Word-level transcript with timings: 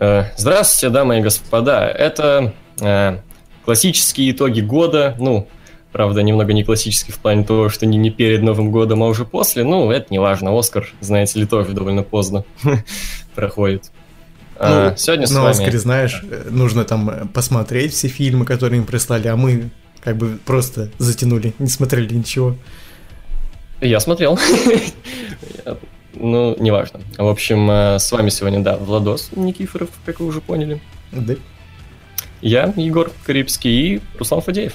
Э, 0.00 0.24
здравствуйте, 0.38 0.90
дамы 0.90 1.18
и 1.18 1.20
господа. 1.20 1.86
Это 1.86 2.54
э, 2.80 3.18
классические 3.66 4.30
итоги 4.30 4.62
года. 4.62 5.14
Ну, 5.18 5.46
правда, 5.92 6.22
немного 6.22 6.54
не 6.54 6.64
классический 6.64 7.12
в 7.12 7.18
плане 7.18 7.44
того, 7.44 7.68
что 7.68 7.84
не, 7.84 7.98
не 7.98 8.10
перед 8.10 8.40
Новым 8.40 8.72
годом, 8.72 9.02
а 9.02 9.08
уже 9.08 9.26
после. 9.26 9.62
Ну, 9.62 9.90
это 9.90 10.06
не 10.08 10.18
важно. 10.18 10.58
Оскар, 10.58 10.88
знаете 11.00 11.40
ли, 11.40 11.46
тоже 11.46 11.72
довольно 11.72 12.02
поздно 12.02 12.44
проходит. 13.34 13.92
А, 14.58 14.90
ну, 14.90 14.96
сегодня 14.96 15.26
с 15.26 15.32
на 15.32 15.42
вами... 15.42 15.52
Оскаре, 15.52 15.78
знаешь, 15.78 16.22
нужно 16.48 16.84
там 16.84 17.28
посмотреть 17.28 17.92
все 17.92 18.08
фильмы, 18.08 18.46
которые 18.46 18.78
им 18.78 18.86
прислали, 18.86 19.28
а 19.28 19.36
мы 19.36 19.68
как 20.02 20.16
бы 20.16 20.38
просто 20.46 20.88
затянули, 20.96 21.52
не 21.58 21.68
смотрели 21.68 22.14
ничего. 22.14 22.56
Я 23.82 24.00
смотрел. 24.00 24.38
Ну, 26.14 26.56
неважно. 26.58 27.00
В 27.16 27.26
общем, 27.26 27.70
э, 27.70 27.98
с 27.98 28.10
вами 28.12 28.30
сегодня, 28.30 28.60
да, 28.60 28.76
Владос 28.76 29.30
Никифоров, 29.36 29.90
как 30.04 30.20
вы 30.20 30.26
уже 30.26 30.40
поняли. 30.40 30.80
Да. 31.12 31.34
Я, 32.40 32.72
Егор 32.76 33.10
Карибский 33.24 33.96
и 33.96 34.00
Руслан 34.18 34.40
Фадеев. 34.40 34.74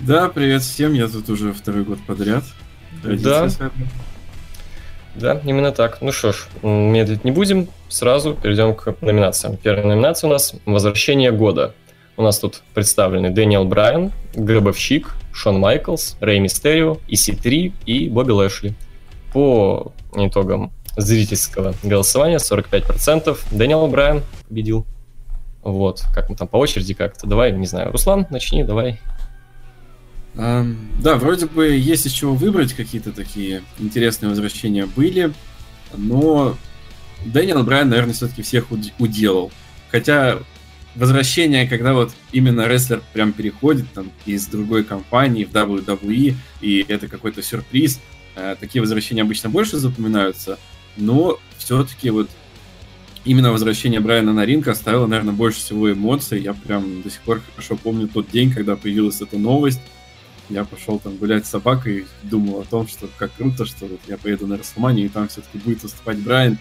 Да, 0.00 0.28
привет 0.28 0.62
всем, 0.62 0.92
я 0.92 1.08
тут 1.08 1.28
уже 1.28 1.52
второй 1.52 1.84
год 1.84 1.98
подряд. 2.06 2.44
Да. 3.02 3.48
Да, 5.16 5.40
именно 5.44 5.72
так. 5.72 6.00
Ну 6.00 6.12
что 6.12 6.32
ж, 6.32 6.46
медлить 6.62 7.24
не 7.24 7.32
будем, 7.32 7.68
сразу 7.88 8.34
перейдем 8.34 8.74
к 8.74 8.94
номинациям. 9.00 9.56
Первая 9.56 9.84
номинация 9.84 10.28
у 10.28 10.30
нас 10.30 10.54
«Возвращение 10.64 11.32
года». 11.32 11.74
У 12.16 12.22
нас 12.22 12.38
тут 12.38 12.62
представлены 12.74 13.30
Дэниел 13.30 13.64
Брайан, 13.64 14.12
Гробовщик, 14.34 15.14
Шон 15.32 15.58
Майклс, 15.58 16.16
Рэй 16.20 16.38
Мистерио, 16.40 16.98
EC3 17.08 17.72
и 17.86 18.08
Бобби 18.08 18.30
Лэшли. 18.30 18.74
По 19.38 19.92
итогам 20.16 20.72
зрительского 20.96 21.72
голосования 21.84 22.38
45% 22.38 23.38
Дэниел 23.52 23.86
Брайан 23.86 24.24
победил. 24.48 24.84
Вот, 25.62 26.02
как 26.12 26.28
мы 26.28 26.34
там 26.34 26.48
по 26.48 26.56
очереди 26.56 26.92
как-то. 26.92 27.28
Давай, 27.28 27.52
не 27.52 27.68
знаю, 27.68 27.92
Руслан, 27.92 28.26
начни, 28.30 28.64
давай. 28.64 29.00
Um, 30.34 30.74
да, 31.00 31.14
вроде 31.14 31.46
бы 31.46 31.68
есть 31.68 32.04
из 32.04 32.10
чего 32.10 32.34
выбрать, 32.34 32.72
какие-то 32.72 33.12
такие 33.12 33.62
интересные 33.78 34.30
возвращения 34.30 34.86
были, 34.86 35.32
но 35.96 36.56
Дэниел 37.24 37.62
Брайан, 37.62 37.90
наверное, 37.90 38.14
все-таки 38.14 38.42
всех 38.42 38.72
уделал. 38.98 39.52
Хотя 39.92 40.38
возвращение, 40.96 41.68
когда 41.68 41.94
вот 41.94 42.10
именно 42.32 42.66
рестлер 42.66 43.02
прям 43.12 43.32
переходит 43.32 43.86
там 43.92 44.10
из 44.26 44.48
другой 44.48 44.82
компании 44.82 45.44
в 45.44 45.52
WWE, 45.52 46.34
и 46.60 46.84
это 46.88 47.06
какой-то 47.06 47.40
сюрприз, 47.40 48.00
такие 48.60 48.80
возвращения 48.80 49.22
обычно 49.22 49.50
больше 49.50 49.76
запоминаются, 49.78 50.58
но 50.96 51.38
все-таки 51.56 52.10
вот 52.10 52.28
именно 53.24 53.52
возвращение 53.52 54.00
Брайана 54.00 54.32
на 54.32 54.46
ринг 54.46 54.68
оставило, 54.68 55.06
наверное, 55.06 55.34
больше 55.34 55.58
всего 55.58 55.92
эмоций. 55.92 56.40
Я 56.40 56.54
прям 56.54 57.02
до 57.02 57.10
сих 57.10 57.20
пор 57.20 57.42
хорошо 57.54 57.76
помню 57.76 58.08
тот 58.08 58.30
день, 58.30 58.50
когда 58.50 58.76
появилась 58.76 59.20
эта 59.20 59.38
новость. 59.38 59.80
Я 60.48 60.64
пошел 60.64 60.98
там 60.98 61.16
гулять 61.16 61.46
с 61.46 61.50
собакой 61.50 61.98
и 61.98 62.06
думал 62.26 62.60
о 62.60 62.64
том, 62.64 62.88
что 62.88 63.06
как 63.18 63.34
круто, 63.34 63.66
что 63.66 63.86
вот 63.86 64.00
я 64.08 64.16
поеду 64.16 64.46
на 64.46 64.56
Расселманию, 64.56 65.06
и 65.06 65.10
там 65.10 65.28
все-таки 65.28 65.58
будет 65.58 65.82
выступать 65.82 66.18
Брайан. 66.18 66.58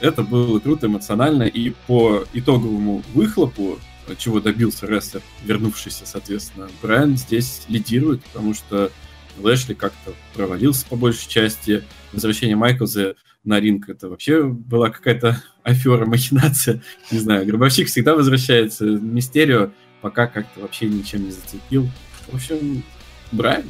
Это 0.00 0.24
было 0.24 0.58
круто, 0.58 0.88
эмоционально, 0.88 1.44
и 1.44 1.70
по 1.86 2.24
итоговому 2.32 3.04
выхлопу, 3.14 3.78
чего 4.18 4.40
добился 4.40 4.86
рестлер, 4.88 5.22
вернувшийся, 5.44 6.04
соответственно, 6.04 6.68
Брайан 6.82 7.16
здесь 7.16 7.62
лидирует, 7.68 8.24
потому 8.24 8.54
что 8.54 8.90
Лэшли 9.38 9.74
как-то 9.74 10.12
провалился 10.34 10.86
по 10.86 10.96
большей 10.96 11.28
части. 11.28 11.84
Возвращение 12.12 12.56
Майклза 12.56 13.14
на 13.44 13.58
ринг 13.60 13.88
это 13.88 14.08
вообще 14.08 14.44
была 14.44 14.90
какая-то 14.90 15.42
афера, 15.62 16.06
махинация. 16.06 16.82
Не 17.10 17.18
знаю, 17.18 17.46
Гробовщик 17.46 17.88
всегда 17.88 18.14
возвращается. 18.14 18.84
Мистерио 18.84 19.70
пока 20.00 20.26
как-то 20.26 20.60
вообще 20.60 20.86
ничем 20.86 21.24
не 21.24 21.30
зацепил. 21.30 21.88
В 22.28 22.34
общем, 22.34 22.82
Брайан. 23.30 23.64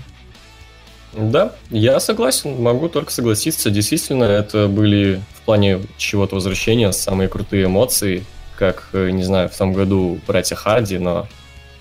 Да, 1.13 1.55
я 1.69 2.01
согласен, 2.01 2.61
могу 2.61 2.89
только 2.89 3.13
согласиться. 3.13 3.71
Действительно, 3.71 4.25
это 4.25 4.67
были 4.67 5.23
в 5.35 5.43
плане 5.43 5.81
чего-то 5.99 6.37
возвращения 6.37 6.91
самые 6.93 7.29
крутые 7.29 7.67
эмоции, 7.67 8.25
как, 8.57 8.89
э, 8.93 9.11
не 9.11 9.23
знаю, 9.23 9.51
в 9.51 9.57
том 9.57 9.75
году 9.75 10.19
братья 10.27 10.55
Харди, 10.55 10.99
но 10.99 11.29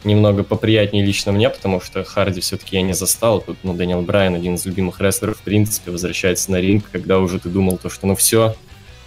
немного 0.03 0.43
поприятнее 0.43 1.05
лично 1.05 1.31
мне, 1.31 1.49
потому 1.49 1.81
что 1.81 2.03
Харди 2.03 2.41
все-таки 2.41 2.75
я 2.75 2.81
не 2.81 2.93
застал. 2.93 3.41
Тут, 3.41 3.57
ну, 3.63 3.73
Дэниел 3.73 4.01
Брайан, 4.01 4.35
один 4.35 4.55
из 4.55 4.65
любимых 4.65 4.99
рестлеров, 4.99 5.37
в 5.37 5.41
принципе, 5.41 5.91
возвращается 5.91 6.51
на 6.51 6.59
ринг, 6.59 6.85
когда 6.91 7.19
уже 7.19 7.39
ты 7.39 7.49
думал, 7.49 7.77
то, 7.77 7.89
что 7.89 8.07
ну 8.07 8.15
все, 8.15 8.55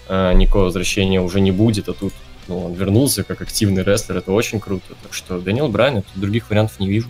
э, 0.09 0.32
никакого 0.34 0.65
возвращения 0.65 1.21
уже 1.21 1.41
не 1.41 1.53
будет, 1.53 1.88
а 1.88 1.94
тут 1.94 2.12
ну, 2.47 2.66
он 2.66 2.75
вернулся 2.75 3.25
как 3.25 3.41
активный 3.41 3.82
рестлер, 3.82 4.19
это 4.19 4.32
очень 4.32 4.60
круто. 4.60 4.94
Так 5.03 5.15
что 5.15 5.41
Дэниел 5.41 5.69
Брайан, 5.69 6.03
тут 6.03 6.21
других 6.21 6.50
вариантов 6.50 6.78
не 6.78 6.88
вижу. 6.88 7.09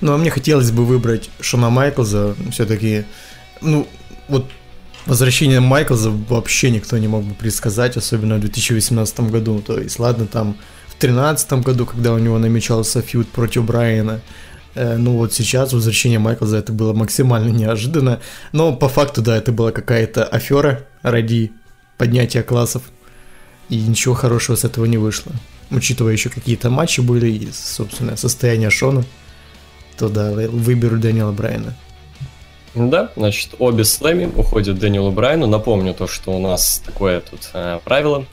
Ну, 0.00 0.12
а 0.12 0.18
мне 0.18 0.30
хотелось 0.30 0.70
бы 0.70 0.84
выбрать 0.84 1.30
Шона 1.40 1.70
Майклза, 1.70 2.34
все-таки, 2.50 3.04
ну, 3.60 3.86
вот 4.28 4.46
Возвращение 5.06 5.60
Майклза 5.60 6.10
вообще 6.10 6.70
никто 6.70 6.96
не 6.96 7.08
мог 7.08 7.24
бы 7.24 7.34
предсказать, 7.34 7.96
особенно 7.98 8.36
в 8.36 8.40
2018 8.40 9.20
году. 9.30 9.60
То 9.60 9.78
есть, 9.78 9.98
ладно, 9.98 10.26
там 10.26 10.56
2013 11.06 11.64
году, 11.64 11.86
когда 11.86 12.12
у 12.12 12.18
него 12.18 12.38
намечался 12.38 13.02
фьюд 13.02 13.28
против 13.28 13.64
Брайана, 13.64 14.20
э, 14.74 14.96
ну 14.96 15.16
вот 15.16 15.32
сейчас 15.32 15.72
возвращение 15.72 16.18
Майклза 16.18 16.58
это 16.58 16.72
было 16.72 16.92
максимально 16.92 17.48
неожиданно. 17.56 18.20
Но 18.52 18.74
по 18.74 18.88
факту, 18.88 19.22
да, 19.22 19.36
это 19.36 19.52
была 19.52 19.70
какая-то 19.72 20.24
афера 20.24 20.86
ради 21.02 21.52
поднятия 21.98 22.42
классов. 22.42 22.82
И 23.68 23.80
ничего 23.80 24.14
хорошего 24.14 24.56
с 24.56 24.64
этого 24.64 24.84
не 24.84 24.98
вышло. 24.98 25.32
Учитывая 25.70 26.12
еще 26.12 26.28
какие-то 26.28 26.70
матчи 26.70 27.00
были 27.00 27.30
и, 27.30 27.48
собственно, 27.52 28.16
состояние 28.16 28.70
Шона, 28.70 29.04
то 29.96 30.08
да, 30.08 30.30
выберу 30.32 30.98
Дэниела 30.98 31.32
Брайана. 31.32 31.74
Да, 32.74 33.12
значит, 33.16 33.54
обе 33.58 33.84
слэми 33.84 34.26
уходят 34.26 34.78
Дэниелу 34.78 35.12
Брайну. 35.12 35.46
Напомню 35.46 35.94
то, 35.94 36.06
что 36.06 36.32
у 36.32 36.40
нас 36.40 36.82
такое 36.84 37.20
тут 37.20 37.50
э, 37.54 37.78
правило 37.84 38.26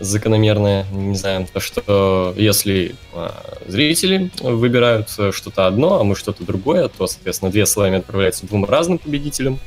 закономерное, 0.00 0.84
не 0.92 1.16
знаю, 1.16 1.46
то, 1.52 1.60
что 1.60 2.34
если 2.36 2.94
э, 3.12 3.28
зрители 3.66 4.30
выбирают 4.40 5.08
что-то 5.10 5.66
одно, 5.66 6.00
а 6.00 6.04
мы 6.04 6.16
что-то 6.16 6.44
другое, 6.44 6.88
то, 6.88 7.06
соответственно, 7.06 7.50
две 7.50 7.66
слэми 7.66 7.98
отправляются 7.98 8.46
двум 8.46 8.64
разным 8.64 8.98
победителям. 8.98 9.58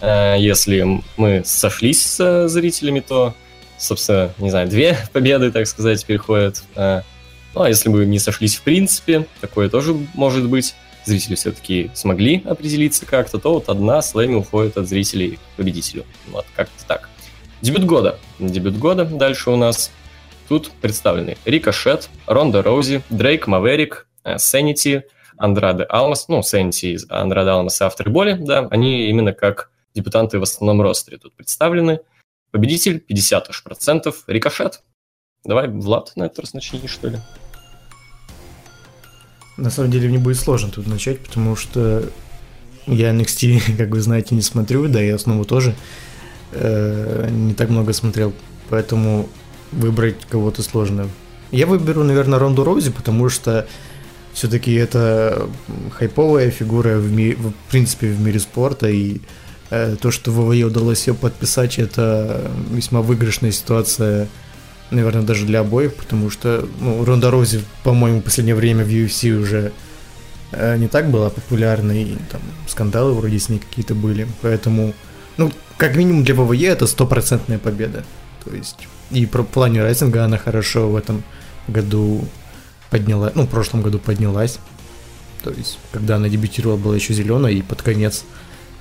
Э, 0.00 0.36
если 0.38 1.02
мы 1.16 1.42
сошлись 1.44 2.02
с 2.02 2.48
зрителями, 2.48 3.00
то, 3.00 3.34
собственно, 3.78 4.32
не 4.38 4.50
знаю, 4.50 4.68
две 4.68 4.98
победы, 5.12 5.50
так 5.50 5.66
сказать, 5.66 6.04
переходят. 6.04 6.62
Э, 6.74 7.02
ну, 7.54 7.62
а 7.62 7.68
если 7.68 7.88
мы 7.88 8.04
не 8.04 8.18
сошлись 8.18 8.56
в 8.56 8.62
принципе, 8.62 9.26
такое 9.40 9.68
тоже 9.70 9.96
может 10.14 10.46
быть 10.48 10.74
зрители 11.06 11.36
все-таки 11.36 11.90
смогли 11.94 12.42
определиться 12.44 13.06
как-то, 13.06 13.38
то 13.38 13.54
вот 13.54 13.68
одна 13.68 14.02
слэми 14.02 14.34
уходит 14.34 14.76
от 14.76 14.88
зрителей 14.88 15.38
победителю. 15.56 16.04
Вот, 16.28 16.44
как-то 16.54 16.84
так. 16.86 17.08
Дебют 17.62 17.84
года. 17.84 18.18
Дебют 18.38 18.76
года 18.76 19.04
дальше 19.04 19.50
у 19.50 19.56
нас. 19.56 19.90
Тут 20.48 20.70
представлены 20.80 21.36
Рикошет, 21.44 22.08
Ронда 22.26 22.62
Роузи, 22.62 23.02
Дрейк 23.10 23.46
Маверик, 23.46 24.06
Сенити, 24.36 25.04
Андраде 25.38 25.84
Алмас, 25.84 26.28
ну, 26.28 26.42
Сенити 26.42 26.94
из 26.94 27.06
Андраде 27.10 27.50
Алмас 27.50 27.80
и 27.80 27.84
Авторболи, 27.84 28.34
да, 28.34 28.68
они 28.70 29.08
именно 29.08 29.32
как 29.32 29.70
дебютанты 29.94 30.38
в 30.38 30.42
основном 30.42 30.82
ростере 30.82 31.18
тут 31.18 31.34
представлены. 31.34 32.00
Победитель 32.52 33.04
50% 33.08 34.14
Рикошет. 34.28 34.82
Давай, 35.44 35.68
Влад, 35.68 36.12
на 36.14 36.24
этот 36.24 36.40
раз 36.40 36.54
начни, 36.54 36.86
что 36.86 37.08
ли. 37.08 37.18
На 39.56 39.70
самом 39.70 39.90
деле 39.90 40.08
мне 40.08 40.18
будет 40.18 40.38
сложно 40.38 40.70
тут 40.70 40.86
начать, 40.86 41.20
потому 41.20 41.56
что 41.56 42.04
я 42.86 43.10
NXT, 43.10 43.76
как 43.78 43.88
вы 43.88 44.00
знаете, 44.00 44.34
не 44.34 44.42
смотрю, 44.42 44.86
да 44.88 45.02
и 45.02 45.08
основу 45.08 45.44
тоже 45.44 45.74
э, 46.52 47.28
не 47.30 47.54
так 47.54 47.70
много 47.70 47.92
смотрел, 47.92 48.32
поэтому 48.68 49.28
выбрать 49.72 50.16
кого-то 50.30 50.62
сложно. 50.62 51.08
Я 51.50 51.66
выберу, 51.66 52.04
наверное, 52.04 52.38
Ронду 52.38 52.64
Роузи, 52.64 52.90
потому 52.90 53.28
что 53.28 53.66
все-таки 54.32 54.74
это 54.74 55.48
хайповая 55.92 56.50
фигура 56.50 56.96
в, 56.98 57.10
ми- 57.12 57.34
в 57.34 57.52
принципе 57.70 58.08
в 58.08 58.20
мире 58.20 58.38
спорта, 58.40 58.88
и 58.88 59.20
э, 59.70 59.96
то, 60.00 60.10
что 60.10 60.30
ВВЕ 60.30 60.64
удалось 60.64 61.06
ее 61.06 61.14
подписать, 61.14 61.78
это 61.78 62.50
весьма 62.70 63.00
выигрышная 63.02 63.52
ситуация 63.52 64.28
наверное, 64.90 65.22
даже 65.22 65.46
для 65.46 65.60
обоих, 65.60 65.94
потому 65.94 66.30
что 66.30 66.68
ну, 66.80 67.04
Ронда 67.04 67.30
Роузи, 67.30 67.62
по-моему, 67.82 68.20
в 68.20 68.22
последнее 68.24 68.54
время 68.54 68.84
в 68.84 68.88
UFC 68.88 69.36
уже 69.36 69.72
э, 70.52 70.76
не 70.76 70.88
так 70.88 71.10
была 71.10 71.30
популярна, 71.30 71.92
и 71.92 72.16
там 72.30 72.40
скандалы 72.68 73.12
вроде 73.12 73.38
с 73.38 73.48
ней 73.48 73.58
какие-то 73.58 73.94
были, 73.94 74.28
поэтому, 74.42 74.94
ну, 75.36 75.52
как 75.76 75.96
минимум 75.96 76.24
для 76.24 76.34
ВВЕ 76.34 76.68
это 76.68 76.86
стопроцентная 76.86 77.58
победа, 77.58 78.04
то 78.44 78.54
есть 78.54 78.88
и 79.10 79.26
про 79.26 79.42
плане 79.42 79.82
рейтинга 79.82 80.24
она 80.24 80.38
хорошо 80.38 80.88
в 80.88 80.96
этом 80.96 81.22
году 81.68 82.24
подняла, 82.90 83.30
ну, 83.34 83.44
в 83.44 83.48
прошлом 83.48 83.82
году 83.82 83.98
поднялась, 83.98 84.58
то 85.42 85.50
есть, 85.50 85.78
когда 85.92 86.16
она 86.16 86.28
дебютировала, 86.28 86.76
была 86.76 86.96
еще 86.96 87.14
зеленая, 87.14 87.52
и 87.52 87.62
под 87.62 87.82
конец 87.82 88.24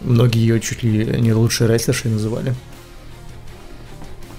многие 0.02 0.40
ее 0.40 0.60
чуть 0.60 0.84
ли 0.84 1.06
не 1.22 1.34
лучшей 1.34 1.68
рестлершей 1.68 2.12
называли. 2.12 2.56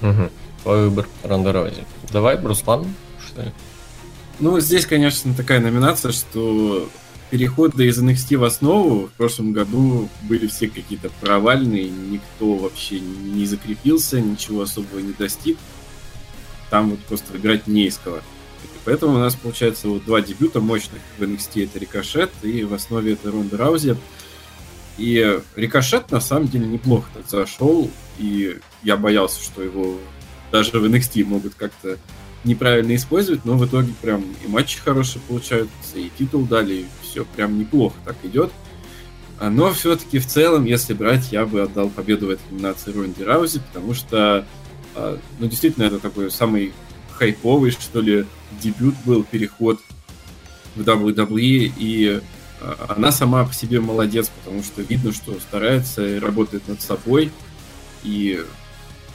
Угу. 0.02 0.30
твой 0.62 0.88
выбор 0.88 1.08
Ронда 1.22 1.52
Рози. 1.52 1.84
Давай, 2.12 2.38
Руслан, 2.38 2.86
что 3.24 3.42
ли? 3.42 3.52
Ну, 4.40 4.60
здесь, 4.60 4.84
конечно, 4.86 5.32
такая 5.34 5.60
номинация, 5.60 6.12
что 6.12 6.88
переходы 7.30 7.86
из 7.86 8.02
NXT 8.02 8.36
в 8.36 8.44
основу 8.44 9.06
в 9.06 9.12
прошлом 9.12 9.52
году 9.52 10.08
были 10.22 10.46
все 10.46 10.68
какие-то 10.68 11.10
провальные, 11.20 11.88
никто 11.88 12.54
вообще 12.54 13.00
не 13.00 13.46
закрепился, 13.46 14.20
ничего 14.20 14.62
особого 14.62 15.00
не 15.00 15.12
достиг. 15.12 15.58
Там 16.70 16.90
вот 16.90 17.00
просто 17.00 17.32
выбирать 17.32 17.66
не 17.66 17.86
из 17.86 17.98
кого. 17.98 18.20
Поэтому 18.84 19.16
у 19.16 19.18
нас 19.18 19.34
получается 19.34 19.88
вот 19.88 20.04
два 20.04 20.20
дебюта 20.20 20.60
мощных 20.60 21.02
в 21.18 21.22
NXT 21.22 21.64
это 21.64 21.78
Рикошет 21.78 22.30
и 22.42 22.62
в 22.62 22.72
основе 22.72 23.14
это 23.14 23.30
Ронда 23.30 23.56
Раузи. 23.56 23.96
И 24.96 25.40
Рикошет 25.56 26.10
на 26.10 26.20
самом 26.20 26.48
деле 26.48 26.66
неплохо 26.66 27.08
так 27.12 27.28
зашел, 27.28 27.90
и 28.18 28.58
я 28.82 28.96
боялся, 28.96 29.42
что 29.42 29.62
его 29.62 29.98
даже 30.52 30.78
в 30.78 30.84
NXT 30.84 31.24
могут 31.24 31.54
как-то 31.54 31.98
неправильно 32.44 32.94
использовать, 32.94 33.44
но 33.44 33.56
в 33.56 33.66
итоге 33.66 33.92
прям 34.00 34.24
и 34.44 34.48
матчи 34.48 34.78
хорошие 34.78 35.20
получаются, 35.26 35.96
и 35.96 36.10
титул 36.16 36.44
дали, 36.44 36.74
и 36.74 36.86
все 37.02 37.24
прям 37.24 37.58
неплохо 37.58 37.96
так 38.04 38.16
идет. 38.22 38.52
А, 39.38 39.50
но 39.50 39.72
все-таки 39.72 40.18
в 40.18 40.26
целом, 40.26 40.64
если 40.64 40.94
брать, 40.94 41.32
я 41.32 41.44
бы 41.44 41.62
отдал 41.62 41.90
победу 41.90 42.26
в 42.26 42.30
этой 42.30 42.42
номинации 42.50 42.92
Ронди 42.92 43.22
Раузи, 43.22 43.60
потому 43.60 43.94
что, 43.94 44.46
а, 44.94 45.18
ну, 45.38 45.46
действительно, 45.46 45.84
это 45.84 45.98
такой 45.98 46.30
самый 46.30 46.72
хайповый, 47.12 47.70
что 47.70 48.00
ли, 48.00 48.26
дебют 48.62 48.94
был, 49.04 49.24
переход 49.24 49.80
в 50.74 50.80
WWE, 50.80 51.72
и 51.76 52.20
а, 52.60 52.94
она 52.96 53.12
сама 53.12 53.44
по 53.44 53.52
себе 53.52 53.80
молодец, 53.80 54.30
потому 54.42 54.62
что 54.62 54.82
видно, 54.82 55.12
что 55.12 55.38
старается 55.40 56.06
и 56.06 56.18
работает 56.18 56.66
над 56.68 56.80
собой. 56.80 57.30
И 58.04 58.42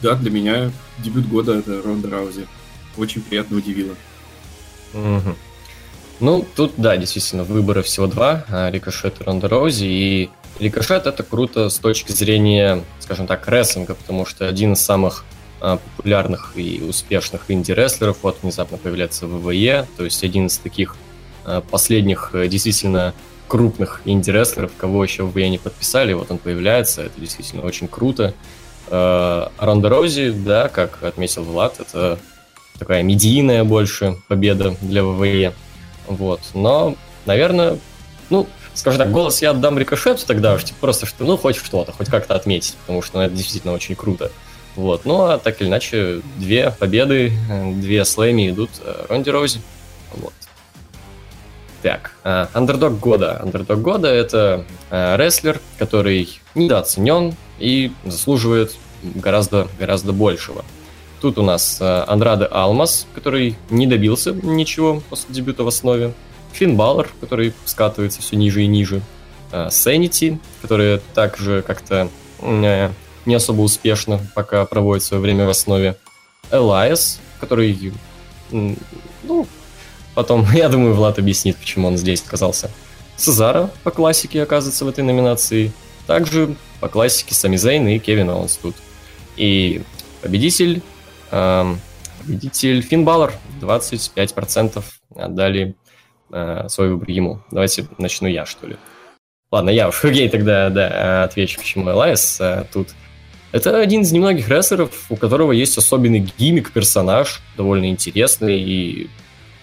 да, 0.02 0.16
для 0.16 0.30
меня 0.32 0.72
дебют 1.00 1.28
года 1.28 1.54
это 1.54 1.82
Ронда 1.82 2.10
Раузи. 2.10 2.48
Очень 2.98 3.22
приятно 3.22 3.58
удивило. 3.58 3.96
Угу. 4.94 5.36
Ну, 6.20 6.46
тут, 6.56 6.74
да, 6.78 6.98
действительно, 6.98 7.44
выбора 7.44 7.82
всего 7.82 8.08
два. 8.08 8.46
А, 8.50 8.70
Рикошет 8.70 9.22
и 9.22 9.24
Ронда 9.24 9.50
Роузи. 9.50 9.86
И 9.86 10.30
Рикошет 10.60 11.08
это 11.08 11.24
круто 11.24 11.70
с 11.70 11.80
точки 11.80 12.12
зрения, 12.12 12.84
скажем 13.00 13.26
так, 13.26 13.48
рестлинга, 13.48 13.96
потому 13.96 14.26
что 14.26 14.48
один 14.48 14.74
из 14.74 14.82
самых 14.82 15.26
а, 15.60 15.78
популярных 15.78 16.54
и 16.56 16.82
успешных 16.88 17.50
инди-рестлеров 17.50 18.18
вот 18.22 18.38
внезапно 18.44 18.78
появляется 18.78 19.26
в 19.26 19.44
ВВЕ, 19.44 19.88
то 19.98 20.04
есть 20.04 20.24
один 20.24 20.48
из 20.48 20.58
таких 20.58 20.96
а, 21.46 21.62
последних 21.62 22.32
э, 22.34 22.48
действительно 22.48 23.14
крупных 23.48 24.02
инди-рестлеров, 24.06 24.72
кого 24.78 25.04
еще 25.04 25.24
в 25.24 25.32
ВВЕ 25.32 25.50
не 25.50 25.58
подписали, 25.58 26.14
вот 26.14 26.32
он 26.32 26.38
появляется, 26.38 27.04
это 27.04 27.20
действительно 27.20 27.64
очень 27.64 27.88
круто. 27.88 28.34
Ронда 28.90 29.88
Роузи, 29.88 30.32
да, 30.32 30.68
как 30.68 31.04
отметил 31.04 31.44
Влад, 31.44 31.80
это 31.80 32.20
такая 32.82 33.04
медийная 33.04 33.64
больше 33.64 34.18
победа 34.28 34.76
для 34.82 35.04
ВВЕ. 35.04 35.54
Вот. 36.08 36.42
Но, 36.56 36.96
наверное, 37.28 37.78
ну, 38.32 38.48
скажем 38.74 38.98
так, 38.98 39.12
голос 39.12 39.40
я 39.44 39.52
отдам 39.52 39.78
Рикошету 39.78 40.26
тогда 40.26 40.56
уж, 40.56 40.64
типа, 40.64 40.80
просто, 40.82 41.06
что, 41.06 41.24
ну, 41.24 41.38
хоть 41.38 41.58
что-то, 41.58 41.92
хоть 41.92 42.10
как-то 42.10 42.34
отметить, 42.34 42.76
потому 42.82 43.04
что 43.04 43.20
ну, 43.20 43.26
это 43.26 43.36
действительно 43.36 43.74
очень 43.74 43.96
круто. 43.96 44.32
Вот. 44.76 45.06
Ну, 45.06 45.22
а 45.26 45.38
так 45.38 45.62
или 45.62 45.68
иначе, 45.68 46.22
две 46.38 46.72
победы, 46.72 47.32
две 47.76 48.04
слэми 48.04 48.50
идут 48.50 48.72
э, 48.84 49.06
Ронди 49.10 49.30
Роузи. 49.30 49.62
Вот. 50.16 50.34
Так, 51.84 52.14
андердог 52.24 53.00
года. 53.00 53.40
Андердог 53.44 53.80
года— 53.80 54.08
это 54.10 54.66
э, 54.90 55.18
рестлер, 55.18 55.60
который 55.78 56.40
недооценен 56.56 57.36
и 57.60 57.92
заслуживает 58.06 58.76
гораздо, 59.04 59.68
гораздо 59.80 60.14
большего. 60.14 60.66
Тут 61.22 61.38
у 61.38 61.44
нас 61.44 61.78
э, 61.80 62.04
Андраде 62.08 62.46
Алмас, 62.46 63.06
который 63.14 63.56
не 63.70 63.86
добился 63.86 64.32
ничего 64.32 65.04
после 65.08 65.34
дебюта 65.34 65.64
в 65.64 65.68
основе. 65.68 66.14
Финн 66.52 66.76
Баллар, 66.76 67.10
который 67.22 67.54
скатывается 67.66 68.22
все 68.22 68.36
ниже 68.36 68.64
и 68.64 68.68
ниже. 68.68 69.02
Сэнити, 69.70 70.40
который 70.62 71.00
также 71.14 71.62
как-то 71.62 72.10
э, 72.40 72.90
не 73.26 73.36
особо 73.36 73.62
успешно 73.62 74.20
пока 74.34 74.66
проводит 74.66 75.04
свое 75.04 75.22
время 75.22 75.46
в 75.46 75.50
основе. 75.50 75.96
Элайс, 76.50 77.20
который, 77.40 77.94
ну, 78.52 79.48
потом, 80.16 80.48
я 80.54 80.70
думаю, 80.70 80.96
Влад 80.96 81.20
объяснит, 81.20 81.58
почему 81.58 81.88
он 81.88 81.98
здесь 81.98 82.24
оказался. 82.26 82.72
Сезара 83.16 83.70
по 83.84 83.92
классике 83.92 84.42
оказывается 84.42 84.86
в 84.86 84.88
этой 84.88 85.04
номинации. 85.04 85.72
Также 86.08 86.56
по 86.80 86.90
классике 86.90 87.36
Сами 87.36 87.58
Зейн 87.58 87.88
и 87.88 88.00
Кевин 88.00 88.30
Оуэнс 88.30 88.58
тут. 88.58 88.76
И 89.38 89.84
победитель 90.22 90.82
победитель 91.32 92.82
Финн 92.82 93.04
Баллар, 93.06 93.34
25% 93.62 94.84
отдали 95.16 95.76
э, 96.32 96.68
свой 96.70 96.90
выбор 96.90 97.10
ему. 97.10 97.42
Давайте 97.52 97.88
начну 97.98 98.28
я, 98.28 98.46
что 98.46 98.68
ли. 98.68 98.78
Ладно, 99.52 99.70
я 99.70 99.90
уж, 99.90 100.04
окей, 100.06 100.30
тогда 100.30 100.70
да, 100.70 101.24
отвечу, 101.24 101.60
почему 101.60 101.90
Элайс 101.90 102.40
э, 102.40 102.66
тут. 102.72 102.90
Это 103.52 103.78
один 103.80 104.02
из 104.02 104.12
немногих 104.12 104.48
рестлеров, 104.48 105.08
у 105.10 105.18
которого 105.18 105.52
есть 105.52 105.78
особенный 105.78 106.32
гиммик, 106.38 106.72
персонаж, 106.72 107.42
довольно 107.58 107.90
интересный 107.90 108.62
и 108.62 109.10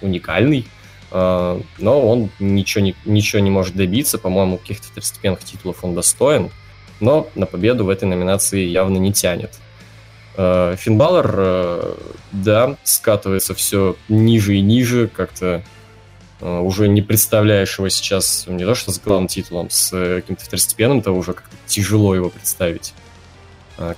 уникальный. 0.02 0.66
Uh, 1.10 1.64
но 1.78 2.06
он 2.06 2.28
ничего 2.38 2.84
не, 2.84 2.94
ничего 3.06 3.40
не 3.40 3.48
может 3.48 3.74
добиться. 3.74 4.18
По-моему, 4.18 4.58
каких-то 4.58 4.88
второстепенных 4.88 5.42
титулов 5.42 5.82
он 5.82 5.94
достоин. 5.94 6.50
Но 7.00 7.30
на 7.34 7.46
победу 7.46 7.86
в 7.86 7.88
этой 7.88 8.04
номинации 8.04 8.66
явно 8.66 8.98
не 8.98 9.10
тянет. 9.14 9.58
Э, 10.40 10.76
Финбаллер, 10.78 11.34
э, 11.36 11.94
да, 12.30 12.76
скатывается 12.84 13.54
все 13.54 13.96
ниже 14.08 14.54
и 14.54 14.60
ниже, 14.60 15.08
как-то 15.08 15.64
э, 16.40 16.58
уже 16.60 16.86
не 16.86 17.02
представляешь 17.02 17.76
его 17.76 17.88
сейчас 17.88 18.44
не 18.46 18.64
то 18.64 18.76
что 18.76 18.92
с 18.92 19.00
главным 19.00 19.26
титулом, 19.26 19.68
с 19.68 19.90
каким-то 19.90 20.44
второстепенным, 20.44 21.02
то 21.02 21.10
уже 21.10 21.32
как-то 21.32 21.56
тяжело 21.66 22.14
его 22.14 22.30
представить. 22.30 22.94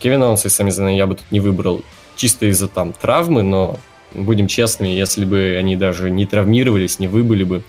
Кевин 0.00 0.22
Аунс 0.22 0.46
и 0.46 0.48
сами 0.48 0.70
Зена 0.70 0.94
я 0.94 1.06
бы 1.06 1.14
тут 1.14 1.31
не 1.31 1.40
выбрал 1.40 1.82
чисто 2.16 2.46
из-за 2.46 2.69
там 2.69 2.94
травмы, 2.94 3.42
но 3.42 3.78
будем 4.12 4.46
честными, 4.46 4.88
если 4.88 5.26
бы 5.26 5.56
они 5.58 5.76
даже 5.76 6.10
не 6.10 6.25
травмировались, 6.25 6.98
не 6.98 7.08
выбыли 7.08 7.44
бы, 7.44 7.62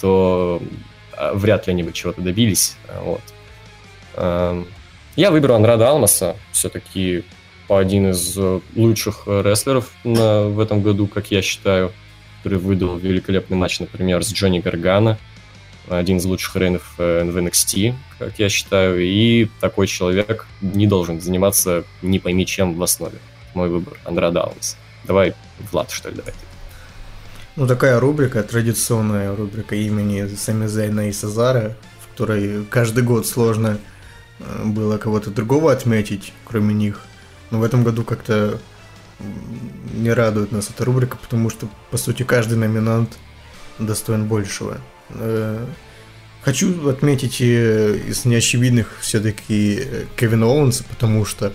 то 0.00 0.60
вряд 1.32 1.66
ли 1.66 1.72
они 1.72 1.84
бы 1.84 1.92
чего-то 1.92 2.22
добились. 2.22 2.76
Вот. 3.02 3.22
Эм, 4.14 4.66
я 5.16 5.32
выберу 5.32 5.54
Анрада 5.54 5.90
Алмаса, 5.90 6.36
все-таки 6.52 7.24
один 7.68 8.10
из 8.10 8.36
э, 8.36 8.60
лучших 8.74 9.24
э, 9.26 9.42
рестлеров 9.42 9.90
на, 10.04 10.44
в 10.44 10.60
этом 10.60 10.82
году, 10.82 11.06
как 11.06 11.30
я 11.30 11.42
считаю, 11.42 11.92
который 12.38 12.58
выдал 12.58 12.96
великолепный 12.96 13.56
матч, 13.56 13.80
например, 13.80 14.22
с 14.22 14.32
Джонни 14.32 14.60
Гаргана, 14.60 15.18
один 15.88 16.18
из 16.18 16.24
лучших 16.24 16.54
рейнов 16.56 16.94
э, 16.98 17.24
в 17.24 17.36
NXT, 17.36 17.94
как 18.18 18.38
я 18.38 18.48
считаю, 18.48 19.00
и 19.02 19.48
такой 19.60 19.86
человек 19.88 20.46
не 20.60 20.86
должен 20.86 21.20
заниматься 21.20 21.84
не 22.02 22.18
пойми 22.18 22.46
чем 22.46 22.74
в 22.74 22.82
основе. 22.82 23.18
Мой 23.54 23.68
выбор, 23.68 23.98
Андра 24.04 24.30
Даунс. 24.30 24.76
Давай, 25.04 25.34
Влад, 25.72 25.90
что 25.90 26.10
ли, 26.10 26.16
давай 26.16 26.34
Ну, 27.56 27.66
такая 27.66 27.98
рубрика, 27.98 28.42
традиционная 28.42 29.34
рубрика 29.34 29.74
имени 29.74 30.28
Сами 30.36 30.66
Зайна 30.66 31.08
и 31.08 31.12
Сазара, 31.12 31.76
в 32.00 32.10
которой 32.10 32.64
каждый 32.66 33.02
год 33.02 33.26
сложно 33.26 33.78
было 34.64 34.98
кого-то 34.98 35.30
другого 35.30 35.72
отметить, 35.72 36.32
кроме 36.44 36.72
них– 36.72 37.00
но 37.50 37.58
в 37.58 37.62
этом 37.62 37.84
году 37.84 38.04
как-то 38.04 38.58
не 39.94 40.10
радует 40.10 40.52
нас 40.52 40.70
эта 40.70 40.84
рубрика, 40.84 41.16
потому 41.16 41.50
что, 41.50 41.68
по 41.90 41.96
сути, 41.96 42.22
каждый 42.22 42.58
номинант 42.58 43.16
достоин 43.78 44.26
большего. 44.26 44.78
Э, 45.10 45.64
хочу 46.42 46.88
отметить 46.88 47.40
из 47.40 48.24
неочевидных 48.24 48.98
все-таки 49.00 50.06
Кевина 50.16 50.46
Оуэнса, 50.46 50.84
потому 50.84 51.24
что 51.24 51.52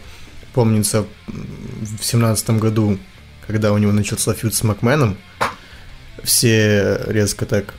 помнится 0.53 1.05
в 1.27 2.03
семнадцатом 2.03 2.59
году, 2.59 2.97
когда 3.45 3.71
у 3.73 3.77
него 3.77 3.91
начался 3.91 4.33
feud 4.33 4.53
с 4.53 4.63
Макменом, 4.63 5.17
все 6.23 7.01
резко 7.07 7.45
так 7.45 7.73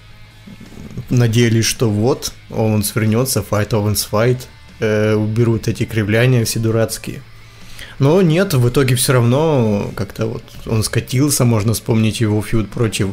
надеялись, 1.11 1.65
что 1.65 1.91
вот, 1.91 2.33
Оуэнс 2.51 2.95
вернется, 2.95 3.43
fight 3.43 3.75
Owens 3.75 4.05
fight, 4.05 4.49
уберут 4.79 5.69
эти 5.69 5.85
кривляния 5.85 6.45
все 6.45 6.61
дурацкие– 6.61 7.23
но 8.03 8.21
нет, 8.21 8.53
в 8.53 8.69
итоге 8.69 8.97
все 8.97 9.13
равно 9.13 9.93
как-то 9.95 10.27
вот 10.27 10.43
он 10.67 10.83
скатился, 10.83 11.45
можно 11.45 11.73
вспомнить 11.73 12.21
его 12.21 12.43
feud 12.43 12.69
против 12.69 13.11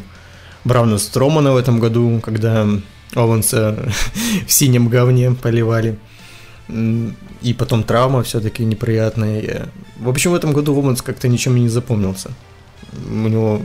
Брауна 0.64 0.98
Стромана 0.98 1.54
в 1.54 1.58
этом 1.58 1.80
году, 1.80 2.20
когда 2.26 2.68
Оуэнса 3.14 3.88
в 4.48 4.52
синем 4.52 4.88
говне 4.88 5.30
поливали. 5.30 6.00
И 6.68 7.54
потом 7.54 7.84
травма 7.84 8.24
все-таки 8.24 8.66
неприятная. 8.66 9.70
В 10.00 10.10
общем, 10.10 10.32
в 10.32 10.34
этом 10.34 10.54
году 10.54 10.74
Оуэнс 10.74 11.04
как-то 11.04 11.28
ничем 11.28 11.56
не 11.56 11.70
запомнился. 11.70 12.32
У 13.12 13.28
него 13.28 13.62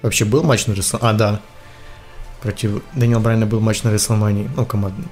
вообще 0.00 0.26
был 0.26 0.44
матч 0.44 0.66
на 0.66 0.74
Рестлмании? 0.74 1.10
А, 1.10 1.18
да. 1.18 1.40
Против 2.40 2.82
Дэниела 2.94 3.18
Брайна 3.18 3.46
был 3.46 3.58
матч 3.58 3.82
на 3.82 3.92
Рестлмании, 3.92 4.48
ну, 4.54 4.64
командный. 4.64 5.08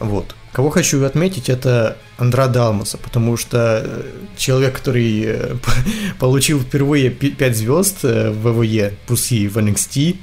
Вот. 0.00 0.34
Кого 0.52 0.70
хочу 0.70 1.04
отметить, 1.04 1.48
это 1.48 1.96
Андрада 2.18 2.66
Алмаса, 2.66 2.98
потому 2.98 3.36
что 3.36 3.82
э, 3.84 4.02
человек, 4.36 4.76
который 4.76 5.22
э, 5.24 5.56
получил 6.18 6.60
впервые 6.60 7.10
5 7.10 7.56
звезд 7.56 8.02
в 8.02 8.52
ВВЕ, 8.52 8.94
пусть 9.06 9.30
и 9.32 9.46
в 9.48 9.58
NXT, 9.58 10.16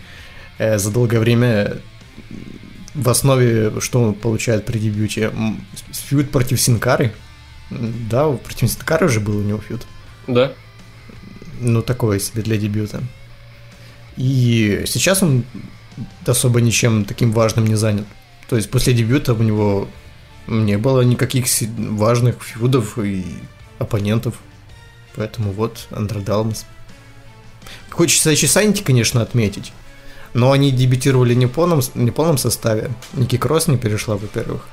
за 0.60 0.92
долгое 0.92 1.20
время 1.20 1.78
в 2.98 3.10
основе, 3.10 3.80
что 3.80 4.02
он 4.02 4.14
получает 4.16 4.66
при 4.66 4.80
дебюте? 4.80 5.32
Фьюд 5.92 6.32
против 6.32 6.60
Синкары. 6.60 7.14
Да, 7.70 8.32
против 8.32 8.70
Синкары 8.72 9.06
уже 9.06 9.20
был 9.20 9.38
у 9.38 9.44
него 9.44 9.60
фьюд. 9.60 9.86
Да. 10.26 10.52
Ну, 11.60 11.82
такое 11.84 12.20
себе 12.20 12.42
для 12.42 12.58
дебюта. 12.58 13.04
И 14.18 14.84
сейчас 14.88 15.22
он 15.22 15.44
особо 16.26 16.60
ничем 16.60 17.06
таким 17.06 17.32
важным 17.32 17.68
не 17.68 17.76
занят. 17.76 18.06
То 18.50 18.56
есть 18.56 18.72
после 18.72 18.94
дебюта 18.94 19.34
у 19.34 19.44
него 19.44 19.88
не 20.48 20.78
было 20.78 21.02
никаких 21.02 21.46
важных 21.78 22.42
фьюдов 22.42 22.98
и 22.98 23.26
оппонентов. 23.80 24.36
Поэтому 25.16 25.52
вот, 25.52 25.88
Андредалмас. 25.92 26.66
Хочется 27.90 28.30
еще 28.30 28.48
Санти, 28.48 28.84
конечно, 28.84 29.22
отметить. 29.22 29.74
Но 30.34 30.52
они 30.52 30.72
дебютировали 30.72 31.34
не 31.34 31.48
в 31.48 31.52
полном, 31.52 31.82
не 31.96 32.12
в 32.12 32.14
полном 32.14 32.38
составе. 32.38 32.92
Ники 33.14 33.38
Кросс 33.38 33.68
не 33.68 33.78
перешла, 33.78 34.18
во-первых. 34.18 34.68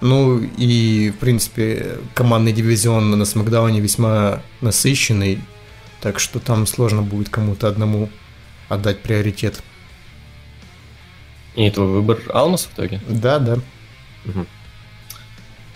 Ну 0.00 0.38
и, 0.38 1.10
в 1.10 1.18
принципе, 1.18 1.98
командный 2.14 2.52
дивизион 2.52 3.10
на 3.10 3.24
Смакдауне 3.24 3.80
весьма 3.80 4.42
насыщенный. 4.60 5.40
Так 6.00 6.20
что 6.20 6.38
там 6.38 6.66
сложно 6.66 7.02
будет 7.02 7.28
кому-то 7.28 7.66
одному 7.66 8.10
отдать 8.68 9.02
приоритет. 9.02 9.62
И 11.56 11.68
твой 11.70 11.88
выбор 11.88 12.20
Алмас 12.32 12.66
в 12.66 12.74
итоге? 12.74 13.00
Да, 13.08 13.38
да. 13.38 13.54
Угу. 14.26 14.46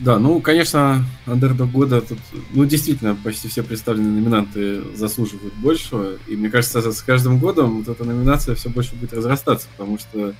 Да, 0.03 0.19
ну, 0.19 0.41
конечно, 0.41 1.05
андердог 1.27 1.71
года 1.71 2.01
тут, 2.01 2.19
ну, 2.51 2.65
действительно, 2.65 3.15
почти 3.15 3.47
все 3.47 3.63
представленные 3.63 4.11
номинанты 4.11 4.83
заслуживают 4.97 5.55
большего. 5.55 6.17
И 6.27 6.35
мне 6.35 6.51
кажется, 6.51 6.91
с 6.91 7.03
каждым 7.03 7.39
годом 7.39 7.85
вот 7.85 7.89
эта 7.89 8.03
номинация 8.03 8.57
все 8.57 8.69
больше 8.69 8.97
будет 8.97 9.13
разрастаться, 9.13 9.69
потому 9.77 10.01
что 10.01 10.35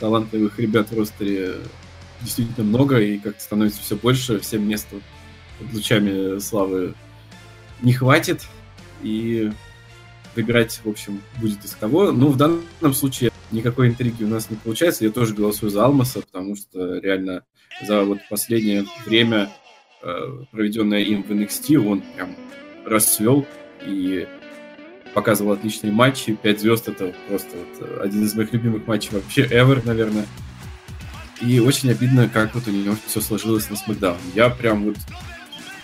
талантливых 0.00 0.58
ребят 0.58 0.90
в 0.90 0.98
ростере 0.98 1.54
действительно 2.20 2.66
много, 2.66 2.98
и 2.98 3.18
как-то 3.18 3.40
становится 3.40 3.80
все 3.80 3.94
больше, 3.94 4.40
всем 4.40 4.68
места 4.68 4.96
под 5.60 5.72
лучами 5.72 6.40
славы 6.40 6.94
не 7.82 7.92
хватит, 7.92 8.42
и 9.02 9.52
выбирать, 10.34 10.80
в 10.82 10.88
общем, 10.88 11.22
будет 11.40 11.64
из 11.64 11.76
кого. 11.76 12.10
Ну, 12.10 12.30
в 12.30 12.36
данном 12.36 12.92
случае 12.92 13.30
никакой 13.52 13.86
интриги 13.86 14.24
у 14.24 14.28
нас 14.28 14.50
не 14.50 14.56
получается. 14.56 15.04
Я 15.04 15.12
тоже 15.12 15.32
голосую 15.32 15.70
за 15.70 15.84
Алмаса, 15.84 16.22
потому 16.22 16.56
что 16.56 16.98
реально 16.98 17.44
за 17.82 18.04
вот 18.04 18.18
последнее 18.28 18.84
время, 19.04 19.50
э, 20.02 20.44
проведенное 20.50 21.00
им 21.00 21.22
в 21.22 21.30
NXT, 21.30 21.76
он 21.76 22.02
прям 22.14 22.36
расцвел 22.84 23.46
и 23.84 24.26
показывал 25.14 25.52
отличные 25.52 25.92
матчи. 25.92 26.34
Пять 26.34 26.60
звезд 26.60 26.88
это 26.88 27.14
просто 27.28 27.56
вот 27.56 28.00
один 28.00 28.24
из 28.24 28.34
моих 28.34 28.52
любимых 28.52 28.86
матчей 28.86 29.10
вообще 29.12 29.46
ever, 29.46 29.80
наверное. 29.84 30.26
И 31.40 31.60
очень 31.60 31.90
обидно, 31.90 32.28
как 32.28 32.54
вот 32.54 32.66
у 32.66 32.70
него 32.70 32.96
все 33.06 33.20
сложилось 33.20 33.68
на 33.68 33.76
Смакдаун. 33.76 34.18
Я 34.34 34.48
прям 34.48 34.84
вот 34.84 34.96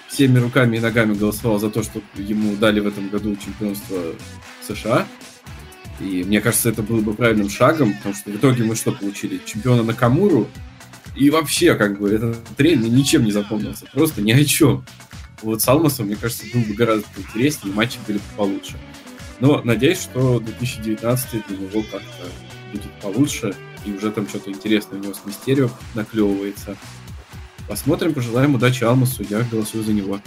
всеми 0.08 0.38
руками 0.38 0.76
и 0.76 0.80
ногами 0.80 1.14
голосовал 1.14 1.58
за 1.58 1.70
то, 1.70 1.82
чтобы 1.82 2.04
ему 2.16 2.56
дали 2.56 2.80
в 2.80 2.86
этом 2.86 3.08
году 3.08 3.36
чемпионство 3.36 3.98
США. 4.66 5.06
И 6.00 6.24
мне 6.24 6.40
кажется, 6.40 6.70
это 6.70 6.82
было 6.82 7.00
бы 7.00 7.14
правильным 7.14 7.48
шагом, 7.48 7.94
потому 7.94 8.14
что 8.14 8.30
в 8.30 8.36
итоге 8.36 8.64
мы 8.64 8.76
что 8.76 8.92
получили? 8.92 9.40
Чемпиона 9.44 9.82
на 9.82 9.94
Камуру, 9.94 10.48
и 11.14 11.30
вообще, 11.30 11.74
как 11.74 11.98
бы, 11.98 12.10
этот 12.10 12.42
тренер 12.56 12.88
ничем 12.88 13.24
не 13.24 13.32
запомнился. 13.32 13.86
Просто 13.92 14.22
ни 14.22 14.32
о 14.32 14.44
чем. 14.44 14.84
Вот 15.42 15.60
с 15.60 15.68
Алмасом, 15.68 16.06
мне 16.06 16.16
кажется, 16.16 16.44
был 16.52 16.62
бы 16.62 16.74
гораздо 16.74 17.06
интереснее, 17.16 17.74
матчи 17.74 17.98
были 18.06 18.18
бы 18.18 18.24
получше. 18.36 18.78
Но 19.40 19.60
надеюсь, 19.62 20.00
что 20.00 20.38
2019 20.38 21.46
для 21.48 21.56
него 21.56 21.82
как-то 21.90 22.28
будет 22.72 22.92
получше, 23.00 23.54
и 23.84 23.92
уже 23.92 24.12
там 24.12 24.28
что-то 24.28 24.50
интересное 24.50 25.00
у 25.00 25.02
него 25.02 25.14
с 25.14 25.22
Мистерио 25.26 25.68
наклевывается. 25.94 26.76
Посмотрим, 27.68 28.14
пожелаем 28.14 28.54
удачи 28.54 28.84
Алмасу, 28.84 29.24
я 29.28 29.40
голосую 29.40 29.82
за 29.82 29.92
него. 29.92 30.20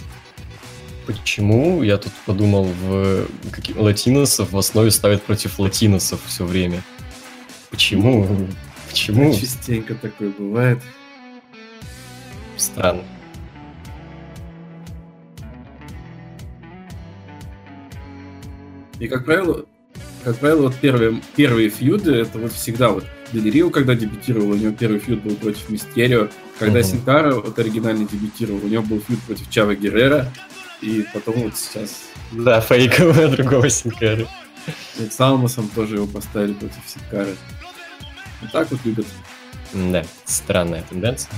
Почему? 1.06 1.82
Я 1.82 1.96
тут 1.96 2.12
подумал, 2.26 2.64
в 2.64 3.26
латиносов 3.76 4.52
в 4.52 4.58
основе 4.58 4.90
ставят 4.90 5.22
против 5.22 5.58
латиносов 5.58 6.20
все 6.26 6.44
время. 6.44 6.82
Почему? 7.70 8.48
Почему? 8.96 9.34
Частенько 9.34 9.94
такое 9.94 10.30
бывает. 10.30 10.78
Странно. 12.56 13.02
И, 18.98 19.06
как 19.06 19.26
правило, 19.26 19.66
как 20.24 20.38
правило, 20.38 20.62
вот 20.62 20.76
первые, 20.76 21.20
первые 21.36 21.68
фьюды, 21.68 22.14
это 22.14 22.38
вот 22.38 22.52
всегда 22.52 22.88
вот 22.88 23.04
Делирио, 23.34 23.68
когда 23.68 23.94
дебютировал, 23.94 24.52
у 24.52 24.54
него 24.54 24.72
первый 24.72 24.98
фьюд 24.98 25.22
был 25.22 25.36
против 25.36 25.68
Мистерио. 25.68 26.28
Когда 26.58 26.80
uh-huh. 26.80 26.84
Синкара 26.84 27.34
вот 27.34 27.58
оригинально 27.58 28.08
дебютировал, 28.08 28.64
у 28.64 28.68
него 28.68 28.82
был 28.82 29.02
фьюд 29.06 29.20
против 29.24 29.50
Чава 29.50 29.74
Геррера. 29.74 30.32
И 30.80 31.04
потом 31.12 31.34
вот 31.34 31.54
сейчас... 31.54 32.04
Да, 32.32 32.62
фейкового 32.62 33.28
другого 33.28 33.68
Синкары. 33.68 34.26
Вот 34.98 35.12
с 35.12 35.20
Алмасом 35.20 35.68
тоже 35.68 35.96
его 35.96 36.06
поставили 36.06 36.54
против 36.54 36.80
Синкары. 36.86 37.36
Вот 38.40 38.52
так 38.52 38.70
вот 38.70 38.80
любят. 38.84 39.06
Да, 39.72 40.04
странная 40.24 40.82
тенденция. 40.88 41.30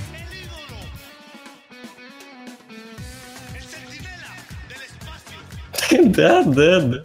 Да, 6.05 6.43
да, 6.43 6.81
да. 6.81 7.03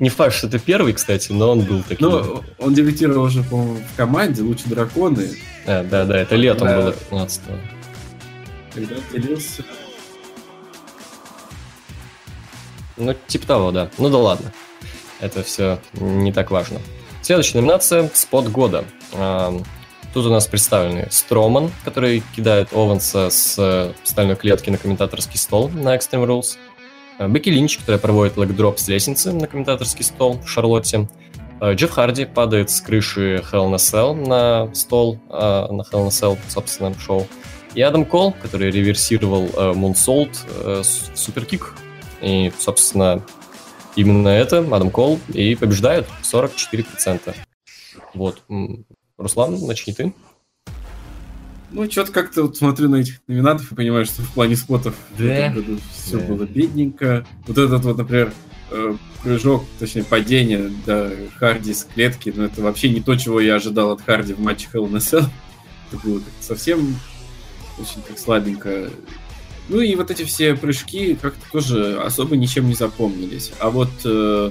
Не 0.00 0.08
факт, 0.08 0.34
что 0.34 0.48
это 0.48 0.58
первый, 0.58 0.92
кстати, 0.92 1.32
но 1.32 1.52
он 1.52 1.60
был 1.60 1.82
таким. 1.82 2.08
Ну, 2.08 2.44
он 2.58 2.74
дебютировал 2.74 3.24
уже, 3.24 3.42
по-моему, 3.42 3.76
в 3.76 3.96
команде 3.96 4.42
«Лучше 4.42 4.68
драконы». 4.68 5.30
А, 5.66 5.84
да, 5.84 6.04
да, 6.04 6.18
это 6.18 6.36
летом 6.36 6.68
да. 6.68 6.76
было 6.76 6.94
15-го. 7.10 7.58
Когда 8.74 8.96
делился... 9.12 9.64
Ну, 12.96 13.14
типа 13.26 13.46
того, 13.46 13.72
да. 13.72 13.90
Ну 13.98 14.08
да 14.10 14.18
ладно. 14.18 14.52
Это 15.20 15.42
все 15.42 15.80
не 15.94 16.32
так 16.32 16.50
важно. 16.50 16.80
Следующая 17.24 17.60
номинация– 17.60 18.10
«Спот 18.14 18.48
года». 18.48 18.84
Тут 20.12 20.26
у 20.26 20.28
нас 20.28 20.46
представлены 20.46 21.08
Строман, 21.10 21.70
который 21.82 22.22
кидает 22.36 22.74
Ованса 22.74 23.30
с 23.30 23.56
э, 23.58 23.94
стальной 24.04 24.36
клетки 24.36 24.68
на 24.68 24.76
комментаторский 24.76 25.38
стол 25.38 25.70
на 25.70 25.96
Extreme 25.96 26.26
Rules. 26.26 26.58
Э, 27.18 27.26
Бекки 27.26 27.48
Линч, 27.48 27.78
которая 27.78 27.98
проводит 27.98 28.36
лэгдроп 28.36 28.78
с 28.78 28.88
лестницы 28.88 29.32
на 29.32 29.46
комментаторский 29.46 30.04
стол 30.04 30.38
в 30.38 30.46
Шарлотте. 30.50 31.08
Э, 31.62 31.72
Джефф 31.72 31.92
Харди 31.92 32.26
падает 32.26 32.68
с 32.68 32.82
крыши 32.82 33.42
Hell 33.50 33.70
in 33.70 33.72
a 33.72 33.76
Cell 33.76 34.14
на 34.14 34.74
стол, 34.74 35.18
на 35.30 35.82
Hell 35.90 35.92
in 35.92 36.08
a 36.08 36.10
Cell, 36.10 36.38
собственно, 36.48 36.94
шоу. 37.00 37.26
И 37.74 37.80
Адам 37.80 38.04
Кол, 38.04 38.34
который 38.42 38.70
реверсировал 38.70 39.48
Мунсолт 39.74 40.44
в 40.62 40.84
Суперкик. 41.14 41.74
И, 42.20 42.52
собственно, 42.58 43.22
именно 43.96 44.28
это 44.28 44.58
Адам 44.58 44.90
Кол 44.90 45.20
и 45.32 45.54
побеждает 45.54 46.06
44%. 46.22 47.34
Вот. 48.14 48.42
Руслан, 49.18 49.58
начни 49.66 49.92
ты. 49.92 50.12
Ну, 51.70 51.90
что-то 51.90 52.12
как-то 52.12 52.42
вот 52.42 52.56
смотрю 52.56 52.88
на 52.88 52.96
этих 52.96 53.20
номинантов 53.26 53.72
и 53.72 53.74
понимаю, 53.74 54.06
что 54.06 54.22
в 54.22 54.32
плане 54.32 54.54
спотов 54.54 54.94
да. 55.18 55.24
в 55.24 55.26
этом 55.26 55.54
году 55.54 55.78
все 55.92 56.18
да. 56.18 56.24
было 56.26 56.44
бедненько. 56.44 57.26
Вот 57.48 57.58
этот 57.58 57.84
вот, 57.84 57.98
например, 57.98 58.32
э, 58.70 58.96
прыжок, 59.24 59.64
точнее, 59.80 60.04
падение 60.04 60.70
да, 60.86 61.10
Харди 61.36 61.74
с 61.74 61.84
клетки, 61.84 62.32
но 62.34 62.42
ну, 62.42 62.48
это 62.48 62.62
вообще 62.62 62.90
не 62.90 63.00
то, 63.00 63.16
чего 63.16 63.40
я 63.40 63.56
ожидал 63.56 63.90
от 63.90 64.02
Харди 64.02 64.34
в 64.34 64.40
матче 64.40 64.68
Hell 64.72 64.88
in 64.88 64.94
a 64.94 64.98
Cell. 64.98 65.26
Это 65.90 66.06
было 66.06 66.20
совсем 66.40 66.96
очень 67.78 68.02
так 68.06 68.18
слабенько. 68.18 68.90
Ну 69.68 69.80
и 69.80 69.94
вот 69.94 70.10
эти 70.10 70.24
все 70.24 70.54
прыжки 70.54 71.16
как-то 71.20 71.50
тоже 71.50 71.98
особо 72.00 72.36
ничем 72.36 72.66
не 72.68 72.74
запомнились. 72.74 73.52
А 73.58 73.70
вот 73.70 73.90
э, 74.04 74.50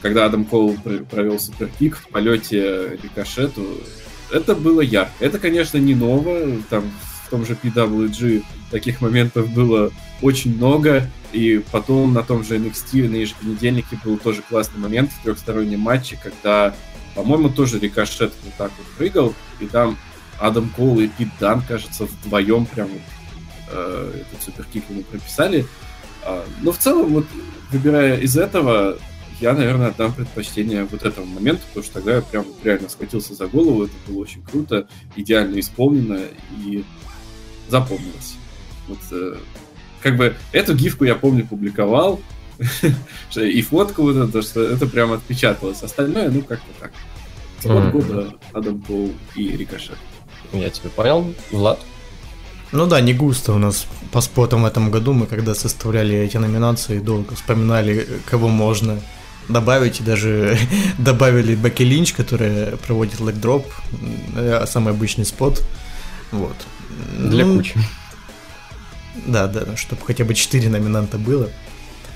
когда 0.00 0.26
Адам 0.26 0.44
Коул 0.44 0.76
провел 1.10 1.40
суперкик 1.40 1.96
в 1.96 2.08
полете 2.08 2.98
рикошету, 3.02 3.66
это 4.30 4.54
было 4.54 4.80
ярко. 4.80 5.12
Это, 5.20 5.38
конечно, 5.38 5.78
не 5.78 5.94
ново. 5.94 6.62
Там 6.70 6.90
в 7.26 7.30
том 7.30 7.44
же 7.44 7.56
PWG 7.60 8.44
таких 8.70 9.00
моментов 9.00 9.48
было 9.52 9.90
очень 10.20 10.56
много. 10.56 11.08
И 11.32 11.62
потом 11.72 12.12
на 12.12 12.22
том 12.22 12.44
же 12.44 12.56
NXT 12.56 13.08
на 13.08 13.16
ежепонедельнике 13.16 13.98
был 14.04 14.18
тоже 14.18 14.42
классный 14.48 14.80
момент 14.80 15.10
в 15.10 15.22
трехстороннем 15.22 15.80
матче, 15.80 16.18
когда, 16.22 16.74
по-моему, 17.14 17.48
тоже 17.48 17.78
рикошет 17.78 18.32
вот 18.44 18.54
так 18.58 18.70
вот 18.76 18.86
прыгал, 18.98 19.34
и 19.60 19.66
там 19.66 19.96
Адам 20.38 20.68
Коул 20.76 21.00
и 21.00 21.08
Пит 21.08 21.28
Дан, 21.40 21.62
кажется, 21.66 22.04
вдвоем 22.04 22.66
прям 22.66 22.90
э, 23.72 24.20
этот 24.20 24.42
суперкик 24.42 24.84
ему 24.88 25.02
прописали. 25.02 25.66
А, 26.24 26.44
но 26.60 26.72
в 26.72 26.78
целом, 26.78 27.12
вот 27.12 27.26
выбирая 27.70 28.18
из 28.18 28.36
этого, 28.36 28.98
я, 29.40 29.54
наверное, 29.54 29.88
отдам 29.88 30.12
предпочтение 30.12 30.84
вот 30.84 31.02
этому 31.02 31.26
моменту, 31.26 31.62
потому 31.68 31.84
что 31.84 31.94
тогда 31.94 32.16
я 32.16 32.22
прям 32.22 32.46
реально 32.62 32.88
схватился 32.88 33.34
за 33.34 33.46
голову, 33.46 33.84
это 33.84 33.94
было 34.06 34.20
очень 34.20 34.42
круто, 34.42 34.86
идеально 35.16 35.58
исполнено 35.58 36.20
и 36.64 36.84
запомнилось. 37.68 38.36
Вот, 38.88 38.98
э, 39.10 39.36
как 40.00 40.16
бы 40.16 40.36
эту 40.52 40.74
гифку 40.74 41.04
я 41.04 41.14
помню 41.14 41.46
публиковал, 41.46 42.20
и 43.36 43.62
фотку 43.62 44.02
вот 44.02 44.16
это, 44.16 44.42
что 44.42 44.62
это 44.62 44.86
прям 44.86 45.12
отпечаталось. 45.12 45.82
Остальное, 45.82 46.30
ну, 46.30 46.42
как-то 46.42 46.68
так. 46.78 46.92
Спот 47.60 47.90
года 47.92 48.34
Адам 48.52 48.80
Коул 48.82 49.12
и 49.36 49.56
Рикошет. 49.56 49.96
Я 50.52 50.68
тебя 50.68 50.90
понял, 50.90 51.32
Влад? 51.50 51.78
Ну 52.72 52.86
да, 52.86 53.00
не 53.02 53.12
густо 53.12 53.52
у 53.52 53.58
нас 53.58 53.86
по 54.12 54.22
спотам 54.22 54.62
в 54.62 54.66
этом 54.66 54.90
году. 54.90 55.12
Мы 55.12 55.26
когда 55.26 55.54
составляли 55.54 56.16
эти 56.16 56.38
номинации, 56.38 56.98
долго 56.98 57.34
вспоминали, 57.34 58.08
кого 58.24 58.48
можно 58.48 58.98
добавить, 59.48 60.00
и 60.00 60.02
даже 60.02 60.58
добавили 60.98 61.54
Бекки 61.54 61.82
Линч, 61.82 62.14
которая 62.14 62.76
проводит 62.76 63.20
лэгдроп, 63.20 63.66
э, 64.34 64.64
самый 64.66 64.94
обычный 64.94 65.26
спот. 65.26 65.62
Вот. 66.30 66.56
Для 67.18 67.44
ну, 67.44 67.58
кучи. 67.58 67.74
Да, 69.26 69.46
да, 69.46 69.76
чтобы 69.76 70.02
хотя 70.06 70.24
бы 70.24 70.34
4 70.34 70.70
номинанта 70.70 71.18
было. 71.18 71.50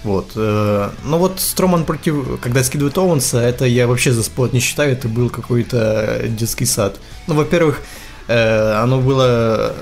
Вот. 0.05 0.33
Э, 0.37 0.91
ну 1.05 1.19
вот 1.19 1.39
Строман 1.39 1.85
против, 1.85 2.41
когда 2.41 2.65
скидывает 2.65 2.97
Оуэнса, 2.97 3.41
это 3.41 3.67
я 3.67 3.87
вообще 3.87 4.13
за 4.13 4.23
спот 4.23 4.55
не 4.55 4.61
считаю, 4.61 4.93
это 4.93 5.09
был 5.09 5.29
какой-то 5.29 6.23
детский 6.29 6.65
сад. 6.65 6.99
Ну, 7.27 7.35
во-первых, 7.35 7.83
э, 8.29 8.73
оно 8.73 9.01
было 9.01 9.75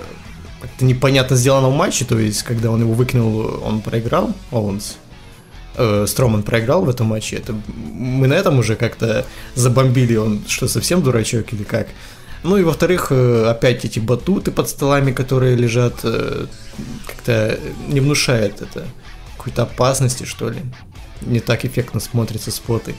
как-то 0.65 0.85
непонятно 0.85 1.37
сделано 1.37 1.69
в 1.69 1.77
матче, 1.77 2.05
то 2.05 2.19
есть, 2.19 2.43
когда 2.43 2.71
он 2.71 2.81
его 2.81 2.95
выкинул, 2.95 3.61
он 3.63 3.81
проиграл, 3.81 4.33
Оуэнс. 4.51 4.97
Э, 5.77 6.07
Строман 6.09 6.43
проиграл 6.43 6.85
в 6.85 6.89
этом 6.89 7.09
матче. 7.09 7.37
Это 7.37 7.55
мы 7.77 8.27
на 8.27 8.35
этом 8.35 8.59
уже 8.59 8.77
как-то 8.77 9.27
забомбили, 9.55 10.17
он 10.17 10.43
что, 10.47 10.69
совсем 10.69 11.03
дурачок 11.03 11.53
или 11.53 11.65
как? 11.65 11.89
Ну 12.43 12.57
и 12.57 12.63
во-вторых, 12.63 13.09
э, 13.11 13.47
опять 13.47 13.85
эти 13.85 13.99
батуты 13.99 14.51
под 14.53 14.69
столами, 14.69 15.13
которые 15.13 15.57
лежат, 15.57 16.01
э, 16.05 16.47
как-то 17.07 17.59
не 17.89 18.01
внушает 18.01 18.63
это 18.63 18.87
какой-то 19.37 19.63
опасности, 19.65 20.25
что 20.25 20.49
ли. 20.49 20.61
Не 21.23 21.41
так 21.41 21.65
эффектно 21.65 22.01
смотрятся 22.01 22.51
споты. 22.51 22.95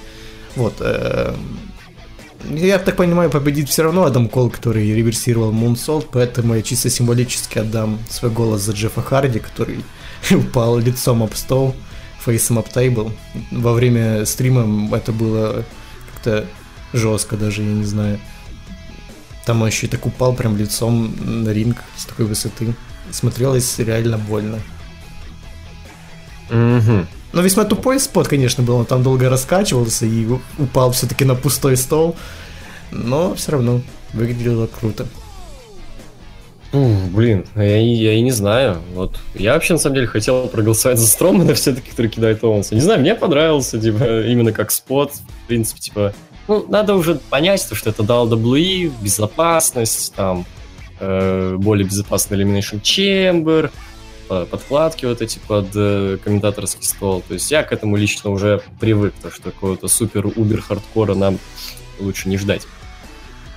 Вот. 0.55 0.81
Я 2.49 2.79
так 2.79 2.95
понимаю, 2.95 3.29
победит 3.29 3.69
все 3.69 3.83
равно 3.83 4.03
Адам 4.03 4.27
Кол, 4.27 4.49
который 4.49 4.93
реверсировал 4.93 5.51
Мунсолт, 5.51 6.09
поэтому 6.11 6.55
я 6.55 6.61
чисто 6.61 6.89
символически 6.89 7.59
отдам 7.59 7.99
свой 8.09 8.31
голос 8.31 8.61
за 8.61 8.73
Джеффа 8.73 9.01
Харди, 9.01 9.39
который 9.39 9.83
упал 10.31 10.77
лицом 10.77 11.23
об 11.23 11.33
стол, 11.33 11.75
фейсом 12.19 12.59
об 12.59 12.69
тейбл. 12.69 13.11
Во 13.51 13.73
время 13.73 14.25
стрима 14.25 14.95
это 14.95 15.11
было 15.11 15.65
как-то 16.13 16.45
жестко 16.93 17.37
даже, 17.37 17.63
я 17.63 17.73
не 17.73 17.85
знаю. 17.85 18.19
Там 19.45 19.61
он 19.61 19.67
еще 19.67 19.87
и 19.87 19.89
так 19.89 20.05
упал 20.05 20.33
прям 20.33 20.57
лицом 20.57 21.15
на 21.43 21.49
ринг 21.49 21.83
с 21.97 22.05
такой 22.05 22.25
высоты. 22.25 22.73
Смотрелось 23.11 23.77
реально 23.79 24.17
больно. 24.17 24.59
Угу. 26.49 27.05
Но 27.35 27.41
весьма 27.41 27.65
тупой 27.65 27.99
спот, 27.99 28.29
конечно, 28.29 28.63
был. 28.63 28.77
Он 28.77 28.85
там 28.85 29.03
долго 29.03 29.29
раскачивался 29.29 30.05
и 30.05 30.25
упал 30.57 30.91
все-таки 30.93 31.25
на 31.25 31.35
пустой 31.35 31.75
стол. 31.75 32.15
Но 32.91 33.35
все 33.35 33.51
равно 33.51 33.81
выглядело 34.13 34.67
круто. 34.67 35.05
Ух, 36.71 36.97
блин, 37.11 37.45
я, 37.55 37.77
я 37.77 38.13
и 38.13 38.21
не 38.21 38.31
знаю. 38.31 38.77
Вот 38.93 39.19
я 39.33 39.53
вообще 39.53 39.73
на 39.73 39.79
самом 39.79 39.95
деле 39.95 40.07
хотел 40.07 40.47
проголосовать 40.47 40.97
за 40.97 41.07
Стромана 41.07 41.53
все-таки, 41.55 41.89
который 41.89 42.07
кидает 42.07 42.41
Оуэнса. 42.41 42.73
Не 42.73 42.81
знаю, 42.81 43.01
мне 43.01 43.15
понравился, 43.15 43.79
типа, 43.79 44.21
именно 44.21 44.53
как 44.53 44.71
спот. 44.71 45.11
В 45.11 45.47
принципе, 45.47 45.81
типа, 45.81 46.13
ну, 46.47 46.65
надо 46.69 46.95
уже 46.95 47.15
понять, 47.15 47.67
то, 47.67 47.75
что 47.75 47.89
это 47.89 48.03
WWE, 48.03 48.93
безопасность, 49.01 50.13
там, 50.15 50.45
э, 51.01 51.57
более 51.59 51.85
безопасный 51.85 52.37
Elimination 52.37 52.81
Chamber, 52.81 53.71
подкладки 54.27 55.05
вот 55.05 55.21
эти 55.21 55.39
под 55.39 55.67
э, 55.75 56.17
комментаторский 56.23 56.83
стол. 56.83 57.23
То 57.27 57.33
есть 57.35 57.49
я 57.51 57.63
к 57.63 57.71
этому 57.71 57.95
лично 57.95 58.29
уже 58.29 58.61
привык, 58.79 59.13
то 59.21 59.31
что 59.31 59.51
какого-то 59.51 59.87
супер-убер 59.87 60.61
хардкора 60.61 61.15
нам 61.15 61.39
лучше 61.99 62.29
не 62.29 62.37
ждать. 62.37 62.63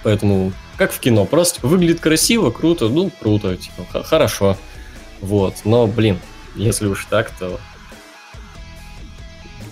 Поэтому, 0.03 0.53
как 0.77 0.93
в 0.93 1.01
кино, 1.01 1.25
просто 1.25 1.67
выглядит 1.67 2.01
красиво, 2.01 2.51
круто, 2.51 2.89
ну, 2.89 3.11
круто, 3.11 3.57
типа, 3.57 4.03
хорошо. 4.05 4.57
Вот, 5.21 5.57
но, 5.65 5.87
блин, 5.87 6.19
если 6.55 6.87
уж 6.87 7.07
так, 7.11 7.31
то 7.31 7.59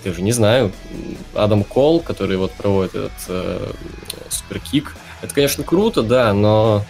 даже 0.05 0.23
не 0.23 0.33
знаю, 0.33 0.73
Адам 1.35 1.64
Кол, 1.64 2.01
который 2.01 2.37
вот 2.37 2.53
проводит 2.53 2.94
этот 2.94 3.12
э, 3.29 3.73
суперкик, 4.29 4.97
это, 5.21 5.35
конечно, 5.35 5.64
круто, 5.64 6.03
да, 6.03 6.33
но 6.33 6.85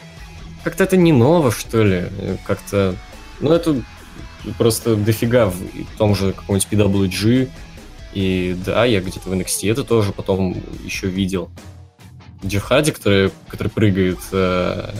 как-то 0.65 0.85
это 0.85 0.97
не 0.97 1.13
ново, 1.13 1.51
что 1.51 1.83
ли, 1.83 2.09
как-то, 2.47 2.95
ну, 3.41 3.53
это 3.53 3.83
просто 4.59 4.97
дофига 4.97 5.47
в 5.47 5.99
том 5.99 6.15
же 6.15 6.33
каком-нибудь 6.33 6.69
PWG, 6.71 7.49
и 8.15 8.57
да, 8.65 8.85
я 8.85 9.01
где-то 9.01 9.29
в 9.29 9.33
NXT 9.33 9.71
это 9.71 9.85
тоже 9.85 10.13
потом 10.13 10.57
еще 10.85 11.07
видел. 11.07 11.51
Джефф 12.45 12.63
Харди, 12.63 12.93
который, 12.93 13.31
который 13.49 13.69
прыгает, 13.69 14.19
э, 14.33 14.91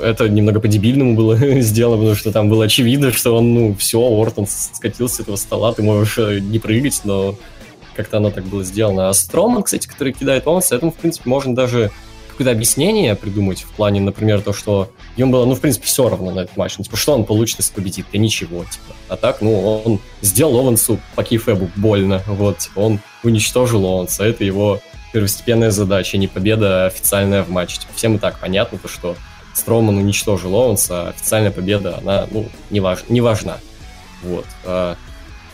это 0.00 0.28
немного 0.28 0.60
по-дебильному 0.60 1.14
было 1.14 1.36
сделано, 1.60 1.96
потому 1.98 2.16
что 2.16 2.32
там 2.32 2.48
было 2.48 2.64
очевидно, 2.64 3.12
что 3.12 3.36
он, 3.36 3.54
ну, 3.54 3.74
все, 3.76 4.00
Ортон 4.00 4.46
скатился 4.46 5.16
с 5.16 5.20
этого 5.20 5.36
стола, 5.36 5.72
ты 5.72 5.82
можешь 5.82 6.18
э, 6.18 6.40
не 6.40 6.58
прыгать, 6.58 7.00
но 7.04 7.36
как-то 7.94 8.18
оно 8.18 8.30
так 8.30 8.44
было 8.44 8.62
сделано. 8.62 9.08
А 9.08 9.14
Строман, 9.14 9.62
кстати, 9.62 9.86
который 9.86 10.12
кидает 10.12 10.46
Оуэнса, 10.46 10.76
этому, 10.76 10.92
в 10.92 10.96
принципе, 10.96 11.28
можно 11.30 11.54
даже 11.54 11.90
какое-то 12.36 12.52
объяснение 12.52 13.14
придумать 13.14 13.62
в 13.62 13.70
плане, 13.70 14.00
например, 14.00 14.42
то, 14.42 14.52
что 14.52 14.90
ему 15.16 15.32
было, 15.32 15.44
ну, 15.46 15.54
в 15.54 15.60
принципе, 15.60 15.86
все 15.86 16.08
равно 16.08 16.30
на 16.30 16.40
этот 16.40 16.56
матч. 16.56 16.76
Ну, 16.78 16.84
типа, 16.84 16.96
что 16.96 17.14
он 17.14 17.24
получит, 17.24 17.58
если 17.58 17.72
победит? 17.72 18.06
Да 18.12 18.18
ничего, 18.18 18.64
типа. 18.64 18.94
А 19.08 19.16
так, 19.16 19.40
ну, 19.40 19.82
он 19.84 20.00
сделал 20.20 20.58
Овансу 20.58 21.00
по 21.14 21.24
кейфебу 21.24 21.70
больно, 21.76 22.22
вот, 22.26 22.58
типа, 22.58 22.78
он 22.78 23.00
уничтожил 23.22 23.84
Ованса, 23.86 24.24
это 24.24 24.44
его 24.44 24.80
первостепенная 25.12 25.70
задача, 25.70 26.18
не 26.18 26.28
победа 26.28 26.84
а 26.84 26.86
официальная 26.88 27.42
в 27.42 27.48
матче. 27.48 27.78
Типа, 27.78 27.92
всем 27.94 28.16
и 28.16 28.18
так 28.18 28.38
понятно, 28.38 28.78
то, 28.78 28.88
что 28.88 29.16
Строман 29.54 29.96
уничтожил 29.96 30.54
Оуэнса, 30.54 31.02
а 31.02 31.08
официальная 31.08 31.50
победа, 31.50 31.98
она, 31.98 32.26
ну, 32.30 32.46
не, 32.70 32.80
важ, 32.80 33.04
не 33.08 33.22
важна. 33.22 33.58
Вот. 34.22 34.44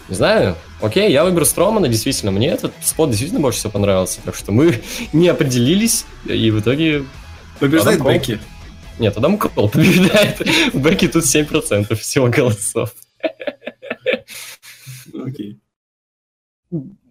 Не 0.09 0.15
знаю, 0.15 0.57
окей, 0.81 1.11
я 1.13 1.25
выберу 1.25 1.45
Стромана, 1.45 1.89
действительно, 1.89 2.33
мне 2.33 2.49
этот 2.49 2.73
спот 2.83 3.11
действительно 3.11 3.41
больше 3.41 3.61
всего 3.61 3.73
понравился, 3.73 4.21
так 4.25 4.35
что 4.35 4.53
мы 4.53 4.81
не 5.13 5.29
определились, 5.29 6.05
и 6.25 6.51
в 6.51 6.61
итоге... 6.61 7.05
Побеждает 7.61 8.01
Адам 8.01 8.13
Бекки. 8.13 8.41
Нет, 8.99 9.17
Адам 9.17 9.39
Кол 9.39 9.69
побеждает. 9.71 10.43
Бекки 10.75 11.09
тут 11.09 11.25
7% 11.25 11.95
всего 11.95 12.29
голосов. 12.29 12.93
Окей. 15.15 15.59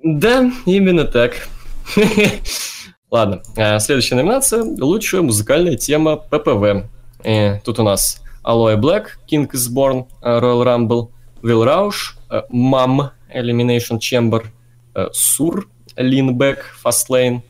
Да, 0.04 0.52
именно 0.66 1.06
так. 1.06 1.48
Ладно, 3.12 3.44
а, 3.58 3.80
следующая 3.80 4.16
номинация– 4.16 4.64
лучшая 4.80 5.22
музыкальная 5.22 5.76
тема 5.76 6.16
ППВ. 6.16 6.88
И 7.24 7.30
э, 7.30 7.60
тут 7.64 7.80
у 7.80 7.84
нас 7.84 8.22
Aloe 8.44 8.78
Black, 8.78 9.08
King 9.30 9.50
is 9.52 9.70
Born, 9.72 10.08
Royal 10.22 10.64
Rumble, 10.64 11.10
Will 11.44 11.64
Rausch, 11.66 12.18
Mom, 12.50 13.12
Elimination 13.30 14.00
Chamber, 14.00 14.42
Sur, 15.12 15.66
Lean 15.98 16.38
Fastlane, 16.84 17.42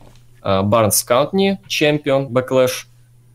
Barnes 0.42 1.02
County, 1.02 1.58
Champion, 1.68 2.28
Backlash, 2.28 2.86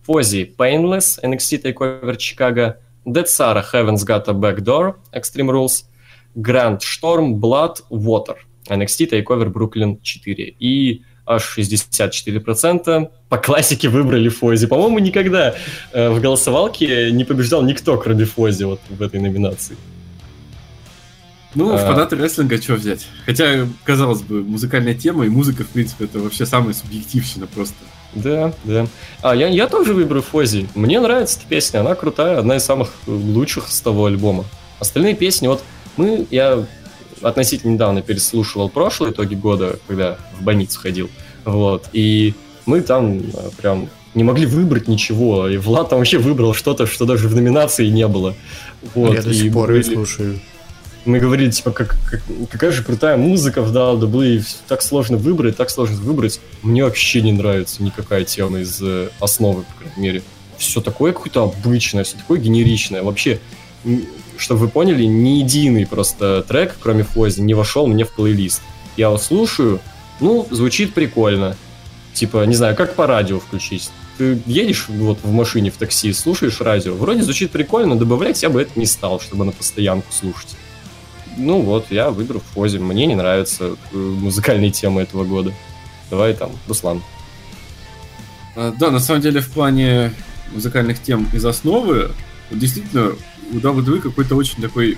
Fozzy, 0.08 0.46
Painless, 0.46 1.20
NXT 1.24 1.64
TakeOver 1.64 2.20
Chicago, 2.20 2.76
Dead 3.06 3.28
Sarah, 3.28 3.62
Heaven's 3.62 4.04
Got 4.04 4.28
a 4.28 4.34
Backdoor, 4.34 4.96
Extreme 5.14 5.50
Rules, 5.50 5.84
Grand 6.42 6.82
Storm, 6.82 7.40
Blood, 7.40 7.82
Water, 7.90 8.36
NXT 8.70 9.12
TakeOver 9.12 9.50
Brooklyn 9.52 10.00
4. 10.02 10.56
И 10.60 11.02
аж 11.26 11.58
64% 11.58 13.10
по 13.30 13.38
классике 13.38 13.90
выбрали 13.90 14.30
Фози. 14.30 14.68
По-моему, 14.68 15.00
никогда 15.00 15.56
э, 15.92 16.10
в 16.10 16.22
голосовалке 16.22 17.12
не 17.12 17.26
побеждал 17.26 17.64
никто, 17.64 17.98
кроме 17.98 18.26
Фози 18.26 18.64
вот 18.64 18.80
в 18.90 19.02
этой 19.02 19.20
номинации. 19.20 19.76
Ну, 21.56 21.74
а... 21.74 21.78
фанаты 21.78 22.16
рестлинга 22.16 22.62
что 22.62 22.76
взять? 22.76 23.08
Хотя, 23.26 23.68
казалось 23.84 24.22
бы, 24.22 24.44
музыкальная 24.44 24.94
тема 24.94 25.26
и 25.26 25.30
музыка, 25.30 25.64
в 25.64 25.68
принципе, 25.68 26.06
это 26.06 26.20
вообще 26.20 26.46
самая 26.46 26.74
субъективщина 26.74 27.48
просто. 27.48 27.76
Да, 28.14 28.54
да. 28.64 28.88
А 29.22 29.36
я, 29.36 29.48
я 29.48 29.68
тоже 29.68 29.94
выберу 29.94 30.22
Фози. 30.22 30.68
Мне 30.76 31.00
нравится 31.00 31.40
эта 31.40 31.48
песня, 31.48 31.80
она 31.80 31.96
крутая, 31.96 32.40
одна 32.40 32.58
из 32.58 32.64
самых 32.64 32.90
лучших 33.06 33.68
с 33.68 33.82
того 33.82 34.06
альбома. 34.06 34.46
Остальные 34.80 35.16
песни, 35.16 35.48
вот 35.48 35.64
мы, 35.98 36.28
я 36.32 36.66
относительно 37.22 37.72
недавно 37.72 38.02
переслушивал 38.02 38.70
прошлые 38.70 39.12
итоги 39.12 39.36
года, 39.36 39.80
когда 39.88 40.18
в 40.40 40.44
больницу 40.44 40.80
ходил, 40.80 41.10
вот, 41.46 41.90
и 41.94 42.34
мы 42.66 42.82
там 42.82 43.20
э, 43.20 43.22
прям 43.58 43.90
не 44.14 44.24
могли 44.24 44.46
выбрать 44.46 44.88
ничего, 44.88 45.48
и 45.48 45.58
Влад 45.58 45.90
там 45.90 46.00
вообще 46.00 46.18
выбрал 46.18 46.54
что-то, 46.54 46.86
что 46.86 47.06
даже 47.06 47.28
в 47.28 47.36
номинации 47.36 47.88
не 47.88 48.08
было. 48.08 48.36
Вот, 48.94 49.14
я 49.14 49.22
до 49.22 49.34
сих 49.34 49.54
пор 49.54 49.70
были... 49.70 49.82
слушаю. 49.82 50.40
Мы 51.08 51.20
говорили, 51.20 51.50
типа, 51.50 51.72
как, 51.72 51.96
как, 52.10 52.22
какая 52.52 52.72
же 52.72 52.84
крутая 52.84 53.18
музыка 53.18 53.62
в 53.62 53.76
WWE, 53.76 54.46
так 54.68 54.82
сложно 54.82 55.18
выбрать, 55.18 55.56
так 55.56 55.70
сложно 55.70 55.96
выбрать. 55.98 56.40
Мне 56.62 56.84
вообще 56.84 57.22
не 57.22 57.32
нравится 57.32 57.82
никакая 57.82 58.26
тема 58.26 58.60
из 58.60 58.80
э, 58.82 59.10
основы, 59.20 59.64
по 59.64 59.84
крайней 59.84 60.02
мере. 60.02 60.24
Все 60.58 60.82
такое 60.82 61.14
какое-то 61.14 61.44
обычное, 61.44 62.04
все 62.04 62.18
такое 62.18 62.40
генеричное. 62.40 63.04
Вообще, 63.04 63.40
чтобы 64.38 64.62
вы 64.62 64.68
поняли, 64.68 65.04
ни 65.04 65.40
единый 65.40 65.88
просто 65.88 66.44
трек, 66.48 66.76
кроме 66.82 67.04
Фози, 67.04 67.40
не 67.40 67.54
вошел 67.54 67.88
мне 67.88 68.04
в 68.04 68.12
плейлист. 68.12 68.62
Я 68.98 69.08
его 69.08 69.18
слушаю, 69.18 69.80
ну, 70.20 70.46
звучит 70.52 70.94
прикольно. 70.94 71.56
Типа, 72.14 72.44
не 72.46 72.56
знаю, 72.56 72.76
как 72.76 72.96
по 72.96 73.08
радио 73.08 73.40
включить. 73.40 73.90
Ты 74.18 74.42
едешь 74.46 74.88
вот 74.90 75.20
в 75.24 75.32
машине, 75.32 75.70
в 75.70 75.78
такси, 75.78 76.12
слушаешь 76.12 76.60
радио, 76.60 76.96
вроде 76.96 77.22
звучит 77.22 77.52
прикольно, 77.52 77.94
но 77.94 78.00
добавлять 78.00 78.42
я 78.42 78.50
бы 78.50 78.64
это 78.64 78.72
не 78.78 78.88
стал, 78.88 79.22
чтобы 79.22 79.46
на 79.46 79.52
постоянку 79.52 80.12
слушать 80.12 80.58
ну 81.38 81.62
вот, 81.62 81.92
я 81.92 82.10
выберу 82.10 82.42
Фози. 82.54 82.78
Мне 82.78 83.06
не 83.06 83.16
нравятся 83.16 83.76
э, 83.92 83.98
музыкальные 83.98 84.72
темы 84.72 85.02
этого 85.02 85.24
года. 85.24 85.54
Давай 86.10 86.34
там, 86.34 86.52
Руслан. 86.68 87.02
А, 88.56 88.74
да, 88.78 88.92
на 88.92 89.00
самом 89.00 89.22
деле 89.22 89.40
в 89.40 89.50
плане 89.50 90.14
музыкальных 90.54 91.02
тем 91.02 91.28
из 91.34 91.46
основы, 91.46 92.12
вот 92.50 92.60
действительно, 92.60 93.14
у 93.52 93.56
WWE 93.56 94.02
какой-то 94.02 94.36
очень 94.36 94.62
такой 94.62 94.98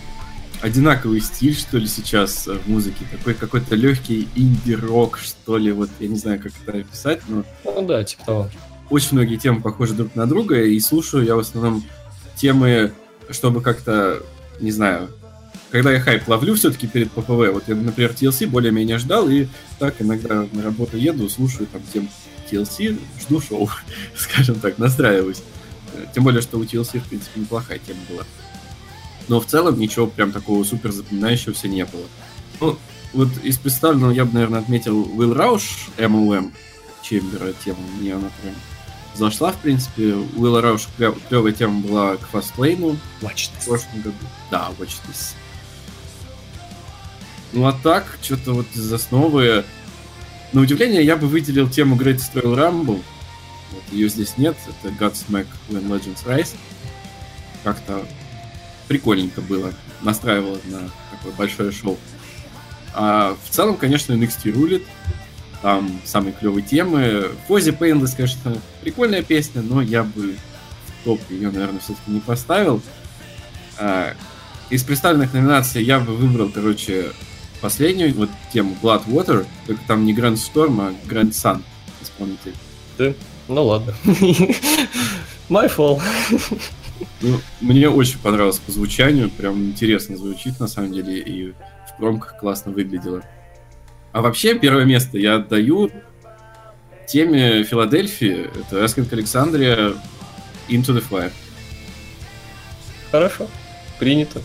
одинаковый 0.61 1.21
стиль, 1.21 1.55
что 1.55 1.77
ли, 1.77 1.87
сейчас 1.87 2.47
в 2.47 2.69
музыке. 2.69 3.05
Такой 3.11 3.33
какой-то 3.33 3.75
легкий 3.75 4.27
инди-рок, 4.35 5.17
что 5.17 5.57
ли, 5.57 5.71
вот 5.71 5.89
я 5.99 6.07
не 6.07 6.17
знаю, 6.17 6.41
как 6.41 6.51
это 6.65 6.79
описать, 6.79 7.21
но... 7.27 7.43
Ну 7.63 7.85
да, 7.85 8.03
типа 8.03 8.25
того. 8.25 8.49
Очень 8.89 9.09
многие 9.13 9.37
темы 9.37 9.61
похожи 9.61 9.93
друг 9.93 10.15
на 10.15 10.25
друга, 10.25 10.63
и 10.63 10.79
слушаю 10.79 11.23
я 11.23 11.35
в 11.35 11.39
основном 11.39 11.83
темы, 12.35 12.91
чтобы 13.29 13.61
как-то, 13.61 14.21
не 14.59 14.71
знаю, 14.71 15.09
когда 15.71 15.91
я 15.91 15.99
хайп 15.99 16.27
ловлю 16.27 16.55
все-таки 16.55 16.87
перед 16.87 17.11
ППВ, 17.11 17.51
вот 17.53 17.63
я, 17.67 17.75
например, 17.75 18.11
TLC 18.11 18.47
более-менее 18.47 18.97
ждал, 18.97 19.29
и 19.29 19.47
так 19.77 20.01
иногда 20.01 20.45
на 20.51 20.63
работу 20.63 20.97
еду, 20.97 21.29
слушаю 21.29 21.67
там 21.67 21.81
тем 21.93 22.09
TLC, 22.49 22.99
жду 23.21 23.41
шоу, 23.41 23.69
скажем 24.15 24.59
так, 24.59 24.77
настраиваюсь. 24.77 25.43
Тем 26.13 26.23
более, 26.23 26.41
что 26.41 26.57
у 26.57 26.63
TLC, 26.63 26.99
в 26.99 27.09
принципе, 27.09 27.41
неплохая 27.41 27.79
тема 27.79 27.99
была. 28.09 28.23
Но 29.27 29.39
в 29.39 29.45
целом 29.45 29.79
ничего 29.79 30.07
прям 30.07 30.31
такого 30.31 30.63
супер 30.63 30.91
запоминающегося 30.91 31.67
не 31.67 31.85
было. 31.85 32.05
Ну, 32.59 32.77
вот 33.13 33.29
из 33.43 33.57
представленного 33.57 34.11
я 34.11 34.25
бы, 34.25 34.33
наверное, 34.33 34.59
отметил 34.59 35.03
Will 35.03 35.33
Рауш, 35.33 35.89
MOM, 35.97 36.51
Чембера 37.03 37.53
тему. 37.53 37.79
Мне 37.99 38.13
она 38.13 38.29
прям 38.41 38.55
зашла, 39.15 39.51
в 39.51 39.57
принципе. 39.57 40.13
У 40.13 40.41
Уилла 40.41 40.61
Рауш 40.61 40.87
клевая 41.27 41.53
тема 41.53 41.81
была 41.81 42.17
к 42.17 42.27
фастлейну. 42.27 42.97
Watch 43.21 43.49
В 43.59 43.65
прошлом 43.65 44.01
году. 44.01 44.15
Да, 44.49 44.71
Watch 44.79 44.97
This. 45.07 45.35
Ну 47.53 47.65
а 47.65 47.73
так, 47.73 48.05
что-то 48.21 48.53
вот 48.53 48.67
из 48.75 48.91
основы... 48.91 49.63
На 50.51 50.61
удивление, 50.61 51.03
я 51.03 51.15
бы 51.15 51.27
выделил 51.27 51.69
тему 51.69 51.95
Greatest 51.95 52.33
Royal 52.33 52.55
Rumble. 52.55 53.03
Вот, 53.71 53.83
ее 53.91 54.09
здесь 54.09 54.37
нет. 54.37 54.57
Это 54.67 54.91
Godsmack 54.93 55.45
When 55.69 55.87
Legends 55.87 56.25
Rise. 56.25 56.55
Как-то 57.63 58.03
прикольненько 58.87 59.41
было. 59.41 59.73
Настраивало 60.01 60.57
на 60.65 60.89
такое 61.11 61.33
большое 61.37 61.71
шоу. 61.71 61.99
А 62.95 63.37
в 63.43 63.49
целом, 63.49 63.77
конечно, 63.77 64.13
NXT 64.13 64.51
рулит. 64.51 64.83
Там 65.61 66.01
самые 66.03 66.33
клевые 66.33 66.65
темы. 66.65 67.29
Фози 67.47 67.71
Painless, 67.71 68.15
конечно, 68.15 68.57
прикольная 68.81 69.21
песня, 69.21 69.61
но 69.61 69.81
я 69.81 70.03
бы 70.03 70.35
в 70.87 71.05
топ 71.05 71.21
ее, 71.29 71.51
наверное, 71.51 71.79
все-таки 71.79 72.11
не 72.11 72.21
поставил. 72.21 72.81
А, 73.77 74.13
из 74.69 74.83
представленных 74.83 75.33
номинаций 75.33 75.83
я 75.83 75.99
бы 75.99 76.15
выбрал, 76.15 76.49
короче, 76.49 77.11
последнюю 77.61 78.13
вот 78.15 78.29
тему 78.53 78.75
Bloodwater, 78.81 79.45
только 79.67 79.81
там 79.87 80.05
не 80.05 80.13
Grand 80.13 80.35
Storm, 80.35 80.79
а 80.81 81.09
Grand 81.09 81.31
Sun 81.31 81.61
исполнитель. 82.01 82.53
Да? 82.97 83.13
Ну 83.47 83.63
ладно. 83.63 83.93
My 85.49 85.71
fault. 85.75 86.01
Ну, 87.21 87.39
мне 87.61 87.89
очень 87.89 88.19
понравилось 88.19 88.59
по 88.59 88.71
звучанию, 88.71 89.29
прям 89.29 89.69
интересно 89.69 90.17
звучит 90.17 90.59
на 90.59 90.67
самом 90.67 90.93
деле, 90.93 91.19
и 91.19 91.51
в 91.51 91.97
промках 91.97 92.37
классно 92.39 92.71
выглядело. 92.71 93.23
А 94.11 94.21
вообще, 94.21 94.57
первое 94.57 94.85
место 94.85 95.17
я 95.17 95.35
отдаю 95.35 95.91
теме 97.07 97.63
Филадельфии, 97.63 98.49
это 98.59 98.83
Wrestling 98.83 99.07
Александрия 99.11 99.93
Into 100.67 100.93
the 100.93 101.03
Fire. 101.09 101.31
Хорошо, 103.11 103.47
принято. 103.97 104.41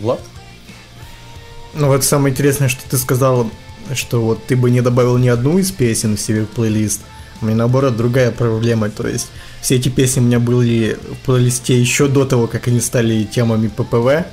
Влад? 0.00 0.20
Ну 1.74 1.86
вот 1.86 2.04
самое 2.04 2.32
интересное, 2.32 2.68
что 2.68 2.82
ты 2.88 2.96
сказал, 2.96 3.50
что 3.94 4.22
вот 4.22 4.44
ты 4.44 4.56
бы 4.56 4.70
не 4.70 4.80
добавил 4.80 5.18
ни 5.18 5.28
одну 5.28 5.58
из 5.58 5.70
песен 5.70 6.16
в 6.16 6.20
себе 6.20 6.42
в 6.42 6.48
плейлист. 6.48 7.00
У 7.40 7.46
меня 7.46 7.56
наоборот 7.56 7.96
другая 7.96 8.32
проблема, 8.32 8.90
то 8.90 9.08
есть 9.08 9.28
все 9.62 9.76
эти 9.76 9.88
песни 9.88 10.20
у 10.20 10.24
меня 10.24 10.40
были 10.40 10.98
в 11.10 11.24
плейлисте 11.24 11.78
еще 11.78 12.08
до 12.08 12.26
того, 12.26 12.46
как 12.46 12.68
они 12.68 12.80
стали 12.80 13.24
темами 13.24 13.68
ППВ, 13.68 14.26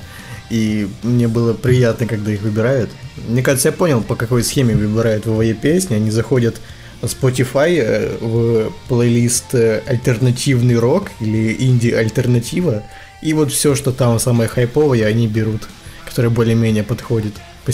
и 0.50 0.90
мне 1.04 1.28
было 1.28 1.54
приятно, 1.54 2.06
когда 2.06 2.32
их 2.32 2.42
выбирают. 2.42 2.90
Мне 3.28 3.42
кажется, 3.44 3.70
я 3.70 3.72
понял, 3.72 4.02
по 4.02 4.16
какой 4.16 4.44
схеме 4.44 4.76
выбирают 4.76 5.26
ВВЕ 5.26 5.54
песни. 5.54 5.96
Они 5.96 6.12
заходят 6.12 6.60
Spotify 7.02 7.78
э, 7.80 8.18
в 8.20 8.74
плейлист 8.88 9.54
э, 9.54 9.84
альтернативный 9.86 10.76
рок 10.76 11.12
или 11.20 11.56
инди-альтернатива, 11.60 12.84
и 13.22 13.34
вот 13.34 13.52
все, 13.52 13.76
что 13.76 13.92
там 13.92 14.20
самое 14.20 14.50
хайповое, 14.50 15.06
они 15.06 15.28
берут 15.28 15.68
которая 16.08 16.32
более-менее 16.32 16.84
подходит 16.84 17.34
по, 17.66 17.72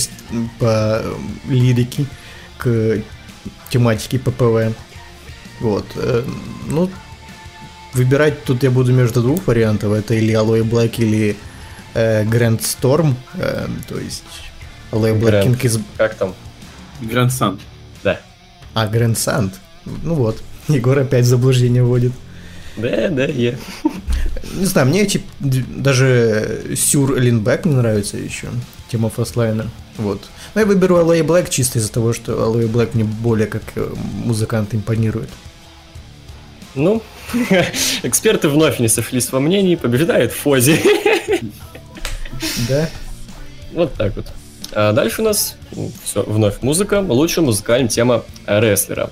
по 0.60 1.04
лирике 1.48 2.06
к 2.58 3.02
тематике 3.70 4.20
ППВ. 4.20 4.76
Вот. 5.60 5.86
Э, 5.96 6.24
ну, 6.68 6.90
выбирать 7.94 8.44
тут 8.44 8.64
я 8.64 8.72
буду 8.72 8.94
между 8.94 9.22
двух 9.22 9.48
вариантов. 9.48 9.94
Это 9.94 10.14
или 10.16 10.34
Alloy 10.34 10.64
Black, 10.64 10.96
или 10.98 11.36
э, 11.94 12.24
Grand 12.26 12.60
Storm. 12.60 13.16
Э, 13.36 13.68
то 13.88 14.00
есть 14.00 14.24
Alloy 14.92 15.20
Black 15.20 15.46
King 15.46 15.66
из... 15.66 15.80
Как 15.98 16.16
там? 16.16 16.34
Grand 17.02 17.30
Sun. 17.30 17.60
Да. 18.04 18.20
А, 18.74 18.88
Grand 18.88 19.16
Sun. 19.16 19.52
Ну 19.86 20.16
вот. 20.16 20.42
Егор 20.68 20.98
опять 20.98 21.26
в 21.26 21.28
заблуждение 21.28 21.84
вводит. 21.84 22.14
Да, 22.78 23.10
да, 23.10 23.26
я. 23.26 23.56
Не 24.54 24.66
знаю, 24.66 24.88
мне 24.88 25.02
эти 25.02 25.22
даже 25.40 26.76
Сюр 26.76 27.18
Линбэк 27.18 27.66
не 27.66 27.76
нравится 27.76 28.18
еще. 28.18 28.48
Тема 28.92 29.10
Фастлайна. 29.10 29.70
Вот. 29.98 30.22
Но 30.54 30.62
я 30.62 30.68
выберу 30.68 30.98
Алоэ 30.98 31.24
Блэк 31.24 31.50
чисто 31.50 31.80
из-за 31.80 31.92
того, 31.92 32.14
что 32.14 32.44
Алоэ 32.44 32.68
Блэк 32.68 32.92
мне 32.94 33.04
более 33.04 33.48
как 33.48 33.64
э, 33.76 33.94
музыкант 34.24 34.74
импонирует. 34.74 35.30
Ну, 36.76 37.02
эксперты 38.04 38.50
вновь 38.50 38.80
не 38.80 38.88
сошлись 38.88 39.32
во 39.32 39.40
мнении, 39.40 39.76
побеждает 39.76 40.32
Фози. 40.32 40.80
Да. 42.68 42.90
Вот 43.72 43.94
так 43.94 44.16
вот. 44.16 44.26
А 44.74 44.92
дальше 44.92 45.22
у 45.22 45.26
нас 45.26 45.56
все, 46.04 46.24
вновь 46.24 46.62
музыка. 46.62 47.00
Лучшая 47.00 47.46
музыкальная 47.46 47.88
тема 47.88 48.24
рестлера. 48.46 49.12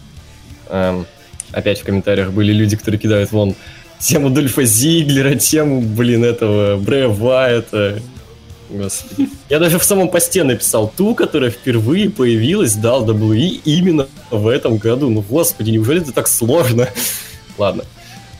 Эм, 0.69 1.05
опять 1.51 1.79
в 1.79 1.83
комментариях 1.83 2.31
были 2.31 2.51
люди, 2.51 2.75
которые 2.75 2.99
кидают 2.99 3.31
вон 3.31 3.55
тему 4.01 4.29
Дольфа 4.29 4.63
Зиглера, 4.63 5.35
тему, 5.35 5.81
блин, 5.81 6.23
этого 6.25 6.77
Брэя 6.77 7.07
Вайта. 7.07 8.01
Господи. 8.69 9.29
Я 9.49 9.59
даже 9.59 9.79
в 9.79 9.83
самом 9.83 10.09
посте 10.09 10.43
написал 10.43 10.91
ту, 10.95 11.13
которая 11.13 11.51
впервые 11.51 12.09
появилась 12.09 12.75
в 12.75 12.85
WWE 12.85 13.61
именно 13.65 14.07
в 14.29 14.47
этом 14.47 14.77
году. 14.77 15.09
Ну, 15.09 15.21
господи, 15.21 15.71
неужели 15.71 16.01
это 16.01 16.13
так 16.13 16.27
сложно? 16.27 16.87
Ладно. 17.57 17.83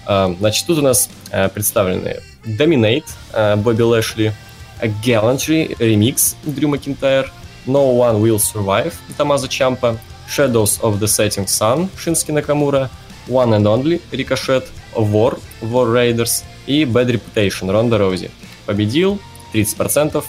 А, 0.06 0.34
значит, 0.40 0.66
тут 0.66 0.80
у 0.80 0.82
нас 0.82 1.10
а, 1.32 1.50
представлены 1.50 2.22
Dominate, 2.46 3.06
а, 3.34 3.58
Бобби 3.58 3.82
Лэшли, 3.82 4.34
Gallantry, 4.82 5.78
Remix, 5.78 6.36
Дрю 6.44 6.70
Макинтайр, 6.70 7.32
No 7.68 7.94
One 7.98 8.22
Will 8.22 8.38
Survive, 8.38 8.94
Тамаза 9.18 9.48
Чампа, 9.50 9.98
Shadows 10.30 10.80
of 10.82 11.00
the 11.00 11.08
Setting 11.08 11.46
Sun, 11.46 11.90
Шински 12.02 12.32
Накамура, 12.32 12.90
One 13.28 13.54
and 13.54 13.64
Only, 13.64 14.02
Рикошет, 14.12 14.66
War, 14.96 15.40
War 15.62 15.94
Raiders 15.94 16.44
и 16.68 16.84
Bad 16.84 17.20
Reputation, 17.20 17.72
Ронда 17.72 17.98
Роузи. 17.98 18.32
Победил 18.66 19.20
30% 19.54 20.24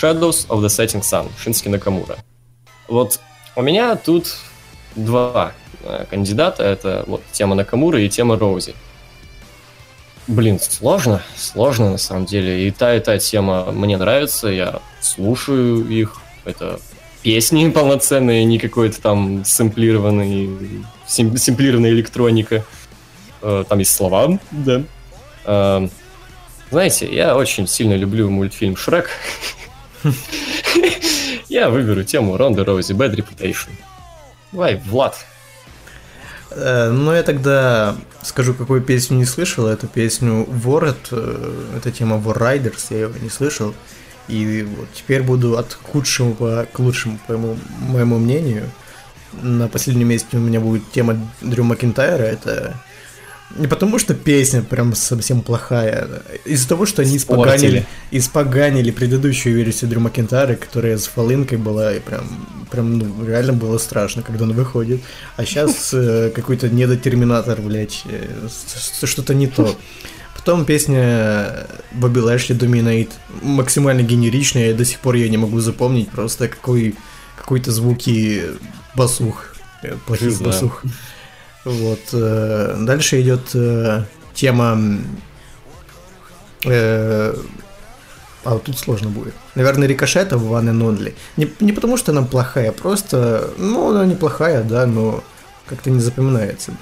Shadows 0.00 0.46
of 0.48 0.60
the 0.60 0.68
Setting 0.68 1.02
Sun, 1.02 1.28
Шински 1.38 1.68
Накамура. 1.68 2.16
Вот 2.88 3.20
у 3.56 3.62
меня 3.62 3.94
тут 3.96 4.36
два 4.96 5.52
э, 5.82 6.04
кандидата, 6.10 6.62
это 6.62 7.04
вот 7.06 7.22
тема 7.32 7.54
Накамура 7.54 8.00
и 8.00 8.08
тема 8.08 8.36
Роузи. 8.36 8.74
Блин, 10.26 10.58
сложно, 10.58 11.22
сложно 11.36 11.90
на 11.90 11.98
самом 11.98 12.24
деле. 12.24 12.66
И 12.66 12.70
та, 12.70 12.94
и 12.94 13.00
та 13.00 13.18
тема 13.18 13.70
мне 13.72 13.96
нравится, 13.96 14.48
я 14.48 14.80
слушаю 15.00 15.86
их. 15.86 16.16
Это 16.44 16.80
песни 17.22 17.68
полноценные, 17.74 18.44
не 18.44 18.58
какой-то 18.58 19.00
там 19.00 19.44
сэмплированный, 19.44 20.50
сэмплированная 21.06 21.90
электроника. 21.90 22.64
Э, 23.44 23.64
там 23.68 23.78
есть 23.78 23.92
слова, 23.92 24.38
да. 24.50 24.82
Э, 25.44 25.86
знаете, 26.70 27.14
я 27.14 27.36
очень 27.36 27.68
сильно 27.68 27.94
люблю 27.94 28.30
мультфильм 28.30 28.74
«Шрек». 28.74 29.10
Я 31.48 31.68
выберу 31.68 32.02
тему 32.04 32.36
Ронда 32.38 32.64
Роузи, 32.64 32.92
Bad 32.92 33.14
Reputation. 33.14 33.68
Давай, 34.50 34.80
Влад. 34.86 35.16
Э, 36.50 36.90
ну, 36.90 37.12
я 37.12 37.22
тогда 37.22 37.96
скажу, 38.22 38.54
какую 38.54 38.80
песню 38.80 39.18
не 39.18 39.26
слышал. 39.26 39.66
Это 39.66 39.86
песню 39.86 40.46
Ворот. 40.48 41.08
Э, 41.10 41.66
это 41.76 41.92
тема 41.92 42.16
War 42.16 42.38
Riders, 42.38 42.86
я 42.90 43.00
его 43.00 43.14
не 43.20 43.28
слышал. 43.28 43.74
И 44.26 44.66
вот 44.76 44.88
теперь 44.94 45.22
буду 45.22 45.58
от 45.58 45.74
худшего 45.74 46.66
к 46.72 46.78
лучшему, 46.78 47.18
по 47.26 47.34
моему, 47.36 47.58
моему 47.88 48.18
мнению. 48.18 48.70
На 49.42 49.68
последнем 49.68 50.08
месте 50.08 50.38
у 50.38 50.40
меня 50.40 50.60
будет 50.60 50.90
тема 50.92 51.18
Дрю 51.42 51.62
Макинтайра. 51.62 52.22
Это 52.22 52.74
не 53.56 53.68
потому, 53.68 53.98
что 53.98 54.14
песня 54.14 54.62
прям 54.62 54.94
совсем 54.94 55.40
плохая, 55.40 56.22
из-за 56.44 56.68
того, 56.68 56.86
что 56.86 57.02
они 57.02 57.16
испоганили, 57.16 57.86
испоганили 58.10 58.90
предыдущую 58.90 59.54
версию 59.54 59.90
Дрю 59.90 60.00
Макентара, 60.00 60.56
которая 60.56 60.98
с 60.98 61.06
фолынкой 61.06 61.58
была, 61.58 61.94
и 61.94 62.00
прям, 62.00 62.24
прям 62.70 62.98
ну, 62.98 63.24
реально 63.24 63.52
было 63.52 63.78
страшно, 63.78 64.22
когда 64.22 64.44
он 64.44 64.52
выходит. 64.52 65.02
А 65.36 65.44
сейчас 65.44 65.90
э, 65.92 66.32
какой-то 66.34 66.68
недотерминатор, 66.68 67.60
блядь, 67.60 68.02
э, 68.06 68.48
что-то 69.04 69.34
не 69.34 69.46
то. 69.46 69.76
Потом 70.34 70.64
песня 70.64 71.66
Бобби 71.92 72.18
Лэшли 72.18 72.56
Dominate, 72.56 73.12
максимально 73.40 74.02
генеричная, 74.02 74.68
я 74.68 74.74
до 74.74 74.84
сих 74.84 74.98
пор 74.98 75.14
ее 75.14 75.28
не 75.28 75.36
могу 75.36 75.60
запомнить, 75.60 76.10
просто 76.10 76.48
какой, 76.48 76.96
какой-то 77.36 77.70
звуки 77.70 78.42
басух, 78.96 79.54
э, 79.82 79.96
плохих 80.06 80.42
басух. 80.42 80.82
Вот. 81.64 82.00
Э, 82.12 82.76
дальше 82.80 83.20
идет 83.20 83.54
э, 83.54 84.04
тема... 84.34 84.78
Э, 86.64 87.34
а 88.44 88.50
вот 88.50 88.64
тут 88.64 88.78
сложно 88.78 89.08
будет. 89.08 89.34
Наверное, 89.54 89.88
рикошета 89.88 90.36
в 90.36 90.52
One 90.52 90.70
and 90.70 90.82
Only. 90.82 91.14
Не, 91.38 91.50
не 91.60 91.72
потому, 91.72 91.96
что 91.96 92.12
она 92.12 92.22
плохая, 92.22 92.72
просто... 92.72 93.50
Ну, 93.56 93.90
она 93.90 94.04
неплохая, 94.04 94.62
да, 94.62 94.84
но 94.84 95.24
как-то 95.66 95.88
не 95.90 96.00
запоминается. 96.00 96.72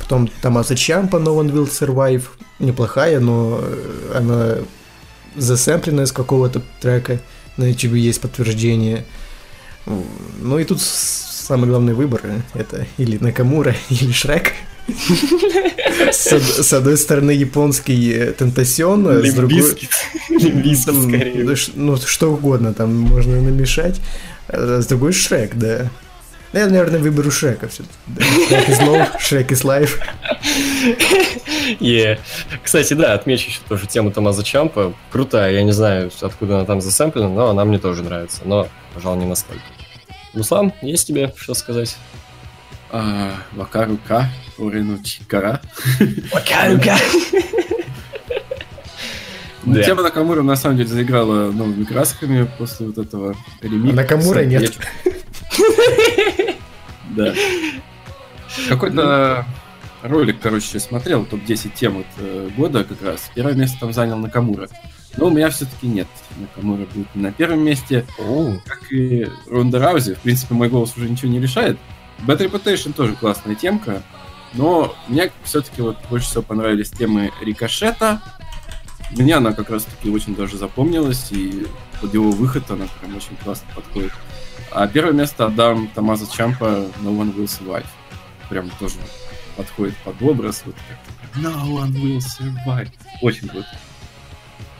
Потом 0.00 0.28
Томаса 0.40 0.76
Чампа 0.76 1.16
No 1.16 1.36
One 1.36 1.50
Will 1.50 1.68
Survive. 1.68 2.24
Неплохая, 2.60 3.18
но 3.18 3.60
она 4.14 4.58
засэмплена 5.34 6.04
из 6.04 6.12
какого-то 6.12 6.62
трека. 6.80 7.20
На 7.56 7.64
YouTube 7.64 7.94
есть 7.94 8.20
подтверждение. 8.20 9.04
Ну 9.86 10.58
и 10.58 10.64
тут 10.64 10.80
самый 11.44 11.68
главный 11.68 11.94
выбор 11.94 12.22
это 12.54 12.86
или 12.98 13.18
Накамура, 13.18 13.74
или 13.90 14.12
Шрек. 14.12 14.52
С, 16.10 16.72
одной 16.72 16.98
стороны 16.98 17.30
японский 17.30 18.32
Тентасион, 18.36 19.24
с 19.24 19.32
другой... 19.32 19.62
ну, 20.28 21.54
ну, 21.74 21.96
что 21.96 22.32
угодно 22.32 22.74
там 22.74 22.94
можно 22.94 23.40
намешать. 23.40 24.00
А 24.48 24.80
с 24.82 24.86
другой 24.86 25.12
Шрек, 25.12 25.54
да. 25.54 25.90
Ну, 26.52 26.60
я, 26.60 26.66
наверное, 26.66 27.00
выберу 27.00 27.30
Шрека 27.30 27.66
все 27.66 27.82
Шрек 28.48 28.68
из 28.68 28.80
Лоу, 28.80 29.06
Шрек 29.18 29.52
из 29.52 29.64
Лайф. 29.64 30.00
Yeah. 31.80 32.18
Кстати, 32.62 32.92
да, 32.92 33.14
отмечу 33.14 33.48
еще 33.48 33.60
тоже 33.66 33.86
тему 33.86 34.10
Томаза 34.10 34.44
Чампа. 34.44 34.92
Крутая, 35.10 35.52
я 35.52 35.62
не 35.62 35.72
знаю, 35.72 36.10
откуда 36.20 36.56
она 36.56 36.66
там 36.66 36.82
засэмплена, 36.82 37.28
но 37.28 37.48
она 37.48 37.64
мне 37.64 37.78
тоже 37.78 38.02
нравится. 38.02 38.42
Но, 38.44 38.68
пожалуй, 38.92 39.20
не 39.20 39.24
настолько. 39.24 39.62
Руслан, 40.34 40.72
есть 40.82 41.06
тебе 41.06 41.32
что 41.36 41.54
сказать? 41.54 41.96
А, 42.90 43.34
Вакарука, 43.52 44.28
Орину 44.58 45.02
Чикара. 45.02 45.60
Вакарука! 46.32 46.96
Ну, 49.64 49.82
тема 49.82 50.02
Накамура 50.02 50.42
на 50.42 50.56
самом 50.56 50.76
деле 50.76 50.88
заиграла 50.90 51.50
новыми 51.50 51.84
красками 51.84 52.48
после 52.58 52.86
вот 52.86 52.98
этого 52.98 53.34
ремикса. 53.62 53.92
А 53.92 53.96
Накамура 53.96 54.44
нет. 54.44 54.78
Да. 57.16 57.32
Какой-то 58.68 59.46
ролик, 60.02 60.40
короче, 60.40 60.78
смотрел, 60.80 61.24
топ-10 61.24 61.70
тем 61.74 62.04
года 62.56 62.84
как 62.84 63.02
раз. 63.02 63.30
Первое 63.34 63.54
место 63.54 63.78
там 63.80 63.92
занял 63.92 64.18
Накамура. 64.18 64.68
Но 65.16 65.26
у 65.26 65.30
меня 65.30 65.50
все-таки 65.50 65.86
нет. 65.86 66.08
Накамура 66.36 66.86
будет 66.86 67.14
на 67.14 67.32
первом 67.32 67.60
месте. 67.60 68.04
О. 68.18 68.56
Как 68.66 68.90
и 68.92 69.28
Ронда 69.48 69.78
Раузи. 69.78 70.14
В 70.14 70.20
принципе, 70.20 70.54
мой 70.54 70.68
голос 70.68 70.96
уже 70.96 71.08
ничего 71.08 71.30
не 71.30 71.40
решает. 71.40 71.78
Bad 72.26 72.38
Reputation 72.38 72.92
тоже 72.92 73.14
классная 73.14 73.54
темка. 73.54 74.02
Но 74.54 74.94
мне 75.08 75.32
все-таки 75.42 75.82
вот 75.82 75.96
больше 76.10 76.26
всего 76.26 76.42
понравились 76.42 76.90
темы 76.90 77.32
Рикошета. 77.40 78.22
Мне 79.10 79.36
она 79.36 79.52
как 79.52 79.70
раз-таки 79.70 80.10
очень 80.10 80.34
даже 80.34 80.56
запомнилась, 80.56 81.30
и 81.30 81.66
под 82.00 82.14
его 82.14 82.30
выход 82.30 82.70
она 82.70 82.86
прям 83.00 83.16
очень 83.16 83.36
классно 83.42 83.66
подходит. 83.74 84.12
А 84.72 84.86
первое 84.88 85.12
место 85.12 85.46
отдам 85.46 85.88
Томазо 85.94 86.26
Чампа 86.32 86.86
No 87.02 87.16
One 87.16 87.34
Will 87.34 87.46
Survive. 87.46 87.86
Прям 88.48 88.70
тоже 88.78 88.96
подходит 89.56 89.96
под 89.98 90.20
образ. 90.22 90.62
Вот 90.66 90.74
как 90.88 91.42
No 91.42 91.64
One 91.66 91.92
Will 91.92 92.18
Survive. 92.18 92.90
Очень 93.22 93.48
круто. 93.48 93.68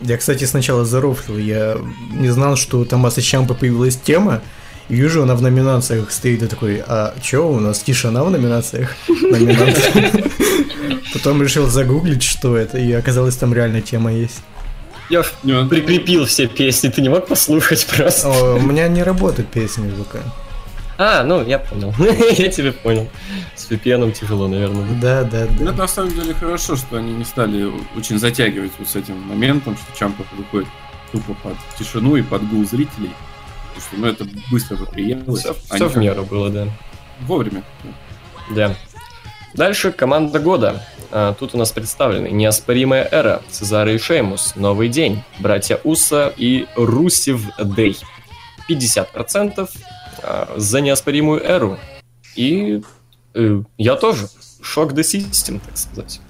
Я, 0.00 0.16
кстати, 0.16 0.44
сначала 0.44 0.84
зарофлил. 0.84 1.38
Я 1.38 1.78
не 2.12 2.30
знал, 2.30 2.56
что 2.56 2.80
у 2.80 2.84
Томаса 2.84 3.22
Чампа 3.22 3.54
появилась 3.54 3.96
тема. 3.96 4.42
И 4.88 4.96
вижу, 4.96 5.22
она 5.22 5.34
в 5.34 5.40
номинациях 5.40 6.10
стоит 6.10 6.42
и 6.42 6.46
такой, 6.46 6.82
а 6.86 7.14
чё, 7.22 7.48
у 7.48 7.58
нас 7.58 7.80
тишина 7.80 8.22
в 8.22 8.30
номинациях? 8.30 8.94
Потом 11.14 11.42
решил 11.42 11.68
загуглить, 11.68 12.22
что 12.22 12.56
это, 12.56 12.76
и 12.76 12.92
оказалось, 12.92 13.36
там 13.36 13.54
реально 13.54 13.80
тема 13.80 14.12
есть. 14.12 14.42
Я 15.08 15.22
прикрепил 15.22 16.26
все 16.26 16.46
песни, 16.46 16.88
ты 16.88 17.00
не 17.00 17.08
мог 17.08 17.26
послушать 17.26 17.86
просто? 17.86 18.28
О, 18.28 18.56
у 18.56 18.60
меня 18.60 18.88
не 18.88 19.02
работает 19.02 19.48
песня 19.48 19.84
в 19.84 19.88
а, 20.98 21.24
ну, 21.24 21.44
я 21.44 21.58
понял. 21.58 21.92
я 21.98 22.48
тебя 22.48 22.72
понял. 22.72 23.08
С 23.56 23.70
VPN 23.70 24.12
тяжело, 24.12 24.48
наверное. 24.48 24.86
Да, 25.00 25.24
да, 25.24 25.46
да. 25.46 25.52
Ну, 25.58 25.70
это 25.70 25.78
на 25.78 25.88
самом 25.88 26.12
деле 26.12 26.34
хорошо, 26.34 26.76
что 26.76 26.96
они 26.96 27.12
не 27.12 27.24
стали 27.24 27.70
очень 27.96 28.18
затягивать 28.18 28.72
вот 28.78 28.88
с 28.88 28.96
этим 28.96 29.20
моментом, 29.20 29.76
что 29.76 29.98
Чампа 29.98 30.24
выходит 30.36 30.68
тупо 31.12 31.34
под 31.42 31.56
тишину 31.78 32.16
и 32.16 32.22
под 32.22 32.48
гул 32.48 32.64
зрителей. 32.64 33.10
Потому 33.74 33.80
что, 33.80 33.96
ну, 33.96 34.06
это 34.06 34.26
быстро 34.50 34.76
бы 34.76 34.86
приелось. 34.86 35.40
Все, 35.40 35.54
все 35.54 35.88
в 35.88 35.96
меру 35.96 36.24
было, 36.24 36.50
да. 36.50 36.68
Вовремя. 37.22 37.62
Да. 38.50 38.74
Дальше 39.54 39.92
команда 39.92 40.38
года. 40.38 40.84
А, 41.10 41.32
тут 41.34 41.54
у 41.54 41.58
нас 41.58 41.70
представлены 41.70 42.28
неоспоримая 42.28 43.08
эра, 43.10 43.42
Цезарь 43.50 43.90
и 43.90 43.98
Шеймус, 43.98 44.54
Новый 44.56 44.88
день, 44.88 45.22
братья 45.38 45.80
Уса 45.84 46.32
и 46.36 46.66
Русев 46.74 47.42
Дэй. 47.58 47.96
50% 48.68 49.52
а, 49.58 49.66
за 50.56 50.80
неоспоримую 50.80 51.42
эру. 51.42 51.78
И 52.36 52.82
э, 53.34 53.62
я 53.78 53.96
тоже. 53.96 54.28
Шок 54.60 54.92
the 54.92 55.02
system, 55.02 55.60
так 55.64 55.76
сказать. 55.76 56.20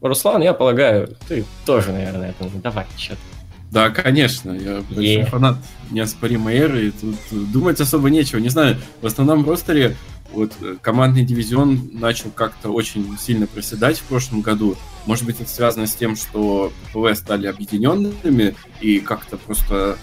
Руслан, 0.00 0.42
я 0.42 0.54
полагаю, 0.54 1.16
ты 1.28 1.44
тоже, 1.66 1.92
наверное, 1.92 2.30
это 2.30 2.48
давай, 2.62 2.86
что 2.96 3.16
Да, 3.70 3.90
конечно, 3.90 4.50
я 4.52 4.80
большой 4.80 5.16
yeah. 5.16 5.26
фанат 5.26 5.56
неоспоримой 5.90 6.56
эры, 6.56 6.88
и 6.88 6.90
тут 6.90 7.16
думать 7.52 7.80
особо 7.80 8.08
нечего. 8.08 8.38
Не 8.38 8.48
знаю, 8.48 8.78
в 9.02 9.06
основном 9.06 9.46
ростере 9.46 9.96
вот 10.32 10.52
э, 10.62 10.76
командный 10.80 11.24
дивизион 11.24 11.90
начал 11.92 12.30
как-то 12.30 12.70
очень 12.70 13.18
сильно 13.18 13.46
проседать 13.46 13.98
в 13.98 14.04
прошлом 14.04 14.40
году. 14.40 14.76
Может 15.06 15.26
быть, 15.26 15.40
это 15.40 15.50
связано 15.50 15.86
с 15.86 15.94
тем, 15.94 16.16
что 16.16 16.72
PPV 16.92 17.14
стали 17.14 17.46
объединенными, 17.46 18.54
и 18.80 19.00
как-то 19.00 19.36
просто 19.36 19.98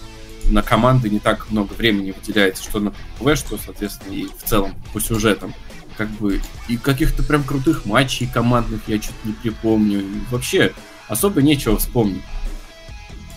на 0.48 0.62
команды 0.62 1.10
не 1.10 1.18
так 1.18 1.50
много 1.50 1.72
времени 1.72 2.12
выделяется, 2.12 2.62
что 2.62 2.80
на 2.80 2.90
PPV, 3.18 3.36
что, 3.36 3.58
соответственно, 3.58 4.14
и 4.14 4.26
в 4.26 4.42
целом 4.44 4.74
по 4.92 5.00
сюжетам. 5.00 5.54
Как 5.96 6.08
бы 6.10 6.40
и 6.68 6.76
каких-то 6.76 7.22
прям 7.22 7.42
крутых 7.42 7.84
матчей 7.84 8.28
командных 8.32 8.80
я 8.86 9.02
что-то 9.02 9.18
не 9.24 9.32
припомню. 9.32 10.04
вообще 10.30 10.72
особо 11.08 11.42
нечего 11.42 11.78
вспомнить. 11.78 12.22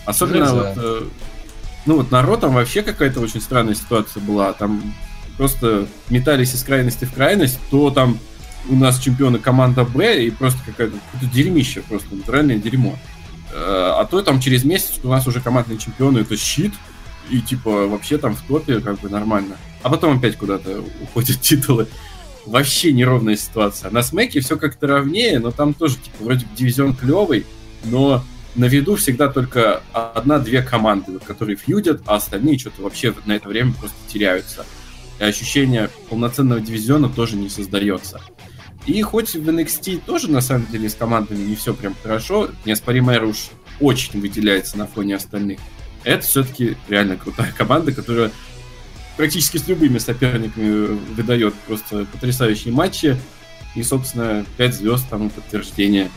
Особенно 0.04 0.46
да, 0.46 0.54
вот, 0.54 0.72
э, 0.76 1.02
ну 1.86 1.96
вот 1.96 2.10
народ 2.10 2.40
там 2.40 2.54
вообще 2.54 2.82
какая-то 2.82 3.20
очень 3.20 3.40
странная 3.40 3.74
ситуация 3.74 4.20
была. 4.22 4.52
Там 4.52 4.94
просто 5.36 5.86
метались 6.08 6.54
из 6.54 6.62
крайности 6.62 7.04
в 7.04 7.12
крайность, 7.12 7.58
то 7.70 7.90
там 7.90 8.18
у 8.68 8.76
нас 8.76 8.98
чемпионы 8.98 9.38
команда 9.38 9.84
Б 9.84 10.24
и 10.24 10.30
просто 10.30 10.60
какая-то 10.64 10.96
какое-то 11.12 11.34
дерьмище, 11.34 11.82
просто 11.82 12.14
натуральное 12.14 12.56
дерьмо. 12.56 12.96
Э, 13.52 13.94
а 13.98 14.04
то 14.04 14.22
там 14.22 14.40
через 14.40 14.64
месяц 14.64 15.00
у 15.02 15.08
нас 15.08 15.26
уже 15.26 15.40
командные 15.40 15.78
чемпионы 15.78 16.18
это 16.20 16.36
щит, 16.36 16.72
и 17.32 17.40
типа 17.40 17.88
вообще 17.88 18.18
там 18.18 18.36
в 18.36 18.42
топе 18.42 18.80
как 18.80 19.00
бы 19.00 19.08
нормально. 19.08 19.56
А 19.82 19.88
потом 19.88 20.18
опять 20.18 20.36
куда-то 20.36 20.84
уходят 21.02 21.40
титулы. 21.40 21.88
Вообще 22.44 22.92
неровная 22.92 23.36
ситуация. 23.36 23.90
На 23.90 24.02
смеке 24.02 24.40
все 24.40 24.56
как-то 24.56 24.86
ровнее, 24.86 25.38
но 25.38 25.50
там 25.50 25.74
тоже 25.74 25.96
типа 25.96 26.24
вроде 26.24 26.46
дивизион 26.56 26.94
клевый, 26.94 27.46
но 27.84 28.22
на 28.54 28.66
виду 28.66 28.96
всегда 28.96 29.28
только 29.28 29.80
одна-две 29.92 30.62
команды, 30.62 31.18
которые 31.20 31.56
фьюдят, 31.56 32.02
а 32.06 32.16
остальные 32.16 32.58
что-то 32.58 32.82
вообще 32.82 33.14
на 33.24 33.32
это 33.32 33.48
время 33.48 33.72
просто 33.72 33.96
теряются. 34.08 34.66
И 35.18 35.24
ощущение 35.24 35.88
полноценного 36.10 36.60
дивизиона 36.60 37.08
тоже 37.08 37.36
не 37.36 37.48
создается. 37.48 38.20
И 38.86 39.00
хоть 39.02 39.34
в 39.34 39.48
NXT 39.48 40.02
тоже, 40.04 40.30
на 40.30 40.40
самом 40.40 40.66
деле, 40.66 40.90
с 40.90 40.94
командами 40.94 41.38
не 41.38 41.54
все 41.54 41.72
прям 41.72 41.94
хорошо, 42.02 42.50
неоспоримая 42.64 43.22
уж 43.22 43.50
очень 43.80 44.20
выделяется 44.20 44.76
на 44.76 44.86
фоне 44.86 45.16
остальных. 45.16 45.60
Это 46.04 46.26
все-таки 46.26 46.76
реально 46.88 47.16
крутая 47.16 47.52
команда, 47.52 47.92
которая 47.92 48.30
практически 49.16 49.58
с 49.58 49.68
любыми 49.68 49.98
соперниками 49.98 50.98
выдает 51.14 51.54
просто 51.66 52.06
потрясающие 52.06 52.72
матчи. 52.72 53.16
И, 53.74 53.82
собственно, 53.82 54.44
5 54.58 54.74
звезд 54.74 55.08
тому 55.08 55.30
подтверждение 55.30 56.10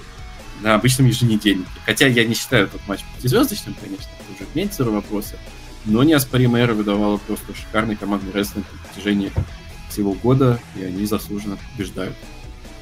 на 0.62 0.76
обычном 0.76 1.08
еженедельнике. 1.08 1.70
Хотя 1.86 2.08
я 2.08 2.26
не 2.26 2.36
считаю 2.36 2.66
этот 2.66 2.86
матч 2.88 3.02
пятизвездочным, 3.16 3.76
конечно, 3.76 4.10
это 4.20 4.36
уже 4.36 4.52
к 4.52 4.56
Мельцеру 4.56 4.92
вопросы. 4.92 5.38
Но 5.86 6.04
неоспоримая 6.04 6.64
эра 6.64 6.74
выдавала 6.74 7.18
просто 7.18 7.54
шикарный 7.56 7.96
командный 7.96 8.34
рестлинг 8.34 8.66
на 8.72 8.80
протяжении 8.90 9.32
всего 9.90 10.14
года, 10.14 10.60
и 10.76 10.84
они 10.84 11.06
заслуженно 11.06 11.58
побеждают. 11.72 12.16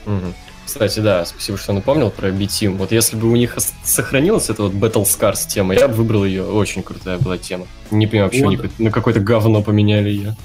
Угу. 0.05 0.33
Кстати, 0.65 0.99
да, 0.99 1.25
спасибо, 1.25 1.57
что 1.57 1.73
напомнил 1.73 2.09
про 2.09 2.31
B-Team. 2.31 2.77
Вот 2.77 2.91
если 2.91 3.15
бы 3.15 3.29
у 3.29 3.35
них 3.35 3.57
сохранилась 3.83 4.49
эта 4.49 4.63
вот 4.63 4.73
Battle 4.73 5.03
Scars 5.03 5.47
тема, 5.47 5.73
я 5.73 5.87
бы 5.87 5.95
выбрал 5.95 6.25
ее. 6.25 6.43
Очень 6.43 6.83
крутая 6.83 7.17
была 7.19 7.37
тема. 7.37 7.67
Не 7.91 8.07
понимаю, 8.07 8.31
вообще 8.31 8.45
вот. 8.45 8.79
на 8.79 8.91
какое-то 8.91 9.19
говно 9.19 9.61
поменяли 9.61 10.09
ее. 10.09 10.35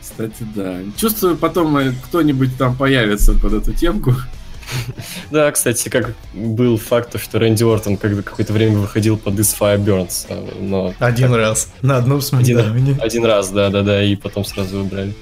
Кстати, 0.00 0.46
да. 0.54 0.78
Чувствую, 0.96 1.36
потом 1.36 1.76
э, 1.76 1.92
кто-нибудь 2.04 2.56
там 2.56 2.76
появится 2.76 3.32
под 3.34 3.54
эту 3.54 3.72
темку. 3.72 4.14
Да, 5.32 5.50
кстати, 5.50 5.88
как 5.88 6.14
был 6.32 6.76
факт, 6.76 7.20
что 7.20 7.40
Рэнди 7.40 7.64
Ортон 7.64 7.96
когда 7.96 8.22
какое-то 8.22 8.52
время 8.52 8.78
выходил 8.78 9.16
под 9.16 9.34
Is 9.34 9.56
Fireburns. 9.58 10.26
Но 10.60 10.94
один 11.00 11.34
раз. 11.34 11.72
На 11.82 11.96
одном 11.96 12.20
SmackDown 12.20 12.79
е. 12.79 12.92
Один, 12.92 13.00
один 13.00 13.24
раз, 13.24 13.50
да-да-да, 13.50 14.04
и 14.04 14.14
потом 14.14 14.44
сразу 14.44 14.78
выбрали. 14.78 15.12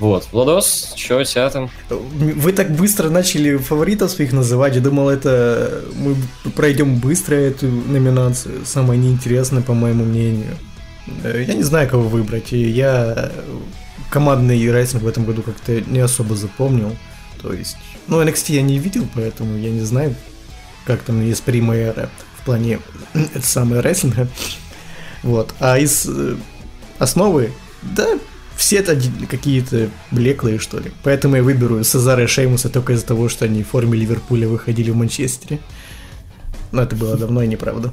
Вот, 0.00 0.28
Владос, 0.32 0.92
что 0.96 1.18
у 1.18 1.24
тебя 1.24 1.48
там? 1.50 1.70
Вы 1.88 2.52
так 2.52 2.74
быстро 2.74 3.10
начали 3.10 3.56
фаворитов 3.56 4.10
своих 4.10 4.32
называть, 4.32 4.74
я 4.74 4.80
думал, 4.80 5.08
это 5.08 5.84
мы 5.94 6.16
пройдем 6.56 6.96
быстро 6.96 7.36
эту 7.36 7.68
номинацию, 7.68 8.64
самое 8.66 8.98
неинтересное, 9.00 9.62
по 9.62 9.72
моему 9.72 10.04
мнению. 10.04 10.56
Э, 11.22 11.44
я 11.46 11.54
не 11.54 11.62
знаю, 11.62 11.88
кого 11.88 12.08
выбрать, 12.08 12.50
я 12.50 13.30
командный 14.10 14.58
рестлинг 14.58 15.02
в 15.02 15.08
этом 15.08 15.24
году 15.24 15.42
как-то 15.42 15.80
не 15.80 16.00
особо 16.00 16.34
запомнил, 16.34 16.96
то 17.40 17.52
есть, 17.52 17.76
ну, 18.08 18.22
NXT 18.22 18.54
я 18.54 18.62
не 18.62 18.78
видел, 18.78 19.06
поэтому 19.14 19.56
я 19.58 19.70
не 19.70 19.80
знаю, 19.80 20.14
как 20.86 21.02
там 21.02 21.24
есть 21.24 21.42
эра 21.46 22.10
в 22.40 22.44
плане 22.44 22.80
это 23.12 23.46
самое 23.46 23.80
рейсинга, 23.80 24.28
вот, 25.22 25.54
а 25.60 25.78
из 25.78 26.06
э, 26.08 26.36
основы, 26.98 27.52
да, 27.82 28.18
все 28.56 28.76
это 28.78 28.98
какие-то 29.28 29.90
блеклые, 30.10 30.58
что 30.58 30.78
ли. 30.78 30.92
Поэтому 31.02 31.36
я 31.36 31.42
выберу 31.42 31.82
Сезара 31.84 32.24
и 32.24 32.26
Шеймуса 32.26 32.68
только 32.68 32.92
из-за 32.92 33.06
того, 33.06 33.28
что 33.28 33.44
они 33.44 33.62
в 33.62 33.68
форме 33.68 33.98
Ливерпуля 33.98 34.48
выходили 34.48 34.90
в 34.90 34.96
Манчестере. 34.96 35.58
Но 36.72 36.82
это 36.82 36.96
было 36.96 37.16
давно 37.16 37.42
и 37.42 37.46
неправда. 37.46 37.92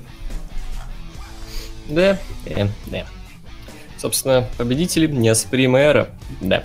Да, 1.89 2.17
да, 2.45 2.67
да. 2.87 3.05
Собственно, 3.97 4.47
победители 4.57 5.07
неоспоримая 5.07 5.89
эра. 5.89 6.09
Да. 6.39 6.63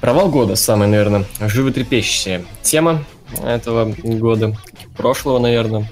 Провал 0.00 0.28
года, 0.28 0.56
самая, 0.56 0.88
наверное, 0.88 1.24
животрепещущая 1.40 2.44
тема 2.62 3.04
этого 3.42 3.94
года, 4.02 4.56
прошлого, 4.96 5.38
наверное. 5.38 5.90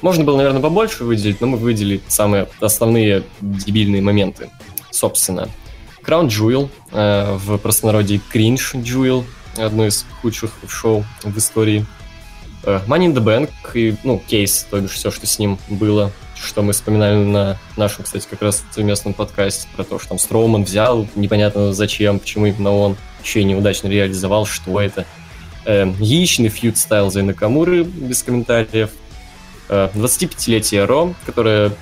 Можно 0.00 0.24
было, 0.24 0.36
наверное, 0.36 0.60
побольше 0.60 1.04
выделить, 1.04 1.40
но 1.40 1.46
мы 1.46 1.58
выделили 1.58 2.00
самые 2.08 2.48
основные 2.60 3.22
дебильные 3.40 4.02
моменты. 4.02 4.50
Собственно, 4.90 5.48
Crown 6.04 6.28
Jewel, 6.28 6.68
э, 6.90 7.36
в 7.36 7.58
простонародье 7.58 8.20
Cringe 8.32 8.74
Jewel, 8.74 9.24
одно 9.56 9.86
из 9.86 10.04
худших 10.20 10.52
шоу 10.68 11.04
в 11.22 11.36
истории. 11.38 11.86
Э, 12.64 12.80
Money 12.86 13.12
in 13.12 13.14
the 13.14 13.22
Bank 13.22 13.50
и, 13.74 13.96
ну, 14.04 14.22
кейс, 14.26 14.66
то 14.70 14.80
бишь 14.80 14.92
все, 14.92 15.10
что 15.10 15.26
с 15.26 15.38
ним 15.38 15.58
было, 15.68 16.12
что 16.34 16.62
мы 16.62 16.72
вспоминали 16.72 17.24
на 17.24 17.58
нашем, 17.76 18.04
кстати, 18.04 18.26
как 18.28 18.42
раз 18.42 18.64
совместном 18.72 19.14
подкасте 19.14 19.68
про 19.76 19.84
то, 19.84 19.98
что 19.98 20.10
там 20.10 20.18
Строуман 20.18 20.64
взял, 20.64 21.06
непонятно 21.14 21.72
зачем, 21.72 22.18
почему 22.18 22.46
именно 22.46 22.72
он, 22.72 22.96
еще 23.22 23.40
и 23.40 23.44
неудачно 23.44 23.88
реализовал, 23.88 24.46
что 24.46 24.80
это. 24.80 25.06
Э, 25.64 25.92
яичный 26.00 26.48
фьюд 26.48 26.76
Стайлза 26.76 27.20
и 27.20 27.22
Накамуры, 27.22 27.84
без 27.84 28.22
комментариев. 28.22 28.90
Э, 29.68 29.90
25-летие 29.94 30.84
Ро, 30.84 31.14
которое 31.24 31.72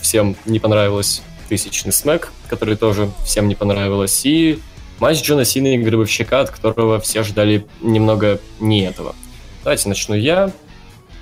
всем 0.00 0.36
не 0.44 0.58
понравилось 0.58 1.22
тысячный 1.58 1.92
смэк, 1.92 2.32
который 2.48 2.76
тоже 2.76 3.10
всем 3.26 3.46
не 3.46 3.54
понравилось, 3.54 4.22
и 4.24 4.58
матч 5.00 5.22
Джона 5.22 5.44
Сина 5.44 5.74
и 5.74 5.78
Гробовщика, 5.78 6.40
от 6.40 6.50
которого 6.50 6.98
все 6.98 7.22
ждали 7.22 7.66
немного 7.82 8.40
не 8.58 8.86
этого. 8.86 9.14
Давайте 9.62 9.90
начну 9.90 10.14
я. 10.14 10.50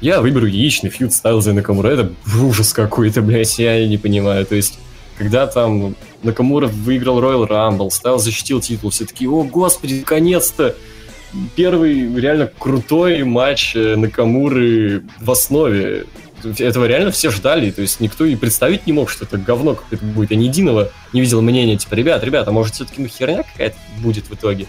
Я 0.00 0.20
выберу 0.20 0.46
яичный 0.46 0.88
фьюд 0.88 1.12
Стайлза 1.12 1.50
и 1.50 1.52
Накамура. 1.52 1.88
Это 1.88 2.12
ужас 2.40 2.72
какой-то, 2.72 3.22
блядь, 3.22 3.58
я 3.58 3.84
не 3.88 3.98
понимаю. 3.98 4.46
То 4.46 4.54
есть, 4.54 4.78
когда 5.18 5.48
там 5.48 5.96
Накамура 6.22 6.68
выиграл 6.68 7.20
Royal 7.20 7.48
Rumble, 7.48 7.90
Стайлз 7.90 8.22
защитил 8.22 8.60
титул, 8.60 8.90
все 8.90 9.04
такие, 9.06 9.28
о, 9.28 9.42
господи, 9.42 9.94
наконец-то! 9.94 10.76
Первый 11.56 12.14
реально 12.20 12.50
крутой 12.58 13.24
матч 13.24 13.74
э, 13.74 13.96
Накамуры 13.96 15.02
в 15.20 15.30
основе 15.30 16.06
этого 16.44 16.86
реально 16.86 17.10
все 17.10 17.30
ждали, 17.30 17.70
то 17.70 17.82
есть 17.82 18.00
никто 18.00 18.24
и 18.24 18.36
представить 18.36 18.86
не 18.86 18.92
мог, 18.92 19.10
что 19.10 19.24
это 19.24 19.38
говно 19.38 19.74
какое-то 19.74 20.04
будет. 20.04 20.30
Я 20.30 20.36
ни 20.36 20.44
единого 20.44 20.90
не 21.12 21.20
видел 21.20 21.42
мнения, 21.42 21.76
типа, 21.76 21.94
ребят, 21.94 22.22
ребята, 22.24 22.52
может 22.52 22.74
все-таки 22.74 23.00
ну 23.02 23.08
херня 23.08 23.42
какая-то 23.42 23.76
будет 23.98 24.28
в 24.28 24.34
итоге. 24.34 24.66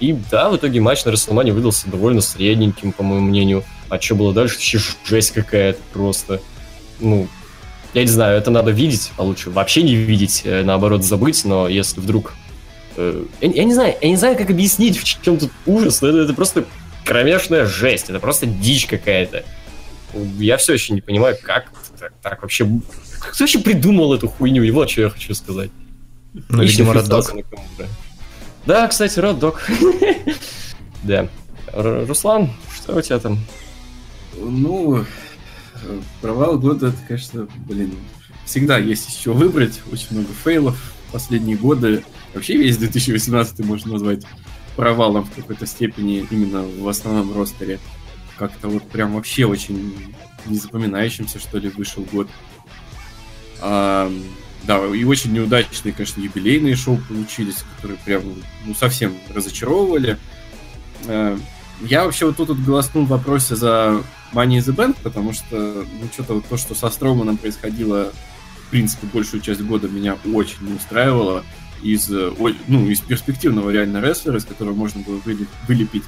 И 0.00 0.16
да, 0.30 0.48
в 0.48 0.56
итоге 0.56 0.80
матч 0.80 1.04
на 1.04 1.12
Расселмане 1.12 1.52
выдался 1.52 1.88
довольно 1.88 2.20
средненьким, 2.20 2.92
по 2.92 3.02
моему 3.02 3.26
мнению. 3.26 3.64
А 3.88 4.00
что 4.00 4.14
было 4.14 4.32
дальше? 4.32 4.54
Вообще 4.54 4.78
жесть 5.04 5.32
какая-то 5.32 5.80
просто. 5.92 6.40
Ну, 7.00 7.28
я 7.94 8.02
не 8.02 8.08
знаю, 8.08 8.38
это 8.38 8.50
надо 8.50 8.70
видеть, 8.70 9.12
а 9.16 9.22
лучше 9.24 9.50
вообще 9.50 9.82
не 9.82 9.94
видеть, 9.94 10.42
э, 10.44 10.62
наоборот, 10.62 11.04
забыть, 11.04 11.44
но 11.44 11.68
если 11.68 12.00
вдруг... 12.00 12.34
Э, 12.96 13.24
я, 13.40 13.50
я 13.50 13.64
не 13.64 13.74
знаю, 13.74 13.96
я 14.00 14.08
не 14.08 14.16
знаю, 14.16 14.36
как 14.36 14.50
объяснить, 14.50 14.98
в 14.98 15.04
чем 15.04 15.38
тут 15.38 15.50
ужас, 15.66 16.02
но 16.02 16.08
это, 16.08 16.18
это 16.18 16.34
просто 16.34 16.64
кромешная 17.04 17.64
жесть, 17.64 18.10
это 18.10 18.20
просто 18.20 18.46
дичь 18.46 18.86
какая-то 18.86 19.44
я 20.38 20.56
все 20.56 20.74
еще 20.74 20.92
не 20.94 21.00
понимаю, 21.00 21.36
как 21.42 21.70
так, 21.98 22.12
так 22.22 22.42
вообще... 22.42 22.66
Кто 23.18 23.44
вообще 23.44 23.58
придумал 23.58 24.14
эту 24.14 24.28
хуйню? 24.28 24.62
И 24.62 24.70
вот 24.70 24.90
что 24.90 25.02
я 25.02 25.10
хочу 25.10 25.34
сказать. 25.34 25.70
Ну, 26.48 26.62
видимо, 26.62 26.92
Роддок. 26.92 27.32
Да, 28.66 28.86
кстати, 28.88 29.18
Роддок. 29.18 29.66
Да. 31.04 31.28
Руслан, 31.72 32.50
что 32.74 32.96
у 32.96 33.00
тебя 33.00 33.20
там? 33.20 33.38
Ну, 34.36 35.04
провал 36.20 36.58
года, 36.58 36.88
это, 36.88 36.96
конечно, 37.06 37.46
блин, 37.68 37.94
всегда 38.44 38.78
есть 38.78 39.08
еще 39.08 39.32
выбрать. 39.32 39.80
Очень 39.92 40.08
много 40.10 40.32
фейлов 40.32 40.94
последние 41.12 41.56
годы. 41.56 42.04
Вообще 42.34 42.56
весь 42.56 42.78
2018 42.78 43.60
можно 43.60 43.92
назвать 43.92 44.24
провалом 44.76 45.24
в 45.24 45.34
какой-то 45.34 45.66
степени 45.66 46.26
именно 46.30 46.62
в 46.62 46.88
основном 46.88 47.36
ростере 47.36 47.78
как-то 48.38 48.68
вот 48.68 48.88
прям 48.88 49.14
вообще 49.14 49.44
очень 49.44 50.14
незапоминающимся, 50.46 51.38
что 51.38 51.58
ли, 51.58 51.68
вышел 51.68 52.06
год. 52.10 52.28
А, 53.60 54.10
да, 54.64 54.84
и 54.86 55.04
очень 55.04 55.32
неудачные, 55.32 55.92
конечно, 55.92 56.20
юбилейные 56.20 56.76
шоу 56.76 56.98
получились, 57.08 57.64
которые 57.76 57.98
прям, 58.04 58.22
ну, 58.64 58.74
совсем 58.74 59.16
разочаровывали. 59.34 60.16
А, 61.06 61.38
я 61.80 62.04
вообще 62.04 62.26
вот 62.26 62.36
тут 62.36 62.48
вот 62.48 62.58
голоснул 62.58 63.04
в 63.04 63.08
вопросе 63.08 63.56
за 63.56 64.02
Money 64.32 64.58
in 64.58 64.64
the 64.64 64.74
Bank, 64.74 64.96
потому 65.02 65.32
что, 65.32 65.84
ну, 66.00 66.08
что-то 66.12 66.34
вот 66.34 66.46
то, 66.46 66.56
что 66.56 66.74
со 66.74 66.90
Строуманом 66.90 67.36
происходило, 67.36 68.12
в 68.66 68.70
принципе, 68.70 69.06
большую 69.12 69.40
часть 69.40 69.60
года 69.62 69.88
меня 69.88 70.16
очень 70.32 70.58
не 70.60 70.74
устраивало 70.74 71.44
из, 71.82 72.08
ну, 72.08 72.88
из 72.88 73.00
перспективного 73.00 73.70
реально 73.70 74.00
рестлера, 74.00 74.38
из 74.38 74.44
которого 74.44 74.74
можно 74.74 75.00
было 75.02 75.20
вылепить 75.66 76.04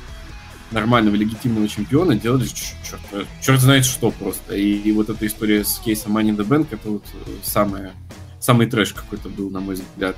нормального 0.70 1.14
легитимного 1.14 1.68
чемпиона 1.68 2.14
делали 2.14 2.46
черт, 2.46 3.26
черт 3.40 3.60
знает 3.60 3.84
что 3.84 4.10
просто. 4.10 4.54
И, 4.54 4.74
и 4.74 4.92
вот 4.92 5.10
эта 5.10 5.26
история 5.26 5.64
с 5.64 5.78
кейсом 5.78 6.16
Money 6.16 6.30
in 6.30 6.36
the 6.36 6.46
Bank, 6.46 6.68
это 6.70 6.90
вот 6.90 7.04
э, 7.26 7.30
самое, 7.42 7.92
самый 8.38 8.66
трэш 8.66 8.92
какой-то 8.92 9.28
был, 9.28 9.50
на 9.50 9.60
мой 9.60 9.74
взгляд. 9.74 10.16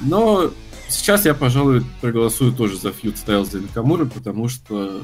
Но 0.00 0.50
сейчас 0.88 1.24
я, 1.24 1.34
пожалуй, 1.34 1.84
проголосую 2.00 2.52
тоже 2.52 2.76
за 2.76 2.92
фьюд 2.92 3.16
Стайлза 3.16 3.58
и 3.58 3.62
Накамуры, 3.62 4.06
потому 4.06 4.48
что 4.48 5.02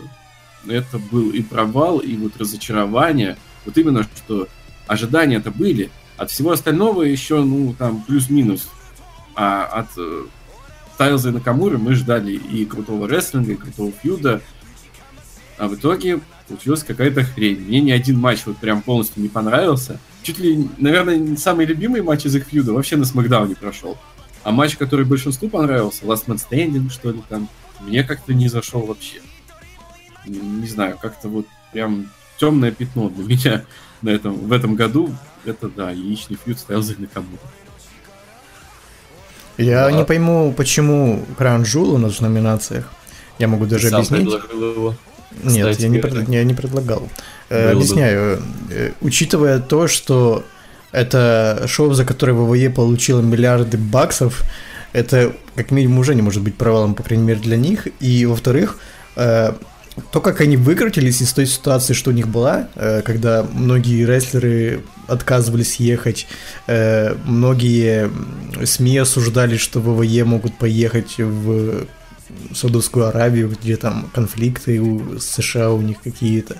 это 0.66 0.98
был 0.98 1.30
и 1.30 1.42
провал, 1.42 1.98
и 1.98 2.16
вот 2.16 2.36
разочарование. 2.36 3.36
Вот 3.64 3.78
именно, 3.78 4.02
что 4.02 4.48
ожидания 4.86 5.36
это 5.36 5.50
были. 5.50 5.90
От 6.16 6.30
всего 6.30 6.50
остального 6.50 7.02
еще, 7.02 7.42
ну, 7.42 7.74
там, 7.78 8.02
плюс-минус. 8.02 8.68
А 9.34 9.64
от 9.64 9.88
э, 9.96 10.24
Стайлза 10.94 11.30
и 11.30 11.32
Накамуры 11.32 11.78
мы 11.78 11.94
ждали 11.94 12.32
и 12.32 12.66
крутого 12.66 13.08
рестлинга, 13.08 13.52
и 13.52 13.56
крутого 13.56 13.90
фьюда, 13.90 14.42
а 15.60 15.68
в 15.68 15.74
итоге 15.74 16.20
получилась 16.48 16.82
какая-то 16.82 17.22
хрень. 17.22 17.60
Мне 17.60 17.82
ни 17.82 17.90
один 17.90 18.18
матч 18.18 18.46
вот 18.46 18.56
прям 18.56 18.80
полностью 18.80 19.22
не 19.22 19.28
понравился. 19.28 20.00
Чуть 20.22 20.38
ли, 20.38 20.66
наверное, 20.78 21.36
самый 21.36 21.66
любимый 21.66 22.00
матч 22.00 22.24
из 22.24 22.34
их 22.34 22.46
фьюда 22.46 22.72
вообще 22.72 22.96
на 22.96 23.04
Смакдауне 23.04 23.56
прошел. 23.56 23.98
А 24.42 24.52
матч, 24.52 24.78
который 24.78 25.04
большинству 25.04 25.50
понравился, 25.50 26.06
Last 26.06 26.24
Man 26.26 26.40
Standing, 26.40 26.90
что 26.90 27.10
ли, 27.10 27.22
там, 27.28 27.46
мне 27.80 28.02
как-то 28.02 28.32
не 28.32 28.48
зашел 28.48 28.80
вообще. 28.80 29.20
Не 30.24 30.66
знаю, 30.66 30.96
как-то 31.00 31.28
вот 31.28 31.46
прям 31.74 32.10
темное 32.38 32.70
пятно 32.70 33.10
для 33.10 33.24
меня 33.24 33.64
на 34.00 34.08
этом, 34.08 34.32
в 34.32 34.52
этом 34.52 34.76
году. 34.76 35.14
Это, 35.44 35.68
да, 35.68 35.90
яичный 35.90 36.38
фьюд 36.42 36.58
стоял 36.58 36.80
за 36.80 36.98
Накамура. 36.98 37.38
Я 39.58 39.84
да. 39.84 39.92
не 39.92 40.06
пойму, 40.06 40.54
почему 40.56 41.22
Кран 41.36 41.66
Жул 41.66 41.92
у 41.92 41.98
нас 41.98 42.14
в 42.14 42.20
номинациях. 42.22 42.90
Я 43.38 43.46
могу 43.46 43.66
даже 43.66 43.90
Сам 43.90 44.00
объяснить. 44.00 44.32
Его. 44.52 44.94
Нет, 45.42 45.78
я 45.78 45.88
не, 45.88 45.98
пред, 45.98 46.28
я 46.28 46.44
не 46.44 46.54
предлагал. 46.54 47.08
Э, 47.48 47.72
объясняю. 47.72 48.42
Э, 48.70 48.92
учитывая 49.00 49.58
то, 49.60 49.88
что 49.88 50.44
это 50.92 51.64
шоу, 51.66 51.92
за 51.94 52.04
которое 52.04 52.32
ВВЕ 52.32 52.70
получило 52.70 53.20
миллиарды 53.20 53.78
баксов, 53.78 54.42
это 54.92 55.32
как 55.54 55.70
минимум 55.70 55.98
уже 55.98 56.14
не 56.14 56.22
может 56.22 56.42
быть 56.42 56.56
провалом, 56.56 56.94
по 56.94 57.02
крайней 57.02 57.24
мере, 57.24 57.40
для 57.40 57.56
них. 57.56 57.86
И, 58.00 58.26
во-вторых, 58.26 58.78
э, 59.16 59.52
то, 60.12 60.20
как 60.20 60.40
они 60.40 60.56
выкрутились 60.56 61.20
из 61.20 61.32
той 61.32 61.46
ситуации, 61.46 61.94
что 61.94 62.10
у 62.10 62.14
них 62.14 62.28
была, 62.28 62.68
когда 63.04 63.44
многие 63.52 64.06
рестлеры 64.06 64.82
отказывались 65.08 65.76
ехать, 65.76 66.26
многие 66.66 68.08
СМИ 68.64 68.98
осуждали, 68.98 69.56
что 69.58 69.80
ВВЕ 69.80 70.24
могут 70.24 70.56
поехать 70.56 71.18
в 71.18 71.86
Саудовскую 72.54 73.06
Аравию, 73.06 73.48
где 73.48 73.76
там 73.76 74.10
конфликты 74.14 74.80
у 74.80 75.18
США 75.18 75.70
у 75.70 75.80
них 75.80 76.00
какие-то. 76.02 76.56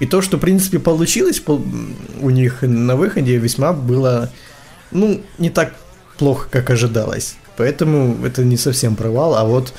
И 0.00 0.06
то, 0.06 0.22
что, 0.22 0.38
в 0.38 0.40
принципе, 0.40 0.78
получилось 0.78 1.42
у 1.46 2.30
них 2.30 2.62
на 2.62 2.96
выходе, 2.96 3.36
весьма 3.36 3.72
было, 3.72 4.30
ну, 4.90 5.20
не 5.38 5.50
так 5.50 5.74
плохо, 6.18 6.48
как 6.50 6.70
ожидалось. 6.70 7.36
Поэтому 7.56 8.24
это 8.24 8.44
не 8.44 8.56
совсем 8.56 8.96
провал, 8.96 9.34
а 9.34 9.44
вот 9.44 9.74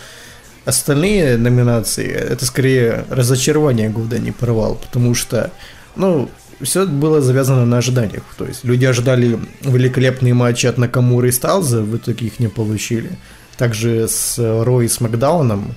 остальные 0.66 1.38
номинации 1.38 2.08
это 2.08 2.46
скорее 2.46 3.06
разочарование 3.10 3.90
года, 3.90 4.18
а 4.18 4.20
не 4.20 4.32
провал, 4.32 4.76
потому 4.76 5.16
что, 5.16 5.52
ну, 5.96 6.30
все 6.62 6.86
было 6.86 7.22
завязано 7.22 7.66
на 7.66 7.80
ожиданиях. 7.80 8.24
То 8.38 8.46
есть 8.46 8.64
люди 8.64 8.86
ожидали 8.86 9.40
великолепные 9.62 10.34
матчи 10.34 10.68
от 10.68 10.78
Накамуры 10.78 11.30
и 11.30 11.32
Сталза, 11.32 11.82
в 11.82 11.98
итоге 11.98 12.28
их 12.28 12.40
не 12.40 12.48
получили. 12.48 13.18
Также 13.62 14.08
с 14.08 14.40
Рой 14.40 14.86
и 14.86 14.88
с 14.88 15.00
Макдауном 15.02 15.76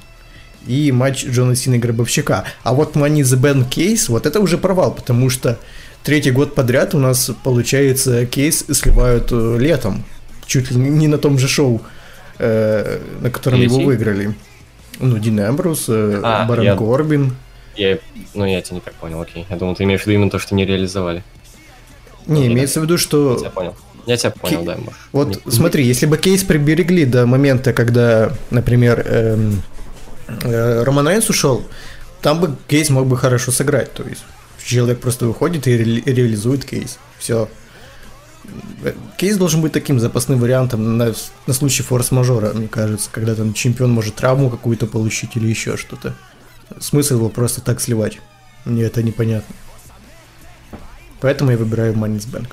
и 0.66 0.91
матч 0.91 1.26
Джона 1.26 1.55
Сина 1.55 1.74
и 1.74 1.78
Гробовщика. 1.78 2.45
А 2.62 2.72
вот 2.72 2.97
Money 2.97 3.20
the 3.20 3.39
Bank 3.39 3.68
кейс, 3.68 4.09
вот 4.09 4.24
это 4.24 4.41
уже 4.41 4.57
провал, 4.57 4.95
потому 4.95 5.28
что 5.28 5.59
третий 6.03 6.30
год 6.30 6.55
подряд 6.55 6.95
у 6.95 6.99
нас, 6.99 7.30
получается, 7.43 8.24
кейс 8.24 8.64
сливают 8.72 9.28
э, 9.32 9.59
летом. 9.59 10.03
Чуть 10.47 10.70
ли 10.70 10.78
не 10.78 11.09
на 11.09 11.18
том 11.18 11.39
же 11.39 11.47
шоу, 11.47 11.82
э, 12.39 13.01
на 13.20 13.30
котором 13.30 13.61
Лети? 13.61 13.74
его 13.74 13.85
выиграли. 13.85 14.35
Ну, 14.99 15.18
Дин 15.18 15.39
Эмбрус, 15.41 15.85
э, 15.89 16.20
а, 16.24 16.47
Барон 16.47 16.64
я... 16.64 16.76
Корбин. 16.76 17.37
Я, 17.76 17.99
ну, 18.32 18.47
я 18.47 18.62
тебя 18.62 18.76
не 18.76 18.80
так 18.80 18.95
понял, 18.95 19.20
окей. 19.20 19.45
Я 19.51 19.57
думал, 19.57 19.76
ты 19.76 19.85
имеешь 19.85 20.01
в 20.01 20.07
виду 20.07 20.14
именно 20.14 20.30
то, 20.30 20.39
что 20.39 20.55
не 20.55 20.64
реализовали. 20.64 21.22
Не, 22.26 22.49
ну, 22.49 22.55
имеется 22.55 22.80
в 22.80 22.85
виду, 22.85 22.97
что... 22.97 23.37
Я 24.07 24.16
тебя 24.16 24.30
понял. 24.30 24.59
Кей... 24.59 24.66
да, 24.66 24.76
можешь. 24.76 25.09
Вот 25.12 25.46
не... 25.46 25.52
смотри, 25.52 25.84
если 25.84 26.07
бы 26.07 26.18
кейс 26.18 26.42
приберегли 26.44 27.05
до 27.05 27.26
момента, 27.26 27.72
когда, 27.72 28.32
например, 28.50 29.00
эм, 29.07 29.62
э, 30.42 30.82
Роман 30.82 31.09
Рейнс 31.09 31.28
ушел, 31.30 31.64
там 32.20 32.40
бы 32.40 32.57
кейс 32.68 32.90
мог 32.90 33.07
бы 33.07 33.16
хорошо 33.16 33.52
сыграть. 33.52 33.92
То 33.92 34.02
есть 34.02 34.24
человек 34.64 35.00
просто 35.00 35.26
выходит 35.26 35.66
и 35.66 35.76
ре- 35.76 36.02
реализует 36.07 36.64
кейс. 36.64 36.98
Все. 37.18 37.48
Кейс 39.16 39.36
должен 39.36 39.62
быть 39.62 39.72
таким 39.72 39.98
запасным 39.98 40.38
вариантом 40.38 40.98
на, 40.98 41.14
на 41.46 41.55
случай 41.55 41.82
форс-мажора, 41.82 42.52
мне 42.52 42.68
кажется, 42.68 43.09
когда 43.11 43.34
там 43.34 43.55
чемпион 43.55 43.90
может 43.90 44.16
травму 44.16 44.50
какую-то 44.50 44.86
получить 44.86 45.36
или 45.36 45.48
еще 45.48 45.76
что-то. 45.78 46.14
Смысл 46.78 47.14
его 47.16 47.28
просто 47.30 47.62
так 47.62 47.80
сливать. 47.80 48.20
Мне 48.64 48.82
это 48.82 49.02
непонятно. 49.02 49.55
Поэтому 51.20 51.52
я 51.52 51.57
выбираю 51.57 51.94
Money's 51.94 52.28
Bank. 52.28 52.48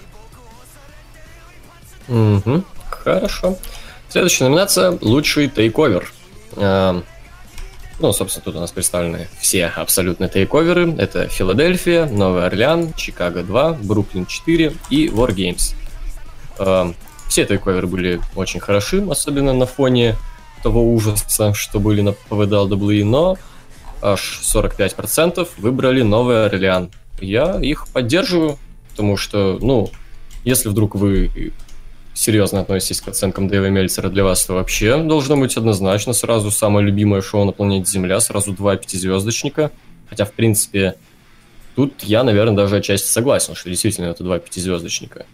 Угу, 2.11 2.63
хорошо. 2.89 3.57
Следующая 4.09 4.49
номинация– 4.49 4.97
лучший 5.01 5.47
тейковер. 5.47 6.11
Э, 6.57 7.01
ну, 7.99 8.11
собственно, 8.11 8.43
тут 8.43 8.55
у 8.57 8.59
нас 8.59 8.71
представлены 8.71 9.29
все 9.39 9.67
абсолютно 9.67 10.27
тейковеры. 10.27 10.93
Это 10.97 11.29
Филадельфия, 11.29 12.07
Новый 12.07 12.45
Орлеан, 12.45 12.93
Чикаго 12.95 13.43
2, 13.43 13.73
Бруклин 13.83 14.25
4 14.25 14.73
и 14.89 15.07
Wargames. 15.07 15.73
Э, 16.59 16.91
все 17.29 17.45
тейковеры 17.45 17.87
были 17.87 18.19
очень 18.35 18.59
хороши, 18.59 19.01
особенно 19.09 19.53
на 19.53 19.65
фоне 19.65 20.17
того 20.63 20.93
ужаса, 20.93 21.53
что 21.53 21.79
были 21.79 22.01
на 22.01 22.09
PVDLW, 22.09 23.05
но 23.05 23.37
аж 24.01 24.41
45% 24.43 25.47
выбрали 25.59 26.01
Новый 26.01 26.45
Орлеан. 26.45 26.91
Я 27.21 27.57
их 27.61 27.87
поддерживаю, 27.87 28.59
потому 28.89 29.15
что, 29.15 29.57
ну, 29.61 29.89
если 30.43 30.67
вдруг 30.67 30.95
вы 30.95 31.53
серьезно 32.21 32.59
относитесь 32.59 33.01
к 33.01 33.07
оценкам 33.07 33.47
Дэйва 33.47 33.69
Мельцера, 33.69 34.07
для 34.09 34.23
вас 34.23 34.43
это 34.43 34.53
вообще 34.53 35.01
должно 35.01 35.37
быть 35.37 35.57
однозначно 35.57 36.13
сразу 36.13 36.51
самое 36.51 36.85
любимое 36.85 37.23
шоу 37.23 37.45
на 37.45 37.51
планете 37.51 37.89
Земля, 37.89 38.19
сразу 38.19 38.51
два 38.51 38.75
пятизвездочника. 38.77 39.71
Хотя, 40.07 40.25
в 40.25 40.31
принципе, 40.33 40.93
тут 41.75 42.03
я, 42.03 42.23
наверное, 42.23 42.55
даже 42.55 42.77
отчасти 42.77 43.07
согласен, 43.07 43.55
что 43.55 43.69
действительно 43.69 44.05
это 44.05 44.23
два 44.23 44.37
пятизвездочника. 44.37 45.25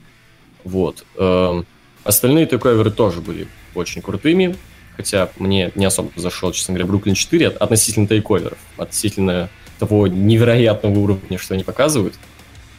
Вот. 0.64 1.04
Эм, 1.18 1.66
остальные 2.06 2.46
тейковеры 2.46 2.90
тоже 2.90 3.20
были 3.20 3.50
очень 3.76 4.02
крутыми, 4.02 4.56
хотя 4.96 5.30
мне 5.40 5.74
не 5.76 5.84
особо 5.84 6.10
зашел, 6.16 6.54
честно 6.54 6.74
говоря, 6.74 6.88
Бруклин 6.88 7.16
4 7.16 7.48
относительно 7.50 8.08
тейковеров, 8.08 8.60
относительно 8.78 9.50
того 9.78 10.08
невероятного 10.08 10.98
уровня, 10.98 11.38
что 11.38 11.54
они 11.54 11.66
показывают. 11.66 12.14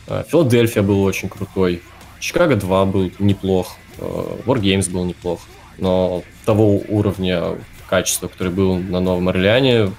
Э, 0.07 0.25
Филадельфия 0.27 0.83
был 0.83 1.03
очень 1.03 1.29
крутой, 1.29 1.83
Чикаго 2.21 2.57
2 2.57 2.87
был 2.87 3.13
неплох, 3.19 3.77
Wargames 3.99 4.91
был 4.91 5.05
неплох, 5.05 5.41
но 5.79 6.23
того 6.45 6.83
уровня 6.89 7.57
качества, 7.89 8.29
который 8.29 8.53
был 8.53 8.77
на 8.79 9.01
Новом 9.01 9.29
Орлеане, 9.29 9.93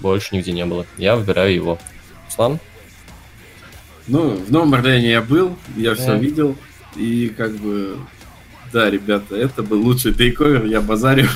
больше 0.00 0.34
нигде 0.36 0.52
не 0.52 0.64
было. 0.64 0.86
Я 0.98 1.16
выбираю 1.16 1.54
его. 1.54 1.78
Слан? 2.28 2.58
Ну, 4.06 4.36
в 4.36 4.50
Новом 4.50 4.74
Орлеане 4.74 5.10
я 5.10 5.22
был, 5.22 5.56
я 5.76 5.94
все 5.94 6.16
видел, 6.16 6.56
и 6.96 7.28
как 7.28 7.52
бы, 7.56 7.98
да, 8.72 8.90
ребята, 8.90 9.36
это 9.36 9.62
был 9.62 9.82
лучший 9.82 10.14
тейковер, 10.14 10.66
я 10.66 10.80
базарю. 10.80 11.28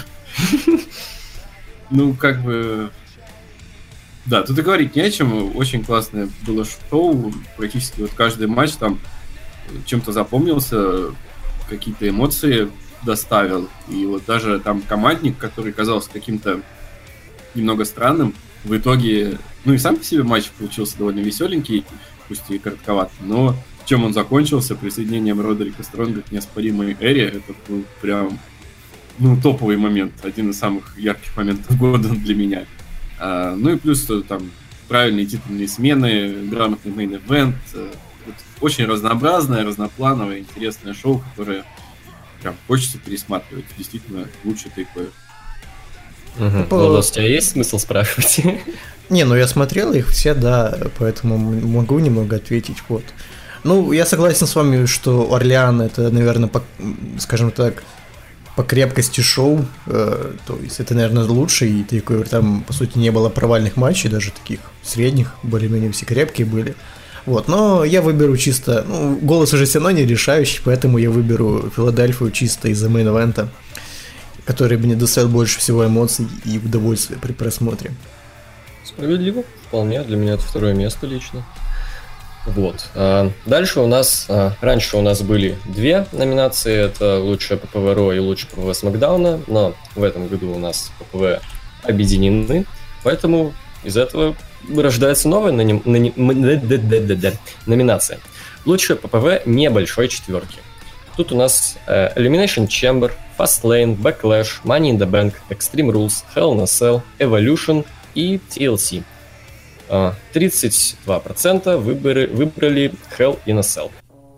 Ну, 1.90 2.14
как 2.14 2.42
бы, 2.42 2.90
да, 4.26 4.42
тут 4.42 4.58
и 4.58 4.62
говорить 4.62 4.96
не 4.96 5.02
о 5.02 5.10
чем. 5.10 5.54
Очень 5.54 5.84
классное 5.84 6.28
было 6.46 6.64
шоу. 6.64 7.32
Практически 7.56 8.00
вот 8.00 8.10
каждый 8.16 8.46
матч 8.46 8.72
там 8.72 8.98
чем-то 9.84 10.12
запомнился 10.12 11.12
какие-то 11.68 12.08
эмоции 12.08 12.70
доставил. 13.04 13.68
И 13.88 14.06
вот 14.06 14.24
даже 14.26 14.58
там 14.60 14.82
командник, 14.82 15.38
который 15.38 15.72
казался 15.72 16.10
каким-то 16.10 16.60
немного 17.54 17.84
странным, 17.84 18.34
в 18.64 18.76
итоге, 18.76 19.38
ну 19.64 19.74
и 19.74 19.78
сам 19.78 19.96
по 19.96 20.04
себе 20.04 20.22
матч 20.22 20.50
получился 20.50 20.96
довольно 20.98 21.20
веселенький, 21.20 21.84
пусть 22.28 22.50
и 22.50 22.58
коротковат, 22.58 23.12
но 23.20 23.54
чем 23.84 24.04
он 24.04 24.14
закончился 24.14 24.74
присоединением 24.74 25.40
Родерика 25.40 25.82
Стронга 25.82 26.22
к 26.22 26.32
неоспоримой 26.32 26.96
эре, 27.00 27.26
это 27.26 27.54
был 27.68 27.84
прям 28.00 28.38
ну, 29.18 29.40
топовый 29.40 29.76
момент, 29.76 30.12
один 30.22 30.50
из 30.50 30.58
самых 30.58 30.98
ярких 30.98 31.36
моментов 31.36 31.76
года 31.78 32.08
для 32.24 32.34
меня. 32.34 32.64
А, 33.18 33.54
ну 33.54 33.74
и 33.74 33.76
плюс 33.76 34.08
там 34.28 34.50
правильные 34.88 35.26
титульные 35.26 35.68
смены, 35.68 36.46
грамотный 36.50 36.92
мейн-эвент, 36.92 37.56
вот 38.26 38.34
очень 38.60 38.86
разнообразное, 38.86 39.64
разноплановое, 39.64 40.38
интересное 40.38 40.94
шоу, 40.94 41.22
которое 41.30 41.64
прям 42.42 42.56
хочется 42.66 42.98
пересматривать. 42.98 43.64
Действительно, 43.76 44.26
лучше 44.44 44.68
такое. 44.70 45.08
Угу. 46.38 46.64
По... 46.68 46.76
Владос, 46.76 47.10
у 47.10 47.14
тебя 47.14 47.26
есть 47.26 47.50
смысл 47.50 47.78
спрашивать? 47.78 48.40
Не, 49.10 49.24
ну 49.24 49.34
я 49.34 49.46
смотрел 49.46 49.92
их 49.92 50.08
все, 50.08 50.34
да, 50.34 50.76
поэтому 50.98 51.36
могу 51.38 51.98
немного 51.98 52.36
ответить. 52.36 52.78
Вот. 52.88 53.04
Ну, 53.62 53.92
я 53.92 54.04
согласен 54.04 54.46
с 54.46 54.54
вами, 54.54 54.86
что 54.86 55.32
Орлеан 55.34 55.80
это, 55.80 56.10
наверное, 56.10 56.48
по, 56.48 56.62
скажем 57.18 57.50
так, 57.50 57.82
по 58.56 58.62
крепкости 58.62 59.20
шоу, 59.20 59.64
э, 59.86 60.34
то 60.46 60.58
есть 60.62 60.80
это, 60.80 60.94
наверное, 60.94 61.24
лучше, 61.24 61.66
и 61.66 61.82
такой, 61.82 62.22
там, 62.24 62.62
по 62.62 62.72
сути, 62.72 62.98
не 62.98 63.10
было 63.10 63.28
провальных 63.28 63.76
матчей, 63.76 64.08
даже 64.08 64.30
таких 64.30 64.60
средних, 64.82 65.34
более-менее 65.42 65.92
все 65.92 66.06
крепкие 66.06 66.46
были. 66.46 66.76
Вот, 67.26 67.48
но 67.48 67.84
я 67.84 68.02
выберу 68.02 68.36
чисто, 68.36 68.84
ну, 68.86 69.16
голос 69.16 69.52
уже 69.54 69.64
все 69.64 69.78
равно 69.78 69.92
не 69.92 70.04
решающий, 70.04 70.60
поэтому 70.62 70.98
я 70.98 71.10
выберу 71.10 71.70
Филадельфию 71.74 72.30
чисто 72.30 72.68
из-за 72.68 72.88
мейн-эвента, 72.88 73.48
который 74.44 74.76
мне 74.76 74.94
доставил 74.94 75.30
больше 75.30 75.58
всего 75.58 75.86
эмоций 75.86 76.26
и 76.44 76.58
удовольствия 76.58 77.16
при 77.16 77.32
просмотре. 77.32 77.92
Справедливо, 78.84 79.42
вполне, 79.66 80.02
для 80.02 80.18
меня 80.18 80.34
это 80.34 80.42
второе 80.42 80.74
место 80.74 81.06
лично. 81.06 81.44
Вот. 82.46 82.90
А, 82.94 83.32
дальше 83.46 83.80
у 83.80 83.86
нас, 83.86 84.26
а, 84.28 84.52
раньше 84.60 84.98
у 84.98 85.00
нас 85.00 85.22
были 85.22 85.56
две 85.64 86.06
номинации, 86.12 86.74
это 86.74 87.18
лучшее 87.18 87.58
ППВ 87.58 87.94
РО 87.94 88.12
и 88.12 88.18
лучшее 88.18 88.50
ППВ 88.50 88.76
Смакдауна, 88.76 89.40
но 89.46 89.74
в 89.94 90.02
этом 90.02 90.28
году 90.28 90.52
у 90.52 90.58
нас 90.58 90.92
ППВ 90.98 91.40
объединены, 91.82 92.66
поэтому 93.02 93.54
из 93.82 93.96
этого 93.96 94.36
рождается 94.76 95.28
новая 95.28 95.52
нани... 95.52 95.82
Номинация. 97.66 98.18
Лучшее 98.64 98.96
ППВ 98.96 99.46
небольшой 99.46 100.08
четверки. 100.08 100.58
Тут 101.16 101.32
у 101.32 101.36
нас 101.36 101.76
э, 101.86 102.12
Elimination 102.18 102.66
Chamber, 102.66 103.12
Fastlane, 103.38 103.96
Backlash, 103.96 104.62
Money 104.64 104.90
in 104.90 104.98
the 104.98 105.08
Bank, 105.08 105.34
Extreme 105.48 105.92
Rules, 105.92 106.24
Hell 106.34 106.54
in 106.54 106.60
a 106.60 106.64
Cell, 106.64 107.02
Evolution 107.18 107.84
и 108.14 108.40
TLC. 108.50 109.04
Э, 109.88 110.12
32% 110.32 111.76
выборы, 111.76 112.26
выбрали 112.26 112.92
Hell 113.16 113.38
in 113.46 113.58
a 113.58 113.60
Cell. 113.60 113.90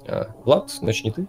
Э, 0.06 0.26
Влад, 0.44 0.70
начни 0.82 1.10
ты. 1.10 1.26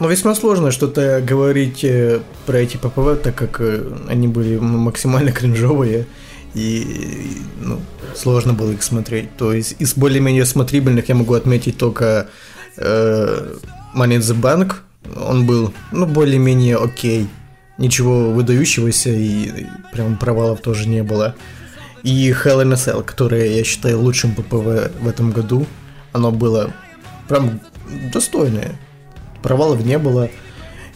Ну, 0.00 0.08
весьма 0.08 0.34
сложно 0.34 0.72
что-то 0.72 1.20
говорить 1.20 1.84
э, 1.84 2.20
про 2.46 2.58
эти 2.58 2.76
ППВ, 2.76 3.22
так 3.22 3.34
как 3.34 3.60
э, 3.60 3.82
они 4.08 4.26
были 4.26 4.58
максимально 4.58 5.30
кринжовые, 5.32 6.06
и 6.54 7.38
ну, 7.60 7.80
сложно 8.14 8.52
было 8.54 8.72
их 8.72 8.82
смотреть. 8.82 9.36
То 9.36 9.52
есть 9.52 9.76
из 9.78 9.94
более-менее 9.94 10.44
смотрибельных 10.44 11.08
я 11.08 11.14
могу 11.14 11.34
отметить 11.34 11.76
только 11.78 12.28
э, 12.76 13.54
Money 13.94 14.18
in 14.18 14.20
the 14.20 14.40
Bank. 14.40 14.74
Он 15.16 15.46
был, 15.46 15.74
ну, 15.92 16.06
более-менее 16.06 16.76
окей. 16.76 17.28
Ничего 17.76 18.30
выдающегося 18.30 19.10
и 19.10 19.66
прям 19.92 20.16
провалов 20.16 20.60
тоже 20.60 20.88
не 20.88 21.02
было. 21.02 21.34
И 22.04 22.30
Hell 22.30 22.62
in 22.62 22.72
a 22.72 22.76
Cell, 22.76 23.02
которое 23.02 23.56
я 23.56 23.64
считаю 23.64 24.00
лучшим 24.00 24.34
ППВ 24.34 24.92
в 25.00 25.08
этом 25.08 25.32
году. 25.32 25.66
Оно 26.12 26.30
было 26.30 26.72
прям 27.28 27.60
достойное. 28.12 28.78
Провалов 29.42 29.84
не 29.84 29.98
было. 29.98 30.30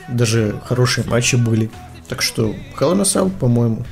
Даже 0.09 0.61
хорошие 0.65 1.05
матчи 1.07 1.35
были. 1.35 1.71
Так 2.09 2.23
что 2.23 2.55
Hell 2.79 2.93
in 2.93 3.01
a 3.01 3.03
Cell, 3.03 3.31
по-моему, 3.31 3.85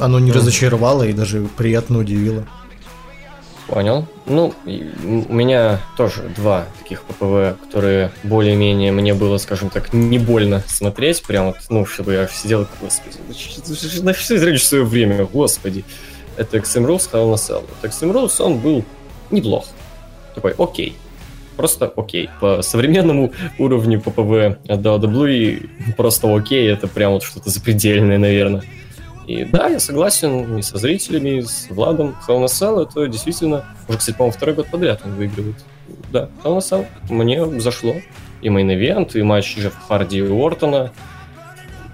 оно 0.00 0.18
не 0.18 0.32
разочаровало 0.32 1.04
и 1.04 1.12
даже 1.12 1.46
приятно 1.56 1.98
удивило. 1.98 2.46
Понял. 3.66 4.06
Ну, 4.26 4.54
у 4.64 5.34
меня 5.34 5.80
тоже 5.96 6.22
два 6.36 6.66
таких 6.80 7.02
ППВ, 7.02 7.60
которые 7.64 8.12
более-менее 8.22 8.92
мне 8.92 9.12
было, 9.12 9.38
скажем 9.38 9.70
так, 9.70 9.92
не 9.92 10.18
больно 10.18 10.62
смотреть. 10.68 11.22
Прям 11.24 11.46
вот, 11.46 11.56
ну, 11.68 11.84
чтобы 11.84 12.12
я 12.12 12.28
сидел, 12.28 12.68
господи, 12.80 13.16
на 14.02 14.14
что 14.14 14.34
я 14.34 14.58
свое 14.58 14.84
время, 14.84 15.24
господи. 15.24 15.84
Это 16.36 16.58
Extreme 16.58 16.86
Rules, 16.86 17.10
Hell 17.12 17.32
a 17.32 17.36
Cell. 17.36 17.64
Вот 17.68 17.90
Extreme 17.90 18.12
Rules, 18.12 18.40
он 18.40 18.58
был 18.58 18.84
неплох. 19.32 19.66
Такой, 20.34 20.54
окей. 20.56 20.96
Просто 21.56 21.92
окей. 21.96 22.28
По 22.40 22.62
современному 22.62 23.32
уровню 23.58 24.00
ППВ 24.00 24.58
от 24.68 24.80
WWE 24.80 25.94
просто 25.96 26.32
окей, 26.32 26.68
это 26.70 26.86
прям 26.86 27.12
вот 27.12 27.22
что-то 27.24 27.50
запредельное, 27.50 28.18
наверное. 28.18 28.62
И 29.26 29.44
да, 29.44 29.68
я 29.68 29.80
согласен 29.80 30.56
и 30.56 30.62
со 30.62 30.78
зрителями, 30.78 31.38
и 31.38 31.42
с 31.42 31.66
Владом. 31.68 32.16
Hell 32.26 32.38
in 32.38 32.42
a 32.42 32.46
Cell 32.46 32.82
это 32.82 33.08
действительно, 33.08 33.64
уже, 33.88 33.98
кстати, 33.98 34.16
по-моему, 34.16 34.36
второй 34.36 34.54
год 34.54 34.68
подряд 34.68 35.00
он 35.04 35.14
выигрывает. 35.14 35.56
Да, 36.12 36.30
Hell 36.44 36.56
in 36.56 36.58
a 36.58 36.58
Cell 36.58 36.86
мне 37.10 37.60
зашло. 37.60 37.96
И 38.42 38.48
main 38.48 38.75
event, 38.75 39.16
и 39.16 39.22
матч 39.22 39.56
Джеффа 39.56 39.80
Харди 39.88 40.18
и 40.18 40.22
Ортона. 40.22 40.92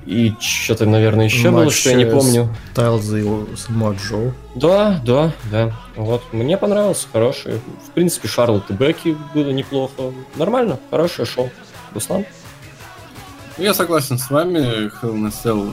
И 0.04 0.34
что-то, 0.40 0.84
наверное, 0.84 1.26
еще 1.26 1.50
матч 1.50 1.62
было, 1.62 1.70
что 1.70 1.90
я 1.90 1.96
не 1.96 2.04
помню. 2.04 2.54
Стайлза 2.74 3.18
и 3.18 3.56
Самуа 3.56 3.94
Джо. 3.94 4.34
Да, 4.56 5.00
да, 5.06 5.32
да. 5.50 5.72
Вот, 5.94 6.22
мне 6.32 6.58
понравился, 6.58 7.06
хороший. 7.10 7.60
В 7.86 7.92
принципе, 7.92 8.26
Шарлот 8.26 8.68
и 8.70 8.72
Бекки 8.72 9.16
было 9.32 9.50
неплохо. 9.50 10.12
Нормально, 10.34 10.78
хорошее 10.90 11.24
шоу. 11.24 11.50
Руслан? 11.94 12.26
Я 13.56 13.72
согласен 13.72 14.18
с 14.18 14.28
вами. 14.28 14.58
Hell 15.00 15.14
in 15.14 15.26
a 15.26 15.30
Cell 15.30 15.72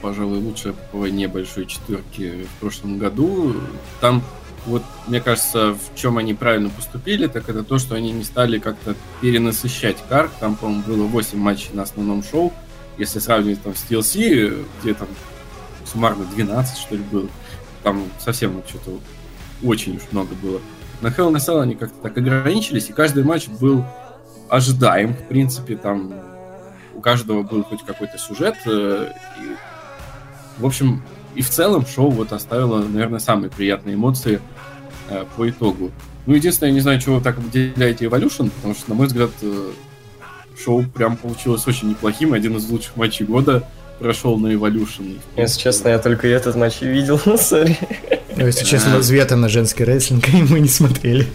пожалуй, 0.00 0.38
лучшая 0.38 0.72
ППВ 0.72 1.10
небольшой 1.10 1.66
четверки 1.66 2.44
в 2.44 2.60
прошлом 2.60 2.98
году. 2.98 3.54
Там, 4.00 4.22
вот, 4.66 4.82
мне 5.06 5.20
кажется, 5.20 5.74
в 5.74 5.96
чем 5.96 6.18
они 6.18 6.34
правильно 6.34 6.70
поступили, 6.70 7.26
так 7.26 7.48
это 7.48 7.62
то, 7.62 7.78
что 7.78 7.94
они 7.94 8.12
не 8.12 8.24
стали 8.24 8.58
как-то 8.58 8.94
перенасыщать 9.20 9.96
карт. 10.08 10.30
Там, 10.40 10.56
по-моему, 10.56 10.82
было 10.82 11.04
8 11.04 11.38
матчей 11.38 11.70
на 11.72 11.82
основном 11.82 12.22
шоу. 12.22 12.52
Если 12.98 13.18
сравнивать 13.18 13.62
там 13.62 13.74
с 13.74 13.84
TLC, 13.88 14.64
где 14.82 14.94
там 14.94 15.08
суммарно 15.84 16.24
12, 16.24 16.78
что 16.78 16.96
ли, 16.96 17.02
было. 17.02 17.28
Там 17.82 18.04
совсем 18.18 18.62
что-то 18.68 18.98
очень 19.62 19.96
уж 19.96 20.02
много 20.10 20.34
было. 20.34 20.60
На 21.00 21.08
Hell 21.08 21.30
in 21.30 21.36
a 21.36 21.38
Cell 21.38 21.60
они 21.60 21.76
как-то 21.76 21.96
так 22.02 22.18
ограничились, 22.18 22.90
и 22.90 22.92
каждый 22.92 23.22
матч 23.22 23.48
был 23.48 23.84
ожидаем, 24.48 25.14
в 25.14 25.28
принципе, 25.28 25.76
там 25.76 26.12
у 26.94 27.00
каждого 27.00 27.42
был 27.42 27.62
хоть 27.62 27.84
какой-то 27.84 28.18
сюжет, 28.18 28.56
э, 28.66 29.12
и 29.40 29.56
в 30.58 30.66
общем, 30.66 31.02
и 31.34 31.42
в 31.42 31.50
целом 31.50 31.86
шоу 31.86 32.10
вот 32.10 32.32
оставило, 32.32 32.82
наверное, 32.82 33.20
самые 33.20 33.50
приятные 33.50 33.94
эмоции 33.94 34.40
э, 35.08 35.24
по 35.36 35.48
итогу. 35.48 35.90
Ну, 36.26 36.34
единственное, 36.34 36.70
я 36.70 36.74
не 36.74 36.80
знаю, 36.80 37.00
чего 37.00 37.16
вы 37.16 37.22
так 37.22 37.38
выделяете 37.38 38.06
Evolution, 38.06 38.50
потому 38.50 38.74
что, 38.74 38.90
на 38.90 38.94
мой 38.94 39.06
взгляд, 39.06 39.30
э, 39.42 39.70
шоу 40.62 40.82
прям 40.82 41.16
получилось 41.16 41.66
очень 41.66 41.90
неплохим. 41.90 42.32
Один 42.32 42.56
из 42.56 42.68
лучших 42.68 42.96
матчей 42.96 43.24
года 43.24 43.66
прошел 43.98 44.38
на 44.38 44.48
Evolution. 44.48 45.18
Если 45.36 45.60
честно, 45.60 45.88
я 45.88 45.98
только 45.98 46.28
этот 46.28 46.56
матч 46.56 46.80
видел, 46.80 47.18
сори. 47.38 47.76
Ну, 48.36 48.46
если 48.46 48.64
честно, 48.64 48.96
развета 48.96 49.36
на 49.36 49.48
женский 49.48 49.84
рестлинг 49.84 50.28
мы 50.50 50.60
не 50.60 50.68
смотрели. 50.68 51.26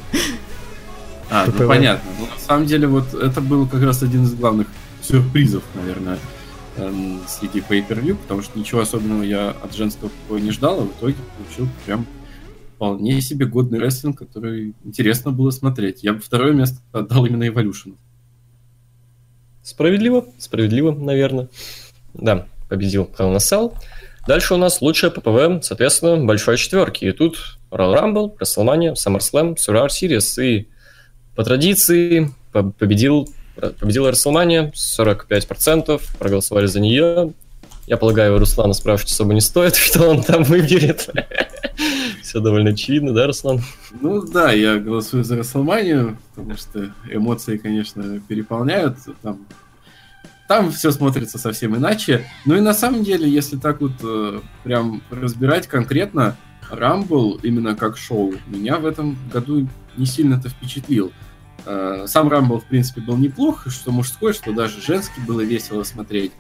А, 1.30 1.46
ну 1.48 1.68
понятно. 1.68 2.10
Но 2.20 2.26
на 2.26 2.40
самом 2.40 2.66
деле, 2.68 2.88
вот 2.88 3.14
это 3.14 3.42
был 3.42 3.68
как 3.68 3.82
раз 3.82 4.04
один 4.04 4.24
из 4.24 4.34
главных 4.34 4.68
сюрпризов, 5.02 5.64
наверное, 5.74 6.20
Эм, 6.76 7.22
среди 7.28 7.60
pay-per-view, 7.60 8.16
потому 8.16 8.42
что 8.42 8.58
ничего 8.58 8.82
особенного 8.82 9.22
я 9.22 9.52
от 9.52 9.76
женского 9.76 10.10
боя 10.28 10.42
не 10.42 10.50
ждал, 10.50 10.80
а 10.80 10.84
в 10.86 10.92
итоге 10.98 11.16
получил 11.38 11.68
прям 11.86 12.08
вполне 12.76 13.22
себе 13.22 13.46
годный 13.46 13.78
рестлинг, 13.78 14.18
который 14.18 14.74
интересно 14.84 15.32
было 15.32 15.52
смотреть. 15.52 16.04
Я 16.04 16.14
бы 16.14 16.20
второе 16.20 16.52
место 16.52 16.80
отдал 16.92 17.26
именно 17.28 17.44
Evolution. 17.44 17.96
Справедливо, 19.62 20.26
справедливо, 20.40 20.92
наверное. 20.92 21.48
Да, 22.16 22.48
победил 22.70 23.08
Hell 23.18 23.36
in 23.36 23.78
Дальше 24.26 24.56
у 24.56 24.58
нас 24.58 24.82
лучшая 24.82 25.12
ППВ, 25.12 25.64
соответственно, 25.64 26.26
большой 26.26 26.58
четверки. 26.58 27.06
И 27.06 27.12
тут 27.12 27.60
Royal 27.70 27.94
Rumble, 27.94 28.38
WrestleMania, 28.38 28.94
SummerSlam, 28.94 29.58
Survivor 29.58 29.90
Series. 29.90 30.44
И 30.44 30.70
по 31.36 31.44
традиции 31.44 32.32
победил 32.52 33.30
Победила 33.56 34.12
Расселмания, 34.12 34.72
45%, 34.76 36.02
проголосовали 36.18 36.66
за 36.66 36.80
нее. 36.80 37.34
Я 37.86 37.98
полагаю, 37.98 38.40
Руслана 38.40 38.74
спрашивать 38.74 39.12
особо 39.12 39.34
не 39.34 39.42
стоит, 39.42 39.76
что 39.76 40.10
он 40.10 40.24
там 40.24 40.44
выберет. 40.44 41.10
Все 42.24 42.40
довольно 42.40 42.72
очевидно, 42.72 43.14
да, 43.14 43.28
Руслан? 43.28 43.62
Ну 44.00 44.22
да, 44.22 44.52
я 44.52 44.78
голосую 44.78 45.24
за 45.24 45.38
Расселманию, 45.38 46.18
потому 46.34 46.56
что 46.58 46.92
эмоции, 47.12 47.58
конечно, 47.58 48.20
переполняют. 48.28 48.98
Там, 49.22 49.46
там 50.48 50.72
все 50.72 50.92
смотрится 50.92 51.38
совсем 51.38 51.76
иначе. 51.76 52.26
Ну 52.46 52.56
и 52.56 52.60
на 52.62 52.74
самом 52.74 53.04
деле, 53.04 53.30
если 53.30 53.58
так 53.58 53.82
вот 53.82 53.94
э, 54.02 54.40
прям 54.64 55.02
разбирать 55.12 55.68
конкретно, 55.68 56.38
Рамбл 56.70 57.40
именно 57.44 57.76
как 57.76 57.98
шоу 57.98 58.34
меня 58.48 58.78
в 58.78 58.86
этом 58.86 59.18
году 59.32 59.68
не 59.98 60.06
сильно-то 60.06 60.50
впечатлил. 60.50 61.12
Э, 61.66 62.06
сам 62.08 62.30
Рамбл, 62.30 62.60
в 62.60 62.66
принципе, 62.66 63.02
был 63.02 63.18
неплох, 63.18 63.68
что 63.70 63.92
мужской, 63.92 64.34
что 64.34 64.52
даже 64.52 64.82
женский 64.82 65.22
было 65.22 65.42
весело 65.42 65.84
смотреть. 65.84 66.32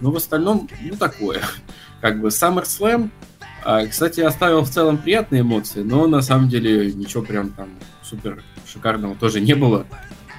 Но 0.00 0.10
в 0.10 0.16
остальном, 0.16 0.68
ну, 0.80 0.96
такое. 0.96 1.40
Как 2.00 2.20
бы 2.20 2.28
SummerSlam, 2.28 3.10
а, 3.64 3.86
кстати, 3.86 4.20
оставил 4.20 4.62
в 4.62 4.70
целом 4.70 4.98
приятные 4.98 5.42
эмоции, 5.42 5.82
но 5.82 6.06
на 6.08 6.20
самом 6.20 6.48
деле 6.48 6.92
ничего 6.92 7.22
прям 7.22 7.50
там 7.50 7.68
супер 8.02 8.42
шикарного 8.66 9.14
тоже 9.14 9.40
не 9.40 9.54
было. 9.54 9.86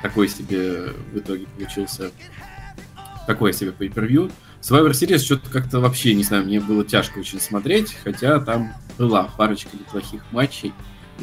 Такой 0.01 0.27
себе 0.27 0.89
в 1.13 1.17
итоге 1.17 1.45
получился 1.45 2.11
такое 3.25 3.53
себе 3.53 3.71
pay-per-view. 3.77 4.29
Survivor 4.61 4.91
Series 4.91 5.19
что-то 5.19 5.49
как-то 5.49 5.79
вообще, 5.79 6.13
не 6.13 6.23
знаю, 6.23 6.43
мне 6.43 6.59
было 6.59 6.83
тяжко 6.83 7.19
очень 7.19 7.39
смотреть, 7.39 7.95
хотя 8.03 8.39
там 8.39 8.73
была 8.97 9.29
парочка 9.37 9.69
неплохих 9.73 10.21
матчей. 10.31 10.73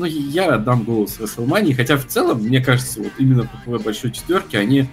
Ну, 0.00 0.06
я 0.06 0.54
отдам 0.54 0.84
голос 0.84 1.18
WrestleMania, 1.18 1.74
хотя 1.74 1.98
в 1.98 2.06
целом, 2.06 2.38
мне 2.38 2.62
кажется, 2.62 3.02
вот 3.02 3.12
именно 3.18 3.46
по 3.66 3.78
большой 3.78 4.12
четверке 4.12 4.58
они 4.58 4.88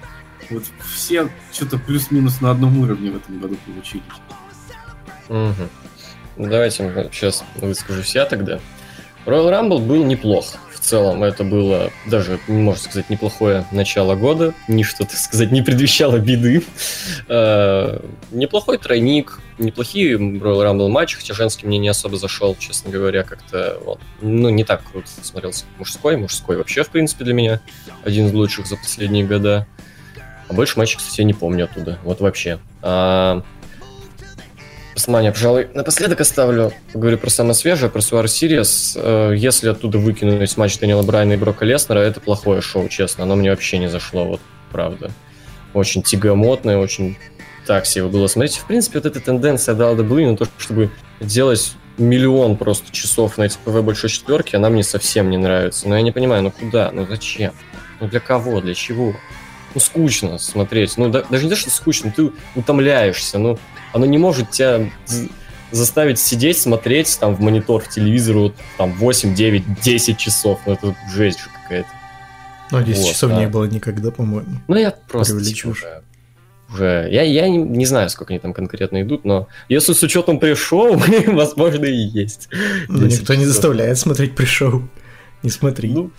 вот 0.50 0.66
все 0.86 1.30
что-то 1.54 1.78
плюс-минус 1.78 2.42
на 2.42 2.52
одном 2.52 2.78
уровне 2.80 3.12
в 3.12 3.16
этом 3.16 3.40
году 3.40 3.56
получились. 3.66 4.04
Угу. 5.30 6.50
Давайте 6.50 7.10
сейчас 7.14 7.46
выскажусь 7.56 8.16
я 8.16 8.26
тогда. 8.26 8.60
Royal 9.26 9.50
Rumble 9.50 9.80
был 9.80 10.04
неплох 10.04 10.58
целом 10.88 11.24
это 11.24 11.44
было 11.44 11.92
даже, 12.06 12.40
можно 12.48 12.82
сказать, 12.82 13.10
неплохое 13.10 13.66
начало 13.72 14.16
года. 14.16 14.54
Ничто, 14.68 15.04
так 15.04 15.18
сказать, 15.18 15.52
не 15.52 15.62
предвещало 15.62 16.18
беды. 16.18 16.64
Э, 17.30 18.00
неплохой 18.32 18.78
тройник, 18.78 19.40
неплохие 19.58 20.16
Royal 20.18 20.64
Rumble 20.64 20.88
матчи, 20.88 21.18
хотя 21.18 21.34
женский 21.34 21.66
мне 21.68 21.78
не 21.78 21.90
особо 21.90 22.16
зашел, 22.18 22.56
честно 22.58 22.90
говоря, 22.90 23.24
как-то 23.24 23.80
вот, 23.84 24.00
ну, 24.22 24.50
не 24.50 24.64
так 24.64 24.84
круто 24.90 25.08
смотрелся 25.22 25.66
мужской. 25.78 26.16
Мужской 26.16 26.58
вообще, 26.58 26.84
в 26.84 26.90
принципе, 26.90 27.26
для 27.26 27.34
меня 27.34 27.60
один 28.04 28.28
из 28.28 28.34
лучших 28.34 28.68
за 28.68 28.78
последние 28.78 29.26
года. 29.26 29.68
А 30.48 30.54
больше 30.54 30.80
матчей, 30.80 30.98
кстати, 30.98 31.22
я 31.22 31.26
не 31.26 31.34
помню 31.34 31.66
оттуда. 31.66 32.00
Вот 32.04 32.22
вообще. 32.22 32.60
А, 32.82 33.44
Расселмания, 34.98 35.32
пожалуй, 35.32 35.68
напоследок 35.76 36.22
оставлю. 36.22 36.74
Говорю 36.92 37.20
про 37.20 37.30
самое 37.30 37.54
свежее, 37.54 37.92
про 37.92 38.02
Суар 38.02 38.28
Сириус. 38.28 38.98
Э, 39.00 39.32
если 39.38 39.70
оттуда 39.70 40.00
выкинуть 40.00 40.58
матч 40.58 40.80
Дэниела 40.80 41.04
Брайна 41.04 41.34
и 41.34 41.38
Брока 41.38 41.66
Леснера, 41.66 42.00
это 42.00 42.20
плохое 42.20 42.62
шоу, 42.62 42.90
честно. 42.90 43.26
Оно 43.26 43.36
мне 43.36 43.52
вообще 43.52 43.78
не 43.78 43.92
зашло, 43.92 44.26
вот 44.26 44.42
правда. 44.72 45.12
Очень 45.76 46.02
тягомотное, 46.02 46.80
очень 46.80 47.16
так 47.68 47.86
себе 47.86 48.06
было 48.06 48.26
смотреть. 48.26 48.58
В 48.58 48.66
принципе, 48.66 48.98
вот 48.98 49.06
эта 49.06 49.20
тенденция 49.20 49.76
WWE 49.76 50.32
на 50.32 50.36
то, 50.36 50.48
чтобы 50.58 50.90
делать 51.20 51.76
миллион 52.00 52.58
просто 52.58 52.92
часов 52.92 53.38
на 53.38 53.44
эти 53.44 53.58
ПВ 53.64 53.84
большой 53.84 54.10
четверки, 54.10 54.56
она 54.56 54.72
мне 54.72 54.82
совсем 54.82 55.30
не 55.30 55.38
нравится. 55.38 55.88
Но 55.88 55.96
я 55.96 56.02
не 56.02 56.12
понимаю, 56.12 56.42
ну 56.42 56.50
куда, 56.50 56.90
ну 56.92 57.06
зачем? 57.06 57.54
Ну 58.00 58.08
для 58.08 58.20
кого, 58.20 58.62
для 58.62 58.74
чего? 58.74 59.14
Ну 59.76 59.80
скучно 59.80 60.40
смотреть. 60.40 60.98
Ну 60.98 61.10
да, 61.10 61.24
даже 61.30 61.44
не 61.44 61.52
то, 61.52 61.56
что 61.56 61.70
скучно, 61.70 62.12
ты 62.12 62.32
утомляешься. 62.56 63.38
Ну 63.38 63.60
оно 63.98 64.06
не 64.06 64.18
может 64.18 64.52
тебя 64.52 64.90
заставить 65.72 66.20
сидеть, 66.20 66.58
смотреть 66.58 67.18
там 67.20 67.36
в 67.36 67.42
монитор, 67.42 67.84
в 67.84 67.90
телевизор 67.90 68.38
вот, 68.38 68.56
там 68.78 68.94
8, 68.94 69.36
9, 69.36 69.82
10 69.82 70.18
часов. 70.18 70.60
Ну 70.66 70.74
это 70.74 70.96
жесть 71.14 71.40
же 71.40 71.50
какая-то. 71.62 71.90
Ну, 72.72 72.82
10 72.82 73.02
вот, 73.02 73.10
часов 73.10 73.30
да. 73.32 73.40
не 73.40 73.48
было 73.48 73.66
никогда, 73.66 74.12
по-моему. 74.12 74.60
Ну, 74.68 74.76
я 74.76 74.92
просто 74.92 75.44
типа, 75.44 75.70
уже 75.70 76.02
уже... 76.70 77.08
Я, 77.12 77.24
я 77.24 77.48
не, 77.48 77.58
не 77.58 77.86
знаю, 77.86 78.10
сколько 78.10 78.34
они 78.34 78.40
там 78.40 78.54
конкретно 78.54 79.02
идут, 79.02 79.26
но 79.26 79.48
если 79.70 79.94
с 79.94 80.04
учетом 80.04 80.40
пришел, 80.40 80.96
возможно, 81.28 81.86
и 81.86 81.96
есть. 81.96 82.50
Но 82.88 83.06
никто 83.06 83.36
не 83.36 83.46
заставляет 83.46 83.98
смотреть 83.98 84.36
пришел. 84.36 84.84
Не 85.44 85.50
смотри. 85.50 85.90
Ну, 85.90 86.12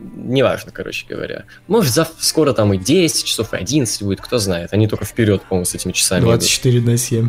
неважно, 0.00 0.72
короче 0.72 1.06
говоря. 1.08 1.44
Может, 1.68 1.92
зав... 1.92 2.08
скоро 2.18 2.52
там 2.52 2.72
и 2.72 2.78
10 2.78 3.24
часов, 3.24 3.52
и 3.54 3.56
11 3.56 4.02
будет, 4.02 4.20
кто 4.20 4.38
знает. 4.38 4.72
Они 4.72 4.88
только 4.88 5.04
вперед, 5.04 5.42
по-моему, 5.42 5.64
с 5.64 5.74
этими 5.74 5.92
часами 5.92 6.22
24 6.22 6.78
идут. 6.78 6.88
на 6.88 6.96
7. 6.96 7.28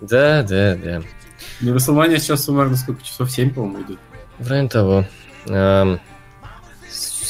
Да, 0.00 0.42
да, 0.42 0.76
да. 0.76 1.02
Ну, 1.60 1.74
Расселмания 1.74 2.18
сейчас 2.18 2.44
суммарно 2.44 2.76
сколько 2.76 3.02
часов? 3.02 3.30
7, 3.30 3.52
по-моему, 3.54 3.82
идут. 3.82 3.98
В 4.38 4.48
районе 4.48 4.68
того. 4.68 5.06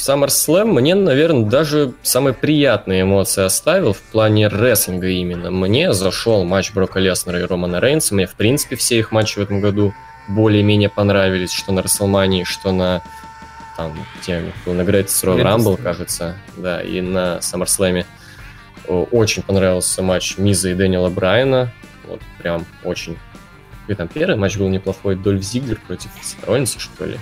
SummerSlam 0.03 0.65
мне, 0.65 0.95
наверное, 0.95 1.45
даже 1.45 1.93
самые 2.03 2.33
приятные 2.33 3.03
эмоции 3.03 3.43
оставил 3.43 3.93
в 3.93 4.01
плане 4.01 4.47
рестлинга 4.47 5.07
именно. 5.07 5.49
Мне 5.49 5.93
зашел 5.93 6.43
матч 6.43 6.73
Брока 6.73 6.99
Леснера 6.99 7.39
и 7.39 7.43
Романа 7.43 7.79
Рейнса. 7.79 8.13
Мне, 8.13 8.27
в 8.27 8.35
принципе, 8.35 8.75
все 8.75 8.99
их 8.99 9.11
матчи 9.11 9.39
в 9.39 9.41
этом 9.41 9.61
году 9.61 9.93
более-менее 10.27 10.89
понравились, 10.89 11.53
что 11.53 11.71
на 11.71 11.81
Расселмании, 11.81 12.43
что 12.43 12.71
на 12.71 13.01
там, 13.75 13.93
где 14.21 14.43
был 14.65 14.73
на 14.73 14.81
Great 14.81 15.07
Royal 15.07 15.41
Rumble, 15.41 15.81
кажется, 15.81 16.35
да, 16.57 16.81
и 16.81 17.01
на 17.01 17.37
SummerSlam. 17.37 18.05
Очень 18.87 19.43
понравился 19.43 20.01
матч 20.01 20.37
Миза 20.37 20.69
и 20.69 20.73
Дэниела 20.73 21.09
Брайана. 21.09 21.71
Вот 22.05 22.21
прям 22.39 22.65
очень. 22.83 23.17
И 23.87 23.93
там 23.93 24.07
первый 24.07 24.35
матч 24.35 24.57
был 24.57 24.69
неплохой. 24.69 25.15
Дольф 25.15 25.41
Зиглер 25.41 25.79
против 25.87 26.09
Сетронница, 26.21 26.79
что 26.79 27.05
ли. 27.05 27.17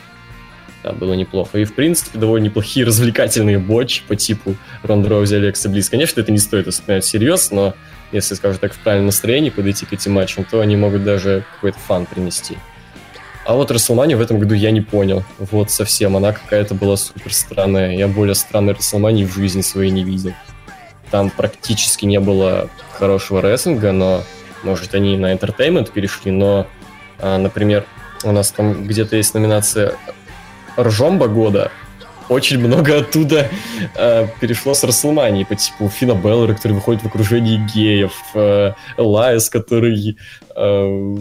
Да, 0.84 0.92
было 0.94 1.14
неплохо. 1.14 1.60
И, 1.60 1.66
в 1.66 1.74
принципе, 1.74 2.18
довольно 2.18 2.46
неплохие 2.46 2.86
развлекательные 2.88 3.60
ботчи 3.60 4.02
по 4.08 4.16
типу 4.16 4.56
Ронда 4.84 5.10
Роузи 5.10 5.36
Алекса 5.36 5.70
Близ. 5.70 5.90
Конечно, 5.90 6.22
это 6.22 6.32
не 6.32 6.40
стоит 6.40 6.68
воспринимать 6.68 7.04
всерьез, 7.04 7.52
но 7.52 7.76
если, 8.12 8.34
скажем 8.36 8.60
так, 8.60 8.74
в 8.74 8.80
правильном 8.80 9.08
настроении 9.08 9.52
подойти 9.52 9.86
к 9.86 9.94
этим 9.94 10.14
матчам, 10.14 10.44
то 10.44 10.60
они 10.60 10.76
могут 10.76 11.04
даже 11.04 11.44
какой-то 11.56 11.78
фан 11.80 12.06
принести. 12.06 12.58
А 13.46 13.56
вот 13.56 13.72
Расселманию 13.72 14.18
в 14.18 14.22
этом 14.22 14.40
году 14.40 14.54
я 14.54 14.72
не 14.72 14.82
понял. 14.82 15.24
Вот 15.40 15.72
совсем. 15.72 16.16
Она 16.16 16.32
какая-то 16.32 16.76
была 16.76 16.96
супер 16.96 17.34
странная. 17.34 17.96
Я 17.96 18.08
более 18.08 18.36
странной 18.36 18.74
Расселмании 18.74 19.26
в 19.26 19.34
жизни 19.34 19.62
своей 19.62 19.92
не 19.92 20.04
видел. 20.04 20.34
Там 21.10 21.30
практически 21.30 22.06
не 22.06 22.20
было 22.20 22.70
хорошего 22.94 23.42
рестлинга, 23.42 23.92
но, 23.92 24.24
может, 24.64 24.94
они 24.94 25.18
на 25.18 25.34
entertainment 25.34 25.92
перешли, 25.92 26.32
но, 26.32 26.68
а, 27.20 27.38
например, 27.38 27.86
у 28.24 28.32
нас 28.32 28.52
там 28.52 28.86
где-то 28.88 29.18
есть 29.18 29.34
номинация 29.34 29.96
ржомба 30.78 31.28
года, 31.28 31.72
очень 32.30 32.60
много 32.60 33.00
оттуда 33.00 33.50
э, 33.96 34.28
перешло 34.40 34.74
с 34.74 34.84
Рестлмании, 34.86 35.44
по 35.44 35.56
типу 35.56 35.90
Фина 35.90 36.14
Бэлора, 36.14 36.54
который 36.54 36.74
выходит 36.74 37.02
в 37.02 37.08
окружении 37.08 37.58
геев, 37.74 38.14
э, 38.36 38.72
Лайс, 38.98 39.50
который 39.50 40.18
э, 40.56 41.18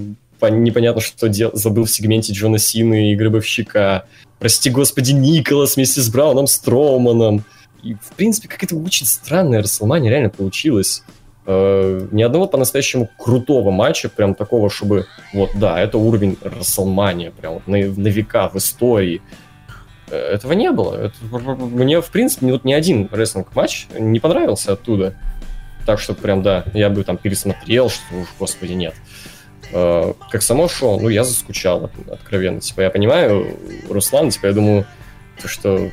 непонятно 0.49 1.01
что 1.01 1.29
делал, 1.29 1.51
забыл 1.53 1.85
в 1.85 1.91
сегменте 1.91 2.33
Джона 2.33 2.59
Сины 2.59 3.13
и 3.13 3.17
Гробовщика, 3.17 4.07
прости 4.39 4.71
господи, 4.71 5.13
Николас 5.13 5.77
вместе 5.77 6.01
с 6.01 6.09
Брауном 6.09 6.47
Строуманом. 6.47 7.45
И, 7.83 7.95
в 7.95 8.13
принципе, 8.17 8.49
какая-то 8.49 8.77
очень 8.77 9.07
странная 9.07 9.63
Рестлмания 9.63 10.11
реально 10.11 10.31
получилась. 10.31 11.03
Э, 11.47 12.07
ни 12.13 12.23
одного 12.23 12.47
по-настоящему 12.47 13.09
крутого 13.19 13.71
матча, 13.71 14.09
прям 14.09 14.35
такого, 14.35 14.71
чтобы, 14.71 15.07
вот, 15.33 15.51
да, 15.55 15.81
это 15.81 15.99
уровень 15.99 16.37
Расселмания, 16.43 17.31
прям 17.31 17.63
на, 17.67 17.79
на 17.79 18.09
века 18.09 18.49
в 18.49 18.57
истории. 18.57 19.23
Э, 20.11 20.17
этого 20.17 20.53
не 20.53 20.71
было. 20.71 20.97
Это, 20.97 21.15
мне, 21.23 22.01
в 22.01 22.11
принципе, 22.11 22.47
вот 22.53 22.65
ни 22.65 22.73
один 22.73 23.09
рестлинг-матч 23.11 23.87
не 23.99 24.21
понравился 24.21 24.73
оттуда. 24.73 25.15
Так 25.87 25.99
что 25.99 26.15
прям, 26.15 26.43
да, 26.43 26.65
я 26.75 26.91
бы 26.91 27.03
там 27.05 27.17
пересмотрел, 27.17 27.89
что 27.89 28.15
уж, 28.15 28.29
господи, 28.39 28.73
нет. 28.73 28.95
Э, 28.95 29.10
как 29.73 30.43
само 30.43 30.69
шоу, 30.69 31.01
ну, 31.01 31.09
я 31.09 31.25
заскучал, 31.25 31.91
откровенно. 32.11 32.61
Типа, 32.61 32.83
я 32.83 32.91
понимаю, 32.91 33.57
Руслан, 33.89 34.31
типа, 34.31 34.47
я 34.47 34.53
думаю, 34.53 34.87
что 35.45 35.91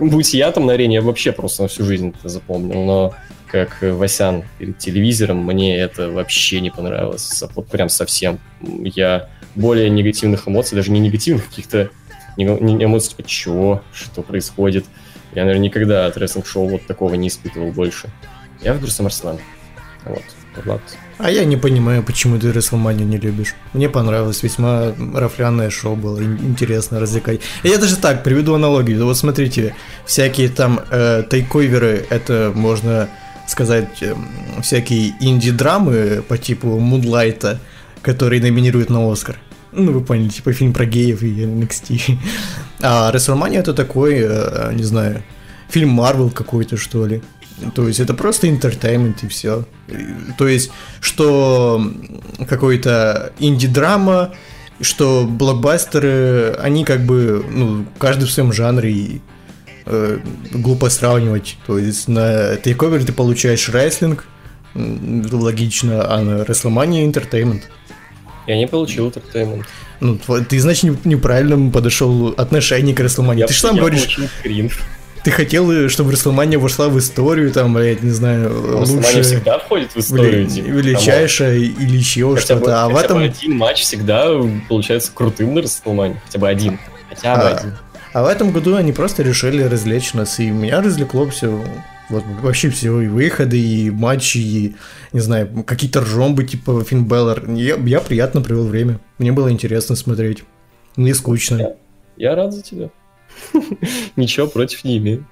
будь 0.00 0.34
я 0.34 0.50
там 0.52 0.66
на 0.66 0.72
арене, 0.74 0.96
я 0.96 1.02
вообще 1.02 1.32
просто 1.32 1.62
на 1.62 1.68
всю 1.68 1.84
жизнь 1.84 2.14
это 2.18 2.28
запомнил, 2.28 2.84
но 2.84 3.14
как 3.46 3.82
Васян 3.82 4.44
перед 4.58 4.78
телевизором, 4.78 5.44
мне 5.44 5.76
это 5.76 6.10
вообще 6.10 6.60
не 6.60 6.70
понравилось. 6.70 7.42
Вот 7.54 7.68
прям 7.68 7.90
совсем. 7.90 8.38
Я 8.60 9.28
более 9.54 9.90
негативных 9.90 10.48
эмоций, 10.48 10.74
даже 10.74 10.90
не 10.90 11.00
негативных, 11.00 11.48
каких-то 11.48 11.90
эмоций, 12.38 13.10
типа, 13.10 13.28
чего, 13.28 13.82
что 13.92 14.22
происходит. 14.22 14.86
Я, 15.34 15.42
наверное, 15.42 15.64
никогда 15.64 16.06
от 16.06 16.16
рестлинг-шоу 16.16 16.66
вот 16.66 16.86
такого 16.86 17.14
не 17.14 17.28
испытывал 17.28 17.72
больше. 17.72 18.08
Я 18.62 18.72
выберу 18.72 18.90
SummerSlam. 18.90 19.38
Вот. 20.06 20.22
Влад. 20.64 20.80
А 21.18 21.30
я 21.30 21.44
не 21.44 21.56
понимаю, 21.56 22.02
почему 22.02 22.38
ты 22.38 22.50
Рестлманию 22.52 23.06
не 23.06 23.16
любишь. 23.16 23.54
Мне 23.72 23.88
понравилось, 23.88 24.42
весьма 24.42 24.92
рафлянное 25.14 25.70
шоу 25.70 25.96
было, 25.96 26.22
интересно 26.22 27.00
развлекать. 27.00 27.40
Я 27.62 27.78
даже 27.78 27.96
так 27.96 28.22
приведу 28.24 28.54
аналогию. 28.54 29.04
Вот 29.04 29.16
смотрите, 29.16 29.74
всякие 30.04 30.48
там 30.48 30.80
э, 30.90 31.22
TakeOver 31.30 31.89
ы, 31.89 32.04
это 32.10 32.52
можно 32.54 33.08
сказать, 33.46 34.02
эм, 34.02 34.26
всякие 34.62 35.14
инди-драмы 35.20 36.22
по 36.26 36.38
типу 36.38 36.78
Moonlight 36.78 37.43
а, 37.43 37.58
которые 38.02 38.42
номинируют 38.42 38.90
на 38.90 39.10
Оскар. 39.10 39.36
Ну, 39.72 39.92
вы 39.92 40.00
поняли, 40.02 40.28
типа 40.28 40.52
фильм 40.52 40.72
про 40.72 40.84
геев 40.84 41.22
и 41.22 41.44
NXT. 41.44 42.18
А 42.82 43.12
WrestleMania 43.12 43.60
это 43.60 43.74
такой, 43.74 44.16
э, 44.18 44.72
не 44.74 44.82
знаю, 44.82 45.22
фильм 45.68 45.90
Марвел 45.90 46.30
какой-то, 46.30 46.76
что 46.76 47.06
ли. 47.06 47.22
То 47.74 47.86
есть 47.86 48.00
это 48.00 48.14
просто 48.14 48.48
entertainment 48.48 49.22
и 49.22 49.28
все. 49.28 49.64
То 50.38 50.48
есть, 50.48 50.70
что 51.00 51.92
какой-то 52.48 53.32
инди-драма, 53.38 54.32
что 54.80 55.26
блокбастеры, 55.28 56.56
они 56.58 56.84
как 56.84 57.04
бы, 57.04 57.44
ну, 57.48 57.86
каждый 57.98 58.24
в 58.24 58.30
своем 58.30 58.52
жанре, 58.52 58.92
и 58.92 59.20
э, 59.86 60.18
глупо 60.52 60.90
сравнивать. 60.90 61.56
То 61.66 61.78
есть 61.78 62.08
на 62.08 62.56
тейковере 62.56 63.04
ты 63.04 63.12
получаешь 63.12 63.68
рестлинг, 63.68 64.26
логично, 64.74 66.10
а 66.10 66.20
на 66.22 66.44
Рестлмании 66.44 67.04
интертеймент. 67.04 67.68
Я 68.46 68.56
не 68.56 68.66
получил 68.66 69.06
интертеймент. 69.08 69.66
Ну, 70.00 70.18
ты, 70.18 70.58
значит, 70.58 71.04
неправильно 71.04 71.70
подошел 71.70 72.34
отношение 72.36 72.94
к 72.94 73.00
Рестлмании. 73.00 73.44
Ты 73.44 73.54
же 73.54 73.60
сам 73.60 73.76
говоришь... 73.76 74.18
Ты 75.24 75.30
хотел, 75.30 75.88
чтобы 75.88 76.12
Рестлмания 76.12 76.58
вошла 76.58 76.88
в 76.88 76.98
историю, 76.98 77.52
там, 77.52 77.78
я 77.78 77.94
не 77.94 78.10
знаю, 78.10 78.80
лучше... 78.80 79.22
всегда 79.22 79.58
входит 79.60 79.92
в 79.92 79.98
историю. 79.98 80.48
Вели... 80.48 80.62
Величайшая 80.62 81.58
или 81.58 81.96
еще 81.96 82.36
что-то. 82.36 82.84
А 82.84 82.88
в 82.88 82.96
этом... 82.96 83.18
один 83.18 83.56
матч 83.56 83.82
всегда 83.82 84.28
получается 84.68 85.12
крутым 85.14 85.54
на 85.54 85.62
Рестлмании. 85.62 86.20
Хотя 86.26 86.38
бы 86.40 86.48
один. 86.48 86.78
Хотя 87.08 87.36
бы 87.36 87.42
а, 87.42 87.56
один. 87.56 87.72
А 88.12 88.22
в 88.24 88.26
этом 88.26 88.50
году 88.50 88.74
они 88.74 88.92
просто 88.92 89.22
решили 89.22 89.62
развлечь 89.62 90.12
нас, 90.12 90.40
и 90.40 90.50
меня 90.50 90.82
развлекло 90.82 91.26
все. 91.28 91.64
Вот 92.08 92.24
вообще 92.42 92.68
все, 92.68 93.00
и 93.00 93.06
выходы, 93.06 93.58
и 93.58 93.90
матчи, 93.90 94.38
и, 94.38 94.76
не 95.12 95.20
знаю, 95.20 95.64
какие-то 95.64 96.00
ржомбы, 96.00 96.44
типа 96.44 96.84
Финн 96.84 97.04
Беллар. 97.04 97.48
Я, 97.48 97.76
я 97.76 98.00
приятно 98.00 98.42
провел 98.42 98.66
время. 98.66 98.98
Мне 99.18 99.30
было 99.30 99.50
интересно 99.50 99.94
смотреть. 99.94 100.42
Не 100.96 101.14
скучно. 101.14 101.56
Я, 101.56 101.74
я 102.16 102.34
рад 102.34 102.52
за 102.52 102.62
тебя. 102.62 102.90
Ничего 104.16 104.46
против 104.46 104.84
не 104.84 104.98
имею. 104.98 105.26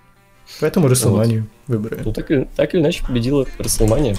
Поэтому 0.61 0.89
Расселманию 0.89 1.47
вот. 1.67 1.77
выбрали. 1.77 2.03
Ну, 2.05 2.13
так, 2.13 2.29
так 2.57 2.75
или 2.75 2.81
иначе 2.81 3.05
победила 3.07 3.47
Расселмания. 3.59 4.17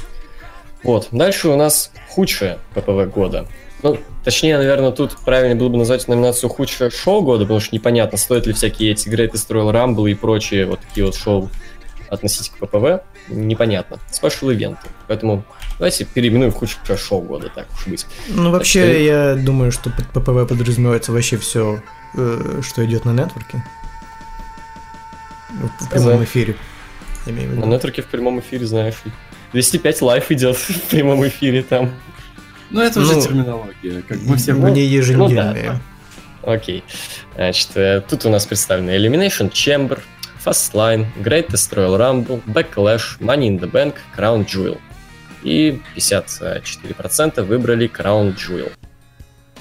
Вот. 0.83 1.09
Дальше 1.11 1.49
у 1.49 1.55
нас 1.55 1.91
худшее 2.09 2.57
ППВ 2.73 3.13
года. 3.13 3.47
Ну, 3.83 3.97
точнее, 4.23 4.57
наверное, 4.57 4.91
тут 4.91 5.17
правильно 5.25 5.55
было 5.55 5.69
бы 5.69 5.77
назвать 5.77 6.07
номинацию 6.07 6.49
худшее 6.49 6.89
шоу 6.91 7.21
года, 7.21 7.43
потому 7.43 7.59
что 7.59 7.75
непонятно, 7.75 8.17
стоит 8.17 8.47
ли 8.47 8.53
всякие 8.53 8.91
эти 8.91 9.09
Greatest 9.09 9.49
Royal 9.49 9.71
Rumble 9.71 10.09
и 10.09 10.13
прочие 10.13 10.65
вот 10.65 10.79
такие 10.79 11.05
вот 11.05 11.15
шоу 11.15 11.49
относить 12.09 12.49
к 12.49 12.57
ППВ. 12.57 13.03
Непонятно. 13.29 13.99
Спешл 14.11 14.49
ивенты. 14.49 14.87
Поэтому 15.07 15.43
Давайте 15.81 16.05
переименуем 16.05 16.51
в 16.51 16.55
худшее 16.57 16.95
шоу 16.95 17.23
года, 17.23 17.49
так 17.55 17.65
уж 17.73 17.87
быть. 17.87 18.05
Ну, 18.27 18.51
вообще, 18.51 18.83
что... 18.83 18.99
я 18.99 19.35
думаю, 19.35 19.71
что 19.71 19.89
под 19.89 20.05
ППВ 20.09 20.47
подразумевается 20.47 21.11
вообще 21.11 21.37
все, 21.37 21.81
что 22.13 22.85
идет 22.85 23.05
на 23.05 23.11
нетворке. 23.11 23.63
В 25.79 25.89
прямом 25.89 26.23
эфире. 26.23 26.55
На 27.25 27.65
нетворке 27.65 28.01
в 28.01 28.07
прямом 28.07 28.39
эфире, 28.39 28.65
знаешь, 28.65 28.95
205 29.53 30.01
лайф 30.01 30.31
идет 30.31 30.55
в 30.57 30.81
прямом 30.89 31.27
эфире 31.27 31.63
там. 31.63 31.91
Ну, 32.69 32.81
это 32.81 33.01
уже 33.01 33.15
ну, 33.15 33.21
терминология, 33.21 34.01
как 34.01 34.21
мы 34.21 34.37
все... 34.37 34.53
Мне 34.53 34.85
еженедельные. 34.85 35.71
Ну, 35.71 35.79
да. 36.43 36.53
Окей. 36.53 36.83
Значит, 37.35 37.69
э, 37.75 38.01
тут 38.09 38.25
у 38.25 38.29
нас 38.29 38.45
представлены 38.45 38.91
Elimination 38.91 39.51
Chamber, 39.51 39.99
Fastline, 40.43 41.05
Greatest 41.17 41.73
Royal 41.73 41.97
Rumble, 41.97 42.41
Backlash, 42.45 43.19
Money 43.19 43.49
in 43.49 43.59
the 43.59 43.69
Bank, 43.69 43.95
Crown 44.17 44.45
Jewel. 44.45 44.79
И 45.43 45.81
54% 45.97 47.43
выбрали 47.43 47.89
Crown 47.89 48.35
Jewel. 48.35 48.71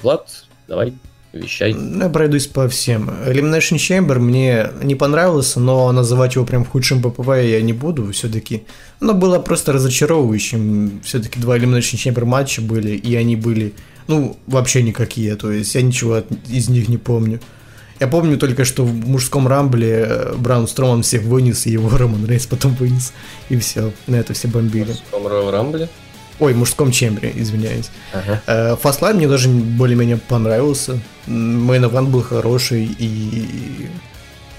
Влад, 0.01 0.45
давай, 0.67 0.93
вещай. 1.33 1.73
Я 1.73 2.09
пройдусь 2.09 2.47
по 2.47 2.67
всем. 2.67 3.09
Elimination 3.09 3.77
Chamber 3.77 4.19
мне 4.19 4.69
не 4.81 4.95
понравился, 4.95 5.59
но 5.59 5.91
называть 5.91 6.35
его 6.35 6.45
прям 6.45 6.65
худшим 6.65 7.01
ППВ 7.01 7.29
я 7.43 7.61
не 7.61 7.73
буду 7.73 8.11
все-таки. 8.11 8.63
Оно 8.99 9.13
было 9.13 9.39
просто 9.39 9.73
разочаровывающим. 9.73 11.01
Все-таки 11.03 11.39
два 11.39 11.57
Elimination 11.57 11.95
Chamber 11.95 12.25
матча 12.25 12.61
были, 12.61 12.91
и 12.91 13.15
они 13.15 13.35
были, 13.35 13.73
ну, 14.07 14.37
вообще 14.47 14.83
никакие. 14.83 15.35
То 15.35 15.51
есть 15.51 15.73
я 15.75 15.81
ничего 15.81 16.23
из 16.49 16.69
них 16.69 16.89
не 16.89 16.97
помню. 16.97 17.39
Я 18.01 18.07
помню 18.07 18.35
только, 18.39 18.65
что 18.65 18.83
в 18.83 18.91
мужском 19.07 19.47
рамбле 19.47 20.05
э, 20.09 20.35
Браун 20.35 20.67
Строман 20.67 21.03
всех 21.03 21.21
вынес, 21.21 21.67
и 21.67 21.71
его 21.71 21.87
Роман 21.97 22.25
Рейс 22.25 22.47
потом 22.47 22.73
вынес. 22.73 23.13
И 23.49 23.57
все, 23.57 23.91
на 24.07 24.15
это 24.15 24.33
все 24.33 24.47
бомбили. 24.47 24.93
В 25.11 25.21
мужском 25.21 25.49
рамбле? 25.51 25.87
Ой, 26.41 26.53
мужском 26.53 26.91
чембре, 26.91 27.31
извиняюсь. 27.35 27.89
Ага. 28.11 28.75
Фастлайн 28.75 29.15
мне 29.17 29.27
даже 29.27 29.47
более-менее 29.47 30.17
понравился. 30.17 30.99
Мейн 31.27 31.85
Эвент 31.85 32.09
был 32.09 32.23
хороший, 32.23 32.83
и 32.97 33.87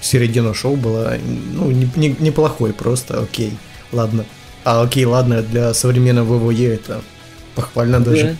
середина 0.03 0.53
шоу 0.53 0.75
была, 0.75 1.13
ну, 1.51 1.69
не, 1.71 1.89
не, 1.95 2.15
неплохой, 2.19 2.73
просто 2.73 3.21
окей, 3.21 3.57
ладно. 3.91 4.25
А 4.63 4.81
окей, 4.81 5.05
ладно, 5.05 5.41
для 5.41 5.73
современного 5.73 6.37
ВВЕ 6.37 6.75
это 6.75 7.01
похвально 7.55 7.99
да. 7.99 8.11
даже. 8.11 8.37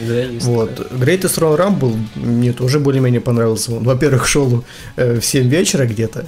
Да, 0.00 0.24
вот. 0.40 0.76
Такое. 0.76 0.98
Greatest 0.98 1.38
Royal 1.38 1.58
Rumble 1.58 1.96
мне 2.14 2.52
тоже 2.52 2.78
более-менее 2.78 3.20
понравился. 3.20 3.72
Во-первых, 3.72 4.26
шел 4.26 4.64
э, 4.96 5.18
в 5.20 5.24
7 5.24 5.48
вечера 5.48 5.86
где-то. 5.86 6.26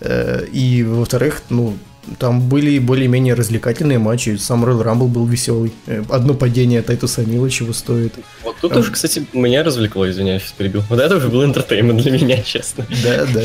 Э, 0.00 0.44
и 0.52 0.82
во-вторых, 0.82 1.42
ну, 1.48 1.76
там 2.18 2.40
были 2.48 2.78
более-менее 2.78 3.34
развлекательные 3.34 3.98
матчи. 3.98 4.36
Сам 4.36 4.64
Royal 4.64 4.82
Rumble 4.82 5.08
был 5.08 5.26
веселый. 5.26 5.72
Э, 5.86 6.02
одно 6.08 6.34
падение 6.34 6.82
Тайтуса 6.82 7.24
О'Нила 7.24 7.48
чего 7.48 7.72
стоит. 7.72 8.14
Вот 8.42 8.56
тут 8.60 8.76
а, 8.76 8.80
уже, 8.80 8.90
кстати, 8.90 9.24
меня 9.32 9.62
развлекло, 9.62 10.08
извиняюсь, 10.10 10.52
перебил. 10.56 10.82
Вот 10.88 10.98
это 10.98 11.16
уже 11.16 11.28
был 11.28 11.44
entertainment 11.44 12.02
для 12.02 12.10
меня, 12.10 12.42
честно. 12.42 12.86
Да, 13.04 13.26
да. 13.32 13.42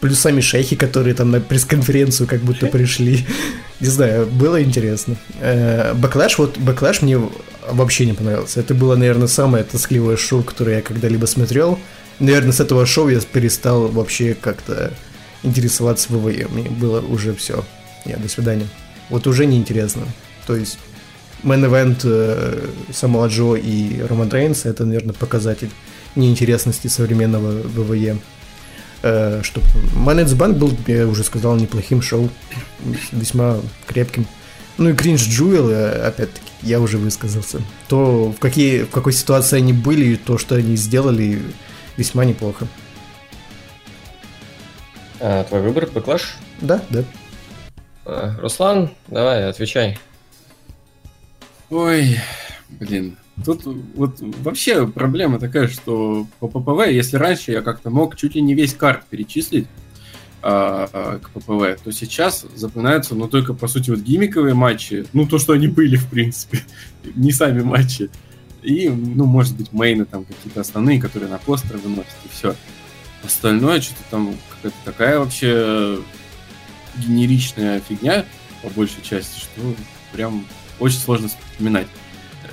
Плюс 0.00 0.18
сами 0.18 0.40
шейхи, 0.40 0.76
которые 0.76 1.14
там 1.14 1.30
на 1.30 1.40
пресс-конференцию 1.40 2.26
как 2.26 2.40
будто 2.40 2.66
пришли. 2.66 3.26
Не 3.80 3.88
знаю, 3.88 4.26
было 4.26 4.62
интересно. 4.62 5.16
Бэклэш, 5.94 6.38
вот 6.38 6.58
Бэклэш 6.58 7.02
мне 7.02 7.18
вообще 7.70 8.06
не 8.06 8.12
понравился. 8.12 8.60
Это 8.60 8.74
было, 8.74 8.96
наверное, 8.96 9.28
самое 9.28 9.64
тоскливое 9.64 10.16
шоу, 10.16 10.42
которое 10.42 10.76
я 10.76 10.82
когда-либо 10.82 11.26
смотрел. 11.26 11.78
Наверное, 12.18 12.52
с 12.52 12.60
этого 12.60 12.86
шоу 12.86 13.08
я 13.08 13.18
перестал 13.20 13.88
вообще 13.88 14.34
как-то 14.34 14.92
интересоваться 15.42 16.12
ВВЕ. 16.12 16.48
Мне 16.48 16.68
было 16.68 17.00
уже 17.00 17.34
все. 17.34 17.64
Я 18.04 18.16
до 18.16 18.28
свидания. 18.28 18.66
Вот 19.10 19.26
уже 19.26 19.46
неинтересно. 19.46 20.06
То 20.46 20.56
есть 20.56 20.78
main 21.42 21.68
event 21.68 22.00
э, 22.04 22.68
самого 22.92 23.26
Джо 23.28 23.54
и 23.54 24.00
Роман 24.02 24.30
Рейнса 24.30 24.68
это, 24.68 24.84
наверное, 24.84 25.14
показатель 25.14 25.70
неинтересности 26.16 26.88
современного 26.88 27.50
ВВЕ. 27.50 28.18
Э, 29.02 29.40
что 29.42 29.60
Manage 29.94 30.36
Bank 30.36 30.54
был, 30.54 30.76
я 30.86 31.06
уже 31.06 31.24
сказал, 31.24 31.56
неплохим 31.56 32.02
шоу, 32.02 32.30
весьма 33.12 33.58
крепким. 33.86 34.26
Ну 34.76 34.90
и 34.90 34.94
Кринж 34.94 35.22
Джуэл, 35.22 35.70
опять-таки, 36.06 36.50
я 36.62 36.80
уже 36.80 36.98
высказался. 36.98 37.60
То, 37.88 38.32
в, 38.32 38.40
какие, 38.40 38.82
в 38.82 38.90
какой 38.90 39.12
ситуации 39.12 39.58
они 39.58 39.72
были, 39.72 40.06
и 40.06 40.16
то, 40.16 40.36
что 40.36 40.56
они 40.56 40.76
сделали, 40.76 41.42
весьма 41.96 42.24
неплохо. 42.24 42.66
А, 45.20 45.44
твой 45.44 45.62
выбор, 45.62 45.86
Бэклаш? 45.86 46.36
Да, 46.60 46.82
да. 46.90 47.04
А, 48.06 48.34
Руслан, 48.40 48.90
давай, 49.08 49.48
отвечай. 49.48 49.98
Ой, 51.70 52.18
блин. 52.68 53.16
Тут 53.44 53.62
вот 53.64 54.18
вообще 54.20 54.86
проблема 54.86 55.40
такая, 55.40 55.66
что 55.66 56.26
по 56.38 56.46
ППВ, 56.46 56.88
если 56.88 57.16
раньше 57.16 57.50
я 57.50 57.62
как-то 57.62 57.90
мог 57.90 58.16
чуть 58.16 58.36
ли 58.36 58.42
не 58.42 58.54
весь 58.54 58.74
карт 58.74 59.04
перечислить, 59.06 59.66
а, 60.40 60.88
а, 60.92 61.18
к 61.18 61.30
ППВ, 61.30 61.82
то 61.82 61.90
сейчас 61.90 62.44
запоминаются, 62.54 63.14
ну, 63.14 63.28
только, 63.28 63.54
по 63.54 63.66
сути, 63.66 63.90
вот 63.90 64.00
гиммиковые 64.00 64.54
матчи, 64.54 65.06
ну, 65.14 65.26
то, 65.26 65.38
что 65.38 65.54
они 65.54 65.68
были, 65.68 65.96
в 65.96 66.08
принципе, 66.08 66.60
не 67.16 67.32
сами 67.32 67.62
матчи, 67.62 68.10
и, 68.62 68.88
ну, 68.88 69.24
может 69.24 69.56
быть, 69.56 69.72
мейны 69.72 70.04
там 70.04 70.26
какие-то 70.26 70.60
основные, 70.60 71.00
которые 71.00 71.30
на 71.30 71.38
постер 71.38 71.78
выносят, 71.78 72.12
и 72.24 72.28
все. 72.28 72.54
Остальное, 73.24 73.80
что-то 73.80 74.02
там 74.10 74.36
какая-то 74.50 74.76
такая 74.84 75.18
вообще 75.18 75.98
генеричная 76.98 77.80
фигня, 77.80 78.24
по 78.62 78.70
большей 78.70 79.02
части, 79.02 79.38
что 79.38 79.74
прям 80.12 80.46
очень 80.80 80.98
сложно 80.98 81.28
вспоминать. 81.28 81.86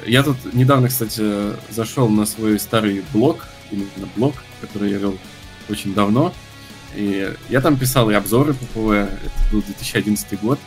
Я 0.05 0.23
тут 0.23 0.53
недавно, 0.53 0.87
кстати, 0.87 1.53
зашел 1.71 2.09
на 2.09 2.25
свой 2.25 2.59
старый 2.59 3.03
блог, 3.13 3.47
именно 3.71 3.87
блог, 4.15 4.35
который 4.61 4.91
я 4.91 4.97
вел 4.97 5.17
очень 5.69 5.93
давно, 5.93 6.33
и 6.95 7.33
я 7.49 7.61
там 7.61 7.77
писал 7.77 8.09
и 8.09 8.13
обзоры 8.13 8.53
по 8.53 8.65
ПВ, 8.65 8.89
это 8.89 9.51
был 9.51 9.61
2011 9.61 10.41
год. 10.41 10.59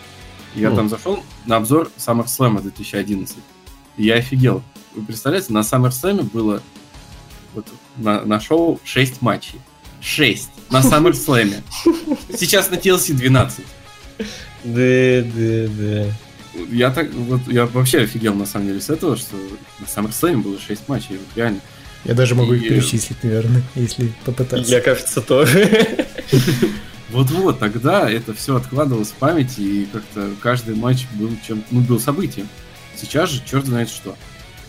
И 0.55 0.61
я 0.61 0.69
mm. 0.69 0.77
там 0.77 0.89
зашел 0.89 1.23
на 1.47 1.57
обзор 1.57 1.91
SummerSlam 1.99 2.63
2011. 2.63 3.37
И 3.97 4.05
я 4.05 4.15
офигел. 4.15 4.63
Вы 4.95 5.05
представляете, 5.05 5.53
на 5.53 5.59
SummerSlam 5.59 6.23
было 6.33 6.63
вот, 7.55 7.67
на, 7.97 8.23
на 8.23 8.41
шоу 8.41 8.81
6 8.85 9.21
матчей. 9.21 9.61
6 10.01 10.51
на 10.75 10.81
SummerSlam. 10.81 11.63
Сейчас 12.37 12.71
на 12.71 12.75
TLC 12.75 13.15
12. 13.15 13.65
Да, 14.65 14.73
да, 14.75 15.69
да. 15.79 16.07
Я 16.71 16.91
так, 16.91 17.13
вот, 17.13 17.41
я 17.49 17.67
вообще 17.67 18.01
офигел 18.01 18.35
на 18.35 18.47
самом 18.47 18.69
деле 18.69 18.81
с 18.81 18.91
этого, 18.91 19.17
что 19.17 19.37
на 19.79 19.85
SummerSlam 19.85 20.43
было 20.43 20.59
6 20.59 20.89
матчей, 20.89 21.17
вот 21.17 21.37
реально. 21.37 21.61
Я 22.05 22.15
даже 22.15 22.35
могу 22.35 22.55
и... 22.55 22.59
их 22.59 22.69
перечислить, 22.69 23.23
наверное, 23.23 23.63
если 23.75 24.13
попытаться. 24.25 24.71
Я, 24.71 24.81
кажется, 24.81 25.21
тоже. 25.21 26.07
Вот-вот, 27.11 27.61
тогда 27.61 28.11
это 28.11 28.35
все 28.35 28.57
откладывалось 28.57 29.11
в 29.11 29.15
памяти, 29.15 29.61
и 29.61 29.89
как-то 29.93 30.31
каждый 30.43 30.75
матч 30.75 31.07
был 31.13 31.31
чем 31.47 31.63
ну, 31.71 31.81
был 31.81 32.01
событием. 32.01 32.49
Сейчас 32.97 33.31
же 33.31 33.43
черт 33.45 33.67
знает 33.67 33.89
что. 33.89 34.17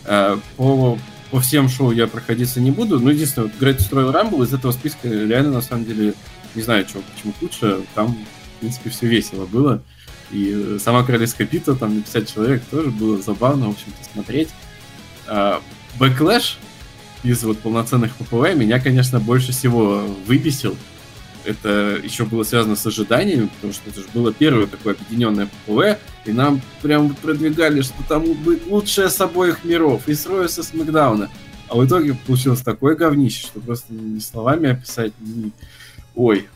А, 0.04 0.38
по, 0.56 0.96
по 1.30 1.40
всем 1.40 1.68
шоу 1.68 1.90
я 1.90 2.06
проходиться 2.06 2.60
не 2.60 2.70
буду, 2.70 3.00
но 3.00 3.10
единственное, 3.10 3.48
вот 3.48 3.60
Greatest 3.60 3.78
Royal 3.90 4.12
Rumble 4.12 4.44
из 4.44 4.54
этого 4.54 4.72
списка 4.72 5.08
реально, 5.08 5.52
на 5.52 5.62
самом 5.62 5.84
деле, 5.84 6.14
не 6.54 6.62
знаю, 6.62 6.86
что, 6.88 7.00
почему 7.00 7.34
лучше, 7.40 7.80
там, 7.94 8.16
в 8.56 8.60
принципе, 8.60 8.90
все 8.90 9.06
весело 9.06 9.46
было. 9.46 9.82
И 10.30 10.78
сама 10.82 11.04
королевская 11.04 11.46
битва, 11.46 11.76
там, 11.76 11.96
на 11.96 12.02
50 12.02 12.32
человек, 12.32 12.62
тоже 12.70 12.90
было 12.90 13.20
забавно, 13.20 13.66
в 13.66 13.70
общем-то, 13.70 14.12
смотреть. 14.12 14.48
Бэклэш 15.98 16.58
из 17.22 17.42
вот 17.44 17.58
полноценных 17.60 18.14
ППВ 18.16 18.54
меня, 18.54 18.80
конечно, 18.80 19.20
больше 19.20 19.52
всего 19.52 20.04
выбесил. 20.26 20.76
Это 21.46 21.98
еще 22.02 22.24
было 22.24 22.42
связано 22.42 22.76
с 22.76 22.84
ожиданиями, 22.86 23.46
потому 23.46 23.72
что 23.72 23.88
это 23.88 24.00
же 24.00 24.06
было 24.12 24.32
первое 24.32 24.66
такое 24.66 24.94
объединенное 24.94 25.46
ППВ, 25.46 25.98
и 26.24 26.32
нам 26.32 26.60
прям 26.82 27.14
продвигали, 27.14 27.82
что 27.82 27.94
там 28.08 28.24
будет 28.34 28.66
лучшее 28.66 29.08
с 29.08 29.20
обоих 29.20 29.64
миров, 29.64 30.08
и 30.08 30.14
с 30.14 30.26
Ро 30.26 30.50
и 30.50 30.62
с 30.62 30.74
Смакдауна. 30.74 31.30
А 31.68 31.76
в 31.76 31.86
итоге 31.86 32.14
получилось 32.26 32.60
такое 32.60 32.96
говнище, 32.96 33.46
что 33.46 33.60
просто 33.60 33.92
ни 33.92 34.18
словами 34.18 34.70
описать, 34.70 35.12
ни... 35.20 35.52
Ой, 36.14 36.48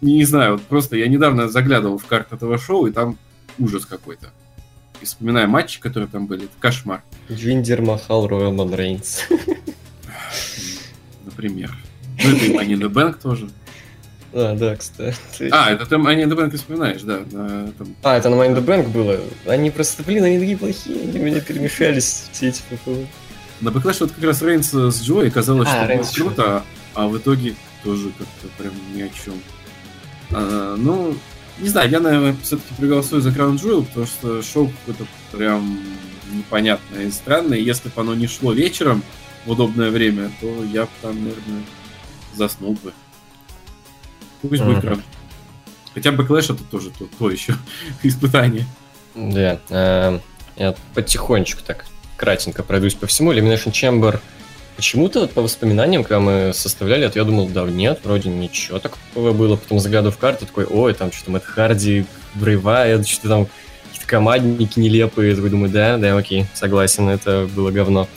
не 0.00 0.24
знаю, 0.24 0.52
вот 0.52 0.62
просто 0.62 0.96
я 0.96 1.08
недавно 1.08 1.48
заглядывал 1.48 1.98
в 1.98 2.06
карту 2.06 2.36
этого 2.36 2.58
шоу, 2.58 2.86
и 2.86 2.92
там 2.92 3.18
ужас 3.58 3.86
какой-то. 3.86 4.30
И 5.00 5.04
вспоминая 5.04 5.46
матчи, 5.46 5.80
которые 5.80 6.08
там 6.08 6.26
были, 6.26 6.44
это 6.44 6.52
кошмар. 6.58 7.02
Джиндер 7.30 7.82
Махал 7.82 8.26
Ройлман 8.26 8.74
Рейнс. 8.74 9.20
например. 11.34 11.76
Ну, 12.22 12.30
это 12.30 12.44
и 12.44 12.74
the 12.74 12.88
Bank 12.88 13.20
тоже. 13.20 13.50
А, 14.36 14.56
да, 14.56 14.74
кстати. 14.74 15.48
А, 15.52 15.70
это 15.70 15.86
ты 15.86 15.94
Money 15.94 16.24
in 16.24 16.28
the 16.28 16.36
Bank 16.36 16.56
вспоминаешь, 16.56 17.02
да. 17.02 17.20
На, 17.30 17.70
там... 17.72 17.94
А, 18.02 18.16
это 18.16 18.28
на 18.30 18.34
Money 18.34 18.54
in 18.54 18.56
the 18.56 18.64
Bank 18.64 18.88
было. 18.88 19.20
Они 19.46 19.70
просто, 19.70 20.02
блин, 20.02 20.24
они 20.24 20.40
такие 20.40 20.58
плохие, 20.58 21.02
они 21.02 21.18
меня 21.20 21.40
перемешались 21.40 22.24
все 22.32 22.48
эти 22.48 22.62
ППВ. 22.68 23.06
На 23.60 23.68
Backlash 23.68 23.98
вот 24.00 24.10
как 24.10 24.24
раз 24.24 24.42
Рейнс 24.42 24.72
с 24.72 25.02
Джой 25.02 25.30
казалось, 25.30 25.68
а, 25.70 25.76
что 25.76 25.86
Рейнс 25.86 26.18
было 26.18 26.26
круто, 26.26 26.62
а, 26.94 27.04
а 27.04 27.08
в 27.08 27.16
итоге 27.16 27.54
тоже 27.84 28.10
как-то 28.18 28.48
прям 28.58 28.72
ни 28.92 29.02
о 29.02 29.08
чем. 29.08 29.34
А, 30.32 30.74
ну, 30.76 31.16
не 31.60 31.68
знаю, 31.68 31.88
я, 31.88 32.00
наверное, 32.00 32.34
все-таки 32.42 32.74
проголосую 32.76 33.22
за 33.22 33.30
Crown 33.30 33.54
Jewel, 33.54 33.84
потому 33.84 34.06
что 34.06 34.42
шоу 34.42 34.72
какое-то 34.80 35.06
прям 35.30 35.78
непонятное 36.32 37.04
и 37.04 37.12
странное. 37.12 37.58
Если 37.58 37.88
бы 37.88 38.00
оно 38.00 38.14
не 38.14 38.26
шло 38.26 38.52
вечером 38.52 39.04
в 39.46 39.52
удобное 39.52 39.92
время, 39.92 40.32
то 40.40 40.64
я 40.64 40.82
бы 40.82 40.90
там, 41.02 41.14
наверное, 41.14 41.62
заснул 42.34 42.76
бы. 42.82 42.92
Пусть 44.48 44.62
uh-huh. 44.62 44.80
будет 44.80 44.98
Хотя 45.94 46.12
бы 46.12 46.24
Clash 46.24 46.52
это 46.52 46.64
тоже 46.64 46.90
то, 46.90 47.06
то 47.18 47.30
еще 47.30 47.54
испытание. 48.02 48.66
Да, 49.14 49.60
э, 49.70 50.18
я 50.56 50.74
потихонечку 50.94 51.62
так 51.64 51.86
кратенько 52.16 52.62
пройдусь 52.62 52.94
по 52.94 53.06
всему. 53.06 53.32
Elimination 53.32 53.70
Chamber 53.72 54.20
Почему-то 54.76 55.28
по 55.28 55.40
воспоминаниям, 55.40 56.02
когда 56.02 56.18
мы 56.18 56.52
составляли 56.52 57.10
я 57.14 57.24
думал, 57.24 57.46
да 57.48 57.62
нет, 57.62 58.00
вроде 58.02 58.28
ничего 58.28 58.80
такого 58.80 59.32
было. 59.32 59.54
Потом 59.54 59.78
заглядываю 59.78 60.12
в 60.12 60.18
карту, 60.18 60.46
такой, 60.46 60.64
ой, 60.64 60.94
там 60.94 61.12
что-то 61.12 61.30
Мэтт 61.30 61.46
Харди, 61.46 62.06
Брейвайт, 62.34 63.06
что-то 63.06 63.28
там 63.28 63.48
какие-то 63.86 64.08
командники 64.08 64.80
нелепые. 64.80 65.30
Я 65.30 65.36
такой 65.36 65.50
думаю, 65.50 65.70
да, 65.70 65.96
да, 65.96 66.16
окей, 66.16 66.46
согласен, 66.54 67.08
это 67.08 67.48
было 67.54 67.70
говно. 67.70 68.08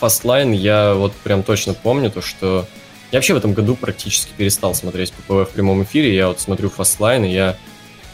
Fastlane 0.00 0.56
я 0.56 0.94
вот 0.94 1.12
прям 1.22 1.44
точно 1.44 1.74
помню 1.74 2.10
то, 2.10 2.20
что 2.20 2.66
я 3.14 3.18
вообще 3.18 3.34
в 3.34 3.36
этом 3.36 3.52
году 3.52 3.76
практически 3.76 4.32
перестал 4.36 4.74
смотреть 4.74 5.12
ППВ 5.12 5.48
в 5.48 5.50
прямом 5.50 5.84
эфире. 5.84 6.16
Я 6.16 6.26
вот 6.26 6.40
смотрю 6.40 6.68
Fastlane, 6.68 7.28
и 7.28 7.32
я, 7.32 7.56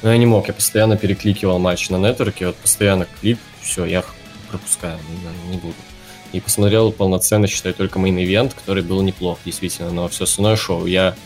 ну, 0.03 0.11
я 0.11 0.18
не 0.18 0.26
мог, 0.26 0.46
я 0.46 0.53
постоянно 0.53 0.98
перекликивал 0.98 1.59
матч 1.59 1.88
на 1.88 1.96
нетворке, 1.96 2.48
вот 2.48 2.57
постоянно 2.57 3.07
клип, 3.18 3.38
все, 3.62 3.86
я 3.86 4.05
пропускаю, 4.51 4.98
не, 5.09 5.53
не 5.53 5.57
буду. 5.57 5.74
И 6.34 6.40
посмотрел 6.40 6.92
полноценно, 6.92 7.46
считай, 7.46 7.72
только 7.72 7.98
main 7.98 8.20
event, 8.20 8.52
который 8.53 8.82
был 8.82 9.01
неплох, 9.01 9.38
действительно, 9.42 9.90
но 9.90 10.07
все 10.09 10.24
остальное 10.24 10.57
шоу. 10.57 10.84
Я, 10.84 11.16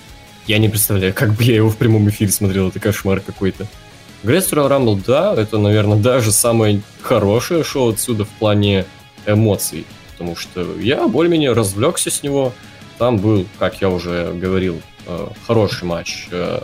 я 0.47 0.59
не 0.59 0.69
представляю, 0.69 1.13
как 1.17 1.35
бы 1.35 1.43
я 1.43 1.57
его 1.57 1.69
в 1.69 1.77
прямом 1.77 2.09
эфире 2.11 2.31
смотрел, 2.31 2.69
это 2.69 2.79
кошмар 2.79 3.19
какой-то. 3.19 3.67
Royal 4.23 4.69
Rumble, 4.69 5.03
да, 5.05 5.35
это, 5.37 5.59
наверное, 5.59 5.99
даже 5.99 6.31
самое 6.31 6.81
хорошее 7.03 7.65
шоу 7.65 7.91
отсюда 7.91 8.25
в 8.25 8.29
плане 8.29 8.85
эмоций, 9.27 9.85
потому 10.13 10.37
что 10.37 10.79
я 10.79 11.09
более-менее 11.09 11.55
развлекся 11.55 12.13
с 12.13 12.23
него, 12.23 12.53
там 12.99 13.19
был, 13.19 13.47
как 13.59 13.81
я 13.81 13.89
уже 13.91 14.33
говорил, 14.35 14.81
э, 15.07 15.29
хороший 15.47 15.85
матч 15.85 16.29
э, 16.31 16.61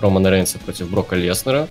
Романа 0.00 0.30
Рейнса 0.30 0.58
против 0.58 0.90
Брока 0.90 1.16
Леснера. 1.16 1.68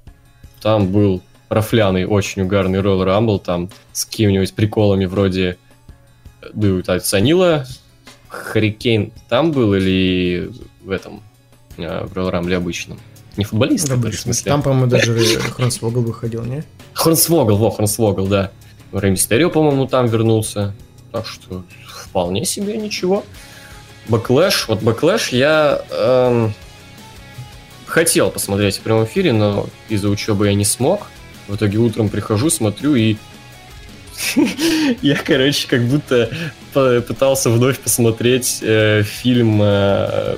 Там 0.61 0.87
был 0.87 1.21
рафляный, 1.49 2.05
очень 2.05 2.43
угарный 2.43 2.79
Royal 2.79 3.05
Rumble, 3.05 3.39
там 3.39 3.69
с 3.91 4.05
какими-нибудь 4.05 4.53
приколами 4.53 5.05
вроде 5.05 5.57
Дуют 6.53 6.89
оценила. 6.89 7.65
Харикейн 8.29 9.11
там 9.27 9.51
был 9.51 9.73
или 9.73 10.51
в 10.81 10.89
этом, 10.89 11.21
э, 11.77 12.05
в 12.05 12.13
Royal 12.13 12.31
Rumble 12.31 12.55
обычном? 12.55 12.99
Не 13.37 13.45
футболист, 13.45 13.89
в 13.89 14.13
смысле. 14.13 14.51
Там, 14.51 14.61
по-моему, 14.61 14.87
даже 14.87 15.13
Хронсвогл 15.15 16.01
выходил, 16.01 16.43
не? 16.43 16.63
Хронсвогл, 16.93 17.55
во, 17.55 17.71
Хронсвогл, 17.71 18.27
да. 18.27 18.51
Рэй 18.91 19.11
Мистерио, 19.11 19.49
по-моему, 19.49 19.87
там 19.87 20.07
вернулся. 20.07 20.73
Так 21.11 21.25
что 21.25 21.63
вполне 21.87 22.45
себе 22.45 22.77
ничего. 22.77 23.23
Бэклэш, 24.07 24.67
вот 24.67 24.81
Бэклэш 24.81 25.29
я 25.29 25.83
эм, 25.91 26.53
хотел 27.85 28.31
посмотреть 28.31 28.77
в 28.77 28.81
прямом 28.81 29.05
эфире, 29.05 29.33
но 29.33 29.67
из-за 29.89 30.09
учебы 30.09 30.47
я 30.47 30.53
не 30.53 30.65
смог. 30.65 31.07
В 31.47 31.55
итоге 31.55 31.77
утром 31.77 32.09
прихожу, 32.09 32.49
смотрю 32.49 32.95
и 32.95 33.17
я, 35.01 35.15
короче, 35.15 35.67
как 35.67 35.83
будто 35.83 36.29
пытался 36.73 37.49
вновь 37.49 37.79
посмотреть 37.79 38.59
э, 38.61 39.03
фильм 39.03 39.59
э, 39.61 40.37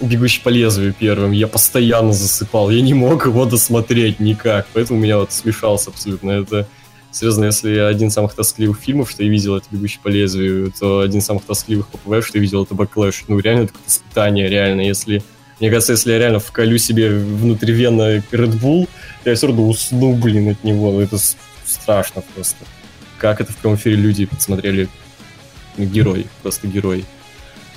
«Бегущий 0.00 0.40
по 0.40 0.48
лезвию» 0.48 0.94
первым. 0.98 1.32
Я 1.32 1.46
постоянно 1.46 2.12
засыпал, 2.12 2.70
я 2.70 2.80
не 2.80 2.94
мог 2.94 3.26
его 3.26 3.44
досмотреть 3.44 4.20
никак, 4.20 4.66
поэтому 4.72 4.98
меня 4.98 5.18
вот 5.18 5.32
смешался 5.32 5.90
абсолютно. 5.90 6.30
Это 6.30 6.66
Серьезно, 7.14 7.44
если 7.44 7.76
один 7.78 8.08
из 8.08 8.12
самых 8.12 8.34
тоскливых 8.34 8.76
фильмов, 8.80 9.08
что 9.08 9.22
я 9.22 9.28
видел, 9.28 9.54
это 9.54 9.66
«Бегущий 9.70 10.00
по 10.02 10.08
лезвию», 10.08 10.72
то 10.76 10.98
один 10.98 11.20
из 11.20 11.24
самых 11.24 11.44
тоскливых 11.44 11.86
ППВ, 11.86 12.26
что 12.26 12.38
я 12.38 12.40
видел, 12.40 12.64
это 12.64 12.74
«Бэклэш». 12.74 13.26
Ну, 13.28 13.38
реально, 13.38 13.62
это 13.62 13.72
какое-то 13.72 13.88
испытание, 13.88 14.48
реально. 14.48 14.80
Если, 14.80 15.22
мне 15.60 15.70
кажется, 15.70 15.92
если 15.92 16.10
я 16.10 16.18
реально 16.18 16.40
вколю 16.40 16.76
себе 16.76 17.10
внутривенно 17.10 18.16
Red 18.16 18.60
Bull, 18.60 18.88
я 19.24 19.36
все 19.36 19.46
равно 19.46 19.68
усну, 19.68 20.14
блин, 20.14 20.48
от 20.48 20.64
него. 20.64 20.90
Ну, 20.90 21.00
это 21.00 21.16
страшно 21.64 22.24
просто. 22.34 22.64
Как 23.18 23.40
это 23.40 23.52
в 23.52 23.56
прямом 23.58 23.76
эфире 23.76 23.94
люди 23.94 24.26
посмотрели. 24.26 24.88
Герой, 25.78 26.26
просто 26.42 26.66
герой. 26.66 27.04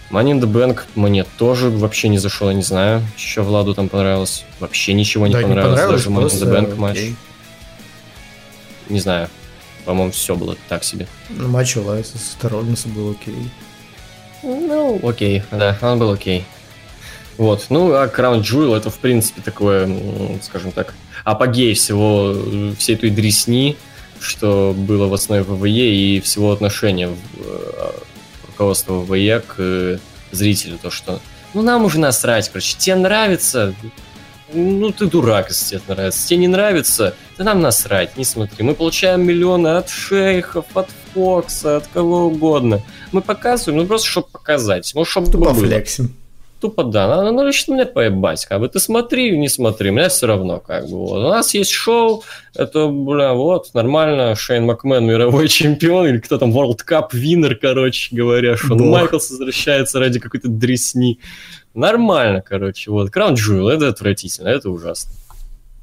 Money 0.09 0.31
in 0.31 0.41
the 0.41 0.51
Bank 0.51 0.79
мне 0.95 1.25
тоже 1.37 1.69
вообще 1.69 2.07
не 2.07 2.17
зашел, 2.17 2.49
я 2.49 2.55
не 2.55 2.63
знаю. 2.63 3.03
Еще 3.15 3.43
Владу 3.43 3.75
там 3.75 3.87
понравилось. 3.87 4.45
Вообще 4.59 4.93
ничего 4.93 5.27
не 5.27 5.33
да, 5.33 5.41
понравилось. 5.41 6.07
Не 6.07 6.15
понравилось 6.15 6.33
даже 6.33 6.49
Money 6.49 6.49
in 6.49 6.51
the 6.51 6.69
Bank 6.71 6.75
матч. 6.75 6.97
Окей 6.97 7.15
не 8.89 8.99
знаю, 8.99 9.29
по-моему, 9.85 10.11
все 10.11 10.35
было 10.35 10.55
так 10.67 10.83
себе. 10.83 11.07
Ну, 11.29 11.47
матч 11.47 11.75
Лайса 11.75 12.17
с 12.17 12.37
Роллинса 12.43 12.89
был 12.89 13.11
окей. 13.11 13.49
Ну, 14.43 14.99
окей, 15.07 15.43
да, 15.51 15.77
он 15.81 15.99
был 15.99 16.11
окей. 16.11 16.45
Вот, 17.37 17.67
ну, 17.69 17.93
а 17.93 18.07
Crown 18.07 18.41
Jewel 18.41 18.75
это, 18.75 18.89
в 18.89 18.97
принципе, 18.97 19.41
такое, 19.41 19.89
скажем 20.41 20.71
так, 20.71 20.93
апогей 21.23 21.73
всего, 21.75 22.35
всей 22.77 22.95
той 22.95 23.11
дресни, 23.11 23.77
что 24.19 24.73
было 24.75 25.07
в 25.07 25.13
основе 25.13 25.43
ВВЕ 25.43 25.93
и 25.93 26.19
всего 26.19 26.51
отношения 26.51 27.09
э, 27.09 27.91
руководства 28.47 28.93
ВВЕ 28.93 29.41
к 29.41 29.55
э, 29.59 29.99
зрителю, 30.31 30.79
то, 30.81 30.89
что 30.89 31.21
ну, 31.53 31.61
нам 31.61 31.85
уже 31.85 31.99
насрать, 31.99 32.49
короче, 32.49 32.75
тебе 32.77 32.95
нравится, 32.95 33.73
ну, 34.53 34.91
ты 34.91 35.07
дурак, 35.07 35.49
если 35.49 35.77
тебе 35.77 35.95
нравится. 35.95 36.27
Тебе 36.27 36.39
не 36.39 36.47
нравится, 36.47 37.15
да 37.37 37.43
нам 37.43 37.61
насрать, 37.61 38.17
не 38.17 38.23
смотри. 38.23 38.63
Мы 38.63 38.75
получаем 38.75 39.25
миллионы 39.25 39.67
от 39.77 39.89
шейхов, 39.89 40.65
от 40.73 40.89
Фокса, 41.13 41.77
от 41.77 41.87
кого 41.87 42.25
угодно. 42.27 42.81
Мы 43.11 43.21
показываем, 43.21 43.79
ну, 43.79 43.87
просто 43.87 44.07
чтобы 44.07 44.27
показать. 44.31 44.91
Ну, 44.95 45.05
чтобы 45.05 45.31
Тупо 45.31 45.53
было. 45.53 45.53
флексим. 45.53 46.13
Тупо 46.59 46.83
да, 46.83 47.23
ну, 47.23 47.31
ну 47.31 47.45
лично 47.45 47.75
мне 47.75 47.85
поебать, 47.85 48.43
как 48.47 48.59
бы 48.59 48.67
ты 48.67 48.79
смотри, 48.79 49.37
не 49.37 49.47
смотри, 49.47 49.91
мне 49.91 50.09
все 50.09 50.25
равно, 50.25 50.59
как 50.59 50.89
бы, 50.89 50.97
вот. 50.97 51.19
У 51.19 51.29
нас 51.29 51.53
есть 51.53 51.69
шоу, 51.69 52.23
это, 52.55 52.87
бля, 52.87 53.33
вот, 53.33 53.71
нормально, 53.75 54.33
Шейн 54.33 54.65
Макмен 54.65 55.05
мировой 55.05 55.47
чемпион, 55.49 56.07
или 56.07 56.17
кто 56.17 56.39
там, 56.39 56.49
World 56.57 56.79
Cup 56.89 57.09
винер, 57.11 57.57
короче 57.57 58.15
говоря, 58.15 58.57
Шон 58.57 58.89
Майклс 58.89 59.29
возвращается 59.29 59.99
ради 59.99 60.19
какой-то 60.19 60.47
дресни. 60.47 61.19
Нормально, 61.77 62.41
короче. 62.41 62.89
Вот. 62.89 63.15
Crown 63.15 63.35
Jewel, 63.35 63.69
это 63.69 63.89
отвратительно, 63.89 64.47
это 64.47 64.71
ужасно. 64.71 65.11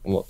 Вот. 0.02 0.26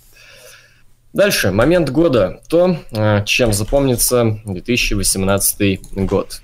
Дальше, 1.14 1.52
момент 1.52 1.88
года. 1.88 2.42
То, 2.50 2.76
а, 2.92 3.22
чем 3.22 3.54
запомнится 3.54 4.40
2018 4.44 5.80
год. 6.04 6.42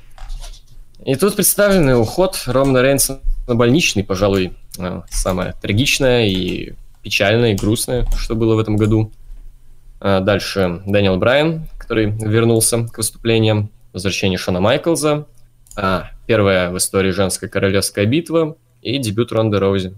И 1.05 1.17
тут 1.17 1.37
представленный 1.37 2.01
уход 2.01 2.43
Романа 2.47 2.81
Рейнса 2.81 3.21
на 3.47 3.55
больничный, 3.55 4.05
пожалуй, 4.05 4.55
а, 4.79 5.03
самое 5.11 5.53
трагичное 5.61 6.27
и 6.27 6.73
печальное, 7.03 7.53
и 7.53 7.57
грустное, 7.57 8.07
что 8.17 8.35
было 8.35 8.55
в 8.55 8.59
этом 8.59 8.79
году. 8.79 9.13
А, 10.01 10.21
дальше 10.21 10.81
Дэниел 10.87 11.19
Брайан, 11.19 11.69
который 11.77 12.07
вернулся 12.07 12.89
к 12.89 12.97
выступлениям. 12.97 13.71
Возвращение 13.93 14.39
Шона 14.39 14.61
Майклза. 14.61 15.27
Первая 16.27 16.71
в 16.71 16.79
истории 16.79 17.11
женская 17.11 17.49
королевская 17.49 18.07
битва 18.07 18.57
и 18.83 18.99
дебют 18.99 19.33
Ронды 19.33 19.59
Роузи. 19.59 19.95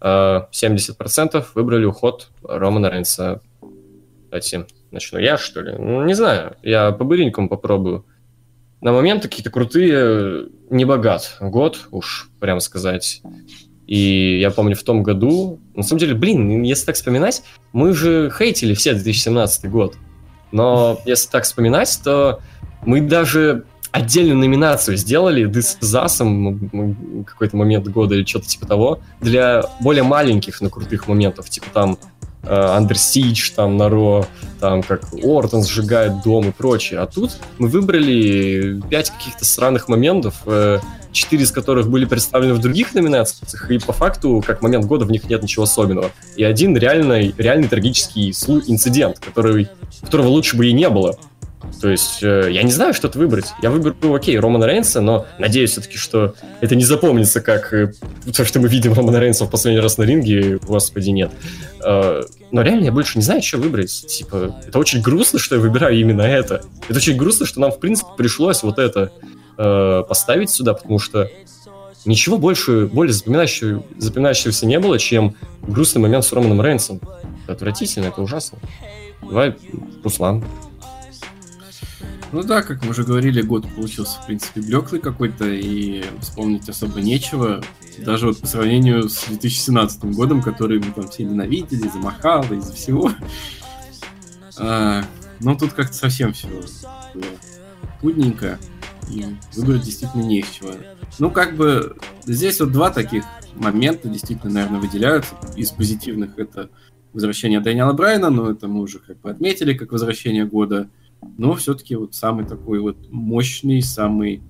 70% 0.00 1.44
выбрали 1.54 1.84
уход 1.84 2.30
Романа 2.42 2.90
Рейнса. 2.90 3.40
Давайте 4.30 4.66
начну 4.90 5.18
я, 5.18 5.38
что 5.38 5.60
ли? 5.60 5.74
Ну, 5.78 6.04
не 6.04 6.14
знаю, 6.14 6.56
я 6.62 6.90
по-быренькому 6.90 7.48
попробую. 7.48 8.04
На 8.80 8.92
момент 8.92 9.22
какие-то 9.22 9.50
крутые, 9.50 10.48
не 10.70 10.84
богат 10.84 11.36
год, 11.40 11.86
уж 11.92 12.30
прямо 12.40 12.58
сказать. 12.58 13.22
И 13.86 14.40
я 14.40 14.50
помню 14.50 14.74
в 14.74 14.82
том 14.82 15.02
году, 15.02 15.60
на 15.74 15.82
самом 15.82 16.00
деле, 16.00 16.14
блин, 16.14 16.62
если 16.62 16.86
так 16.86 16.96
вспоминать, 16.96 17.42
мы 17.72 17.92
же 17.92 18.32
хейтили 18.36 18.74
все 18.74 18.94
2017 18.94 19.70
год. 19.70 19.94
Но 20.50 21.00
если 21.04 21.30
так 21.30 21.44
вспоминать, 21.44 22.00
то 22.02 22.40
мы 22.84 23.00
даже 23.00 23.64
отдельную 23.92 24.38
номинацию 24.38 24.96
сделали 24.96 25.48
This 25.48 25.76
Zasом 25.80 27.24
какой-то 27.26 27.56
момент 27.56 27.86
года 27.88 28.14
или 28.14 28.24
что-то 28.24 28.46
типа 28.46 28.66
того 28.66 29.00
для 29.20 29.64
более 29.80 30.02
маленьких, 30.02 30.60
но 30.60 30.70
крутых 30.70 31.08
моментов, 31.08 31.48
типа 31.50 31.66
там 31.72 31.98
Under 32.42 32.94
Siege, 32.94 33.52
там 33.54 33.76
Наро, 33.76 34.26
там 34.58 34.82
как 34.82 35.04
Ортон 35.22 35.62
сжигает 35.62 36.22
дом 36.22 36.48
и 36.48 36.52
прочее. 36.52 37.00
А 37.00 37.06
тут 37.06 37.38
мы 37.58 37.68
выбрали 37.68 38.82
пять 38.90 39.10
каких-то 39.10 39.44
странных 39.44 39.88
моментов, 39.88 40.34
э, 40.46 40.80
четыре 41.12 41.44
из 41.44 41.52
которых 41.52 41.88
были 41.88 42.04
представлены 42.04 42.54
в 42.54 42.58
других 42.58 42.94
номинациях, 42.94 43.70
и 43.70 43.78
по 43.78 43.92
факту, 43.92 44.42
как 44.44 44.60
момент 44.60 44.86
года, 44.86 45.04
в 45.04 45.10
них 45.12 45.28
нет 45.28 45.42
ничего 45.42 45.64
особенного. 45.64 46.10
И 46.36 46.42
один 46.42 46.76
реальный, 46.76 47.32
реальный 47.38 47.68
трагический 47.68 48.30
инцидент, 48.30 49.20
который, 49.20 49.68
которого 50.00 50.28
лучше 50.28 50.56
бы 50.56 50.66
и 50.66 50.72
не 50.72 50.88
было. 50.88 51.16
То 51.80 51.88
есть, 51.88 52.22
э, 52.22 52.48
я 52.50 52.62
не 52.62 52.72
знаю, 52.72 52.94
что-то 52.94 53.18
выбрать. 53.18 53.52
Я 53.62 53.70
выберу, 53.70 54.14
окей, 54.14 54.38
Романа 54.38 54.66
Рейнса, 54.66 55.00
но 55.00 55.26
надеюсь 55.38 55.72
все-таки, 55.72 55.96
что 55.96 56.34
это 56.60 56.74
не 56.74 56.84
запомнится, 56.84 57.40
как 57.40 57.72
э, 57.72 57.92
то, 58.34 58.44
что 58.44 58.60
мы 58.60 58.68
видим 58.68 58.92
Романа 58.92 59.18
Рейнса 59.20 59.44
в 59.44 59.50
последний 59.50 59.80
раз 59.80 59.98
на 59.98 60.02
ринге, 60.04 60.58
господи, 60.58 61.10
нет. 61.10 61.30
Э, 61.84 62.22
но 62.50 62.62
реально 62.62 62.84
я 62.86 62.92
больше 62.92 63.18
не 63.18 63.24
знаю, 63.24 63.42
что 63.42 63.58
выбрать. 63.58 64.06
Типа, 64.06 64.56
это 64.66 64.78
очень 64.78 65.00
грустно, 65.00 65.38
что 65.38 65.56
я 65.56 65.60
выбираю 65.60 65.98
именно 65.98 66.22
это. 66.22 66.62
Это 66.88 66.98
очень 66.98 67.16
грустно, 67.16 67.46
что 67.46 67.60
нам, 67.60 67.72
в 67.72 67.80
принципе, 67.80 68.10
пришлось 68.16 68.62
вот 68.62 68.78
это 68.78 69.10
э, 69.58 70.02
поставить 70.08 70.50
сюда, 70.50 70.74
потому 70.74 70.98
что 70.98 71.30
ничего 72.04 72.38
больше, 72.38 72.86
более 72.86 73.12
запоминающего, 73.12 73.84
запоминающегося 73.98 74.66
не 74.66 74.78
было, 74.78 74.98
чем 74.98 75.36
грустный 75.62 76.02
момент 76.02 76.24
с 76.24 76.32
Романом 76.32 76.60
Рейнсом. 76.60 77.00
Это 77.44 77.54
отвратительно, 77.54 78.06
это 78.06 78.22
ужасно. 78.22 78.58
Давай, 79.22 79.56
Руслан. 80.02 80.44
Ну 82.32 82.42
да, 82.42 82.62
как 82.62 82.82
мы 82.82 82.90
уже 82.90 83.04
говорили, 83.04 83.42
год 83.42 83.68
получился, 83.74 84.18
в 84.18 84.26
принципе, 84.26 84.62
блеклый 84.62 85.02
какой-то, 85.02 85.44
и 85.50 86.02
вспомнить 86.20 86.66
особо 86.66 87.02
нечего. 87.02 87.62
Даже 87.98 88.26
вот 88.26 88.40
по 88.40 88.46
сравнению 88.46 89.10
с 89.10 89.26
2017 89.26 90.04
годом, 90.16 90.40
который 90.40 90.78
мы 90.78 90.92
там 90.92 91.08
все 91.08 91.24
ненавидели, 91.24 91.86
из-за 91.86 91.98
из-за 92.54 92.72
всего. 92.72 93.12
А, 94.58 95.04
но 95.40 95.54
тут 95.56 95.74
как-то 95.74 95.92
совсем 95.92 96.32
все 96.32 96.48
было 96.48 96.64
пудненько, 98.00 98.58
и 99.10 99.26
выбрать 99.54 99.82
действительно 99.82 100.22
не 100.22 100.40
из 100.40 100.48
чего. 100.48 100.70
Ну, 101.18 101.30
как 101.30 101.54
бы, 101.54 101.96
здесь 102.24 102.60
вот 102.60 102.72
два 102.72 102.90
таких 102.90 103.24
момента 103.56 104.08
действительно, 104.08 104.54
наверное, 104.54 104.80
выделяются. 104.80 105.34
Из 105.54 105.70
позитивных 105.70 106.38
это 106.38 106.70
возвращение 107.12 107.60
Дэниела 107.60 107.92
Брайна, 107.92 108.30
но 108.30 108.50
это 108.50 108.68
мы 108.68 108.80
уже 108.80 109.00
как 109.00 109.20
бы 109.20 109.30
отметили 109.30 109.74
как 109.74 109.92
возвращение 109.92 110.46
года– 110.46 110.88
но 111.38 111.54
все-таки 111.54 111.96
вот 111.96 112.14
самый 112.14 112.44
такой 112.44 112.80
вот 112.80 113.10
мощный, 113.10 113.82
самый 113.82 114.42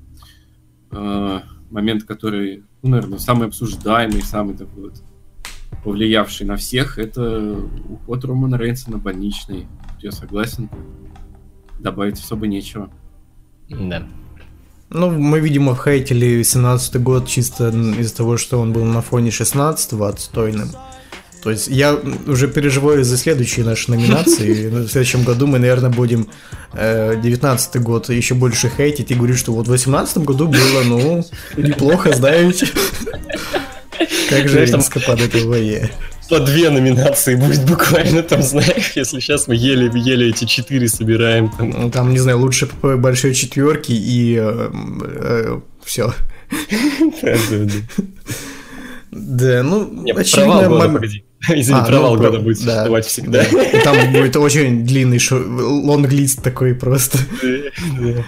э, 0.91 1.41
момент, 1.71 2.05
который, 2.05 2.65
ну, 2.83 2.91
наверное, 2.91 3.19
самый 3.19 3.49
обсуждаемый, 3.49 4.23
самый 4.23 4.57
такой 4.57 4.91
вот 4.91 5.03
повлиявший 5.85 6.47
на 6.47 6.57
всех, 6.57 6.99
это 6.99 7.57
уход 7.89 8.25
Романа 8.25 8.57
Рейнса 8.57 8.91
на 8.91 8.99
больничный. 8.99 9.67
Я 10.01 10.13
согласен. 10.13 10.69
Добавить 11.81 12.19
особо 12.19 12.47
нечего. 12.47 12.91
Да. 13.69 14.07
Ну, 14.91 15.11
мы, 15.11 15.41
видимо, 15.41 15.75
хейтили 15.75 16.43
17 16.43 17.03
год 17.03 17.27
чисто 17.27 17.69
из-за 17.71 18.15
того, 18.15 18.37
что 18.37 18.61
он 18.61 18.73
был 18.73 18.85
на 18.85 19.01
фоне 19.01 19.31
16-го 19.31 20.05
отстойным. 20.05 20.69
То 21.43 21.51
есть 21.51 21.67
я 21.67 21.99
уже 22.27 22.47
переживаю 22.47 23.05
за 23.05 23.17
следующие 23.17 23.65
наши 23.65 23.91
номинации. 23.91 24.69
В 24.87 24.89
следующем 24.89 25.25
году 25.25 25.47
мы, 25.49 25.59
наверное, 25.59 25.91
будем 25.91 26.29
э, 26.73 27.21
19 27.21 27.83
год 27.83 28.09
еще 28.11 28.35
больше 28.35 28.71
хейтить 28.75 29.11
и 29.11 29.15
говорить, 29.15 29.39
что 29.39 29.53
вот 29.53 29.67
в 29.67 29.71
18 29.71 30.19
году 30.19 30.47
было, 30.47 30.83
ну, 30.85 31.25
неплохо, 31.57 32.15
знаете. 32.15 32.69
Как 34.31 34.49
же 34.49 34.65
резко 34.65 35.01
падает 35.01 35.35
ВВЕ. 35.35 35.91
По 36.31 36.39
две 36.39 36.71
номинации 36.71 37.35
будет 37.35 37.67
буквально 37.67 38.23
там, 38.23 38.41
знаешь, 38.43 38.93
если 38.95 39.19
сейчас 39.19 39.49
мы 39.49 39.57
еле-еле 39.57 40.31
эти 40.31 40.45
четыре 40.45 40.89
собираем. 40.89 41.51
Там, 41.51 41.71
ну, 41.71 41.91
там 41.91 42.11
не 42.11 42.21
знаю, 42.21 42.39
лучше 42.39 42.67
по 42.67 42.97
большой 42.97 43.35
четверки 43.35 43.93
и 43.93 44.37
э, 44.41 44.71
э, 44.73 45.61
все. 45.85 46.15
Да, 49.13 49.63
ну, 49.63 50.07
очевидно... 50.17 50.99
Извини, 51.49 51.81
а, 51.81 51.85
провал 51.85 52.15
ну, 52.15 52.23
года 52.23 52.39
будет 52.39 52.59
существовать 52.59 53.05
да, 53.05 53.09
всегда. 53.09 53.45
Да. 53.51 53.81
Там 53.83 54.13
будет 54.13 54.37
очень 54.37 54.85
длинный 54.85 55.21
лонглист 55.31 56.43
такой 56.43 56.75
просто. 56.75 57.19
Да. 57.43 58.25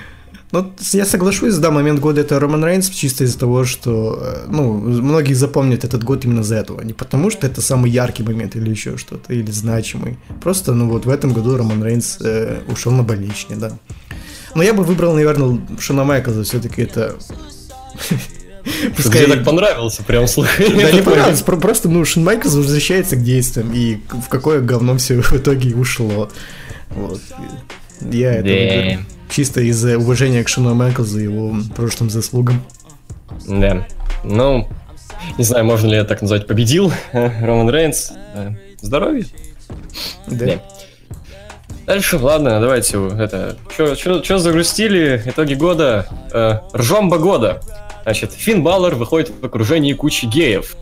Ну, 0.53 0.73
я 0.93 1.05
соглашусь, 1.05 1.57
да, 1.57 1.73
момент 1.73 1.99
года 1.99 2.21
это 2.21 2.39
Роман 2.39 2.65
Рейнс, 2.65 2.89
чисто 2.89 3.25
из-за 3.25 3.37
того, 3.41 3.65
что, 3.65 4.21
э, 4.23 4.47
ну, 4.49 4.73
многие 4.73 5.35
запомнят 5.35 5.83
этот 5.83 6.05
год 6.05 6.25
именно 6.25 6.45
за 6.45 6.55
этого. 6.55 6.81
Не 6.83 6.93
потому, 6.93 7.31
что 7.31 7.49
это 7.49 7.61
самый 7.61 7.91
яркий 7.91 8.23
момент 8.23 8.55
или 8.55 8.71
еще 8.71 8.97
что-то, 8.97 9.33
или 9.33 9.51
значимый. 9.51 10.17
Просто, 10.41 10.73
ну, 10.73 10.89
вот 10.89 11.07
в 11.07 11.09
этом 11.09 11.33
году 11.33 11.57
Роман 11.57 11.83
Рейнс 11.83 12.19
э, 12.21 12.61
ушел 12.69 12.93
на 12.93 13.03
больничный, 13.03 13.57
да. 13.57 13.73
Но 14.55 14.63
я 14.63 14.75
бы 14.75 14.85
выбрал, 14.85 15.15
наверное, 15.15 15.61
Шона 15.81 16.05
Майклза, 16.05 16.45
все-таки 16.45 16.83
это 16.83 17.17
Пускай... 18.97 19.27
Мне 19.27 19.37
так 19.37 19.45
понравился, 19.45 20.03
прям 20.03 20.27
слушай. 20.27 20.69
Да 20.75 20.91
не 20.91 21.03
понравился, 21.03 21.45
просто, 21.45 21.89
ну, 21.89 22.05
Шин 22.05 22.25
Майклс 22.25 22.55
возвращается 22.55 23.17
к 23.17 23.23
действиям, 23.23 23.73
и 23.73 23.99
в 24.09 24.29
какое 24.29 24.61
говно 24.61 24.97
все 24.97 25.21
в 25.23 25.33
итоге 25.33 25.75
ушло. 25.75 26.31
Вот. 26.91 27.21
Я 28.01 28.33
это 28.35 29.05
чисто 29.31 29.61
из-за 29.61 29.99
уважения 29.99 30.43
к 30.45 30.49
Шину 30.49 30.75
Майклзу 30.75 31.21
и 31.21 31.25
его 31.25 31.55
прошлым 31.75 32.11
заслугам. 32.11 32.63
Да. 33.47 33.87
Ну, 34.23 34.69
не 35.39 35.45
знаю, 35.45 35.65
можно 35.65 35.89
ли 35.89 35.97
это 35.97 36.09
так 36.11 36.23
назвать, 36.23 36.47
победил 36.47 36.93
Роман 37.13 37.69
Рейнс. 37.71 38.13
Здоровье. 38.81 39.27
Да. 40.27 40.63
Дальше, 41.87 42.17
ладно, 42.17 42.61
давайте 42.61 42.97
это. 43.19 43.57
Что 43.71 44.39
загрустили? 44.39 45.23
Итоги 45.27 45.55
года. 45.55 46.07
Э, 46.33 46.61
ржомба 46.75 47.19
года. 47.19 47.61
Значит, 48.05 48.33
Финн 48.33 48.63
Баллар 48.63 48.95
выходит 48.95 49.31
в 49.31 49.45
окружении 49.45 49.95
кучи 49.95 50.27
геев. 50.27 50.77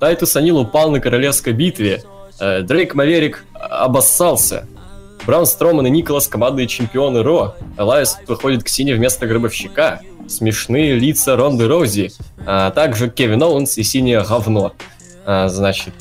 Тайтус 0.00 0.36
Анил 0.36 0.58
упал 0.58 0.90
на 0.90 1.00
королевской 1.00 1.52
битве. 1.52 2.02
Э, 2.40 2.62
Дрейк 2.62 2.94
Маверик 2.94 3.44
обоссался. 3.54 4.66
Браун 5.24 5.46
Строман 5.46 5.86
и 5.86 5.90
Николас 5.90 6.28
командные 6.28 6.66
чемпионы 6.66 7.22
Ро. 7.22 7.54
Элайас 7.78 8.18
выходит 8.26 8.64
к 8.64 8.68
Сине 8.68 8.94
вместо 8.94 9.26
Гробовщика. 9.26 10.00
Смешные 10.28 10.94
лица 10.94 11.36
Ронды 11.36 11.68
Рози. 11.68 12.10
А 12.46 12.70
также 12.72 13.08
Кевин 13.08 13.42
Оуэнс 13.42 13.78
и 13.78 13.82
синее 13.82 14.22
говно. 14.22 14.72
А, 15.24 15.48
значит, 15.48 15.94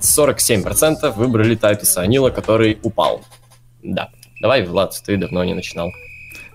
47% 0.00 0.96
э, 1.02 1.10
выбрали 1.10 1.54
Тайтуса 1.54 2.02
О'Нила, 2.02 2.30
который 2.30 2.78
упал. 2.82 3.22
Да. 3.82 4.10
Давай, 4.42 4.66
Влад, 4.66 5.00
ты 5.06 5.16
давно 5.16 5.44
не 5.44 5.54
начинал. 5.54 5.90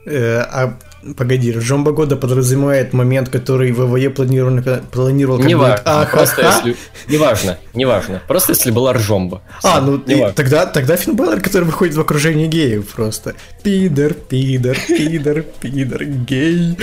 Э, 0.05 0.41
а 0.41 0.77
Погоди, 1.17 1.51
Ржомба 1.51 1.91
года 1.91 2.15
подразумевает 2.15 2.93
момент, 2.93 3.29
который 3.29 3.71
ВВЕ 3.71 4.09
планировал, 4.09 4.81
планировал 4.91 5.37
как 5.37 5.47
не 5.47 5.55
важно, 5.55 5.81
а, 5.85 6.05
просто 6.05 6.45
если... 6.45 6.77
Неважно, 7.09 7.57
неважно. 7.73 8.21
Просто 8.27 8.53
если 8.53 8.71
была 8.71 8.93
Ржомба. 8.93 9.41
А, 9.63 9.81
ну 9.81 9.97
и, 9.97 10.31
тогда, 10.33 10.65
тогда 10.65 10.95
Финн 10.95 11.15
Баллар, 11.15 11.41
который 11.41 11.65
выходит 11.65 11.95
в 11.95 11.99
окружении 11.99 12.47
геев 12.47 12.87
просто. 12.87 13.35
Пидор, 13.63 14.13
пидор, 14.13 14.77
пидор, 14.87 15.41
пидор, 15.59 16.05
гей. 16.05 16.77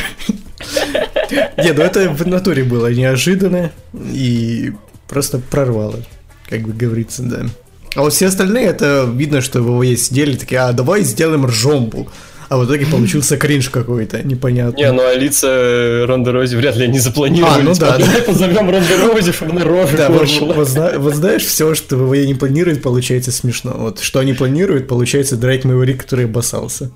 Не, 1.57 1.73
ну 1.73 1.83
это 1.83 2.11
в 2.11 2.27
натуре 2.27 2.65
было 2.65 2.93
неожиданно 2.93 3.73
и 3.95 4.73
просто 5.09 5.39
прорвало, 5.39 5.97
как 6.49 6.61
бы 6.63 6.73
говорится, 6.75 7.23
да. 7.23 7.47
А 7.95 8.03
вот 8.03 8.13
все 8.13 8.27
остальные, 8.27 8.67
это 8.67 9.11
видно, 9.11 9.41
что 9.41 9.63
в 9.63 9.79
ВВЕ 9.79 9.97
сидели 9.97 10.37
такие, 10.37 10.61
а 10.61 10.73
давай 10.73 11.03
сделаем 11.03 11.47
ржомбу 11.47 12.09
а 12.51 12.57
в 12.57 12.67
итоге 12.67 12.85
получился 12.85 13.37
кринж 13.37 13.71
какой-то, 13.71 14.27
непонятный. 14.27 14.83
Не, 14.83 14.91
ну 14.91 15.07
а 15.07 15.15
лица 15.15 16.05
Ронда 16.05 16.33
Рози 16.33 16.57
вряд 16.57 16.75
ли 16.75 16.87
они 16.87 16.99
запланировали. 16.99 17.61
А, 17.61 17.63
ну 17.63 17.75
да. 17.77 17.97
Давай 17.97 18.23
позовем 18.23 18.69
Ронда 18.69 18.97
Рози, 19.07 19.31
чтобы 19.31 19.53
она 19.53 19.63
рожу 19.63 19.97
да, 19.97 20.11
вот, 20.11 20.29
вот, 20.97 21.15
знаешь, 21.15 21.45
все, 21.45 21.77
что 21.77 21.97
ВВЕ 21.97 22.27
не 22.27 22.35
планирует, 22.35 22.83
получается 22.83 23.31
смешно. 23.31 23.75
Вот 23.77 24.01
что 24.01 24.19
они 24.19 24.33
планируют, 24.33 24.89
получается 24.89 25.37
Дрейк 25.37 25.63
Мэйвери, 25.63 25.93
который 25.93 26.25
обоссался. 26.25 26.91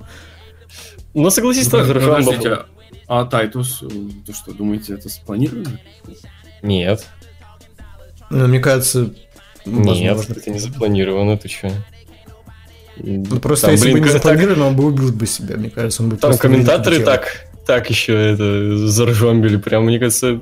Ну, 1.13 1.29
согласись, 1.29 1.69
тоже 1.69 1.93
Подождите, 1.93 2.57
а 3.07 3.23
Тайтус, 3.23 3.81
то 4.25 4.33
что, 4.33 4.51
думаете, 4.51 4.95
это 4.95 5.07
спланировано? 5.07 5.79
Нет. 6.63 7.05
Ну, 8.29 8.47
мне 8.47 8.59
кажется, 8.59 9.13
Нет, 9.65 10.29
это 10.29 10.49
не 10.49 10.59
запланировано, 10.59 11.37
ты 11.37 11.47
что? 11.47 11.71
Ну, 12.97 13.39
просто 13.39 13.67
там, 13.67 13.75
если 13.75 13.91
блин, 13.91 13.99
бы 13.99 14.05
не 14.05 14.11
запланировано, 14.11 14.55
так... 14.55 14.67
он 14.67 14.75
бы 14.75 14.85
убил 14.85 15.11
бы 15.11 15.25
себя, 15.27 15.57
мне 15.57 15.69
кажется. 15.69 16.03
Он 16.03 16.09
бы 16.09 16.17
там 16.17 16.37
комментаторы 16.37 16.99
так, 16.99 17.45
так 17.65 17.89
еще 17.89 18.13
это 18.13 18.77
заржомбили, 18.87 19.57
прям, 19.57 19.85
мне 19.85 19.99
кажется, 19.99 20.39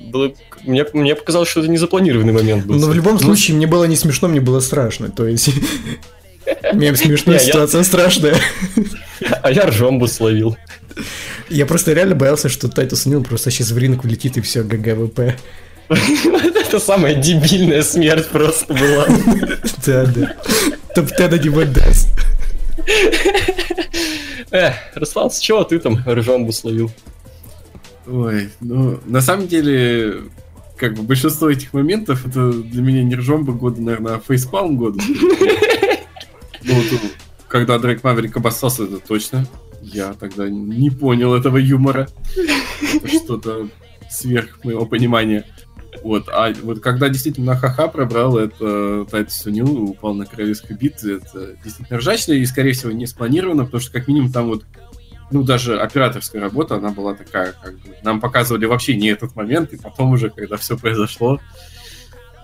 было, 0.00 0.32
мне, 0.64 0.84
мне 0.92 1.14
показалось, 1.14 1.48
что 1.48 1.60
это 1.60 1.68
не 1.68 1.78
запланированный 1.78 2.32
момент 2.32 2.66
был. 2.66 2.76
Но 2.76 2.88
в 2.88 2.94
любом 2.94 3.14
ну, 3.14 3.20
случае, 3.20 3.56
мне 3.56 3.66
было 3.66 3.84
не 3.84 3.96
смешно, 3.96 4.28
мне 4.28 4.40
было 4.40 4.60
страшно, 4.60 5.10
то 5.10 5.26
есть... 5.26 5.50
Мне 6.72 6.96
смешно, 6.96 7.38
ситуация 7.38 7.82
страшная. 7.84 8.34
А 9.42 9.50
я 9.52 9.66
ржомбу 9.66 10.08
словил. 10.08 10.56
Я 11.50 11.66
просто 11.66 11.92
реально 11.92 12.14
боялся, 12.14 12.48
что 12.48 12.68
Тайтус 12.68 13.04
О'Нил 13.04 13.22
просто 13.22 13.50
сейчас 13.50 13.70
в 13.70 13.78
ринг 13.78 14.02
улетит 14.02 14.38
и 14.38 14.40
все, 14.40 14.62
GGWP. 14.62 15.36
Это 15.90 16.80
самая 16.80 17.14
дебильная 17.14 17.82
смерть 17.82 18.28
просто 18.28 18.72
была. 18.72 19.06
Да, 19.84 20.06
да. 20.06 20.36
Топ-10 20.94 21.34
аниме 21.34 21.64
даст. 21.66 22.08
Эх, 24.50 24.74
Руслан, 24.94 25.30
с 25.30 25.38
чего 25.38 25.62
ты 25.64 25.78
там 25.78 25.98
ржомбу 26.06 26.52
словил? 26.52 26.90
Ой, 28.06 28.50
ну, 28.60 28.98
на 29.06 29.20
самом 29.20 29.46
деле, 29.46 30.22
как 30.76 30.94
бы 30.94 31.02
большинство 31.02 31.48
этих 31.48 31.72
моментов, 31.72 32.26
это 32.26 32.52
для 32.52 32.82
меня 32.82 33.04
не 33.04 33.14
ржомба 33.14 33.52
года, 33.52 33.80
наверное, 33.80 34.14
а 34.14 34.20
фейспалм 34.20 34.76
года. 34.76 35.00
Ну, 36.62 36.74
вот, 36.74 37.00
когда 37.48 37.78
Дрейк 37.78 38.04
Маверик 38.04 38.36
обоссался, 38.36 38.84
это 38.84 38.98
точно. 38.98 39.46
Я 39.80 40.12
тогда 40.12 40.46
не 40.50 40.90
понял 40.90 41.34
этого 41.34 41.56
юмора. 41.56 42.06
Что-то 43.06 43.70
сверх 44.10 44.62
моего 44.62 44.84
понимания. 44.84 45.46
Вот, 46.02 46.28
а 46.28 46.52
вот 46.62 46.80
когда 46.80 47.08
действительно 47.08 47.56
ха-ха 47.56 47.88
пробрал, 47.88 48.38
это 48.38 49.06
Тайтус 49.10 49.34
Сунил 49.34 49.90
упал 49.90 50.14
на 50.14 50.24
королевской 50.24 50.74
битве, 50.76 51.16
это 51.16 51.56
действительно 51.62 51.98
ржачно 51.98 52.32
и, 52.32 52.46
скорее 52.46 52.72
всего, 52.72 52.90
не 52.92 53.06
спланировано, 53.06 53.64
потому 53.64 53.80
что, 53.82 53.92
как 53.92 54.08
минимум, 54.08 54.32
там 54.32 54.46
вот 54.48 54.64
ну, 55.30 55.42
даже 55.42 55.80
операторская 55.80 56.40
работа, 56.40 56.76
она 56.76 56.90
была 56.90 57.14
такая, 57.14 57.52
как 57.52 57.74
бы, 57.74 57.94
нам 58.02 58.20
показывали 58.20 58.64
вообще 58.64 58.96
не 58.96 59.08
этот 59.08 59.36
момент, 59.36 59.72
и 59.72 59.76
потом 59.76 60.12
уже, 60.12 60.30
когда 60.30 60.56
все 60.56 60.76
произошло, 60.76 61.40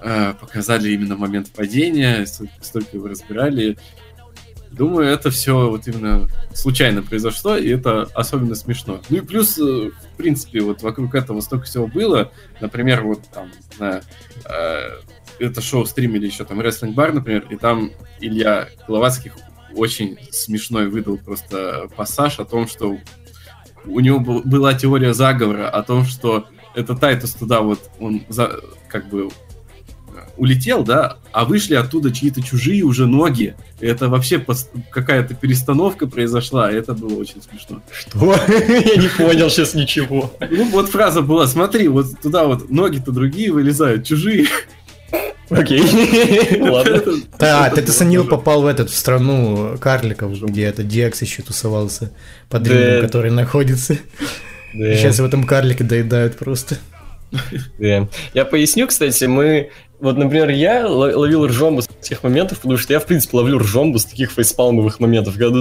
э, 0.02 0.34
показали 0.34 0.90
именно 0.90 1.16
момент 1.16 1.50
падения, 1.50 2.26
столько 2.26 2.96
его 2.96 3.08
разбирали. 3.08 3.78
Думаю, 4.70 5.08
это 5.08 5.30
все 5.30 5.70
вот 5.70 5.86
именно 5.86 6.28
случайно 6.52 7.02
произошло, 7.02 7.56
и 7.56 7.68
это 7.68 8.08
особенно 8.14 8.54
смешно. 8.54 9.00
Ну 9.08 9.18
и 9.18 9.20
плюс, 9.20 9.58
э, 9.58 9.62
в 9.62 10.16
принципе, 10.16 10.60
вот 10.60 10.82
вокруг 10.82 11.14
этого 11.14 11.40
столько 11.40 11.66
всего 11.66 11.86
было. 11.86 12.32
Например, 12.60 13.02
вот 13.02 13.22
там, 13.32 13.50
на 13.78 14.00
э, 14.44 14.90
это 15.38 15.60
шоу 15.60 15.86
стримили 15.86 16.26
еще 16.26 16.44
там 16.44 16.60
Wrestling 16.60 16.94
Bar, 16.94 17.12
например, 17.12 17.46
и 17.48 17.56
там 17.56 17.92
Илья 18.20 18.68
Головацких 18.86 19.36
очень 19.74 20.18
смешной 20.30 20.88
выдал 20.88 21.18
просто 21.18 21.88
пассаж 21.96 22.38
о 22.38 22.44
том, 22.44 22.66
что 22.66 22.98
у 23.84 24.00
него 24.00 24.18
был, 24.18 24.42
была 24.42 24.74
теория 24.74 25.14
заговора 25.14 25.68
о 25.68 25.82
том, 25.82 26.04
что 26.04 26.46
это 26.74 26.94
Тайтус 26.94 27.34
туда 27.34 27.60
вот, 27.60 27.90
он 28.00 28.24
за, 28.28 28.60
как 28.88 29.08
бы 29.08 29.30
улетел, 30.36 30.84
да, 30.84 31.16
а 31.32 31.44
вышли 31.44 31.74
оттуда 31.74 32.12
чьи-то 32.12 32.42
чужие 32.42 32.82
уже 32.82 33.06
ноги. 33.06 33.54
Это 33.80 34.08
вообще 34.08 34.44
какая-то 34.90 35.34
перестановка 35.34 36.06
произошла, 36.06 36.70
и 36.70 36.76
это 36.76 36.94
было 36.94 37.14
очень 37.18 37.42
смешно. 37.42 37.82
Что? 37.92 38.34
Я 38.48 38.96
не 38.96 39.08
понял 39.08 39.50
сейчас 39.50 39.74
ничего. 39.74 40.32
Ну, 40.50 40.70
вот 40.70 40.88
фраза 40.88 41.22
была, 41.22 41.46
смотри, 41.46 41.88
вот 41.88 42.06
туда 42.20 42.44
вот 42.44 42.70
ноги-то 42.70 43.12
другие 43.12 43.52
вылезают, 43.52 44.06
чужие. 44.06 44.46
Окей. 45.50 46.60
Ладно. 46.60 47.02
Да, 47.38 47.70
ты 47.70 47.86
Санил 47.92 48.26
попал 48.26 48.62
в 48.62 48.66
этот 48.66 48.90
в 48.90 48.96
страну 48.96 49.76
карликов, 49.80 50.32
где 50.40 50.64
это 50.64 50.82
Диакс 50.82 51.22
еще 51.22 51.42
тусовался 51.42 52.12
под 52.48 52.66
Римом, 52.66 53.02
который 53.02 53.30
находится. 53.30 53.96
Сейчас 54.72 55.18
в 55.18 55.24
этом 55.24 55.44
карлике 55.44 55.84
доедают 55.84 56.36
просто. 56.36 56.78
Я 57.78 58.44
поясню, 58.44 58.86
кстати, 58.86 59.24
мы 59.24 59.70
вот, 59.98 60.18
например, 60.18 60.50
я 60.50 60.86
ловил 60.86 61.46
ржомбу 61.46 61.80
с 61.80 61.86
таких 61.86 62.22
моментов, 62.22 62.58
потому 62.58 62.76
что 62.76 62.92
я, 62.92 63.00
в 63.00 63.06
принципе, 63.06 63.38
ловлю 63.38 63.58
ржомбу 63.58 63.98
с 63.98 64.04
таких 64.04 64.30
фейспалмовых 64.30 65.00
моментов, 65.00 65.38
когда 65.38 65.60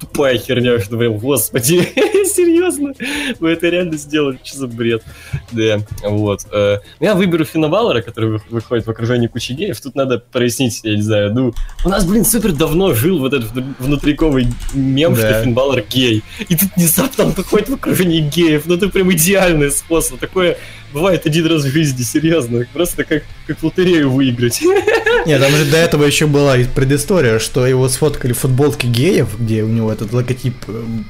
тупая 0.00 0.38
херня, 0.38 0.80
что 0.80 0.96
прям, 0.96 1.18
господи, 1.18 1.88
серьезно, 2.26 2.94
вы 3.38 3.50
это 3.50 3.68
реально 3.68 3.96
сделали, 3.96 4.38
что 4.42 4.58
за 4.58 4.66
бред. 4.66 5.04
Да, 5.52 5.80
вот. 6.02 6.46
Э, 6.50 6.78
ну, 6.98 7.06
я 7.06 7.14
выберу 7.14 7.44
Финна 7.44 7.70
который 8.02 8.40
выходит 8.50 8.86
в 8.86 8.90
окружении 8.90 9.28
кучи 9.28 9.52
геев, 9.52 9.80
тут 9.80 9.94
надо 9.94 10.18
прояснить, 10.18 10.80
я 10.82 10.96
не 10.96 11.02
знаю, 11.02 11.32
ну, 11.32 11.54
у 11.84 11.88
нас, 11.88 12.04
блин, 12.04 12.24
супер 12.24 12.52
давно 12.52 12.92
жил 12.92 13.20
вот 13.20 13.34
этот 13.34 13.52
внутриковый 13.78 14.48
мем, 14.74 15.14
да. 15.14 15.20
что 15.20 15.44
Финн 15.44 15.84
гей, 15.88 16.22
и 16.48 16.56
тут 16.56 16.70
внезапно 16.76 17.26
он 17.26 17.30
выходит 17.32 17.68
в 17.68 17.74
окружении 17.74 18.20
геев, 18.20 18.62
ну, 18.66 18.74
это 18.74 18.88
прям 18.88 19.12
идеальный 19.12 19.70
способ, 19.70 20.18
такое 20.18 20.56
бывает 20.92 21.26
один 21.26 21.46
раз 21.46 21.64
в 21.64 21.70
жизни, 21.70 22.02
серьезно. 22.02 22.66
Просто 22.72 23.04
как, 23.04 23.22
как 23.46 23.62
лотерею 23.62 24.10
выиграть. 24.10 24.60
Нет, 25.26 25.40
там 25.40 25.52
же 25.52 25.64
до 25.64 25.76
этого 25.76 26.04
еще 26.04 26.26
была 26.26 26.56
предыстория, 26.74 27.38
что 27.38 27.66
его 27.66 27.88
сфоткали 27.88 28.32
в 28.32 28.38
футболке 28.38 28.88
геев, 28.88 29.38
где 29.38 29.62
у 29.62 29.68
него 29.68 29.92
этот 29.92 30.12
логотип 30.12 30.54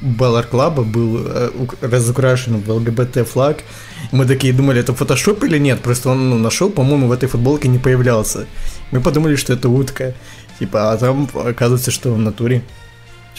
Беллар 0.00 0.46
Клаба 0.46 0.82
был 0.82 1.22
э, 1.24 1.50
разукрашен 1.80 2.60
в 2.60 2.70
ЛГБТ 2.70 3.28
флаг. 3.28 3.64
Мы 4.10 4.26
такие 4.26 4.52
думали, 4.52 4.80
это 4.80 4.94
фотошоп 4.94 5.42
или 5.44 5.58
нет, 5.58 5.80
просто 5.80 6.10
он 6.10 6.30
ну, 6.30 6.38
нашел, 6.38 6.70
по-моему, 6.70 7.06
в 7.06 7.12
этой 7.12 7.28
футболке 7.28 7.68
не 7.68 7.78
появлялся. 7.78 8.46
Мы 8.90 9.00
подумали, 9.00 9.36
что 9.36 9.52
это 9.52 9.68
утка. 9.68 10.14
Типа, 10.58 10.92
а 10.92 10.96
там 10.96 11.28
оказывается, 11.34 11.90
что 11.90 12.12
в 12.12 12.18
натуре. 12.18 12.62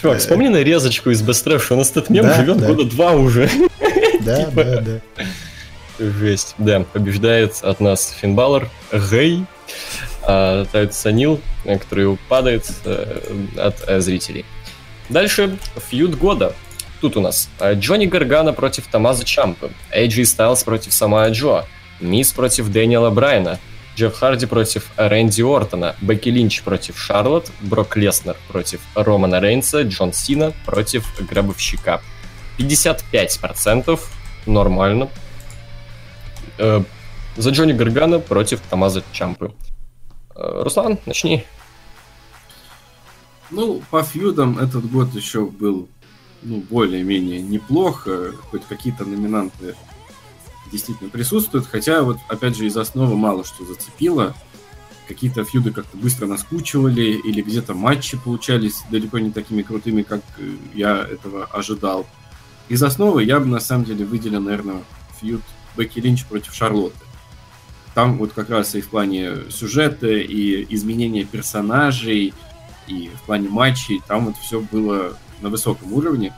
Чувак, 0.00 0.18
вспомни 0.18 0.48
нарезочку 0.48 1.10
из 1.10 1.22
Trash, 1.22 1.72
у 1.72 1.76
нас 1.76 1.90
этот 1.90 2.10
мем 2.10 2.24
да, 2.24 2.34
живет 2.34 2.58
да. 2.58 2.66
года 2.66 2.84
два 2.84 3.12
уже. 3.12 3.48
Да, 4.20 4.44
типа... 4.44 4.64
да, 4.64 4.80
да. 4.80 5.00
Жесть. 5.98 6.54
Да, 6.58 6.80
побеждает 6.80 7.62
от 7.62 7.80
нас 7.80 8.14
Финбаллар, 8.20 8.68
Гей, 8.92 9.44
а, 10.22 10.66
Санил, 10.90 11.40
который 11.64 12.18
падает 12.28 12.70
э, 12.84 13.20
от 13.56 13.76
э, 13.86 14.00
зрителей. 14.00 14.44
Дальше 15.08 15.58
фьюд 15.88 16.16
года. 16.16 16.54
Тут 17.00 17.16
у 17.16 17.20
нас 17.20 17.48
э, 17.60 17.74
Джонни 17.74 18.06
Гаргана 18.06 18.52
против 18.52 18.86
Томаза 18.86 19.24
Чампы, 19.24 19.70
Эйджи 19.90 20.24
Стайлз 20.24 20.64
против 20.64 20.92
Самая 20.92 21.30
Джо, 21.30 21.66
Мисс 22.00 22.32
против 22.32 22.70
Дэниела 22.70 23.10
Брайана, 23.10 23.58
Джефф 23.96 24.14
Харди 24.14 24.46
против 24.46 24.90
Рэнди 24.96 25.42
Ортона, 25.42 25.94
Бекки 26.00 26.28
Линч 26.28 26.62
против 26.62 26.98
Шарлотт, 26.98 27.50
Брок 27.60 27.96
Леснер 27.96 28.36
против 28.48 28.80
Романа 28.94 29.40
Рейнса, 29.40 29.82
Джон 29.82 30.12
Сина 30.12 30.52
против 30.64 31.04
Гробовщика. 31.20 32.00
55% 32.58 34.00
нормально, 34.46 35.08
Э, 36.58 36.82
за 37.36 37.50
Джонни 37.50 37.72
Гаргана 37.72 38.18
против 38.18 38.60
Тамаза 38.60 39.02
Чампы. 39.12 39.52
Э, 40.34 40.62
Руслан, 40.62 40.98
начни. 41.06 41.44
Ну, 43.50 43.82
по 43.90 44.02
фьюдам 44.02 44.58
этот 44.58 44.90
год 44.90 45.14
еще 45.14 45.46
был 45.46 45.88
ну, 46.42 46.58
более-менее 46.58 47.42
неплох. 47.42 48.06
Хоть 48.50 48.64
какие-то 48.66 49.04
номинанты 49.04 49.74
действительно 50.70 51.10
присутствуют. 51.10 51.66
Хотя, 51.66 52.02
вот, 52.02 52.18
опять 52.28 52.56
же, 52.56 52.66
из 52.66 52.76
основы 52.76 53.16
мало 53.16 53.44
что 53.44 53.64
зацепило. 53.64 54.34
Какие-то 55.08 55.44
фьюды 55.44 55.70
как-то 55.70 55.96
быстро 55.98 56.26
наскучивали, 56.26 57.02
или 57.02 57.42
где-то 57.42 57.74
матчи 57.74 58.16
получались 58.16 58.82
далеко 58.90 59.18
не 59.18 59.30
такими 59.30 59.60
крутыми, 59.60 60.02
как 60.02 60.22
э, 60.38 60.54
я 60.74 61.02
этого 61.02 61.44
ожидал. 61.44 62.06
Из 62.70 62.82
основы 62.82 63.22
я 63.22 63.38
бы, 63.38 63.46
на 63.46 63.60
самом 63.60 63.84
деле, 63.84 64.06
выделил, 64.06 64.40
наверное, 64.40 64.82
фьюд 65.20 65.42
Бекки 65.76 66.00
Линч 66.00 66.24
против 66.24 66.54
Шарлотты. 66.54 66.98
Там 67.94 68.18
вот 68.18 68.32
как 68.32 68.50
раз 68.50 68.74
и 68.74 68.80
в 68.80 68.88
плане 68.88 69.50
сюжета, 69.50 70.08
и 70.08 70.66
изменения 70.74 71.24
персонажей, 71.24 72.34
и 72.88 73.10
в 73.14 73.22
плане 73.22 73.48
матчей, 73.48 74.00
там 74.06 74.26
вот 74.26 74.36
все 74.36 74.60
было 74.60 75.16
на 75.40 75.48
высоком 75.48 75.92
уровне. 75.92 76.34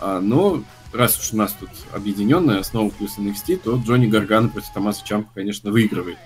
А, 0.00 0.20
но 0.20 0.62
раз 0.92 1.18
уж 1.18 1.32
у 1.32 1.36
нас 1.36 1.54
тут 1.58 1.70
объединенная 1.92 2.60
основа 2.60 2.90
плюс 2.90 3.18
NXT, 3.18 3.60
то 3.62 3.76
Джонни 3.76 4.06
Гаргана 4.06 4.48
против 4.48 4.72
Томаса 4.72 5.04
Чампа, 5.04 5.30
конечно, 5.34 5.70
выигрывает. 5.70 6.18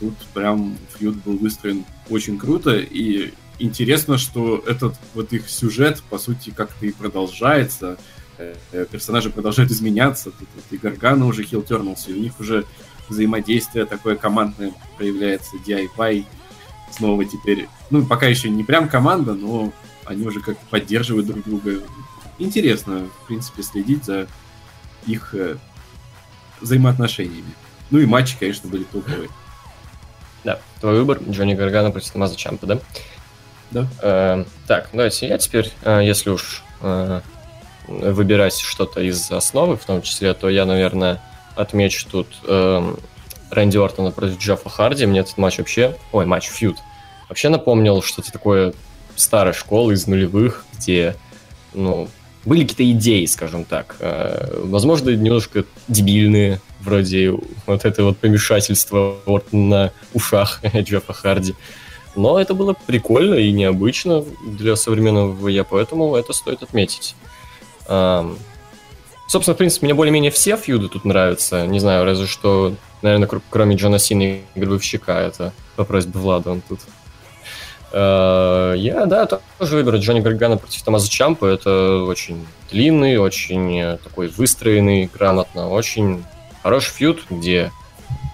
Тут 0.00 0.14
прям 0.32 0.76
фьюд 0.96 1.16
был 1.24 1.36
выстроен 1.38 1.84
очень 2.08 2.38
круто, 2.38 2.76
и 2.78 3.32
интересно, 3.58 4.16
что 4.16 4.62
этот 4.66 4.94
вот 5.14 5.32
их 5.32 5.48
сюжет, 5.48 6.02
по 6.08 6.18
сути, 6.18 6.50
как-то 6.50 6.86
и 6.86 6.92
продолжается. 6.92 7.98
Э, 8.38 8.86
персонажи 8.90 9.30
продолжают 9.30 9.70
изменяться. 9.72 10.30
Тут 10.30 10.48
вот 10.54 10.64
и 10.70 10.76
Гаргана 10.76 11.26
уже 11.26 11.42
хилтернулся, 11.42 12.10
и 12.10 12.14
у 12.14 12.20
них 12.20 12.38
уже 12.38 12.64
взаимодействие 13.08 13.84
такое 13.84 14.16
командное 14.16 14.72
проявляется, 14.96 15.56
DIY 15.66 16.24
снова 16.92 17.24
теперь. 17.24 17.68
Ну, 17.90 18.06
пока 18.06 18.26
еще 18.26 18.48
не 18.48 18.64
прям 18.64 18.88
команда, 18.88 19.34
но 19.34 19.72
они 20.04 20.26
уже 20.26 20.40
как-то 20.40 20.64
поддерживают 20.70 21.26
друг 21.26 21.44
друга. 21.44 21.80
Интересно, 22.38 23.08
в 23.22 23.26
принципе, 23.26 23.62
следить 23.62 24.04
за 24.04 24.28
их 25.06 25.34
э, 25.34 25.56
взаимоотношениями. 26.60 27.52
Ну 27.90 27.98
и 27.98 28.06
матчи, 28.06 28.36
конечно, 28.38 28.70
были 28.70 28.84
топовые. 28.84 29.28
Да, 30.44 30.60
твой 30.80 30.98
выбор 30.98 31.18
Джонни 31.28 31.54
Гаргана 31.54 31.90
против 31.90 32.12
Томаза 32.12 32.36
Чампа, 32.36 32.66
да? 32.66 32.78
Да. 33.72 33.88
Э, 34.00 34.44
так, 34.68 34.90
давайте 34.92 35.26
я 35.26 35.38
теперь, 35.38 35.72
э, 35.82 36.02
если 36.04 36.30
уж 36.30 36.62
выбирать 37.88 38.58
что-то 38.58 39.00
из 39.00 39.30
основы, 39.30 39.76
в 39.76 39.84
том 39.84 40.02
числе, 40.02 40.34
то 40.34 40.48
я, 40.48 40.64
наверное, 40.64 41.20
отмечу 41.56 42.06
тут 42.10 42.28
э, 42.46 42.94
Рэнди 43.50 43.78
Ортона 43.78 44.10
против 44.10 44.38
Джеффа 44.38 44.68
Харди. 44.68 45.06
Мне 45.06 45.20
этот 45.20 45.38
матч 45.38 45.58
вообще... 45.58 45.96
Ой, 46.12 46.26
матч 46.26 46.48
фьюд. 46.48 46.76
Вообще 47.28 47.48
напомнил 47.48 48.02
что-то 48.02 48.30
такое 48.30 48.74
старой 49.16 49.52
школы 49.52 49.94
из 49.94 50.06
нулевых, 50.06 50.64
где, 50.74 51.16
ну, 51.74 52.08
были 52.44 52.62
какие-то 52.62 52.90
идеи, 52.92 53.26
скажем 53.26 53.64
так. 53.64 53.96
Э, 54.00 54.60
возможно, 54.64 55.10
немножко 55.10 55.64
дебильные, 55.88 56.60
вроде 56.80 57.32
вот 57.66 57.84
это 57.84 58.04
вот 58.04 58.18
помешательство 58.18 59.16
Ортона 59.26 59.62
на 59.62 59.92
ушах 60.14 60.60
Джеффа 60.74 61.12
Харди. 61.12 61.54
Но 62.16 62.40
это 62.40 62.54
было 62.54 62.74
прикольно 62.86 63.34
и 63.34 63.52
необычно 63.52 64.24
для 64.44 64.76
современного 64.76 65.48
я, 65.48 65.64
поэтому 65.64 66.16
это 66.16 66.32
стоит 66.32 66.62
отметить. 66.62 67.14
Собственно, 67.88 69.54
в 69.54 69.58
принципе, 69.58 69.86
мне 69.86 69.94
более-менее 69.94 70.30
все 70.30 70.56
фьюды 70.56 70.88
тут 70.88 71.04
нравятся. 71.04 71.66
Не 71.66 71.80
знаю, 71.80 72.04
разве 72.04 72.26
что, 72.26 72.74
наверное, 73.02 73.28
кроме 73.50 73.76
Джона 73.76 73.98
Сина 73.98 74.22
и 74.22 74.42
Гробовщика, 74.54 75.12
это 75.12 75.52
по 75.76 75.84
просьбе 75.84 76.18
Влада 76.20 76.50
он 76.50 76.62
тут 76.66 76.80
Э, 77.90 78.74
я, 78.76 79.06
да, 79.06 79.26
тоже 79.26 79.76
выберу 79.76 79.98
Джонни 79.98 80.20
Гаргана 80.20 80.56
против 80.56 80.82
Томаса 80.82 81.08
Чампа. 81.10 81.46
Это 81.46 82.02
очень 82.04 82.46
длинный, 82.70 83.16
очень 83.16 83.80
э, 83.80 83.98
такой 84.02 84.28
выстроенный, 84.28 85.10
грамотно, 85.12 85.68
очень 85.68 86.24
хороший 86.62 86.92
фьюд, 86.92 87.24
где... 87.30 87.72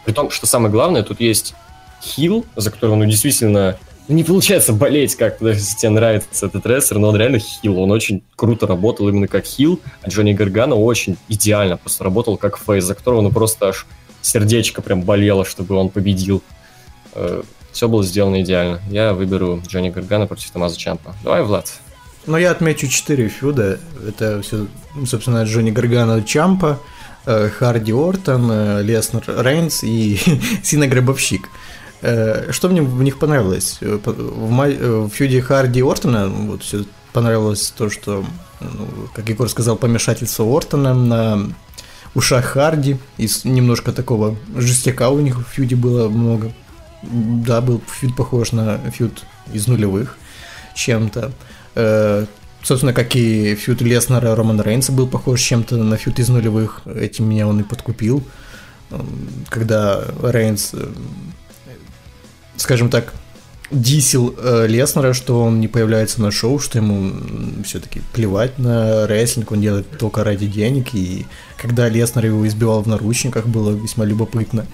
При 0.04 0.12
том, 0.12 0.30
что 0.30 0.46
самое 0.46 0.70
главное, 0.70 1.02
тут 1.02 1.20
есть 1.20 1.54
хил, 2.02 2.44
за 2.56 2.70
которого, 2.70 2.96
ну, 2.96 3.06
действительно, 3.06 3.78
не 4.08 4.22
получается 4.24 4.72
болеть 4.72 5.14
как-то, 5.16 5.48
если 5.48 5.76
тебе 5.76 5.90
нравится 5.90 6.46
этот 6.46 6.66
рестлер, 6.66 6.98
но 6.98 7.08
он 7.08 7.16
реально 7.16 7.38
хил. 7.38 7.78
Он 7.78 7.90
очень 7.90 8.22
круто 8.36 8.66
работал 8.66 9.08
именно 9.08 9.28
как 9.28 9.44
хил, 9.46 9.80
а 10.02 10.08
Джонни 10.08 10.32
Гаргана 10.32 10.74
очень 10.74 11.16
идеально 11.28 11.76
просто 11.76 12.04
работал 12.04 12.36
как 12.36 12.58
фейс, 12.58 12.84
за 12.84 12.94
которого, 12.94 13.22
ну, 13.22 13.30
просто 13.30 13.68
аж 13.68 13.86
сердечко 14.20 14.82
прям 14.82 15.02
болело, 15.02 15.44
чтобы 15.44 15.74
он 15.76 15.88
победил. 15.88 16.42
Э, 17.14 17.42
Все 17.72 17.88
было 17.88 18.04
сделано 18.04 18.42
идеально. 18.42 18.80
Я 18.90 19.14
выберу 19.14 19.62
Джонни 19.66 19.90
Гаргана 19.90 20.26
против 20.26 20.50
Томаза 20.50 20.76
Чампа. 20.78 21.14
Давай, 21.24 21.42
Влад. 21.42 21.72
Ну, 22.26 22.36
я 22.36 22.50
отмечу 22.52 22.88
4 22.88 23.28
фьюда. 23.28 23.78
Это 24.06 24.40
все, 24.42 24.66
собственно, 25.06 25.42
Джонни 25.44 25.70
Гаргана 25.70 26.22
Чампа, 26.22 26.78
э, 27.26 27.48
Харди 27.50 27.92
Ортон, 27.92 28.50
э, 28.50 28.82
Леснер 28.82 29.24
Рейнс 29.26 29.82
и 29.82 30.18
Сина 30.62 30.86
Гробовщик. 30.86 31.48
Что 32.50 32.68
мне 32.68 32.82
в 32.82 33.02
них 33.02 33.18
понравилось? 33.18 33.78
В, 33.80 34.50
май... 34.50 34.76
в 34.76 35.08
фьюде 35.08 35.40
Харди 35.40 35.82
Ортона 35.82 36.28
вот 36.28 36.62
все 36.62 36.84
понравилось 37.14 37.72
то, 37.76 37.88
что, 37.88 38.24
ну, 38.60 38.88
как 39.14 39.28
Егор 39.28 39.48
сказал, 39.48 39.76
помешательство 39.76 40.44
Ортона 40.44 40.92
на 40.92 41.54
ушах 42.14 42.44
Харди, 42.44 42.98
и 43.16 43.28
немножко 43.44 43.92
такого 43.92 44.36
жестяка 44.54 45.08
у 45.10 45.20
них 45.20 45.38
в 45.38 45.44
фьюде 45.44 45.76
было 45.76 46.08
много. 46.08 46.52
Да, 47.02 47.60
был 47.60 47.82
фьюд 47.86 48.16
похож 48.16 48.52
на 48.52 48.78
фьюд 48.90 49.24
из 49.52 49.66
нулевых 49.66 50.16
чем-то. 50.74 51.32
Э, 51.74 52.26
собственно, 52.62 52.92
как 52.92 53.14
и 53.16 53.54
фьюд 53.54 53.82
Леснера 53.82 54.34
Романа 54.34 54.62
Рейнса 54.62 54.92
был 54.92 55.06
похож 55.06 55.40
чем-то 55.40 55.76
на 55.76 55.96
фьюд 55.96 56.18
из 56.18 56.28
нулевых. 56.28 56.82
Этим 56.86 57.28
меня 57.28 57.46
он 57.46 57.60
и 57.60 57.62
подкупил. 57.62 58.22
Когда 59.48 60.04
Рейнс, 60.22 60.70
э, 60.74 60.92
скажем 62.56 62.90
так, 62.90 63.12
дисил 63.70 64.34
э, 64.38 64.66
Леснера, 64.68 65.12
что 65.12 65.42
он 65.42 65.60
не 65.60 65.68
появляется 65.68 66.20
на 66.20 66.30
шоу, 66.30 66.58
что 66.58 66.78
ему 66.78 67.12
все-таки 67.64 68.02
плевать 68.12 68.58
на 68.58 69.06
рестлинг, 69.06 69.52
он 69.52 69.60
делает 69.60 69.98
только 69.98 70.22
ради 70.22 70.46
денег, 70.46 70.94
и 70.94 71.26
когда 71.56 71.88
Леснер 71.88 72.26
его 72.26 72.46
избивал 72.46 72.82
в 72.82 72.88
наручниках, 72.88 73.46
было 73.46 73.70
весьма 73.70 74.04
любопытно. 74.04 74.66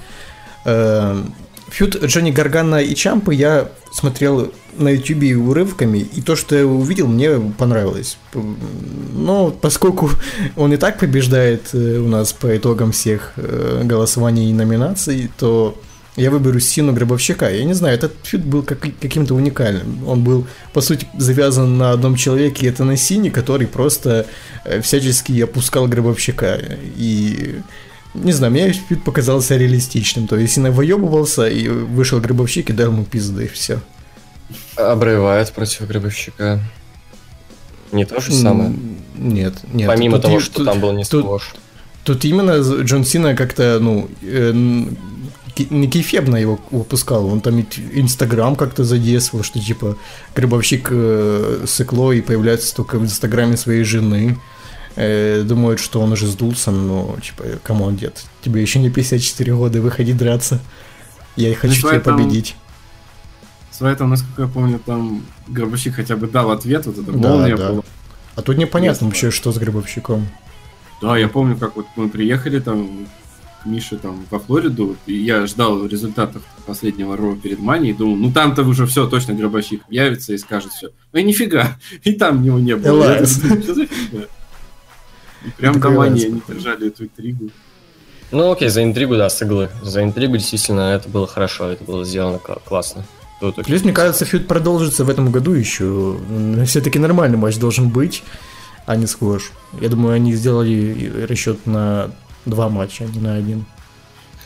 Э, 0.65 1.23
фьюд 1.71 2.03
Джонни 2.05 2.31
Гаргана 2.31 2.83
и 2.83 2.95
Чампы 2.95 3.35
я 3.35 3.69
смотрел 3.93 4.53
на 4.77 4.89
ютубе 4.89 5.37
урывками, 5.37 5.99
и 5.99 6.21
то, 6.21 6.37
что 6.37 6.57
я 6.57 6.67
увидел, 6.67 7.07
мне 7.07 7.39
понравилось. 7.59 8.19
Но 8.35 9.51
поскольку 9.51 10.11
он 10.57 10.73
и 10.73 10.77
так 10.77 10.99
побеждает 10.99 11.71
э, 11.73 11.99
у 11.99 12.09
нас 12.09 12.33
по 12.33 12.57
итогам 12.57 12.93
всех 12.93 13.33
э, 13.37 13.83
голосований 13.85 14.51
и 14.51 14.55
номинаций, 14.55 15.31
то 15.39 15.77
я 16.17 16.31
выберу 16.31 16.61
Сину 16.61 16.93
Гробовщика. 16.93 17.51
Я 17.51 17.65
не 17.65 17.75
знаю, 17.75 17.95
этот 17.95 18.13
фьюд 18.23 18.45
был 18.45 18.63
как, 18.63 18.81
каким-то 18.81 19.35
уникальным. 19.35 20.07
Он 20.09 20.23
был, 20.25 20.47
по 20.73 20.81
сути, 20.81 21.07
завязан 21.17 21.79
на 21.79 21.93
одном 21.93 22.17
человеке, 22.17 22.67
это 22.67 22.85
на 22.85 22.97
Сине, 22.97 23.31
который 23.31 23.67
просто 23.67 24.27
э, 24.65 24.81
всячески 24.81 25.41
опускал 25.41 25.87
Гробовщика. 25.87 26.59
И 26.97 27.61
не 28.15 28.33
знаю, 28.33 28.53
мне 28.53 28.73
фьюд 28.73 29.05
показался 29.05 29.57
реалистичным. 29.57 30.27
То 30.27 30.37
есть 30.37 30.55
Сина 30.55 30.71
выебывался, 30.71 31.49
и 31.49 31.69
вышел 31.69 32.21
Гробовщик 32.21 32.71
и 32.71 32.73
дал 32.73 32.89
ему 32.91 33.05
пизды, 33.05 33.45
и 33.45 33.49
все. 33.49 33.81
Обрывает 34.77 35.53
против 35.53 35.87
Гробовщика. 35.87 36.61
Не 37.93 38.05
то 38.05 38.21
же 38.21 38.33
самое? 38.33 38.73
Нет, 39.17 39.55
нет. 39.73 39.89
Помимо 39.89 40.17
тут, 40.17 40.23
того, 40.23 40.35
тут, 40.37 40.45
что 40.45 40.65
там 40.65 40.81
был 40.81 40.93
не 40.93 41.05
тут, 41.05 41.43
Тут 42.03 42.25
именно 42.25 42.59
Джон 42.83 43.05
Сина 43.05 43.37
как-то, 43.37 43.79
ну, 43.81 44.09
не 45.69 45.89
кейфебно 45.89 46.37
его 46.37 46.59
выпускал, 46.71 47.27
он 47.27 47.41
там 47.41 47.61
Инстаграм 47.93 48.57
как-то 48.57 48.85
задействовал, 48.85 49.45
что 49.45 49.61
типа 49.61 49.97
гробовщик 50.35 50.89
э, 50.91 51.65
сыкло 51.67 52.13
и 52.13 52.21
появляется 52.21 52.75
только 52.75 52.99
в 52.99 53.05
Инстаграме 53.05 53.57
своей 53.57 53.85
жены. 53.85 54.39
Э, 54.97 55.43
думают, 55.43 55.81
что 55.81 56.01
он 56.01 56.13
уже 56.13 56.27
сдулся, 56.27 56.71
но 56.71 57.17
типа, 57.23 57.45
come 57.63 57.82
on, 57.82 57.97
дед, 57.97 58.25
тебе 58.43 58.61
еще 58.61 58.81
не 58.81 58.91
54 58.91 59.55
года, 59.55 59.81
выходи 59.81 60.13
драться. 60.13 60.61
Я 61.37 61.55
хочу 61.55 61.81
тебя 61.81 62.01
там... 62.01 62.17
победить. 62.19 62.57
Своя 63.71 63.95
там, 63.95 64.11
насколько 64.11 64.43
я 64.43 64.49
помню, 64.49 64.79
там 64.85 65.25
гробовщик 65.49 65.95
хотя 65.95 66.17
бы 66.17 66.27
дал 66.27 66.51
ответ, 66.51 66.87
вот 66.87 66.99
это 66.99 67.13
да, 67.13 67.57
да. 67.57 67.81
А 68.37 68.43
тут 68.43 68.59
непонятно 68.59 69.07
вообще, 69.07 69.31
что 69.31 69.53
с 69.53 69.59
гробовщиком. 69.59 70.29
Да, 71.01 71.17
я 71.17 71.29
помню, 71.29 71.57
как 71.57 71.77
вот 71.77 71.87
мы 71.97 72.09
приехали 72.09 72.61
там 72.61 73.07
к 73.63 73.67
Мише 73.67 73.97
там 73.97 74.25
во 74.31 74.39
Флориду, 74.39 74.97
и 75.07 75.15
я 75.15 75.47
ждал 75.47 75.87
результатов 75.87 76.43
последнего 76.67 77.17
Ро 77.17 77.37
перед 77.37 77.59
Манией, 77.59 77.95
думал, 77.95 78.17
ну 78.17 78.33
там-то 78.33 78.63
уже 78.63 78.87
все, 78.87 79.07
точно 79.07 79.35
гробовщик 79.35 79.83
явится 79.89 80.33
и 80.33 80.39
скажет 80.39 80.73
все. 80.73 80.91
Ну 81.13 81.21
и 81.21 81.23
нифига, 81.23 81.79
и 82.03 82.13
там 82.13 82.43
него 82.43 82.59
не 82.59 82.77
было. 82.77 83.23
И 85.43 85.49
прям 85.57 85.81
Мании 85.81 86.27
они 86.27 86.43
держали 86.47 86.89
эту 86.89 87.05
интригу. 87.05 87.51
Ну 88.31 88.53
окей, 88.53 88.69
за 88.69 88.85
интригу, 88.85 89.17
да, 89.17 89.31
сыглы. 89.31 89.71
За 89.83 90.05
интригу 90.05 90.37
действительно 90.37 90.93
это 90.93 91.09
было 91.09 91.27
хорошо, 91.27 91.71
это 91.71 91.83
было 91.83 92.05
сделано 92.05 92.39
классно. 92.39 93.05
Плюс, 93.41 93.83
мне 93.83 93.95
кажется, 93.95 94.27
фьюд 94.27 94.47
продолжится 94.47 95.05
в 95.05 95.09
этом 95.09 95.33
году 95.33 95.53
еще. 95.53 96.19
Все-таки 96.67 96.99
нормальный 96.99 97.39
матч 97.39 97.57
должен 97.57 97.89
быть, 97.89 98.23
а 98.85 98.97
не 98.97 99.07
сквош. 99.07 99.53
Я 99.81 99.89
думаю, 99.89 100.15
они 100.15 100.35
сделали 100.35 101.27
расчет 101.27 101.65
на 101.67 102.11
два 102.47 102.69
матча, 102.69 103.05
а 103.05 103.07
не 103.07 103.21
на 103.21 103.35
один. 103.35 103.65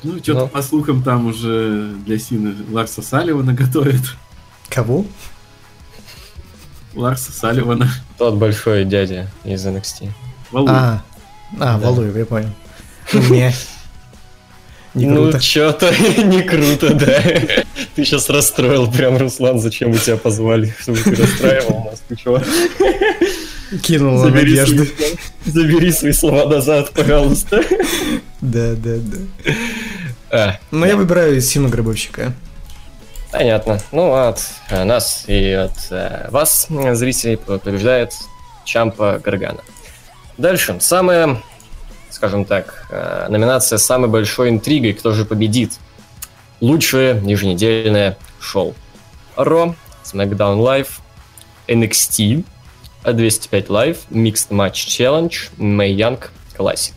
Ну, 0.02 0.18
что-то 0.18 0.40
Но... 0.40 0.48
по 0.48 0.62
слухам 0.62 1.02
там 1.02 1.26
уже 1.26 1.94
для 2.04 2.18
Сины 2.18 2.54
Ларса 2.70 3.02
Салливана 3.02 3.52
готовят. 3.54 4.02
Кого? 4.68 5.06
Ларса 6.94 7.32
Салливана. 7.32 7.90
Тот 8.18 8.34
большой 8.34 8.84
дядя 8.84 9.30
из 9.44 9.66
NXT. 9.66 10.10
Валуев. 10.52 10.70
А, 10.70 11.02
а 11.58 11.78
да. 11.78 11.78
Валуев, 11.78 12.16
я 12.16 12.26
понял. 12.26 12.50
Не. 13.12 13.52
Не 14.94 15.06
ну, 15.06 15.22
круто. 15.22 15.36
Ну, 15.38 15.42
что-то 15.42 15.92
не 16.22 16.42
круто, 16.42 16.94
да. 16.94 17.20
Ты 17.96 18.04
сейчас 18.04 18.30
расстроил 18.30 18.90
прям, 18.90 19.16
Руслан, 19.16 19.58
зачем 19.58 19.90
мы 19.90 19.98
тебя 19.98 20.16
позвали, 20.16 20.72
чтобы 20.78 20.98
ты 20.98 21.16
расстраивал 21.16 21.84
нас, 21.84 22.00
ты 22.06 22.14
чего? 22.14 22.40
Кинула 23.82 24.18
забери 24.18 24.56
надежды. 24.56 24.86
Свои, 24.86 25.14
забери 25.44 25.92
свои 25.92 26.12
слова 26.12 26.48
назад, 26.48 26.90
пожалуйста. 26.90 27.62
Да, 28.40 28.74
да, 28.74 28.96
да. 28.96 29.52
А, 30.30 30.58
Но 30.70 30.82
да. 30.82 30.86
я 30.88 30.96
выбираю 30.96 31.40
Сину 31.40 31.68
Гробовщика. 31.68 32.34
Понятно. 33.32 33.80
Ну, 33.90 34.14
от 34.14 34.42
нас 34.70 35.24
и 35.26 35.50
от 35.50 35.90
э, 35.90 36.28
вас, 36.30 36.68
зрителей, 36.92 37.36
побеждает 37.36 38.12
Чампа 38.64 39.20
Гаргана. 39.24 39.60
Дальше. 40.38 40.76
Самая, 40.80 41.42
скажем 42.10 42.44
так, 42.44 42.86
э, 42.90 43.26
номинация 43.28 43.78
с 43.78 43.84
самой 43.84 44.08
большой 44.08 44.50
интригой, 44.50 44.92
кто 44.92 45.12
же 45.12 45.24
победит. 45.24 45.72
Лучшее 46.60 47.20
еженедельное 47.24 48.16
шоу. 48.40 48.74
Ро, 49.36 49.74
SmackDown 50.04 50.58
Live, 50.58 50.88
NXT, 51.66 52.44
205 53.12 53.68
Live, 53.68 53.98
Mixed 54.10 54.50
Match 54.50 54.86
Challenge, 54.86 55.34
Мэй 55.58 55.92
Янг 55.92 56.32
Classic. 56.56 56.94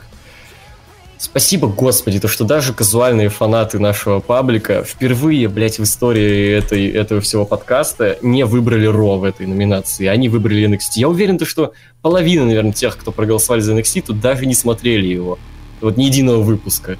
Спасибо, 1.20 1.68
господи, 1.68 2.20
то, 2.20 2.28
что 2.28 2.44
даже 2.46 2.74
казуальные 2.74 3.30
фанаты 3.30 3.80
нашего 3.80 4.20
паблика 4.20 4.84
впервые, 4.84 5.48
блядь, 5.48 5.80
в 5.80 5.84
истории 5.84 6.52
этой, 6.52 6.90
этого 6.90 7.22
всего 7.22 7.44
подкаста 7.44 8.20
не 8.22 8.46
выбрали 8.46 8.86
Ро 8.86 9.18
в 9.18 9.24
этой 9.24 9.48
номинации. 9.48 10.06
Они 10.06 10.30
выбрали 10.30 10.70
NXT. 10.70 10.92
Я 10.98 11.10
уверен, 11.10 11.40
то, 11.40 11.46
что 11.46 11.74
половина, 12.04 12.46
наверное, 12.46 12.72
тех, 12.72 12.96
кто 12.98 13.12
проголосовали 13.12 13.62
за 13.62 13.74
NXT, 13.74 14.04
тут 14.08 14.22
даже 14.22 14.46
не 14.46 14.54
смотрели 14.54 15.08
его. 15.08 15.40
Вот 15.82 15.98
ни 15.98 16.04
единого 16.04 16.44
выпуска. 16.44 17.00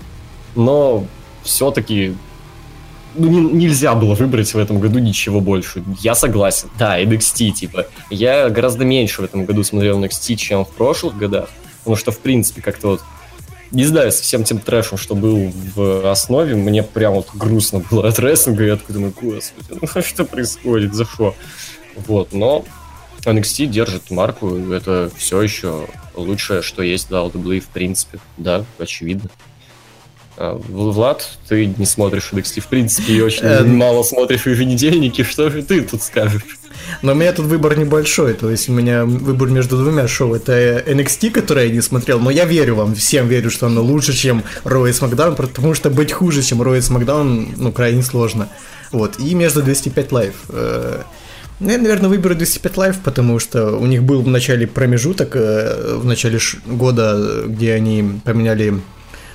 Но 0.56 1.06
все-таки 1.44 2.16
ну, 3.18 3.30
не, 3.30 3.66
нельзя 3.66 3.96
было 3.96 4.16
выбрать 4.16 4.54
в 4.54 4.58
этом 4.58 4.80
году 4.80 5.00
ничего 5.00 5.42
больше. 5.42 5.84
Я 6.00 6.16
согласен. 6.16 6.70
Да, 6.78 7.02
NXT, 7.02 7.52
типа. 7.52 7.88
Я 8.10 8.50
гораздо 8.50 8.86
меньше 8.86 9.22
в 9.22 9.26
этом 9.26 9.46
году 9.46 9.64
смотрел 9.64 10.02
NXT, 10.04 10.36
чем 10.36 10.66
в 10.66 10.70
прошлых 10.70 11.18
годах. 11.18 11.50
Потому 11.80 11.96
что, 11.96 12.12
в 12.12 12.20
принципе, 12.20 12.62
как-то 12.62 12.88
вот 12.90 13.02
не 13.72 13.84
знаю, 13.84 14.12
со 14.12 14.24
всем 14.24 14.44
тем 14.44 14.60
трэшем, 14.60 14.98
что 14.98 15.14
был 15.14 15.52
в 15.76 16.10
основе, 16.10 16.56
мне 16.56 16.84
прям 16.84 17.16
вот 17.16 17.28
грустно 17.34 17.84
было 17.92 18.08
от 18.08 18.20
рестлинга, 18.20 18.64
я 18.64 18.76
такой 18.78 18.94
думаю, 18.94 19.14
господи, 19.20 19.80
ну 19.82 20.02
что 20.02 20.24
происходит, 20.26 20.94
за 20.94 21.06
что? 21.06 21.36
Вот, 22.08 22.32
но 22.32 22.64
NXT 23.24 23.66
держит 23.66 24.10
марку, 24.12 24.56
это 24.72 25.12
все 25.18 25.42
еще 25.42 25.88
лучшее, 26.16 26.62
что 26.62 26.82
есть 26.82 27.10
в 27.10 27.12
WWE 27.12 27.60
в 27.60 27.68
принципе, 27.68 28.20
да, 28.38 28.64
очевидно. 28.80 29.30
А, 30.38 30.54
Влад, 30.70 31.28
ты 31.50 31.66
не 31.66 31.86
смотришь 31.86 32.30
NXT 32.32 32.62
в 32.62 32.68
принципе 32.68 33.14
и 33.14 33.22
очень 33.22 33.44
эм. 33.44 33.76
мало 33.76 34.04
смотришь 34.04 34.46
еженедельники. 34.46 35.24
Что 35.24 35.50
же 35.50 35.64
ты 35.64 35.82
тут 35.82 36.04
скажешь? 36.04 36.44
Но 37.02 37.14
у 37.14 37.16
меня 37.16 37.34
тут 37.34 37.48
выбор 37.48 37.78
небольшой, 37.78 38.34
то 38.34 38.50
есть 38.50 38.70
у 38.70 38.72
меня 38.72 39.04
выбор 39.06 39.50
между 39.50 39.78
двумя 39.78 40.08
шоу. 40.08 40.36
Это 40.36 40.84
NXT, 40.86 41.32
которое 41.32 41.68
я 41.68 41.74
не 41.74 41.82
смотрел, 41.82 42.20
но 42.20 42.30
я 42.30 42.46
верю 42.46 42.76
вам, 42.76 42.94
всем 42.94 43.28
верю, 43.28 43.50
что 43.50 43.66
оно 43.66 43.82
лучше, 43.82 44.14
чем 44.14 44.44
Roy 44.64 44.90
и 44.90 44.94
SmackDown, 44.94 45.36
потому 45.36 45.74
что 45.74 45.90
быть 45.90 46.12
хуже, 46.12 46.44
чем 46.44 46.62
Roy 46.62 46.78
и 46.78 46.82
SmackDown, 46.82 47.54
ну, 47.58 47.72
крайне 47.72 48.04
сложно. 48.04 48.48
Вот, 48.92 49.20
и 49.20 49.34
между 49.34 49.64
205 49.64 50.10
Live. 50.12 50.36
Э, 50.50 51.02
ну, 51.60 51.72
я, 51.72 51.78
наверное, 51.78 52.10
выберу 52.10 52.36
205 52.36 52.74
Live, 52.74 52.98
потому 53.04 53.40
что 53.40 53.76
у 53.78 53.86
них 53.86 54.04
был 54.04 54.22
в 54.22 54.28
начале 54.28 54.68
промежуток, 54.68 55.36
э, 55.36 55.96
в 55.98 56.06
начале 56.06 56.40
года, 56.68 57.44
где 57.48 57.74
они 57.74 58.22
поменяли 58.24 58.80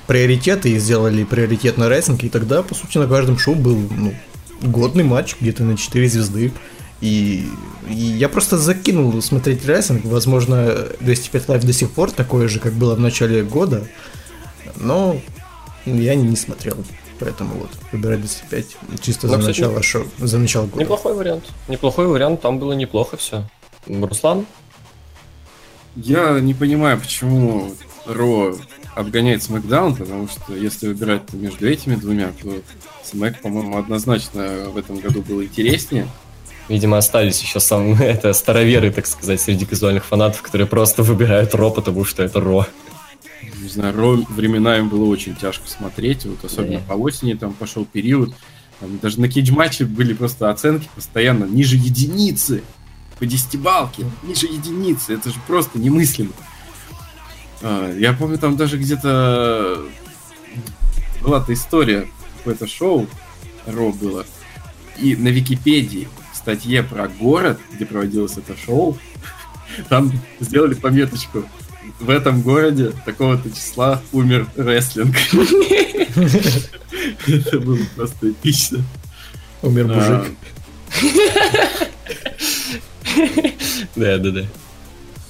приоритеты 0.07 0.69
и 0.69 0.79
сделали 0.79 1.23
приоритет 1.23 1.77
на 1.77 1.89
рейтинг, 1.89 2.23
и 2.23 2.29
тогда, 2.29 2.63
по 2.63 2.75
сути, 2.75 2.97
на 2.97 3.07
каждом 3.07 3.37
шоу 3.37 3.55
был 3.55 3.77
ну, 3.95 4.13
годный 4.61 5.03
матч, 5.03 5.35
где-то 5.39 5.63
на 5.63 5.77
4 5.77 6.09
звезды. 6.09 6.51
И, 7.01 7.49
и 7.89 7.93
я 7.93 8.29
просто 8.29 8.57
закинул 8.57 9.21
смотреть 9.21 9.65
рестлинг. 9.65 10.05
Возможно, 10.05 10.87
205 11.01 11.45
Live 11.47 11.65
до 11.65 11.73
сих 11.73 11.91
пор 11.91 12.11
такое 12.11 12.47
же, 12.47 12.59
как 12.59 12.73
было 12.73 12.95
в 12.95 12.99
начале 12.99 13.43
года. 13.43 13.85
Но 14.77 15.19
я 15.85 16.15
не, 16.15 16.23
не 16.23 16.35
смотрел. 16.37 16.77
Поэтому 17.19 17.55
вот, 17.55 17.69
выбирать 17.91 18.21
205 18.21 18.65
чисто 19.01 19.27
Но, 19.27 19.33
за, 19.33 19.39
кстати, 19.39 19.61
начало 19.61 19.83
шоу, 19.83 20.05
за 20.17 20.37
начало 20.39 20.65
года. 20.65 20.81
Неплохой 20.81 21.13
вариант. 21.13 21.45
Неплохой 21.67 22.07
вариант, 22.07 22.41
там 22.41 22.59
было 22.59 22.73
неплохо 22.73 23.17
все. 23.17 23.49
Руслан? 23.87 24.45
Я 25.95 26.39
не 26.39 26.53
понимаю, 26.53 26.99
почему 26.99 27.75
Ро 28.05 28.55
обгоняет 28.95 29.43
Смакдаун, 29.43 29.95
потому 29.95 30.27
что 30.27 30.55
если 30.55 30.87
выбирать 30.87 31.21
между 31.33 31.67
этими 31.67 31.95
двумя, 31.95 32.31
то 32.41 32.61
Смэк, 33.03 33.41
по-моему, 33.41 33.77
однозначно 33.77 34.69
в 34.69 34.77
этом 34.77 34.99
году 34.99 35.21
был 35.21 35.43
интереснее. 35.43 36.07
Видимо, 36.69 36.97
остались 36.97 37.41
еще 37.41 37.59
сам 37.59 37.93
это 38.01 38.33
староверы, 38.33 38.91
так 38.91 39.05
сказать, 39.05 39.41
среди 39.41 39.65
казуальных 39.65 40.05
фанатов, 40.05 40.41
которые 40.41 40.67
просто 40.67 41.03
выбирают 41.03 41.53
Ро, 41.55 41.71
потому 41.71 42.05
что 42.05 42.23
это 42.23 42.39
Ро. 42.39 42.65
Не 43.61 43.69
знаю, 43.69 43.95
Ро 43.95 44.15
временами 44.29 44.87
было 44.87 45.05
очень 45.05 45.35
тяжко 45.35 45.67
смотреть, 45.67 46.25
вот 46.25 46.43
особенно 46.43 46.77
yeah. 46.77 46.87
по 46.87 46.93
осени 46.93 47.33
там 47.33 47.53
пошел 47.53 47.85
период. 47.85 48.33
Там, 48.79 48.97
даже 48.99 49.19
на 49.19 49.27
кейдж-матче 49.27 49.85
были 49.85 50.13
просто 50.13 50.49
оценки 50.49 50.89
постоянно 50.95 51.45
ниже 51.45 51.75
единицы 51.75 52.63
по 53.19 53.25
десятибалке, 53.25 54.05
ниже 54.23 54.47
единицы. 54.47 55.13
Это 55.13 55.29
же 55.29 55.37
просто 55.47 55.79
немыслимо. 55.79 56.31
А, 57.63 57.91
я 57.97 58.13
помню, 58.13 58.37
там 58.37 58.57
даже 58.57 58.77
где-то 58.77 59.85
была-то 61.21 61.53
история, 61.53 62.07
какое-то 62.37 62.67
шоу 62.67 63.07
Ро 63.65 63.93
было. 63.93 64.25
И 64.99 65.15
на 65.15 65.29
Википедии 65.29 66.09
в 66.33 66.37
статье 66.37 66.83
про 66.83 67.07
город, 67.07 67.57
где 67.73 67.85
проводилось 67.85 68.37
это 68.37 68.55
шоу, 68.57 68.97
там 69.89 70.11
сделали 70.41 70.73
пометочку. 70.73 71.45
В 71.99 72.09
этом 72.09 72.41
городе 72.41 72.91
такого-то 73.05 73.49
числа 73.49 74.01
умер 74.11 74.47
рестлинг. 74.57 75.15
Это 77.27 77.59
было 77.59 77.79
просто 77.95 78.31
эпично. 78.31 78.83
Умер 79.61 79.87
а. 79.89 79.95
мужик. 79.95 80.35
Да, 83.95 84.17
да, 84.17 84.31
да. 84.31 84.45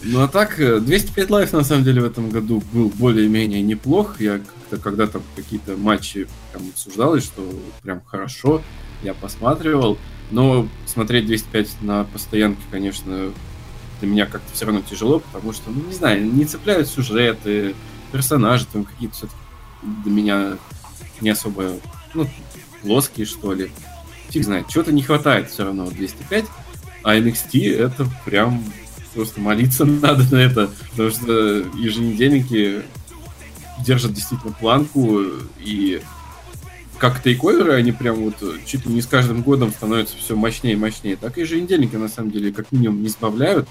Ну 0.05 0.21
а 0.21 0.27
так, 0.27 0.57
205 0.57 1.17
э, 1.17 1.31
лайф 1.31 1.53
на 1.53 1.63
самом 1.63 1.85
деле 1.85 2.01
в 2.01 2.05
этом 2.05 2.29
году 2.29 2.61
был 2.73 2.89
более-менее 2.89 3.61
неплох. 3.61 4.19
Я 4.19 4.39
как-то 4.39 4.77
когда-то 4.77 5.21
какие-то 5.35 5.77
матчи 5.77 6.27
там 6.51 6.61
обсуждалось, 6.69 7.23
что 7.23 7.47
прям 7.81 8.01
хорошо, 8.05 8.61
я 9.01 9.13
посматривал. 9.13 9.97
Но 10.31 10.67
смотреть 10.85 11.25
205 11.27 11.81
на 11.81 12.03
постоянке, 12.03 12.61
конечно, 12.69 13.31
для 14.01 14.09
меня 14.09 14.25
как-то 14.25 14.53
все 14.53 14.65
равно 14.65 14.81
тяжело, 14.81 15.19
потому 15.19 15.53
что, 15.53 15.69
ну 15.69 15.85
не 15.87 15.93
знаю, 15.93 16.25
не 16.25 16.43
цепляют 16.45 16.89
сюжеты, 16.89 17.73
персонажи 18.11 18.65
там 18.71 18.83
какие-то 18.83 19.15
все-таки 19.15 19.37
для 20.03 20.11
меня 20.11 20.57
не 21.21 21.29
особо, 21.29 21.77
ну, 22.13 22.27
плоские, 22.81 23.25
что 23.25 23.53
ли. 23.53 23.71
Фиг 24.29 24.43
знает, 24.43 24.67
чего-то 24.67 24.91
не 24.91 25.03
хватает 25.03 25.49
все 25.49 25.63
равно 25.63 25.89
205, 25.89 26.45
а 27.03 27.15
NXT 27.15 27.77
это 27.77 28.07
прям 28.25 28.63
просто 29.13 29.39
молиться 29.39 29.85
надо 30.01 30.23
на 30.31 30.39
это, 30.39 30.69
потому 30.91 31.09
что 31.11 31.31
еженедельники 31.75 32.83
держат 33.85 34.13
действительно 34.13 34.53
планку, 34.53 35.21
и 35.59 36.01
как 36.97 37.21
тейковеры, 37.21 37.73
они 37.73 37.91
прям 37.91 38.15
вот 38.15 38.35
чуть 38.65 38.85
ли 38.85 38.93
не 38.93 39.01
с 39.01 39.07
каждым 39.07 39.41
годом 39.41 39.71
становятся 39.71 40.15
все 40.17 40.35
мощнее 40.35 40.73
и 40.73 40.77
мощнее, 40.77 41.17
так 41.17 41.37
и 41.37 41.41
еженедельники, 41.41 41.95
на 41.95 42.07
самом 42.07 42.31
деле, 42.31 42.53
как 42.53 42.71
минимум 42.71 43.03
не 43.03 43.09
сбавляют. 43.09 43.67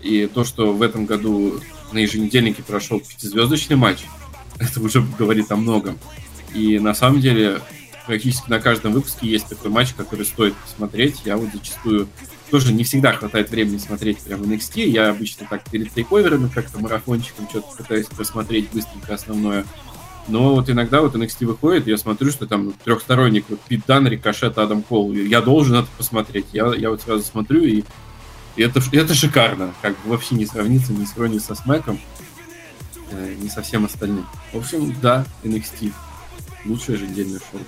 И 0.00 0.30
то, 0.32 0.44
что 0.44 0.72
в 0.72 0.80
этом 0.80 1.04
году 1.04 1.60
на 1.92 1.98
еженедельнике 1.98 2.62
прошел 2.62 3.00
пятизвездочный 3.00 3.76
матч, 3.76 4.04
это 4.58 4.80
уже 4.80 5.02
говорит 5.18 5.52
о 5.52 5.56
многом. 5.56 5.98
И 6.54 6.78
на 6.78 6.94
самом 6.94 7.20
деле 7.20 7.60
практически 8.06 8.48
на 8.48 8.60
каждом 8.60 8.92
выпуске 8.92 9.28
есть 9.28 9.48
такой 9.48 9.70
матч, 9.70 9.92
который 9.94 10.24
стоит 10.24 10.54
посмотреть. 10.54 11.20
Я 11.24 11.36
вот 11.36 11.50
зачастую 11.52 12.08
тоже 12.50 12.72
не 12.72 12.84
всегда 12.84 13.12
хватает 13.12 13.50
времени 13.50 13.78
смотреть 13.78 14.18
прям 14.18 14.42
NXT. 14.42 14.82
Я 14.86 15.10
обычно 15.10 15.46
так 15.48 15.62
перед 15.70 15.92
тейковерами 15.92 16.48
как-то 16.48 16.78
марафончиком 16.80 17.48
что-то 17.48 17.76
пытаюсь 17.76 18.06
просмотреть 18.06 18.68
быстренько 18.72 19.14
основное. 19.14 19.64
Но 20.28 20.54
вот 20.54 20.68
иногда 20.70 21.00
вот 21.00 21.14
NXT 21.14 21.46
выходит, 21.46 21.86
я 21.86 21.96
смотрю, 21.96 22.30
что 22.30 22.46
там 22.46 22.72
трехсторонник, 22.84 23.46
вот 23.48 23.60
Пит 23.62 23.82
Дан, 23.86 24.06
Рикошет, 24.06 24.58
Адам 24.58 24.82
Кол. 24.82 25.12
Я 25.12 25.40
должен 25.40 25.76
это 25.76 25.88
посмотреть. 25.96 26.46
Я, 26.52 26.72
я 26.74 26.90
вот 26.90 27.02
сразу 27.02 27.22
смотрю, 27.22 27.64
и, 27.64 27.84
и 28.56 28.62
это, 28.62 28.80
это 28.92 29.14
шикарно. 29.14 29.74
Как 29.82 29.92
бы 30.02 30.10
вообще 30.10 30.34
не 30.34 30.46
сравнится, 30.46 30.92
не 30.92 31.06
сравнится 31.06 31.54
со 31.54 31.62
Смэком, 31.62 31.98
э, 33.10 33.34
не 33.40 33.48
со 33.48 33.62
всем 33.62 33.84
остальным. 33.86 34.26
В 34.52 34.58
общем, 34.58 34.94
да, 35.00 35.24
NXT. 35.42 35.92
Лучшее 36.66 36.96
ежедневное 36.96 37.40
шоу. 37.50 37.60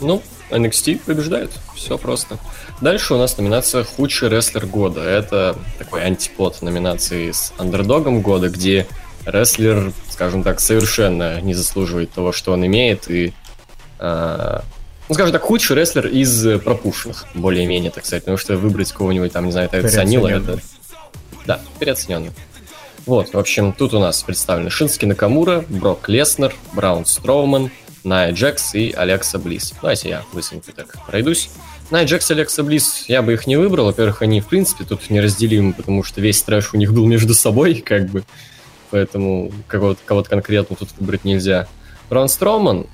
Ну, 0.00 0.22
NXT 0.50 1.00
побеждает. 1.04 1.50
Все 1.74 1.98
просто. 1.98 2.38
Дальше 2.80 3.14
у 3.14 3.18
нас 3.18 3.36
номинация 3.36 3.84
«Худший 3.84 4.28
рестлер 4.28 4.66
года». 4.66 5.02
Это 5.02 5.56
такой 5.78 6.02
антипод 6.02 6.62
номинации 6.62 7.30
с 7.30 7.52
андердогом 7.58 8.20
года, 8.20 8.48
где 8.48 8.86
рестлер, 9.24 9.92
скажем 10.08 10.42
так, 10.42 10.60
совершенно 10.60 11.40
не 11.40 11.54
заслуживает 11.54 12.10
того, 12.10 12.32
что 12.32 12.52
он 12.52 12.64
имеет, 12.66 13.10
и 13.10 13.32
э, 13.98 14.60
ну, 15.08 15.14
скажем 15.14 15.32
так, 15.32 15.42
худший 15.42 15.76
рестлер 15.76 16.06
из 16.06 16.60
пропущенных, 16.60 17.26
более-менее, 17.34 17.90
так 17.90 18.06
сказать, 18.06 18.22
потому 18.22 18.38
что 18.38 18.56
выбрать 18.56 18.92
кого-нибудь 18.92 19.32
там, 19.32 19.46
не 19.46 19.52
знаю, 19.52 19.68
это 19.70 19.88
Санила, 19.88 20.28
это... 20.28 20.58
Да, 21.46 21.60
переоцененный. 21.78 22.30
Вот, 23.06 23.32
в 23.34 23.38
общем, 23.38 23.72
тут 23.72 23.94
у 23.94 23.98
нас 23.98 24.22
представлены 24.22 24.70
Шински 24.70 25.06
Накамура, 25.06 25.64
Брок 25.68 26.08
Леснер, 26.08 26.54
Браун 26.72 27.06
Строуман, 27.06 27.70
Найя 28.04 28.32
Джекс 28.32 28.74
и 28.74 28.92
Алекса 28.92 29.38
Близ. 29.38 29.74
Давайте 29.80 30.08
я 30.08 30.24
быстренько 30.32 30.72
так 30.72 30.96
пройдусь. 31.06 31.50
Найя 31.90 32.06
Джекс 32.06 32.30
и 32.30 32.34
Алекса 32.34 32.62
Близ, 32.62 33.04
я 33.08 33.22
бы 33.22 33.34
их 33.34 33.46
не 33.46 33.56
выбрал. 33.56 33.86
Во-первых, 33.86 34.22
они, 34.22 34.40
в 34.40 34.46
принципе, 34.46 34.84
тут 34.84 35.10
неразделимы, 35.10 35.72
потому 35.72 36.02
что 36.02 36.20
весь 36.20 36.42
трэш 36.42 36.72
у 36.72 36.76
них 36.76 36.92
был 36.92 37.06
между 37.06 37.34
собой, 37.34 37.74
как 37.86 38.08
бы. 38.08 38.24
Поэтому 38.90 39.52
кого-то, 39.68 40.00
кого 40.04 40.22
конкретно 40.24 40.76
тут 40.76 40.88
выбрать 40.98 41.24
нельзя. 41.24 41.68
Брон 42.08 42.28
Строман, 42.28 42.86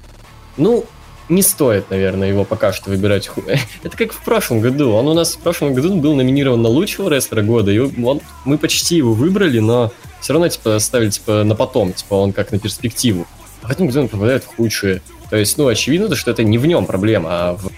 ну, 0.57 0.85
не 1.29 1.43
стоит, 1.43 1.91
наверное, 1.91 2.29
его 2.29 2.45
пока 2.45 2.73
что 2.73 2.91
выбирать. 2.91 3.31
Это 3.83 3.97
как 3.97 4.13
в 4.13 4.23
прошлом 4.25 4.61
году. 4.61 4.93
Он 4.93 5.09
у 5.09 5.15
нас 5.15 5.35
в 5.35 5.39
прошлом 5.39 5.75
году 5.75 5.95
был 5.97 6.15
номинирован 6.15 6.61
на 6.61 6.69
лучшего 6.69 7.09
рестлера 7.09 7.43
года, 7.43 7.71
и 7.71 7.79
он, 7.79 8.21
мы 8.45 8.59
почти 8.59 8.97
его 8.97 9.13
выбрали, 9.13 9.59
но 9.59 9.93
все 10.21 10.33
равно, 10.33 10.49
типа, 10.49 10.79
ставили, 10.79 11.11
типа, 11.11 11.45
на 11.45 11.55
потом, 11.55 11.93
типа, 11.93 12.15
он 12.15 12.33
как 12.33 12.53
на 12.53 12.59
перспективу 12.59 13.27
а 13.63 13.69
в 13.69 13.71
этом 13.71 13.87
году 13.87 14.03
он 14.03 14.09
попадает 14.09 14.45
в 14.45 14.49
худшие. 14.49 15.03
То 15.31 15.37
есть, 15.37 15.59
ну, 15.59 15.67
очевидно, 15.67 16.15
что 16.15 16.31
это 16.31 16.45
не 16.45 16.59
в 16.59 16.67
нем 16.67 16.87
проблема, 16.87 17.29
а 17.31 17.55
в 17.55 17.71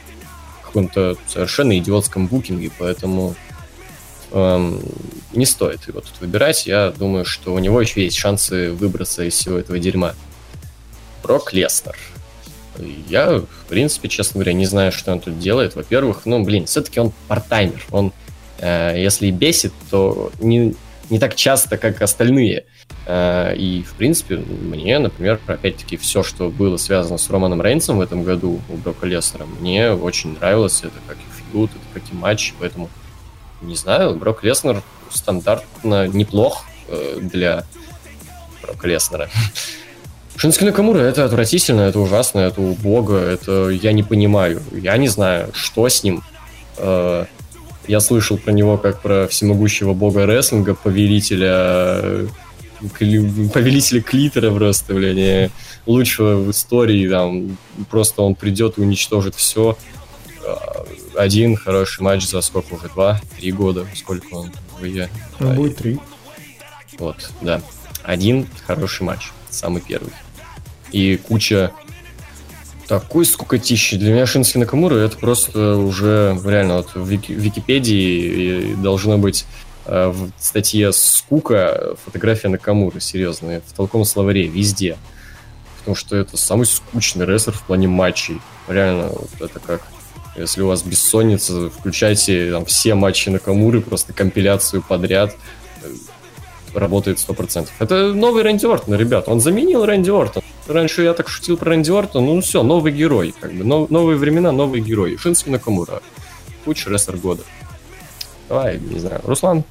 каком-то 0.63 1.17
совершенно 1.27 1.79
идиотском 1.79 2.27
букинге, 2.27 2.71
поэтому 2.79 3.35
эм, 4.33 4.83
не 5.33 5.47
стоит 5.47 5.87
его 5.89 6.01
тут 6.01 6.13
выбирать. 6.21 6.67
Я 6.67 6.91
думаю, 6.91 7.25
что 7.25 7.55
у 7.55 7.59
него 7.59 7.81
еще 7.81 8.05
есть 8.05 8.17
шансы 8.17 8.73
выбраться 8.73 9.25
из 9.25 9.35
всего 9.35 9.59
этого 9.59 9.79
дерьма. 9.79 10.15
Брок 11.23 11.53
Лестер. 11.53 11.97
Я, 13.09 13.39
в 13.39 13.67
принципе, 13.69 14.09
честно 14.09 14.35
говоря, 14.35 14.53
не 14.53 14.67
знаю, 14.67 14.93
что 14.93 15.13
он 15.13 15.21
тут 15.21 15.39
делает. 15.39 15.75
Во-первых, 15.75 16.23
ну, 16.27 16.45
блин, 16.45 16.67
все-таки 16.67 17.01
он 17.01 17.13
партаймер. 17.27 17.85
Он, 17.91 18.13
э, 18.59 18.95
если 18.97 19.31
бесит, 19.31 19.73
то 19.91 20.31
не, 20.39 20.77
не 21.11 21.19
так 21.19 21.35
часто, 21.35 21.77
как 21.79 22.03
остальные. 22.03 22.65
Э, 23.07 23.55
и, 23.57 23.83
в 23.83 23.95
принципе, 23.95 24.37
мне, 24.37 24.99
например, 24.99 25.41
опять-таки, 25.47 25.97
все, 25.97 26.23
что 26.23 26.51
было 26.51 26.77
связано 26.77 27.19
с 27.19 27.31
Романом 27.31 27.63
Рейнсом 27.63 27.99
в 27.99 28.01
этом 28.01 28.23
году 28.23 28.61
у 28.69 28.77
Брока 28.77 29.07
Леснера, 29.07 29.47
мне 29.47 29.93
очень 29.93 30.35
нравилось. 30.35 30.81
Это 30.81 30.99
как 31.07 31.17
и 31.17 31.39
фигут, 31.39 31.71
это 31.71 32.01
как 32.01 32.13
и 32.13 32.15
матч, 32.15 32.55
поэтому, 32.59 32.91
не 33.63 33.77
знаю, 33.77 34.15
Брок 34.15 34.45
Леснер 34.45 34.83
стандартно 35.11 36.07
неплох 36.09 36.65
э, 36.89 37.19
для 37.21 37.65
Брока 38.63 38.87
Леснера. 38.87 39.29
Шински 40.37 40.63
Накамура 40.63 41.01
это 41.01 41.25
отвратительно, 41.25 41.81
это 41.81 41.99
ужасно, 41.99 42.39
это 42.39 42.61
убого, 42.61 43.19
это 43.19 43.71
я 43.71 43.93
не 43.93 44.05
понимаю. 44.05 44.63
Я 44.73 44.97
не 44.97 45.09
знаю, 45.09 45.51
что 45.53 45.89
с 45.89 46.05
ним. 46.05 46.23
Э, 47.89 47.91
я 47.91 48.01
слышал 48.01 48.39
про 48.39 48.53
него 48.53 48.77
как 48.79 49.01
про 49.01 49.27
всемогущего 49.27 49.95
бога 49.95 50.27
рестлинга, 50.27 50.75
повелителя 50.75 52.29
повелителя 52.81 54.01
клитера 54.01 54.53
просто, 54.53 54.95
блин, 54.95 55.51
лучшего 55.87 56.37
в 56.37 56.51
истории, 56.51 57.09
там, 57.09 57.57
просто 57.91 58.23
он 58.23 58.35
придет 58.35 58.79
и 58.79 58.83
уничтожит 58.83 59.35
все. 59.35 59.77
А, 60.47 60.87
один 61.17 61.57
хороший 61.57 62.03
матч 62.03 62.27
за 62.27 62.41
сколько 62.41 62.75
уже? 62.75 62.89
Два? 62.89 63.21
Три 63.37 63.53
года? 63.53 63.87
Сколько 63.95 64.33
он 64.35 64.53
в 64.79 64.85
ИЕ? 64.85 65.09
Ну, 65.41 65.55
будет 65.55 65.77
три. 65.77 65.99
Вот, 66.99 67.31
да. 67.41 67.61
Один 68.05 68.47
хороший 68.67 69.03
матч. 69.03 69.31
Самый 69.51 69.83
первый. 69.83 70.13
И 70.93 71.17
куча 71.17 71.73
такой 72.89 73.25
скукотищи. 73.25 73.97
Для 73.97 74.13
меня 74.13 74.27
Шински 74.27 74.59
Накамура 74.59 74.97
это 74.97 75.17
просто 75.17 75.77
уже 75.77 76.39
реально 76.45 76.79
вот 76.79 76.95
в 76.95 77.07
Википедии 77.07 78.75
должно 78.75 79.19
быть 79.19 79.45
Э, 79.89 80.09
в 80.09 80.31
статье 80.39 80.93
«Скука» 80.93 81.97
фотография 82.05 82.49
Накамуры, 82.49 83.01
серьезно, 83.01 83.63
в 83.67 83.73
толком 83.73 84.05
словаре, 84.05 84.47
везде. 84.47 84.99
Потому 85.79 85.97
что 85.97 86.15
это 86.15 86.37
самый 86.37 86.67
скучный 86.67 87.25
рестлер 87.25 87.55
в 87.55 87.63
плане 87.63 87.89
матчей. 87.89 88.39
Реально, 88.69 89.09
вот 89.09 89.31
это 89.41 89.59
как 89.59 89.81
если 90.37 90.61
у 90.61 90.69
вас 90.69 90.83
бессонница, 90.83 91.71
включайте 91.71 92.53
там, 92.53 92.67
все 92.67 92.95
матчи 92.95 93.31
Накамуры, 93.31 93.81
просто 93.81 94.13
компиляцию 94.13 94.83
подряд. 94.87 95.35
Э, 95.83 95.89
работает 96.75 97.17
100%. 97.17 97.69
Это 97.79 98.13
новый 98.13 98.43
Рэнди 98.43 98.67
Ортон, 98.67 98.95
ребят. 98.95 99.27
Он 99.27 99.41
заменил 99.41 99.87
Рэнди 99.87 100.11
Ортон. 100.11 100.43
Раньше 100.69 101.03
я 101.03 101.15
так 101.15 101.29
шутил 101.29 101.57
про 101.57 101.71
Рэнди 101.71 101.91
Ортон. 101.91 102.27
Ну 102.27 102.41
все, 102.43 102.63
новый 102.63 102.93
герой. 102.93 103.35
Как 103.41 103.53
бы, 103.53 103.65
нов, 103.65 103.89
новые 103.91 104.19
времена, 104.19 104.53
новый 104.53 104.83
герой. 104.83 105.17
Шински 105.17 105.49
Накамура. 105.49 106.03
Лучший 106.67 106.93
рестлер 106.93 107.17
года. 107.17 107.43
Давай, 108.49 108.79
не 108.79 108.99
знаю. 108.99 109.23
Руслан, 109.25 109.65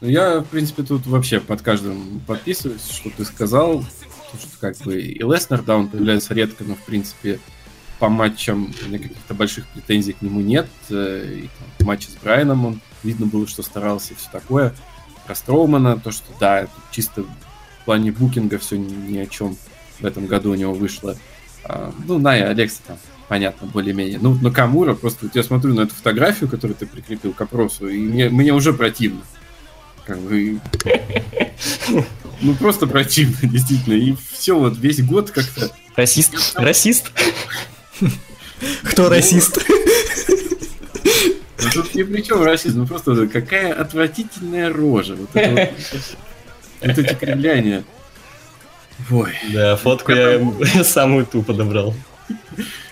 я, 0.00 0.40
в 0.40 0.46
принципе, 0.46 0.82
тут 0.82 1.06
вообще 1.06 1.40
под 1.40 1.62
каждым 1.62 2.20
подписываюсь, 2.26 2.88
что 2.90 3.10
ты 3.10 3.24
сказал. 3.24 3.82
Что, 3.82 4.48
как 4.60 4.76
бы, 4.78 5.00
и 5.00 5.22
Леснер, 5.22 5.62
да, 5.62 5.76
он 5.76 5.88
появляется 5.88 6.34
редко, 6.34 6.64
но, 6.64 6.74
в 6.74 6.80
принципе, 6.80 7.38
по 7.98 8.08
матчам 8.08 8.74
у 8.86 8.90
каких-то 8.90 9.34
больших 9.34 9.66
претензий 9.68 10.12
к 10.12 10.22
нему 10.22 10.40
нет. 10.40 10.68
Э, 10.90 11.40
и, 11.44 11.48
там, 11.78 11.86
матче 11.86 12.08
с 12.08 12.22
Брайаном 12.22 12.66
он 12.66 12.80
видно 13.02 13.26
было, 13.26 13.46
что 13.46 13.62
старался 13.62 14.12
и 14.12 14.16
все 14.16 14.28
такое. 14.30 14.74
Про 15.26 15.34
Строумана, 15.34 15.98
то, 15.98 16.10
что, 16.10 16.26
да, 16.38 16.66
чисто 16.90 17.24
плане 17.86 18.12
букинга 18.12 18.58
все 18.58 18.76
ни, 18.76 19.18
о 19.18 19.26
чем 19.26 19.56
в 20.00 20.04
этом 20.04 20.26
году 20.26 20.50
у 20.50 20.54
него 20.54 20.74
вышло. 20.74 21.16
А, 21.64 21.92
ну, 22.06 22.18
на 22.18 22.36
и 22.36 22.42
Алекса 22.42 22.80
там, 22.86 22.98
понятно, 23.28 23.66
более-менее. 23.68 24.18
Ну, 24.20 24.34
на 24.34 24.50
Камура, 24.50 24.94
просто 24.94 25.26
вот 25.26 25.36
я 25.36 25.42
смотрю 25.42 25.74
на 25.74 25.82
эту 25.82 25.94
фотографию, 25.94 26.50
которую 26.50 26.76
ты 26.76 26.86
прикрепил 26.86 27.32
к 27.32 27.40
опросу, 27.40 27.88
и 27.88 27.98
мне, 27.98 28.28
мне 28.28 28.52
уже 28.52 28.72
противно. 28.74 29.22
Как 30.04 30.18
бы... 30.18 30.60
Ну, 32.42 32.54
просто 32.54 32.86
противно, 32.86 33.48
действительно. 33.48 33.94
И 33.94 34.14
все, 34.30 34.58
вот 34.58 34.76
весь 34.76 35.02
год 35.02 35.30
как-то... 35.30 35.70
Расист? 35.94 36.34
Расист? 36.54 37.10
Кто 38.82 39.04
ну, 39.04 39.08
расист? 39.08 39.64
Ну, 41.58 41.82
тут 41.82 41.94
ни 41.94 42.02
при 42.02 42.20
чем 42.20 42.42
расизм, 42.42 42.86
просто 42.86 43.26
какая 43.26 43.72
отвратительная 43.72 44.70
рожа. 44.72 45.16
Вот 45.16 45.30
это, 45.34 45.72
вот, 45.92 46.16
это 46.80 47.00
эти 47.00 47.14
кривляния. 47.14 47.84
Ой. 49.10 49.32
Да, 49.52 49.76
фотку 49.76 50.12
я 50.12 50.40
самую 50.84 51.26
тупо 51.26 51.52
подобрал. 51.52 51.94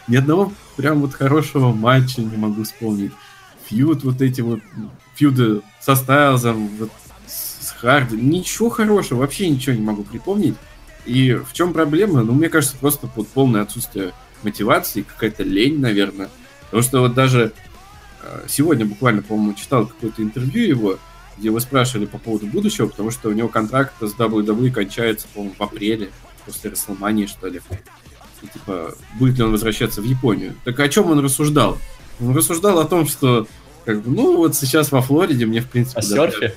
Ни 0.06 0.16
одного 0.16 0.52
прям 0.76 1.00
вот 1.00 1.14
хорошего 1.14 1.72
матча 1.72 2.20
не 2.20 2.36
могу 2.36 2.64
вспомнить. 2.64 3.12
Фьюд 3.66 4.04
вот 4.04 4.20
эти 4.20 4.42
вот, 4.42 4.60
фьюды 5.14 5.62
со 5.80 5.94
Стайлзом, 5.94 6.68
вот 6.78 6.90
Харди. 7.84 8.16
Ничего 8.16 8.70
хорошего, 8.70 9.20
вообще 9.20 9.48
ничего 9.50 9.76
не 9.76 9.82
могу 9.82 10.04
припомнить. 10.04 10.54
И 11.04 11.34
в 11.34 11.52
чем 11.52 11.74
проблема? 11.74 12.22
Ну, 12.22 12.32
мне 12.32 12.48
кажется, 12.48 12.76
просто 12.80 13.10
вот 13.14 13.28
полное 13.28 13.60
отсутствие 13.60 14.12
мотивации, 14.42 15.02
какая-то 15.02 15.42
лень, 15.42 15.80
наверное. 15.80 16.30
Потому 16.62 16.82
что 16.82 17.00
вот 17.00 17.12
даже 17.12 17.52
э, 18.22 18.44
сегодня 18.48 18.86
буквально, 18.86 19.20
по-моему, 19.20 19.52
читал 19.52 19.86
какое-то 19.86 20.22
интервью 20.22 20.66
его, 20.66 20.98
где 21.38 21.48
его 21.48 21.60
спрашивали 21.60 22.06
по 22.06 22.18
поводу 22.18 22.46
будущего, 22.46 22.86
потому 22.86 23.10
что 23.10 23.28
у 23.28 23.32
него 23.32 23.48
контракт 23.48 23.94
с 24.00 24.14
WWE 24.14 24.70
кончается, 24.70 25.26
по-моему, 25.34 25.54
в 25.58 25.62
апреле, 25.62 26.10
после 26.44 26.70
Расселмании, 26.70 27.26
что 27.26 27.48
ли. 27.48 27.60
И, 28.42 28.46
типа, 28.46 28.94
будет 29.18 29.38
ли 29.38 29.44
он 29.44 29.52
возвращаться 29.52 30.02
в 30.02 30.04
Японию. 30.04 30.54
Так 30.64 30.78
о 30.80 30.88
чем 30.88 31.10
он 31.10 31.20
рассуждал? 31.20 31.78
Он 32.20 32.36
рассуждал 32.36 32.78
о 32.78 32.84
том, 32.84 33.06
что 33.06 33.46
как 33.84 34.02
бы, 34.02 34.10
ну, 34.10 34.36
вот 34.36 34.54
сейчас 34.54 34.92
во 34.92 35.02
Флориде 35.02 35.44
мне, 35.46 35.60
в 35.60 35.68
принципе... 35.68 36.00
О 36.00 36.02
серфе? 36.02 36.54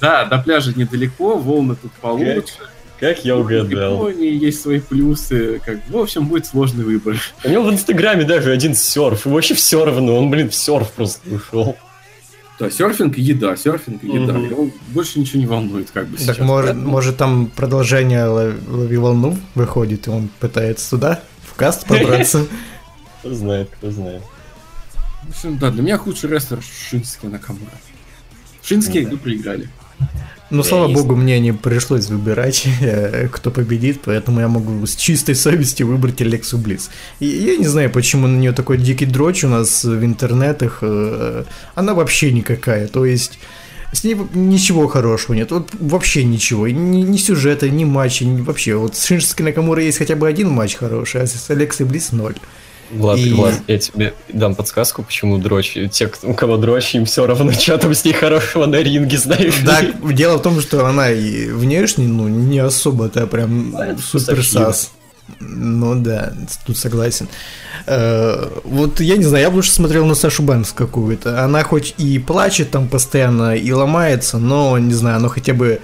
Да, 0.00 0.24
до 0.24 0.38
пляжа 0.38 0.72
недалеко, 0.74 1.36
волны 1.38 1.76
тут 1.76 1.92
получше. 1.92 2.54
Как, 2.98 3.16
как 3.16 3.24
я 3.24 3.36
угадал. 3.36 3.98
В 3.98 4.08
Японии 4.08 4.32
есть 4.32 4.62
свои 4.62 4.80
плюсы. 4.80 5.60
Как, 5.64 5.78
в 5.88 5.96
общем, 5.96 6.26
будет 6.26 6.46
сложный 6.46 6.84
выбор. 6.84 7.20
У 7.44 7.48
него 7.48 7.64
в 7.64 7.72
Инстаграме 7.72 8.24
даже 8.24 8.50
один 8.50 8.74
серф. 8.74 9.26
Ему 9.26 9.36
вообще 9.36 9.54
все 9.54 9.84
равно. 9.84 10.16
Он, 10.16 10.28
блин, 10.28 10.50
в 10.50 10.54
серф 10.54 10.90
просто 10.92 11.20
ушел. 11.32 11.76
Да, 12.58 12.70
серфинг 12.70 13.18
и 13.18 13.22
еда, 13.22 13.54
серфинг 13.56 14.02
и 14.02 14.08
еда. 14.08 14.34
Угу. 14.34 14.44
Его 14.44 14.70
больше 14.88 15.20
ничего 15.20 15.40
не 15.40 15.46
волнует, 15.46 15.90
как 15.90 16.06
бы 16.08 16.16
Так 16.16 16.38
может, 16.38 16.76
может 16.76 17.16
там 17.16 17.48
продолжение 17.48 18.24
«Лови 18.24 18.96
волну» 18.96 19.36
выходит, 19.54 20.06
и 20.06 20.10
он 20.10 20.30
пытается 20.40 20.90
туда, 20.90 21.22
в 21.42 21.54
каст 21.54 21.86
пробраться. 21.86 22.46
Кто 23.20 23.34
знает, 23.34 23.70
кто 23.70 23.90
знает. 23.90 24.22
В 25.24 25.30
общем, 25.30 25.58
да, 25.58 25.72
для 25.72 25.82
меня 25.82 25.98
худший 25.98 26.30
рестлер 26.30 26.60
Шински 26.62 27.26
Накамура. 27.26 27.72
Шински 28.62 28.98
ну, 28.98 29.10
да. 29.10 29.16
проиграли. 29.16 29.68
Ну, 30.50 30.62
слава 30.62 30.88
богу, 30.88 31.16
мне 31.16 31.40
не 31.40 31.52
пришлось 31.52 32.06
выбирать, 32.06 32.66
кто 33.32 33.50
победит, 33.50 34.02
поэтому 34.04 34.40
я 34.40 34.48
могу 34.48 34.86
с 34.86 34.94
чистой 34.94 35.34
совестью 35.34 35.88
выбрать 35.88 36.20
Алексу 36.22 36.56
Близ. 36.56 36.90
И 37.18 37.26
я 37.26 37.56
не 37.56 37.66
знаю, 37.66 37.90
почему 37.90 38.28
на 38.28 38.36
нее 38.36 38.52
такой 38.52 38.78
дикий 38.78 39.06
дрочь 39.06 39.42
у 39.42 39.48
нас 39.48 39.84
в 39.84 40.04
интернетах. 40.04 40.78
Э, 40.82 41.44
она 41.74 41.94
вообще 41.94 42.32
никакая. 42.32 42.86
То 42.86 43.04
есть 43.04 43.38
с 43.92 44.04
ней 44.04 44.16
ничего 44.34 44.86
хорошего 44.86 45.34
нет, 45.34 45.50
вот 45.50 45.70
вообще 45.80 46.22
ничего, 46.22 46.68
ни, 46.68 47.02
ни 47.02 47.16
сюжета, 47.16 47.68
ни 47.70 47.84
матча, 47.84 48.24
ни, 48.24 48.40
вообще, 48.40 48.76
вот 48.76 48.96
с 48.96 49.04
Шиншиски 49.04 49.42
Накамура 49.42 49.82
есть 49.82 49.98
хотя 49.98 50.16
бы 50.16 50.28
один 50.28 50.50
матч 50.50 50.74
хороший, 50.74 51.22
а 51.22 51.26
с 51.26 51.50
Алексой 51.50 51.86
Близ 51.86 52.12
ноль. 52.12 52.34
Влад, 52.90 53.18
и... 53.18 53.32
Влад, 53.32 53.54
я 53.66 53.78
тебе 53.78 54.14
дам 54.28 54.54
подсказку, 54.54 55.02
почему 55.02 55.38
дрочь. 55.38 55.76
Те, 55.90 56.10
у 56.22 56.34
кого 56.34 56.56
дрочь, 56.56 56.94
им 56.94 57.04
все 57.04 57.26
равно, 57.26 57.52
что 57.58 57.78
там 57.78 57.94
с 57.94 58.04
ней 58.04 58.12
хорошего 58.12 58.66
на 58.66 58.76
ринге, 58.76 59.18
знаешь. 59.18 59.54
Да, 59.64 59.82
дело 60.12 60.38
в 60.38 60.42
том, 60.42 60.60
что 60.60 60.86
она 60.86 61.10
и 61.10 61.48
внешне, 61.48 62.06
ну, 62.06 62.28
не 62.28 62.58
особо-то 62.58 63.26
прям 63.26 63.74
а, 63.76 63.96
супер 63.98 64.44
сас. 64.44 64.92
Ну 65.40 65.96
да, 65.96 66.32
тут 66.64 66.76
согласен. 66.76 67.28
Э, 67.86 68.48
вот 68.64 69.00
я 69.00 69.16
не 69.16 69.24
знаю, 69.24 69.44
я 69.44 69.50
бы 69.50 69.56
лучше 69.56 69.72
смотрел 69.72 70.06
на 70.06 70.14
Сашу 70.14 70.42
Бэнкс 70.42 70.72
какую-то. 70.72 71.42
Она 71.44 71.64
хоть 71.64 71.94
и 71.98 72.18
плачет 72.18 72.70
там 72.70 72.88
постоянно, 72.88 73.56
и 73.56 73.70
ломается, 73.72 74.38
но, 74.38 74.78
не 74.78 74.94
знаю, 74.94 75.16
она 75.16 75.28
хотя 75.28 75.52
бы 75.52 75.80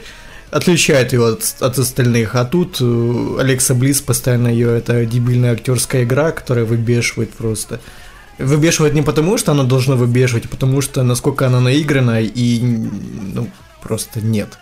отличает 0.53 1.13
ее 1.15 1.27
от, 1.27 1.57
от 1.61 1.79
остальных. 1.79 2.37
А 2.37 2.45
тут 2.45 2.77
э, 2.81 3.37
Алекса 3.41 3.75
Близ 3.75 4.03
постоянно 4.03 4.49
ее 4.49 4.77
это 4.77 5.05
дебильная 5.07 5.53
актерская 5.53 6.05
игра, 6.05 6.31
которая 6.31 6.67
выбешивает 6.67 7.33
просто. 7.33 7.81
Выбешивает 8.39 8.95
не 8.95 9.03
потому, 9.03 9.39
что 9.39 9.53
она 9.53 9.65
должна 9.65 9.97
выбешивать, 9.97 10.45
а 10.45 10.49
потому 10.49 10.83
что 10.83 11.03
насколько 11.03 11.47
она 11.47 11.61
наиграна 11.61 12.21
и 12.21 12.61
ну, 12.63 13.49
просто 13.83 14.21
нет. 14.21 14.59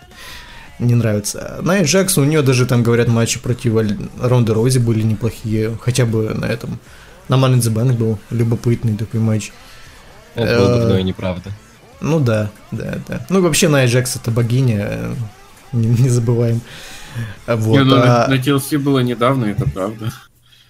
Не 0.79 0.95
нравится. 0.95 1.59
Найт 1.61 1.87
Джексон, 1.87 2.23
у 2.23 2.27
нее 2.27 2.41
даже 2.41 2.65
там, 2.65 2.83
говорят, 2.83 3.07
матчи 3.07 3.39
против 3.39 3.75
Ронда 4.19 4.53
Рози 4.53 4.79
были 4.79 5.03
неплохие. 5.03 5.77
Хотя 5.79 6.05
бы 6.05 6.29
на 6.33 6.45
этом. 6.45 6.79
На 7.27 7.35
Money 7.35 7.55
in 7.55 7.59
the 7.59 7.73
Bank 7.73 7.93
был 7.97 8.17
любопытный 8.29 8.97
такой 8.97 9.19
матч. 9.19 9.51
Это 10.35 10.57
было 10.57 10.77
давно 10.79 10.97
и 10.97 11.03
неправда. 11.03 11.51
Ну 11.99 12.19
да, 12.19 12.49
да, 12.71 12.95
да. 13.07 13.25
Ну 13.29 13.41
вообще 13.41 13.67
Найт 13.67 13.91
Джекс 13.91 14.15
это 14.15 14.31
богиня 14.31 15.15
не, 15.77 15.87
не 15.87 16.09
забываем. 16.09 16.61
Вот, 17.47 17.77
не, 17.77 17.83
ну, 17.83 17.95
а... 17.97 18.27
на, 18.27 18.35
на 18.35 18.39
TLC 18.39 18.77
было 18.77 18.99
недавно, 18.99 19.45
это 19.45 19.69
правда. 19.69 20.11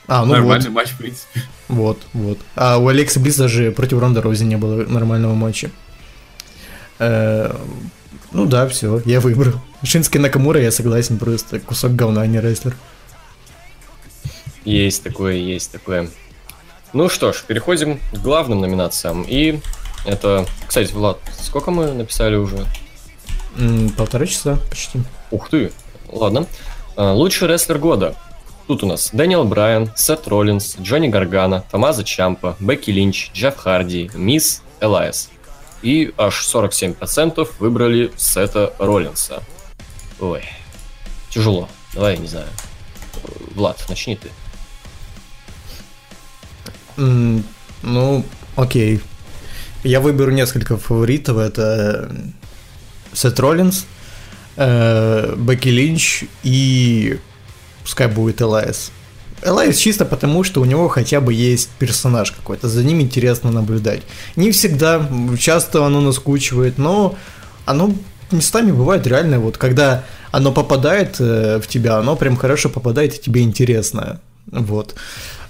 А, 0.08 0.26
ну 0.26 0.34
Нормальный 0.34 0.70
вот. 0.70 0.76
матч, 0.76 0.90
в 0.90 0.98
принципе. 0.98 1.42
Вот, 1.68 2.02
вот. 2.14 2.40
А 2.56 2.78
у 2.78 2.88
Алекса 2.88 3.20
Близ 3.20 3.38
даже 3.38 3.72
против 3.72 4.00
Ронда 4.00 4.22
Рози 4.22 4.44
не 4.44 4.58
было 4.58 4.84
нормального 4.86 5.36
матча. 5.36 5.70
Э, 7.00 7.56
ну 8.32 8.46
да, 8.46 8.68
все, 8.68 9.02
я 9.06 9.22
выбрал. 9.22 9.54
Шински 9.84 10.18
Накамура, 10.18 10.60
я 10.60 10.72
согласен, 10.72 11.18
просто 11.18 11.60
кусок 11.60 11.96
говна, 11.96 12.22
а 12.22 12.28
не 12.28 12.40
рестлер. 12.40 12.76
Есть 14.66 15.04
такое, 15.04 15.36
есть 15.36 15.72
такое. 15.72 16.10
Ну 16.94 17.08
что 17.10 17.32
ж, 17.32 17.44
переходим 17.48 18.00
к 18.12 18.18
главным 18.18 18.62
номинациям. 18.62 19.26
И 19.28 19.60
это, 20.06 20.46
кстати, 20.68 20.92
Влад, 20.92 21.20
сколько 21.40 21.72
мы 21.72 21.94
написали 21.94 22.36
уже? 22.36 22.66
Полтора 23.98 24.26
часа 24.26 24.58
почти. 24.70 25.02
Ух 25.30 25.50
ты, 25.50 25.72
ладно. 26.08 26.48
А, 26.96 27.14
лучший 27.14 27.48
рестлер 27.48 27.78
года. 27.78 28.16
Тут 28.68 28.84
у 28.84 28.88
нас 28.88 29.10
Дэниел 29.12 29.44
Брайан, 29.44 29.92
Сет 29.96 30.28
Роллинс, 30.28 30.78
Джонни 30.80 31.08
Гаргано, 31.08 31.66
Томазо 31.72 32.04
Чампа, 32.04 32.56
Бекки 32.60 32.92
Линч, 32.92 33.32
Джефф 33.34 33.58
Харди, 33.58 34.10
Миз, 34.14 34.62
Элайас. 34.80 35.30
И 35.82 36.14
аж 36.18 36.48
47% 36.48 37.50
выбрали 37.60 38.12
Сета 38.16 38.74
Роллинса. 38.78 39.44
Ой, 40.20 40.44
тяжело. 41.30 41.68
Давай, 41.94 42.18
не 42.18 42.28
знаю. 42.28 42.48
Влад, 43.56 43.84
начни 43.90 44.16
ты. 44.16 44.30
Мм, 46.98 47.44
ну, 47.82 48.24
окей. 48.56 49.02
Я 49.84 50.00
выберу 50.00 50.32
несколько 50.32 50.78
фаворитов. 50.78 51.38
Это 51.38 52.16
Сет 53.14 53.40
Роллинс, 53.40 53.86
э, 54.58 55.36
Бекки 55.38 55.70
Линч 55.70 56.26
и 56.44 57.20
пускай 57.84 58.08
будет 58.08 58.42
Элайс. 58.42 58.92
Элайс 59.44 59.78
чисто 59.78 60.06
потому, 60.06 60.44
что 60.44 60.62
у 60.62 60.66
него 60.66 60.88
хотя 60.88 61.20
бы 61.20 61.34
есть 61.34 61.70
персонаж 61.80 62.32
какой-то, 62.32 62.70
за 62.70 62.84
ним 62.84 63.02
интересно 63.02 63.52
наблюдать. 63.52 64.04
Не 64.36 64.52
всегда, 64.52 65.08
часто 65.40 65.86
оно 65.86 66.02
наскучивает, 66.02 66.78
но 66.78 67.16
оно 67.66 67.94
местами 68.32 68.72
бывает 68.72 69.08
реально, 69.08 69.40
вот 69.40 69.58
когда 69.58 70.04
оно 70.32 70.52
попадает 70.52 71.18
э, 71.20 71.60
в 71.60 71.68
тебя, 71.68 71.98
оно 71.98 72.16
прям 72.16 72.38
хорошо 72.38 72.70
попадает, 72.70 73.16
и 73.16 73.22
тебе 73.22 73.42
интересно. 73.42 74.22
Вот. 74.52 74.96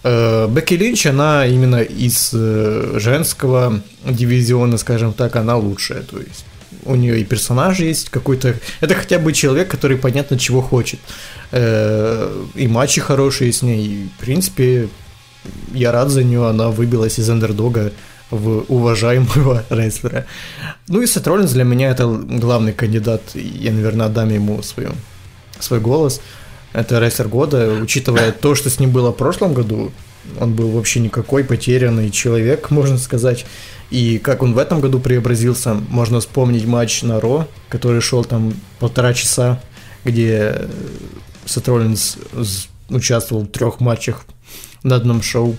Э, 0.04 0.48
Бекки 0.50 0.74
Линч, 0.74 1.06
она 1.06 1.46
именно 1.46 1.82
из 1.82 2.32
э, 2.34 2.98
женского 2.98 3.82
дивизиона, 4.06 4.78
скажем 4.78 5.14
так, 5.14 5.36
она 5.36 5.58
лучшая. 5.58 6.02
То 6.02 6.18
есть 6.18 6.46
у 6.86 6.96
нее 6.96 7.20
и 7.20 7.24
персонаж 7.24 7.80
есть 7.80 8.10
какой-то. 8.10 8.56
Это 8.80 8.96
хотя 8.96 9.20
бы 9.20 9.34
человек, 9.34 9.70
который 9.70 9.98
понятно 9.98 10.38
чего 10.38 10.62
хочет. 10.62 11.00
И 11.52 12.68
матчи 12.68 13.02
хорошие 13.02 13.52
с 13.52 13.62
ней. 13.62 13.86
И, 13.86 14.10
в 14.18 14.20
принципе, 14.20 14.90
я 15.74 15.92
рад 15.92 16.10
за 16.10 16.24
нее. 16.24 16.48
Она 16.48 16.70
выбилась 16.70 17.20
из 17.20 17.30
андердога 17.30 17.92
в 18.32 18.66
уважаемого 18.70 19.64
рестлера. 19.70 20.26
Ну 20.88 21.02
и 21.02 21.08
Сет 21.08 21.28
Роллинс 21.28 21.52
для 21.52 21.64
меня 21.64 21.90
это 21.90 22.08
главный 22.08 22.74
кандидат. 22.74 23.22
Я, 23.36 23.72
наверное, 23.72 24.08
отдам 24.08 24.30
ему 24.30 24.64
свою, 24.64 24.94
свой 25.60 25.80
голос. 25.80 26.22
Это 26.74 27.00
рестлер 27.00 27.28
года, 27.28 27.74
учитывая 27.82 28.32
то, 28.32 28.56
что 28.56 28.70
с 28.70 28.80
ним 28.80 28.92
было 28.92 29.12
в 29.12 29.18
прошлом 29.18 29.54
году. 29.54 29.92
Он 30.40 30.54
был 30.54 30.70
вообще 30.70 31.00
никакой 31.00 31.44
потерянный 31.44 32.12
человек, 32.12 32.72
можно 32.72 32.98
сказать. 32.98 33.46
И 33.90 34.20
как 34.20 34.44
он 34.44 34.54
в 34.54 34.58
этом 34.58 34.80
году 34.80 35.00
преобразился, 35.00 35.74
можно 35.74 36.20
вспомнить 36.20 36.66
матч 36.66 37.02
на 37.02 37.20
Ро, 37.20 37.48
который 37.70 38.02
шел 38.02 38.24
там 38.24 38.54
полтора 38.80 39.14
часа, 39.14 39.62
где 40.06 40.68
Сет 41.46 41.68
Роллинс 41.68 42.18
участвовал 42.90 43.44
в 43.44 43.48
трех 43.48 43.80
матчах 43.80 44.26
на 44.84 44.96
одном 44.96 45.22
шоу. 45.22 45.58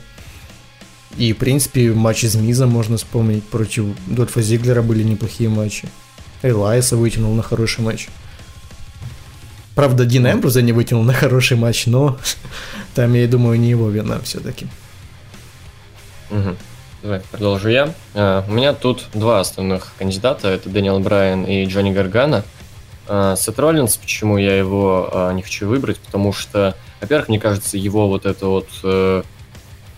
И, 1.19 1.33
в 1.33 1.37
принципе, 1.37 1.93
матчи 1.93 2.27
с 2.27 2.35
Мизом 2.35 2.71
можно 2.71 2.97
вспомнить. 2.97 3.45
Против 3.45 3.85
Дольфа 4.07 4.41
Зиглера 4.41 4.83
были 4.83 5.03
неплохие 5.03 5.51
матчи. 5.51 5.89
Элайса 6.43 6.97
вытянул 6.97 7.35
на 7.35 7.43
хороший 7.43 7.85
матч. 7.85 8.09
Правда, 9.75 10.05
Дин 10.05 10.27
Эмбруза 10.27 10.63
не 10.63 10.73
вытянул 10.73 11.03
на 11.03 11.13
хороший 11.13 11.57
матч, 11.57 11.87
но 11.87 12.19
там, 12.95 13.15
я 13.15 13.27
думаю, 13.27 13.59
не 13.59 13.71
его 13.71 13.89
вина 13.89 14.21
все-таки. 14.21 14.67
Угу. 16.31 16.57
Давай, 17.03 17.21
продолжу 17.31 17.69
я. 17.69 17.93
Uh, 18.15 18.45
у 18.49 18.53
меня 18.53 18.75
тут 18.75 19.07
два 19.13 19.41
основных 19.41 19.93
кандидата. 19.99 20.49
Это 20.49 20.69
Дэниел 20.69 21.01
Брайан 21.01 21.45
и 21.45 21.65
Джонни 21.65 21.93
Гаргана. 21.93 22.45
Uh, 23.09 23.37
Сет 23.37 23.59
Роллинс, 23.59 23.97
почему 23.97 24.39
я 24.39 24.57
его 24.57 25.11
uh, 25.13 25.35
не 25.35 25.43
хочу 25.43 25.67
выбрать? 25.67 25.99
Потому 25.99 26.33
что, 26.33 26.77
во-первых, 27.01 27.29
мне 27.29 27.41
кажется, 27.41 27.77
его 27.77 28.09
вот 28.09 28.25
это 28.25 28.47
вот 28.47 28.69
э, 28.85 29.23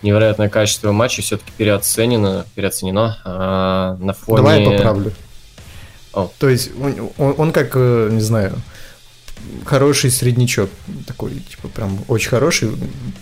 невероятное 0.01 0.49
качество 0.49 0.91
матча 0.91 1.21
все-таки 1.21 1.51
переоценено, 1.57 2.45
переоценено 2.55 3.17
а, 3.25 3.97
на 3.99 4.13
фоне... 4.13 4.37
Давай 4.37 4.63
я 4.63 4.71
поправлю. 4.71 5.11
О. 6.13 6.29
То 6.39 6.49
есть 6.49 6.71
он, 6.79 7.11
он, 7.17 7.35
он 7.37 7.51
как, 7.51 7.71
э, 7.75 8.09
не 8.11 8.21
знаю, 8.21 8.53
хороший 9.65 10.11
среднячок, 10.11 10.69
такой, 11.07 11.31
типа, 11.31 11.67
прям 11.67 11.99
очень 12.07 12.29
хороший. 12.29 12.71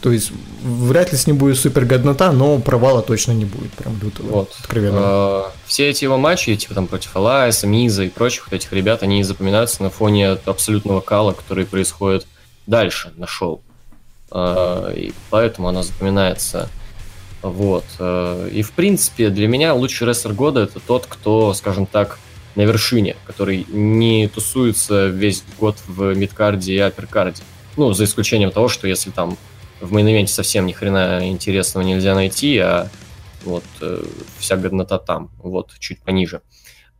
То 0.02 0.12
есть 0.12 0.32
вряд 0.64 1.12
ли 1.12 1.18
с 1.18 1.28
ним 1.28 1.38
будет 1.38 1.58
супер 1.58 1.86
годнота, 1.86 2.32
но 2.32 2.60
провала 2.60 3.02
точно 3.02 3.32
не 3.32 3.46
будет, 3.46 3.72
прям 3.72 4.00
лютого, 4.02 4.28
вот. 4.28 4.56
откровенно. 4.60 5.00
А, 5.02 5.52
все 5.66 5.90
эти 5.90 6.04
его 6.04 6.18
матчи, 6.18 6.56
типа 6.56 6.74
там 6.74 6.88
против 6.88 7.16
Алайса, 7.16 7.68
Миза 7.68 8.04
и 8.04 8.10
прочих 8.10 8.48
вот 8.48 8.54
этих 8.54 8.72
ребят, 8.74 9.04
они 9.04 9.24
запоминаются 9.24 9.84
на 9.84 9.90
фоне 9.90 10.32
абсолютного 10.46 11.02
кала, 11.02 11.32
который 11.32 11.66
происходит 11.66 12.28
дальше 12.68 13.12
на 13.16 13.28
шоу. 13.28 13.62
А, 14.32 14.92
и 14.92 15.14
поэтому 15.30 15.68
она 15.68 15.84
запоминается. 15.84 16.70
Вот. 17.42 17.86
А, 18.00 18.48
и 18.48 18.62
в 18.62 18.72
принципе 18.72 19.30
для 19.30 19.48
меня 19.48 19.74
лучший 19.74 20.08
рестлер 20.08 20.34
года 20.34 20.62
это 20.62 20.80
тот, 20.80 21.06
кто, 21.08 21.54
скажем 21.54 21.86
так, 21.86 22.20
на 22.56 22.62
вершине, 22.62 23.16
который 23.26 23.66
не 23.70 24.28
тусуется 24.28 25.08
весь 25.08 25.44
год 25.60 25.78
в 25.88 26.14
мидкарде 26.14 26.74
и 26.74 26.78
апперкарде. 26.80 27.44
Ну, 27.78 27.94
за 27.94 28.04
исключением 28.04 28.52
того, 28.52 28.68
что 28.68 28.88
если 28.88 29.10
там 29.10 29.38
в 29.82 29.92
main 29.92 30.28
совсем 30.28 30.66
ни 30.66 30.72
хрена 30.72 31.30
интересного 31.30 31.84
нельзя 31.84 32.16
найти, 32.16 32.58
а 32.60 32.90
вот 33.44 33.64
э, 33.82 34.04
вся 34.40 34.56
годнота 34.56 34.98
там, 35.00 35.32
вот, 35.38 35.72
чуть 35.80 36.00
пониже. 36.00 36.42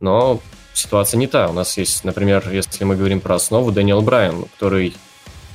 Но 0.00 0.40
ситуация 0.74 1.18
не 1.18 1.26
та. 1.26 1.48
У 1.48 1.52
нас 1.52 1.78
есть, 1.78 2.04
например, 2.04 2.48
если 2.52 2.84
мы 2.84 2.96
говорим 2.96 3.20
про 3.20 3.36
основу, 3.36 3.72
Дэниел 3.72 4.02
Брайан, 4.02 4.44
который 4.54 4.94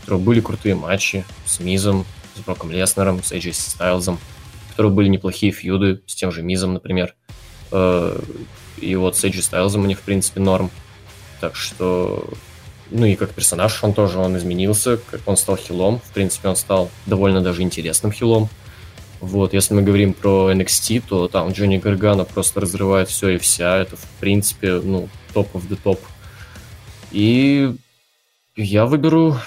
которого 0.01 0.23
были 0.23 0.41
крутые 0.41 0.73
матчи 0.73 1.23
с 1.45 1.59
Мизом, 1.59 2.05
с 2.35 2.39
Броком 2.39 2.71
Леснером, 2.71 3.21
с 3.21 3.31
AJ 3.31 3.53
Стайлзом, 3.53 4.15
у 4.15 4.69
которого 4.71 4.91
были 4.91 5.07
неплохие 5.07 5.51
фьюды 5.51 6.01
с 6.07 6.15
тем 6.15 6.31
же 6.31 6.41
Мизом, 6.41 6.73
например. 6.73 7.15
Э, 7.71 8.19
и 8.81 8.95
вот 8.95 9.17
с 9.17 9.23
AJ 9.23 9.41
Стайлзом 9.41 9.87
них, 9.87 9.99
в 9.99 10.03
принципе, 10.03 10.39
норм. 10.39 10.71
Так 11.41 11.55
что... 11.55 12.27
Ну 12.91 13.05
и 13.05 13.15
как 13.15 13.31
персонаж 13.31 13.83
он 13.83 13.93
тоже, 13.93 14.17
он 14.17 14.35
изменился, 14.37 14.97
как 14.97 15.21
он 15.27 15.37
стал 15.37 15.57
хилом. 15.57 15.99
В 15.99 16.11
принципе, 16.11 16.47
он 16.47 16.55
стал 16.55 16.89
довольно 17.05 17.41
даже 17.41 17.61
интересным 17.61 18.11
хилом. 18.11 18.49
Вот, 19.21 19.53
если 19.53 19.73
мы 19.73 19.81
говорим 19.81 20.13
про 20.13 20.51
NXT, 20.51 21.03
то 21.07 21.27
там 21.27 21.51
Джонни 21.51 21.77
Гаргана 21.77 22.23
просто 22.23 22.61
разрывает 22.61 23.09
все 23.09 23.29
и 23.29 23.37
вся. 23.37 23.77
Это, 23.77 23.95
в 23.95 24.05
принципе, 24.19 24.79
ну, 24.79 25.09
топ 25.33 25.53
of 25.55 25.67
the 25.67 25.77
топ. 25.81 25.99
И 27.11 27.75
я 28.55 28.85
выберу 28.85 29.37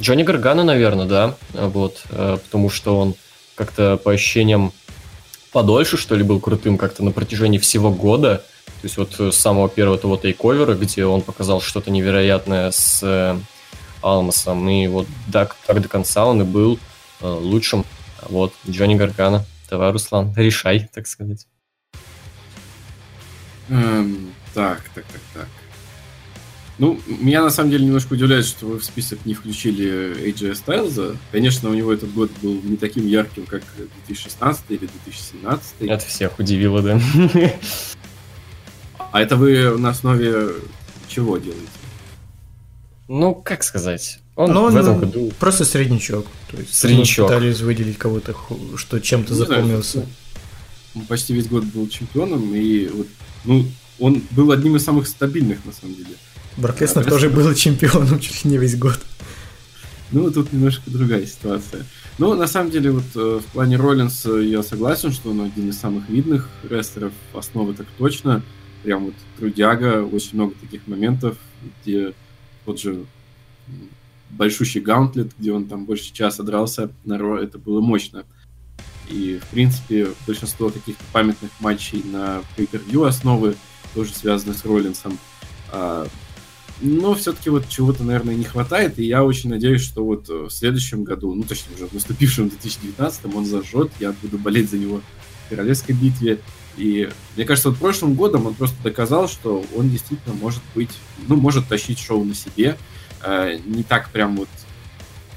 Джонни 0.00 0.22
Гаргана, 0.22 0.64
наверное, 0.64 1.06
да, 1.06 1.34
вот, 1.54 2.02
э, 2.10 2.38
потому 2.44 2.68
что 2.68 2.98
он 2.98 3.14
как-то 3.54 3.96
по 3.96 4.12
ощущениям 4.12 4.72
подольше, 5.56 5.96
что 5.96 6.14
ли, 6.14 6.22
был 6.22 6.38
крутым 6.38 6.76
как-то 6.76 7.02
на 7.02 7.12
протяжении 7.12 7.56
всего 7.56 7.90
года. 7.90 8.44
То 8.66 8.82
есть 8.82 8.98
вот 8.98 9.14
с 9.18 9.32
самого 9.32 9.70
первого 9.70 9.96
того 9.96 10.18
тейковера, 10.18 10.74
где 10.74 11.06
он 11.06 11.22
показал 11.22 11.62
что-то 11.62 11.90
невероятное 11.90 12.70
с 12.70 13.00
э, 13.02 13.38
Алмасом, 14.02 14.68
и 14.68 14.86
вот 14.86 15.06
так, 15.32 15.56
так 15.66 15.80
до 15.80 15.88
конца 15.88 16.26
он 16.26 16.42
и 16.42 16.44
был 16.44 16.78
э, 17.22 17.26
лучшим. 17.26 17.86
Вот, 18.28 18.52
Джонни 18.68 18.96
Гаргана. 18.96 19.46
Давай, 19.70 19.92
Руслан, 19.92 20.34
решай, 20.36 20.90
так 20.92 21.06
сказать. 21.06 21.46
Эм, 23.70 24.34
так, 24.52 24.82
так, 24.94 25.06
так, 25.06 25.22
так. 25.32 25.48
Ну, 26.78 27.00
меня 27.06 27.42
на 27.42 27.50
самом 27.50 27.70
деле 27.70 27.86
немножко 27.86 28.12
удивляет, 28.12 28.44
что 28.44 28.66
вы 28.66 28.78
в 28.78 28.84
список 28.84 29.24
не 29.24 29.32
включили 29.32 30.14
AJ 30.28 30.62
Styles. 30.62 31.16
Конечно, 31.32 31.70
у 31.70 31.74
него 31.74 31.92
этот 31.92 32.12
год 32.12 32.30
был 32.42 32.60
не 32.62 32.76
таким 32.76 33.06
ярким, 33.06 33.46
как 33.46 33.62
2016 34.06 34.64
или 34.68 34.78
2017. 34.78 35.74
Это 35.80 36.04
всех 36.04 36.38
удивило, 36.38 36.82
да. 36.82 37.00
А 39.12 39.22
это 39.22 39.36
вы 39.36 39.78
на 39.78 39.90
основе 39.90 40.50
чего 41.08 41.38
делаете? 41.38 41.66
Ну, 43.08 43.34
как 43.34 43.62
сказать? 43.62 44.18
Он 44.34 44.52
Но 44.52 44.68
в 44.68 44.76
этом 44.76 45.00
году... 45.00 45.32
Просто 45.38 45.64
среднячок. 45.64 46.26
То 46.50 46.58
есть 46.58 46.74
среднячок. 46.74 47.28
пытались 47.28 47.60
выделить 47.60 47.96
кого-то, 47.96 48.36
что 48.76 48.98
чем-то 49.00 49.32
ну, 49.32 49.38
запомнился. 49.38 50.00
Да, 50.00 50.06
он 50.96 51.06
почти 51.06 51.32
весь 51.32 51.46
год 51.46 51.64
был 51.64 51.88
чемпионом, 51.88 52.54
и 52.54 52.88
вот, 52.88 53.06
ну, 53.44 53.64
он 53.98 54.22
был 54.32 54.50
одним 54.50 54.76
из 54.76 54.84
самых 54.84 55.06
стабильных, 55.06 55.64
на 55.64 55.72
самом 55.72 55.94
деле. 55.94 56.16
Брок 56.56 56.80
Леснер 56.80 57.06
а, 57.06 57.10
тоже 57.10 57.28
был 57.28 57.52
чемпионом 57.54 58.18
чуть 58.18 58.44
ли 58.44 58.50
не 58.52 58.58
весь 58.58 58.76
год. 58.76 58.98
Ну, 60.12 60.30
тут 60.30 60.52
немножко 60.52 60.90
другая 60.90 61.26
ситуация. 61.26 61.84
Ну, 62.18 62.34
на 62.34 62.46
самом 62.46 62.70
деле, 62.70 62.92
вот 62.92 63.04
э, 63.14 63.40
в 63.42 63.52
плане 63.52 63.76
Роллинса 63.76 64.32
я 64.36 64.62
согласен, 64.62 65.12
что 65.12 65.30
он 65.30 65.42
один 65.42 65.68
из 65.68 65.78
самых 65.78 66.08
видных 66.08 66.48
рестлеров, 66.62 67.12
основы 67.34 67.74
так 67.74 67.86
точно. 67.98 68.42
Прям 68.82 69.06
вот 69.06 69.14
трудяга, 69.38 70.04
очень 70.04 70.34
много 70.34 70.54
таких 70.60 70.86
моментов, 70.86 71.36
где 71.82 72.14
тот 72.64 72.80
же 72.80 73.04
большущий 74.30 74.80
гаунтлет, 74.80 75.32
где 75.38 75.52
он 75.52 75.66
там 75.66 75.84
больше 75.84 76.12
часа 76.12 76.42
дрался 76.42 76.90
на 77.04 77.18
Ро, 77.18 77.38
это 77.38 77.58
было 77.58 77.80
мощно. 77.80 78.24
И, 79.08 79.40
в 79.42 79.50
принципе, 79.50 80.08
большинство 80.26 80.70
каких-то 80.70 81.02
памятных 81.12 81.50
матчей 81.60 82.02
на 82.04 82.42
pay 82.56 83.06
основы 83.06 83.56
тоже 83.94 84.12
связаны 84.14 84.54
с 84.54 84.64
Роллинсом. 84.64 85.18
А 85.70 86.06
но 86.80 87.14
все-таки 87.14 87.50
вот 87.50 87.68
чего-то, 87.68 88.04
наверное, 88.04 88.34
не 88.34 88.44
хватает, 88.44 88.98
и 88.98 89.04
я 89.04 89.24
очень 89.24 89.50
надеюсь, 89.50 89.82
что 89.82 90.04
вот 90.04 90.28
в 90.28 90.50
следующем 90.50 91.04
году, 91.04 91.34
ну, 91.34 91.42
точнее, 91.42 91.74
уже 91.76 91.86
в 91.86 91.92
наступившем 91.92 92.48
2019 92.48 93.34
он 93.34 93.46
зажжет, 93.46 93.90
я 93.98 94.12
буду 94.12 94.38
болеть 94.38 94.70
за 94.70 94.78
него 94.78 95.00
в 95.46 95.50
королевской 95.50 95.94
битве, 95.94 96.40
и 96.76 97.08
мне 97.34 97.44
кажется, 97.46 97.70
вот 97.70 97.78
прошлым 97.78 98.14
годом 98.14 98.46
он 98.46 98.54
просто 98.54 98.76
доказал, 98.82 99.28
что 99.28 99.64
он 99.74 99.88
действительно 99.88 100.34
может 100.34 100.62
быть, 100.74 100.90
ну, 101.26 101.36
может 101.36 101.68
тащить 101.68 101.98
шоу 101.98 102.24
на 102.24 102.34
себе, 102.34 102.76
э, 103.22 103.58
не 103.64 103.82
так 103.82 104.10
прям 104.10 104.36
вот 104.36 104.48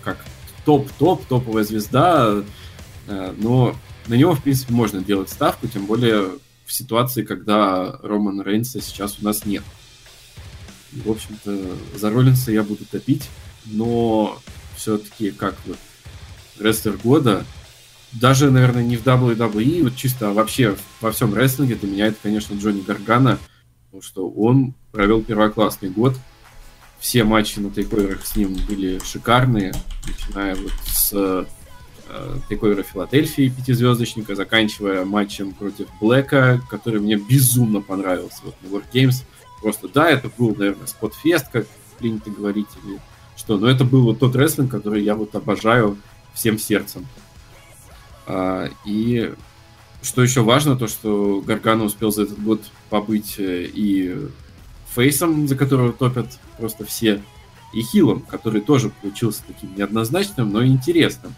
как 0.02 0.26
топ-топ, 0.66 1.26
топовая 1.26 1.64
звезда, 1.64 2.44
э, 3.08 3.34
но 3.38 3.76
на 4.08 4.16
него, 4.16 4.34
в 4.34 4.44
принципе, 4.44 4.74
можно 4.74 5.02
делать 5.02 5.30
ставку, 5.30 5.68
тем 5.68 5.86
более 5.86 6.32
в 6.66 6.74
ситуации, 6.74 7.24
когда 7.24 7.98
Роман 8.04 8.42
Рейнса 8.42 8.82
сейчас 8.82 9.18
у 9.22 9.26
нас 9.26 9.46
нет. 9.46 9.64
В 10.92 11.12
общем-то, 11.12 11.58
за 11.96 12.10
Роллинса 12.10 12.52
я 12.52 12.64
буду 12.64 12.86
топить, 12.86 13.30
но 13.66 14.40
все-таки 14.76 15.32
как 15.32 15.56
вот 15.66 15.78
рестлер 16.60 16.98
года, 16.98 17.46
даже, 18.12 18.50
наверное, 18.50 18.84
не 18.84 18.98
в 18.98 19.06
WWE, 19.06 19.84
вот 19.84 19.96
чисто 19.96 20.30
а 20.30 20.34
вообще 20.34 20.76
во 21.00 21.12
всем 21.12 21.34
рестлинге 21.34 21.76
для 21.76 21.90
меня 21.90 22.08
это, 22.08 22.18
конечно, 22.24 22.56
Джонни 22.56 22.82
Гаргана, 22.82 23.38
потому 23.86 24.02
что 24.02 24.30
он 24.30 24.74
провел 24.92 25.22
первоклассный 25.22 25.90
год. 25.90 26.16
Все 27.00 27.24
матчи 27.24 27.60
на 27.60 27.70
тейковерах 27.70 28.26
с 28.26 28.36
ним 28.36 28.58
были 28.68 29.00
шикарные, 29.04 29.74
начиная 30.06 30.56
вот 30.56 30.74
с 30.86 31.12
э, 31.14 31.46
тейковера 32.50 32.84
Филадельфии 32.84 33.54
пятизвездочника, 33.56 34.36
заканчивая 34.36 35.06
матчем 35.06 35.54
против 35.54 35.88
Блэка, 36.02 36.62
который 36.70 37.00
мне 37.00 37.16
безумно 37.16 37.82
понравился 37.82 38.40
вот 38.44 38.56
на 38.62 38.68
War 38.68 38.84
Games. 38.92 39.24
Просто, 39.62 39.88
да, 39.88 40.10
это 40.10 40.30
был, 40.38 40.56
наверное, 40.56 40.88
спотфест, 40.88 41.50
как 41.50 41.68
принято 41.98 42.30
говорить, 42.32 42.70
или 42.84 43.00
что, 43.36 43.58
но 43.58 43.68
это 43.68 43.84
был 43.84 44.04
вот 44.04 44.20
тот 44.20 44.36
рестлинг, 44.36 44.72
который 44.72 45.04
я 45.04 45.16
вот 45.16 45.36
обожаю 45.36 45.98
всем 46.34 46.58
сердцем. 46.58 47.06
А, 48.26 48.70
и 48.86 49.34
что 50.02 50.24
еще 50.24 50.42
важно, 50.42 50.78
то 50.78 50.88
что 50.88 51.42
Гаргана 51.42 51.84
успел 51.84 52.12
за 52.12 52.24
этот 52.24 52.42
год 52.42 52.62
побыть 52.90 53.36
э, 53.38 53.66
и 53.74 54.16
фейсом, 54.94 55.48
за 55.48 55.56
которого 55.56 55.92
топят 55.92 56.40
просто 56.58 56.86
все, 56.86 57.22
и 57.74 57.82
хилом, 57.82 58.22
который 58.22 58.62
тоже 58.62 58.90
получился 58.90 59.44
таким 59.46 59.76
неоднозначным, 59.76 60.52
но 60.52 60.66
интересным. 60.66 61.36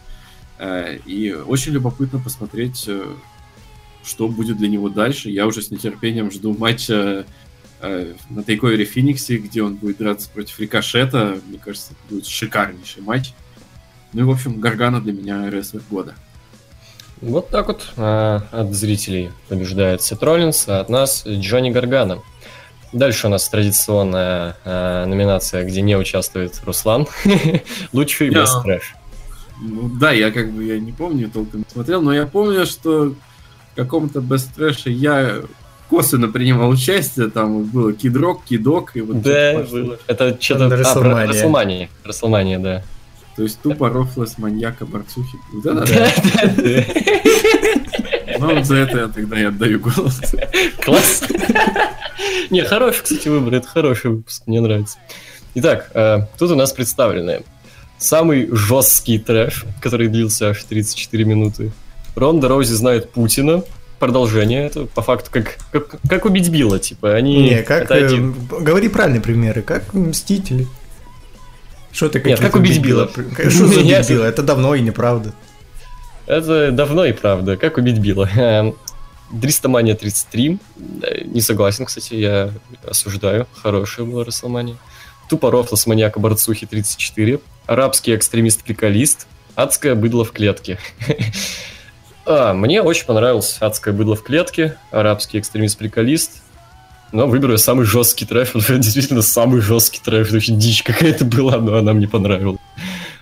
Э, 0.60 0.98
и 1.06 1.34
очень 1.34 1.72
любопытно 1.72 2.20
посмотреть, 2.20 2.86
э, 2.88 3.04
что 4.04 4.28
будет 4.28 4.58
для 4.58 4.68
него 4.68 4.90
дальше. 4.90 5.30
Я 5.30 5.48
уже 5.48 5.62
с 5.62 5.72
нетерпением 5.72 6.32
жду 6.32 6.56
матча 6.56 7.26
на 7.82 8.44
тейковере 8.44 8.86
Фениксе, 8.86 9.38
где 9.38 9.64
он 9.64 9.76
будет 9.76 9.98
драться 9.98 10.30
против 10.30 10.60
Рикошета. 10.60 11.40
Мне 11.48 11.58
кажется, 11.58 11.94
это 11.94 12.14
будет 12.14 12.26
шикарнейший 12.28 13.02
матч. 13.02 13.34
Ну 14.14 14.22
и, 14.22 14.24
в 14.24 14.32
общем, 14.32 14.60
Гаргана 14.60 15.02
для 15.02 15.14
меня 15.14 15.50
рестлер 15.50 15.82
года. 15.90 16.16
Вот 17.22 17.50
так 17.50 17.68
вот 17.68 17.88
а, 17.98 18.44
от 18.52 18.74
зрителей 18.74 19.32
побеждает 19.48 20.02
Сет 20.02 20.22
Роллинс, 20.24 20.68
а 20.68 20.80
от 20.80 20.90
нас 20.90 21.26
Джонни 21.26 21.70
Гаргана. 21.70 22.20
Дальше 22.94 23.28
у 23.28 23.30
нас 23.30 23.48
традиционная 23.48 24.58
а, 24.66 25.06
номинация, 25.06 25.64
где 25.64 25.82
не 25.82 25.96
участвует 25.96 26.60
Руслан. 26.66 27.08
Лучший 27.94 28.30
yeah. 28.30 28.42
без 28.42 28.64
трэш. 28.64 28.96
Ну, 29.62 29.90
да, 29.90 30.12
я 30.12 30.32
как 30.32 30.52
бы 30.52 30.64
я 30.64 30.80
не 30.80 30.92
помню, 30.92 31.30
толком 31.30 31.60
не 31.60 31.66
смотрел, 31.72 32.02
но 32.02 32.12
я 32.12 32.26
помню, 32.26 32.66
что 32.66 33.14
в 33.72 33.76
каком-то 33.76 34.20
без 34.20 34.46
трэше 34.46 34.90
я 34.90 35.44
косвенно 35.92 36.30
принимал 36.30 36.70
участие, 36.70 37.30
там 37.30 37.66
было 37.66 37.92
кидрок, 37.92 38.46
кидок 38.46 38.92
и 38.96 39.02
вот 39.02 39.22
Да, 39.22 39.62
было. 39.70 40.00
Это 40.08 40.38
что-то... 40.40 40.68
А, 40.68 41.28
Расселмания. 41.28 41.90
Расселмания, 42.06 42.60
да. 42.60 42.84
То 43.36 43.44
есть 43.44 43.60
тупо 43.62 43.90
рофлес 43.90 44.38
маньяка 44.38 44.86
борцухи. 44.86 45.38
Да, 45.64 45.74
да, 45.74 45.86
Ну, 48.40 48.56
вот 48.56 48.66
за 48.66 48.76
это 48.78 49.00
я 49.00 49.08
тогда 49.10 49.40
и 49.40 49.44
отдаю 49.44 49.80
голос. 49.82 50.22
Класс. 50.84 51.24
Не, 52.50 52.64
хороший, 52.64 53.04
кстати, 53.04 53.28
выбор. 53.28 53.56
Это 53.56 53.68
хороший 53.68 54.12
выпуск, 54.12 54.44
мне 54.48 54.62
нравится. 54.62 54.98
Итак, 55.56 55.92
э, 55.94 56.20
тут 56.40 56.52
у 56.52 56.56
нас 56.56 56.72
представлены 56.72 57.44
самый 57.98 58.48
жесткий 58.50 59.20
трэш, 59.20 59.66
который 59.82 60.08
длился 60.08 60.50
аж 60.52 60.64
34 60.64 61.26
минуты. 61.26 61.72
Ронда 62.16 62.48
Роузи 62.48 62.74
знает 62.74 63.12
Путина. 63.12 63.64
Продолжение 64.02 64.66
это 64.66 64.88
по 64.88 65.04
факту 65.04 65.30
как, 65.30 65.60
как, 65.72 66.02
как 66.10 66.26
убить 66.26 66.50
Билла, 66.50 66.80
типа. 66.80 67.14
Они 67.14 67.50
Не, 67.50 67.62
как... 67.62 67.92
Э, 67.92 68.10
говори 68.60 68.90
правильные 68.90 69.22
примеры, 69.22 69.62
как 69.62 69.94
Мстители. 69.94 70.68
Что 71.92 72.10
ты 72.10 72.20
Нет, 72.24 72.40
как 72.40 72.56
убить 72.56 72.82
Билла? 72.82 73.08
Что 73.08 73.68
за 73.68 73.80
убить 73.82 74.10
Билла? 74.10 74.24
Это 74.24 74.42
давно 74.42 74.74
и 74.74 74.82
неправда. 74.82 75.34
Это 76.26 76.72
давно 76.72 77.06
и 77.06 77.14
правда. 77.14 77.58
Как 77.58 77.78
убить 77.78 78.00
Билла? 78.00 78.28
Эм, 78.36 78.76
Дристомания 79.32 79.94
33. 79.94 80.58
Не 81.26 81.42
согласен, 81.42 81.86
кстати, 81.86 82.16
я 82.16 82.50
осуждаю. 82.84 83.46
Хорошая 83.62 84.08
была 84.08 84.26
Расселмания. 84.26 84.78
Тупоров 85.30 85.70
с 85.72 85.86
маньяка 85.86 86.20
Борцухи 86.20 86.66
34. 86.66 87.40
Арабский 87.68 88.16
экстремист-приколист. 88.16 89.28
Адское 89.54 89.94
быдло 89.94 90.26
в 90.26 90.32
клетке. 90.32 90.80
а, 92.26 92.54
мне 92.54 92.82
очень 92.82 93.06
понравилось 93.06 93.58
Адское 93.60 93.94
быдло 93.94 94.16
в 94.16 94.24
клетке. 94.24 94.78
Арабский 94.92 95.40
экстремист-приколист. 95.40 96.42
Но 97.12 97.28
выберу 97.28 97.58
самый 97.58 97.86
жесткий 97.86 98.26
трэш. 98.26 98.56
Это 98.56 98.78
действительно 98.78 99.22
самый 99.22 99.62
жесткий 99.62 100.00
трэш. 100.04 100.28
Это 100.28 100.38
очень 100.38 100.60
дичь 100.60 100.84
какая-то 100.84 101.26
была, 101.26 101.58
но 101.58 101.78
она 101.78 101.94
мне 101.94 102.08
понравилась. 102.08 102.60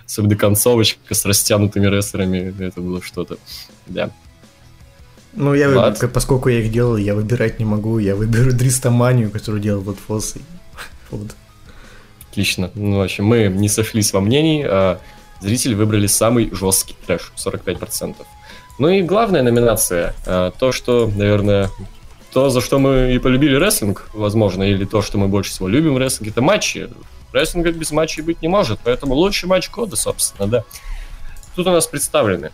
Особенно 0.06 0.36
концовочка 0.36 1.14
с 1.14 1.24
растянутыми 1.24 1.86
рестлерами. 1.86 2.54
Это 2.62 2.80
было 2.80 3.02
что-то. 3.02 3.38
Да. 3.86 4.10
Ну, 5.32 5.54
я, 5.54 5.68
Влад? 5.68 6.12
поскольку 6.12 6.48
я 6.48 6.60
их 6.60 6.72
делал, 6.72 6.96
я 6.96 7.14
выбирать 7.14 7.58
не 7.58 7.64
могу. 7.64 7.98
Я 7.98 8.16
выберу 8.16 8.52
Дристоманию, 8.52 9.30
которую 9.30 9.62
делал 9.62 9.80
вот 9.80 9.98
Фосс. 10.06 10.34
Вот. 11.10 11.28
Отлично. 12.30 12.70
Ну, 12.74 12.98
в 12.98 13.02
общем, 13.02 13.24
мы 13.24 13.46
не 13.46 13.68
сошлись 13.68 14.12
во 14.12 14.20
мнении, 14.20 14.64
а 14.64 15.00
зрители 15.40 15.74
выбрали 15.74 16.06
самый 16.06 16.52
жесткий 16.52 16.96
трэш, 17.06 17.32
45%. 17.36 18.16
Ну 18.80 18.88
и 18.88 19.02
главная 19.02 19.42
номинация, 19.42 20.14
а, 20.26 20.52
то, 20.52 20.72
что, 20.72 21.06
наверное, 21.14 21.68
то, 22.32 22.48
за 22.48 22.62
что 22.62 22.78
мы 22.78 23.12
и 23.12 23.18
полюбили 23.18 23.54
рестлинг, 23.54 24.08
возможно, 24.14 24.62
или 24.62 24.86
то, 24.86 25.02
что 25.02 25.18
мы 25.18 25.28
больше 25.28 25.50
всего 25.50 25.68
любим 25.68 25.92
в 25.92 25.98
рестлинге, 25.98 26.30
это 26.30 26.40
матчи. 26.40 26.88
Рестлинга 27.30 27.72
без 27.72 27.92
матчей 27.92 28.22
быть 28.22 28.40
не 28.40 28.48
может, 28.48 28.80
поэтому 28.82 29.14
лучший 29.14 29.50
матч 29.50 29.70
года, 29.70 29.96
собственно, 29.96 30.48
да. 30.48 30.64
Тут 31.54 31.66
у 31.66 31.72
нас 31.72 31.86
представлены 31.86 32.52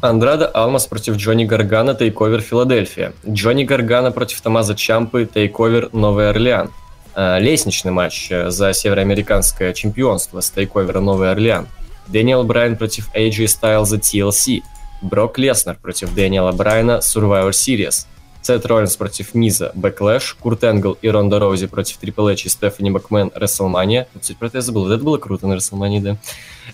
Андрада 0.00 0.46
Алмас 0.46 0.86
против 0.86 1.16
Джонни 1.16 1.46
Гаргана, 1.46 1.96
Тейковер 1.96 2.42
Филадельфия. 2.42 3.12
Джонни 3.28 3.64
Гаргана 3.64 4.12
против 4.12 4.40
Томаза 4.42 4.76
Чампы, 4.76 5.28
Тейковер 5.34 5.90
Новый 5.92 6.30
Орлеан. 6.30 6.70
А, 7.12 7.40
лестничный 7.40 7.90
матч 7.90 8.30
э, 8.30 8.50
за 8.50 8.72
североамериканское 8.72 9.72
чемпионство 9.72 10.42
с 10.42 10.50
Тейковера 10.52 11.00
Новый 11.00 11.32
Орлеан. 11.32 11.66
Дэниел 12.06 12.44
Брайан 12.44 12.76
против 12.76 13.12
AJ 13.16 13.46
Styles 13.46 13.98
TLC. 13.98 14.62
Брок 15.02 15.38
Леснер 15.38 15.76
против 15.80 16.14
Дэниела 16.14 16.52
Брайана 16.52 16.98
Survivor 16.98 17.50
Series. 17.50 18.06
Сет 18.42 18.64
Роллинс 18.64 18.96
против 18.96 19.34
Миза, 19.34 19.70
Бэклэш, 19.74 20.34
Курт 20.40 20.64
Энгл 20.64 20.96
и 21.02 21.08
Ронда 21.08 21.38
Раузи 21.38 21.66
против 21.66 21.98
Трипл 21.98 22.28
Эйч 22.28 22.46
и 22.46 22.48
Стефани 22.48 22.90
Макмен, 22.90 23.30
Рестлмания. 23.34 24.08
Кстати, 24.18 24.38
про 24.38 24.46
это 24.46 24.58
я 24.58 24.62
забыл. 24.62 24.90
Это 24.90 25.04
было 25.04 25.18
круто 25.18 25.46
на 25.46 25.54
Рестлмании, 25.54 26.00
да. 26.00 26.16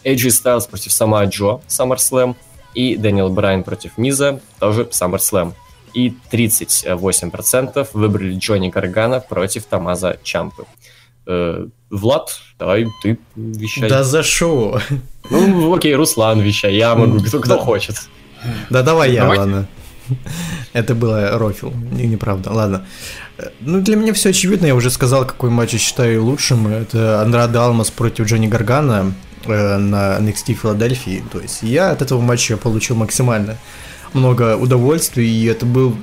AJ 0.05 0.29
Styles 0.29 0.69
против 0.69 0.93
Сама 0.93 1.25
Джо, 1.25 1.61
SummerSlam. 1.67 2.37
И 2.75 2.97
Дэниел 2.97 3.31
Брайан 3.31 3.65
против 3.65 3.99
Миза, 3.99 4.41
тоже 4.61 4.85
SummerSlam. 4.85 5.55
И 5.93 6.15
38% 6.31 7.89
выбрали 7.95 8.39
Джонни 8.39 8.69
Гаргана 8.69 9.21
против 9.21 9.65
Тамаза 9.65 10.19
Чампы. 10.23 10.67
Э, 11.27 11.67
Влад, 11.91 12.41
давай 12.59 12.87
ты 13.03 13.19
вещай. 13.37 13.89
Да 13.89 14.05
за 14.05 14.23
шо? 14.23 14.81
Ну, 15.31 15.75
окей, 15.75 15.95
Руслан 15.95 16.41
вещай, 16.41 16.77
я 16.77 16.95
могу, 16.95 17.21
кто, 17.21 17.41
кто 17.41 17.59
хочет. 17.59 17.97
Да 18.71 18.83
давай 18.83 19.13
я, 19.13 19.29
ладно. 19.29 19.67
Это 20.73 20.95
было 20.95 21.37
рофил, 21.39 21.73
неправда. 21.93 22.53
Ладно. 22.53 22.87
Ну, 23.61 23.81
для 23.81 23.97
меня 23.97 24.13
все 24.13 24.31
очевидно, 24.31 24.67
я 24.67 24.75
уже 24.75 24.91
сказал, 24.91 25.27
какой 25.27 25.51
матч 25.51 25.73
я 25.73 25.79
считаю 25.79 26.25
лучшим. 26.25 26.69
Это 26.69 27.23
Андрада 27.23 27.65
Алмас 27.65 27.91
против 27.91 28.27
Джонни 28.27 28.47
Гаргана 28.47 29.13
э, 29.45 29.77
на 29.79 30.19
NXT 30.19 30.55
Филадельфии. 30.55 31.25
То 31.33 31.41
есть 31.41 31.63
я 31.63 31.91
от 31.91 32.03
этого 32.03 32.21
матча 32.21 32.57
получил 32.57 32.97
максимально 32.97 33.59
много 34.13 34.57
удовольствия, 34.57 35.27
и 35.27 35.45
это 35.47 35.67
был 35.67 35.97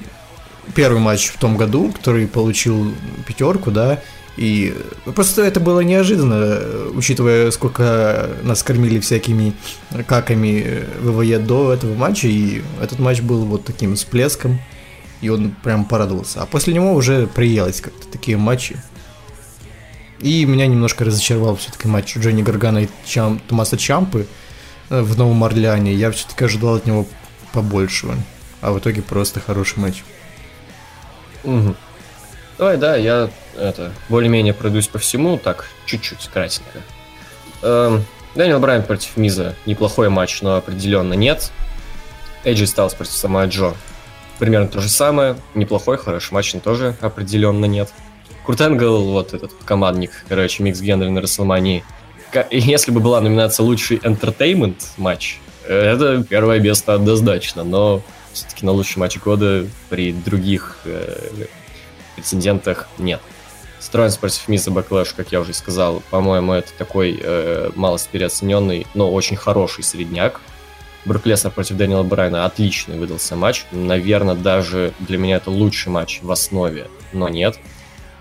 первый 0.75 0.99
матч 0.99 1.27
в 1.27 1.37
том 1.37 1.57
году, 1.57 1.91
который 1.91 2.27
получил 2.27 2.93
пятерку, 3.27 3.71
да, 3.71 4.01
и 4.35 4.75
просто 5.15 5.43
это 5.43 5.59
было 5.59 5.81
неожиданно, 5.81 6.89
учитывая, 6.93 7.51
сколько 7.51 8.29
нас 8.43 8.63
кормили 8.63 8.99
всякими 8.99 9.53
каками 10.07 10.85
ВВЕ 10.99 11.39
до 11.39 11.73
этого 11.73 11.93
матча, 11.93 12.27
и 12.27 12.63
этот 12.81 12.99
матч 12.99 13.21
был 13.21 13.45
вот 13.45 13.63
таким 13.63 13.95
всплеском, 13.95 14.59
и 15.21 15.29
он 15.29 15.51
прям 15.63 15.85
порадовался. 15.85 16.41
А 16.41 16.45
после 16.45 16.73
него 16.73 16.93
уже 16.93 17.27
приелось 17.27 17.79
как-то 17.79 18.07
такие 18.07 18.37
матчи. 18.37 18.75
И 20.19 20.45
меня 20.45 20.67
немножко 20.67 21.05
разочаровал 21.05 21.55
все-таки 21.57 21.87
матч 21.87 22.17
Джонни 22.17 22.41
Гаргана 22.41 22.83
и 22.83 22.87
Чам, 23.05 23.39
Томаса 23.47 23.77
Чампы 23.77 24.25
э, 24.89 25.01
в 25.01 25.17
Новом 25.17 25.43
Орлеане. 25.43 25.93
Я 25.93 26.11
все-таки 26.11 26.45
ожидал 26.45 26.75
от 26.75 26.85
него 26.85 27.05
побольшего. 27.51 28.15
А 28.61 28.71
в 28.71 28.79
итоге 28.79 29.01
просто 29.01 29.41
хороший 29.41 29.79
матч. 29.79 30.03
Угу. 31.43 31.75
Давай, 32.57 32.77
да, 32.77 32.95
я 32.95 33.29
это 33.57 33.91
более-менее 34.09 34.53
пройдусь 34.53 34.87
по 34.87 34.99
всему, 34.99 35.37
так, 35.37 35.65
чуть-чуть, 35.85 36.29
кратенько. 36.33 36.81
Эм, 37.61 38.05
Дэниел 38.35 38.59
Брайан 38.59 38.83
против 38.83 39.15
Миза. 39.17 39.55
Неплохой 39.65 40.09
матч, 40.09 40.41
но 40.41 40.55
определенно 40.55 41.13
нет. 41.13 41.51
Эйджи 42.43 42.67
Стайлс 42.67 42.93
против 42.93 43.13
Самоа 43.13 43.47
Джо. 43.47 43.73
Примерно 44.39 44.67
то 44.67 44.81
же 44.81 44.89
самое. 44.89 45.37
Неплохой, 45.53 45.97
хороший 45.97 46.33
матч, 46.33 46.53
но 46.53 46.59
тоже 46.59 46.95
определенно 46.99 47.65
нет. 47.65 47.89
Курт 48.45 48.59
Энгл, 48.59 49.11
вот 49.11 49.33
этот 49.33 49.53
командник, 49.63 50.25
короче, 50.27 50.63
mix 50.63 50.81
gender 50.81 51.09
на 51.09 51.21
Рестлмании. 51.21 51.83
Если 52.51 52.91
бы 52.91 52.99
была 52.99 53.21
номинация 53.21 53.63
лучший 53.63 53.97
entertainment 53.97 54.81
матч, 54.97 55.39
это 55.65 56.23
первое 56.23 56.59
место 56.59 56.93
однозначно, 56.93 57.63
но 57.63 58.01
все-таки 58.33 58.65
на 58.65 58.71
лучший 58.71 58.97
матч 58.97 59.17
года 59.19 59.65
при 59.89 60.11
других 60.11 60.79
э, 60.83 61.45
претендентах 62.15 62.89
нет. 62.97 63.21
Сет 63.83 63.93
Роллинс 63.93 64.15
против 64.15 64.47
Миза 64.47 64.71
Бэклэш, 64.71 65.11
как 65.11 65.33
я 65.33 65.41
уже 65.41 65.53
сказал, 65.53 66.01
по-моему, 66.09 66.53
это 66.53 66.69
такой 66.77 67.19
э, 67.21 67.69
малость 67.75 68.07
переоцененный, 68.07 68.87
но 68.93 69.11
очень 69.11 69.35
хороший 69.35 69.83
средняк. 69.83 70.39
Брок 71.03 71.25
Леснар 71.25 71.51
против 71.51 71.75
Дэниела 71.75 72.03
Брайана 72.03 72.45
отличный 72.45 72.97
выдался 72.97 73.35
матч. 73.35 73.65
Наверное, 73.73 74.35
даже 74.35 74.93
для 74.99 75.17
меня 75.17 75.35
это 75.35 75.51
лучший 75.51 75.89
матч 75.91 76.21
в 76.21 76.31
основе, 76.31 76.87
но 77.11 77.27
нет. 77.27 77.59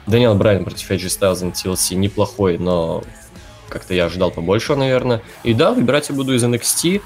Дэниел 0.09 0.35
Брайан 0.35 0.65
против 0.65 0.91
Эджи 0.91 1.09
Стайлза 1.09 1.47
на 1.47 1.51
TLC 1.51 1.95
неплохой, 1.95 2.59
но 2.59 3.05
как-то 3.69 3.95
я 3.95 4.07
ожидал 4.07 4.33
побольше, 4.33 4.75
наверное. 4.75 5.23
И 5.45 5.55
да, 5.55 5.71
выбирать 5.71 6.09
я 6.09 6.17
буду 6.17 6.35
из 6.35 6.43
NXT. 6.43 7.03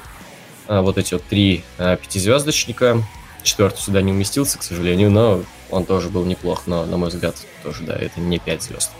А, 0.66 0.80
вот 0.80 0.96
эти 0.96 1.12
вот 1.12 1.24
три 1.24 1.62
а, 1.76 1.96
пятизвездочника. 1.96 3.02
Четвертый 3.42 3.80
сюда 3.80 4.00
не 4.00 4.12
уместился, 4.12 4.58
к 4.58 4.62
сожалению, 4.62 5.10
но 5.10 5.42
он 5.70 5.84
тоже 5.84 6.08
был 6.08 6.24
неплох, 6.24 6.62
но, 6.66 6.84
на 6.84 6.96
мой 6.96 7.08
взгляд, 7.08 7.36
тоже, 7.62 7.82
да, 7.84 7.94
это 7.94 8.20
не 8.20 8.38
5 8.38 8.62
звезд. 8.62 8.90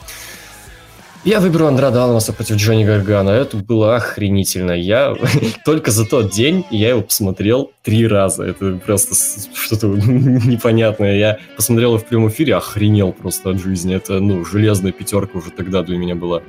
Я 1.26 1.40
выберу 1.40 1.66
Андрада 1.66 2.04
Алмаса 2.04 2.32
против 2.32 2.54
Джонни 2.54 2.84
Гаргана. 2.84 3.30
Это 3.30 3.56
было 3.56 3.96
охренительно. 3.96 4.70
Я 4.70 5.16
только 5.64 5.90
за 5.90 6.06
тот 6.06 6.30
день 6.30 6.64
я 6.70 6.90
его 6.90 7.02
посмотрел 7.02 7.72
три 7.82 8.06
раза. 8.06 8.44
Это 8.44 8.76
просто 8.76 9.16
что-то 9.56 9.88
непонятное. 9.96 11.16
Я 11.16 11.38
посмотрел 11.56 11.94
его 11.94 11.98
в 11.98 12.06
прямом 12.06 12.28
эфире, 12.28 12.54
охренел 12.54 13.12
просто 13.12 13.50
от 13.50 13.60
жизни. 13.60 13.96
Это, 13.96 14.20
ну, 14.20 14.44
железная 14.44 14.92
пятерка 14.92 15.38
уже 15.38 15.50
тогда 15.50 15.82
для 15.82 15.98
меня 15.98 16.14
была. 16.14 16.42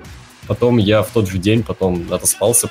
Потом 0.47 0.77
я 0.77 1.03
в 1.03 1.09
тот 1.09 1.29
же 1.29 1.37
день 1.37 1.63
потом 1.63 2.11
отоспался, 2.11 2.69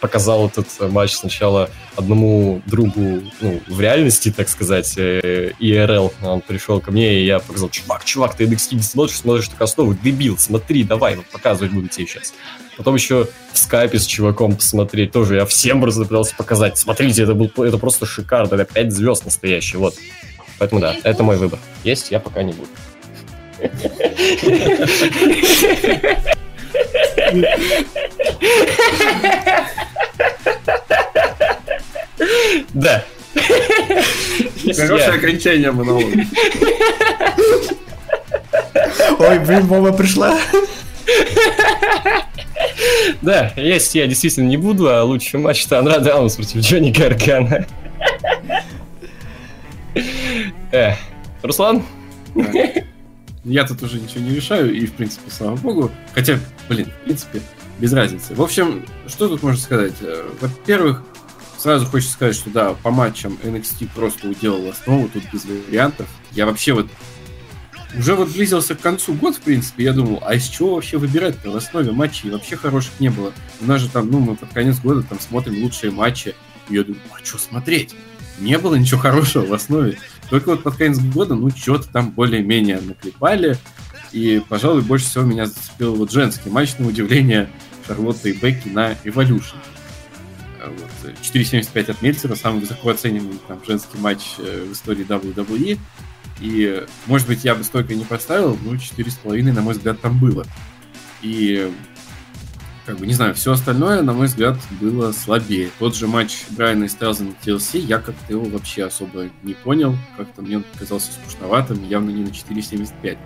показал 0.00 0.46
этот 0.46 0.68
матч 0.92 1.12
сначала 1.12 1.68
одному 1.96 2.62
другу, 2.66 3.22
ну, 3.40 3.60
в 3.66 3.80
реальности, 3.80 4.32
так 4.34 4.48
сказать, 4.48 4.94
э, 4.96 5.52
ИРЛ. 5.58 6.12
Он 6.22 6.40
пришел 6.40 6.80
ко 6.80 6.92
мне, 6.92 7.20
и 7.20 7.26
я 7.26 7.40
показал, 7.40 7.68
чувак, 7.68 8.04
чувак, 8.04 8.36
ты 8.36 8.44
NXT 8.44 8.76
не 8.76 8.82
смотришь, 8.82 9.16
смотришь 9.16 9.48
такая 9.48 9.66
основу, 9.66 9.94
дебил, 9.94 10.38
смотри, 10.38 10.84
давай, 10.84 11.16
вот 11.16 11.26
показывать 11.26 11.72
буду 11.72 11.88
тебе 11.88 12.06
сейчас. 12.06 12.32
Потом 12.76 12.94
еще 12.94 13.26
в 13.52 13.58
скайпе 13.58 13.98
с 13.98 14.06
чуваком 14.06 14.54
посмотреть 14.54 15.10
тоже. 15.10 15.36
Я 15.36 15.46
всем 15.46 15.80
просто 15.80 16.02
пытался 16.02 16.36
показать. 16.36 16.76
Смотрите, 16.76 17.22
это, 17.22 17.34
был, 17.34 17.50
это 17.64 17.78
просто 17.78 18.04
шикарно. 18.04 18.54
Это 18.54 18.66
5 18.66 18.92
звезд 18.92 19.24
настоящие. 19.24 19.78
Вот. 19.78 19.94
Поэтому 20.58 20.80
да, 20.80 20.94
это 21.02 21.22
мой 21.22 21.38
выбор. 21.38 21.58
Есть 21.84 22.10
я 22.10 22.20
пока 22.20 22.42
не 22.42 22.52
буду. 22.52 22.68
Да. 32.74 33.04
Хорошее 34.74 35.12
окончание 35.14 35.72
монолога. 35.72 36.24
Ой, 39.18 39.38
блин, 39.40 39.66
мама 39.66 39.92
пришла. 39.92 40.38
Да, 43.22 43.52
есть 43.56 43.94
я 43.94 44.06
действительно 44.06 44.48
не 44.48 44.56
буду, 44.56 44.88
а 44.88 45.02
лучший 45.04 45.40
матч 45.40 45.64
это 45.66 45.78
Андрад 45.78 46.06
Алмас 46.06 46.36
против 46.36 46.56
Джонни 46.60 46.90
Гаргана. 46.90 47.66
Э, 50.72 50.92
Руслан? 51.42 51.82
Я 53.46 53.64
тут 53.64 53.80
уже 53.80 54.00
ничего 54.00 54.24
не 54.24 54.34
решаю, 54.34 54.74
и, 54.74 54.86
в 54.86 54.94
принципе, 54.94 55.30
слава 55.30 55.54
богу. 55.56 55.92
Хотя, 56.12 56.40
блин, 56.68 56.86
в 56.86 57.04
принципе, 57.04 57.40
без 57.78 57.92
разницы. 57.92 58.34
В 58.34 58.42
общем, 58.42 58.84
что 59.06 59.28
тут 59.28 59.40
можно 59.44 59.60
сказать? 59.60 59.94
Э, 60.00 60.28
во-первых, 60.40 61.04
сразу 61.56 61.86
хочется 61.86 62.14
сказать, 62.14 62.34
что 62.34 62.50
да, 62.50 62.74
по 62.74 62.90
матчам 62.90 63.38
NXT 63.44 63.88
просто 63.94 64.26
уделал 64.28 64.68
основу, 64.68 65.08
тут 65.08 65.22
без 65.32 65.44
вариантов. 65.44 66.08
Я 66.32 66.44
вообще 66.44 66.72
вот 66.72 66.88
уже 67.96 68.16
вот 68.16 68.30
близился 68.30 68.74
к 68.74 68.80
концу 68.80 69.14
год, 69.14 69.36
в 69.36 69.40
принципе, 69.40 69.84
я 69.84 69.92
думал, 69.92 70.20
а 70.26 70.34
из 70.34 70.48
чего 70.48 70.74
вообще 70.74 70.98
выбирать-то 70.98 71.52
в 71.52 71.56
основе 71.56 71.92
матчей? 71.92 72.30
Вообще 72.30 72.56
хороших 72.56 72.98
не 72.98 73.10
было. 73.10 73.32
У 73.60 73.66
нас 73.66 73.80
же 73.80 73.88
там, 73.88 74.10
ну, 74.10 74.18
мы 74.18 74.34
под 74.34 74.52
конец 74.52 74.80
года 74.80 75.04
там 75.04 75.20
смотрим 75.20 75.62
лучшие 75.62 75.92
матчи. 75.92 76.34
И 76.68 76.74
я 76.74 76.82
думаю, 76.82 77.00
а 77.12 77.24
что 77.24 77.38
смотреть? 77.38 77.94
Не 78.40 78.58
было 78.58 78.74
ничего 78.74 79.00
хорошего 79.00 79.46
в 79.46 79.54
основе. 79.54 79.98
Только 80.30 80.50
вот 80.50 80.62
под 80.62 80.76
конец 80.76 80.98
года, 80.98 81.34
ну, 81.34 81.50
что-то 81.50 81.88
там 81.88 82.10
более-менее 82.10 82.80
наклепали. 82.80 83.56
И, 84.12 84.42
пожалуй, 84.48 84.82
больше 84.82 85.06
всего 85.06 85.24
меня 85.24 85.46
зацепил 85.46 85.94
вот 85.94 86.10
женский 86.10 86.50
матч, 86.50 86.78
на 86.78 86.86
удивление, 86.88 87.50
Шарлотта 87.86 88.28
и 88.28 88.32
Бекки 88.32 88.68
на 88.68 88.92
Evolution. 89.04 89.56
А 90.60 90.70
вот, 90.70 91.14
4.75 91.22 91.90
от 91.90 92.02
Мельцера, 92.02 92.34
самый 92.34 92.60
высоко 92.60 92.90
оцененный 92.90 93.38
там, 93.46 93.60
женский 93.66 93.98
матч 93.98 94.22
э, 94.38 94.66
в 94.68 94.72
истории 94.72 95.06
WWE. 95.06 95.78
И, 96.40 96.84
может 97.06 97.28
быть, 97.28 97.44
я 97.44 97.54
бы 97.54 97.64
столько 97.64 97.94
не 97.94 98.04
поставил, 98.04 98.58
но 98.62 98.74
4,5, 98.74 99.52
на 99.52 99.62
мой 99.62 99.74
взгляд, 99.74 100.00
там 100.00 100.18
было. 100.18 100.44
И 101.22 101.72
как 102.86 102.98
бы, 102.98 103.06
не 103.06 103.14
знаю, 103.14 103.34
все 103.34 103.52
остальное, 103.52 104.00
на 104.02 104.12
мой 104.12 104.26
взгляд, 104.28 104.56
было 104.80 105.10
слабее. 105.10 105.70
Тот 105.80 105.96
же 105.96 106.06
матч 106.06 106.44
Брайана 106.50 106.84
и 106.84 106.88
Стайлза 106.88 107.24
на 107.24 107.34
TLC, 107.44 107.80
я 107.80 107.98
как-то 107.98 108.32
его 108.32 108.44
вообще 108.44 108.84
особо 108.84 109.28
не 109.42 109.54
понял. 109.54 109.96
Как-то 110.16 110.42
мне 110.42 110.58
он 110.58 110.62
показался 110.62 111.10
скучноватым, 111.12 111.86
явно 111.88 112.10
не 112.10 112.22
на 112.22 112.28
4.75. 112.28 113.18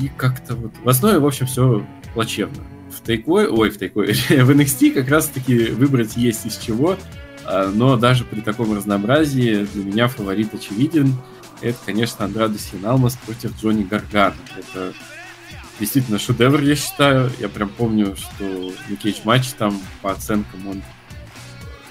И 0.00 0.08
как-то 0.16 0.54
вот... 0.54 0.72
В 0.82 0.88
основе, 0.88 1.18
в 1.18 1.26
общем, 1.26 1.46
все 1.46 1.84
плачевно. 2.14 2.62
В 2.90 3.02
тейкой, 3.02 3.48
ой, 3.48 3.70
в 3.70 3.78
тейкой, 3.78 4.12
в 4.28 4.50
NXT 4.50 4.92
как 4.92 5.08
раз-таки 5.08 5.70
выбрать 5.70 6.16
есть 6.16 6.46
из 6.46 6.56
чего, 6.58 6.96
а, 7.44 7.70
но 7.72 7.96
даже 7.96 8.24
при 8.24 8.40
таком 8.40 8.76
разнообразии 8.76 9.66
для 9.74 9.84
меня 9.84 10.08
фаворит 10.08 10.54
очевиден. 10.54 11.12
Это, 11.60 11.78
конечно, 11.84 12.24
Андрадо 12.24 12.58
Синалмас 12.58 13.16
против 13.16 13.60
Джонни 13.60 13.82
Гаргана. 13.82 14.36
Это 14.56 14.92
действительно 15.78 16.18
шедевр, 16.18 16.60
я 16.62 16.76
считаю. 16.76 17.30
Я 17.38 17.48
прям 17.48 17.68
помню, 17.68 18.16
что 18.16 18.72
Никейдж 18.88 19.20
матч 19.24 19.48
там 19.52 19.80
по 20.02 20.12
оценкам 20.12 20.66
он 20.68 20.82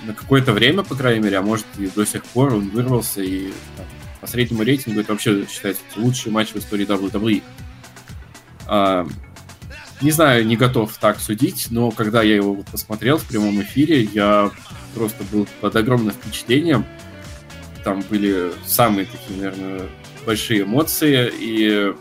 на 0.05 0.13
какое-то 0.13 0.53
время, 0.53 0.83
по 0.83 0.95
крайней 0.95 1.23
мере, 1.23 1.37
а 1.37 1.41
может 1.41 1.65
и 1.77 1.87
до 1.87 2.05
сих 2.05 2.23
пор 2.25 2.53
он 2.53 2.69
вырвался 2.69 3.21
и 3.21 3.51
там, 3.75 3.85
по 4.21 4.27
среднему 4.27 4.63
рейтингу 4.63 4.99
это 4.99 5.13
вообще 5.13 5.45
считается 5.47 5.81
лучший 5.95 6.31
матч 6.31 6.49
в 6.49 6.57
истории 6.57 6.87
WWE. 6.87 7.41
А, 8.67 9.07
не 10.01 10.11
знаю, 10.11 10.45
не 10.45 10.57
готов 10.57 10.95
так 10.97 11.19
судить, 11.19 11.67
но 11.69 11.91
когда 11.91 12.21
я 12.21 12.35
его 12.35 12.55
посмотрел 12.71 13.17
в 13.17 13.25
прямом 13.25 13.61
эфире, 13.61 14.03
я 14.03 14.51
просто 14.93 15.23
был 15.31 15.47
под 15.61 15.75
огромным 15.75 16.13
впечатлением. 16.13 16.85
Там 17.83 18.03
были 18.09 18.51
самые 18.65 19.05
такие, 19.05 19.39
наверное, 19.39 19.81
большие 20.25 20.63
эмоции, 20.63 21.31
и 21.39 21.93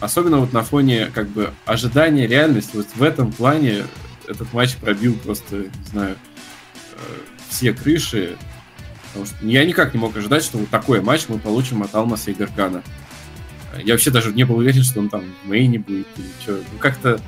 Особенно 0.00 0.38
вот 0.38 0.52
на 0.52 0.62
фоне 0.62 1.10
как 1.14 1.28
бы 1.28 1.52
ожидания 1.66 2.26
реальности. 2.26 2.76
Вот 2.76 2.86
в 2.94 3.02
этом 3.02 3.32
плане 3.32 3.84
этот 4.26 4.52
матч 4.52 4.76
пробил 4.76 5.14
просто, 5.14 5.56
не 5.56 5.86
знаю, 5.90 6.16
э, 6.92 6.96
все 7.48 7.72
крыши. 7.72 8.36
Потому 9.08 9.26
что 9.26 9.46
я 9.46 9.64
никак 9.64 9.92
не 9.92 10.00
мог 10.00 10.16
ожидать, 10.16 10.42
что 10.42 10.58
вот 10.58 10.68
такой 10.70 11.00
матч 11.00 11.26
мы 11.28 11.38
получим 11.38 11.82
от 11.82 11.94
Алмаса 11.94 12.30
и 12.30 12.34
Гаргана. 12.34 12.82
Я 13.82 13.94
вообще 13.94 14.10
даже 14.10 14.32
не 14.32 14.44
был 14.44 14.56
уверен, 14.56 14.82
что 14.82 15.00
он 15.00 15.08
там 15.08 15.22
в 15.44 15.48
мейне 15.48 15.78
будет 15.78 16.06
или 16.16 16.26
что. 16.40 16.52
Ну, 16.52 16.78
как-то 16.78 17.20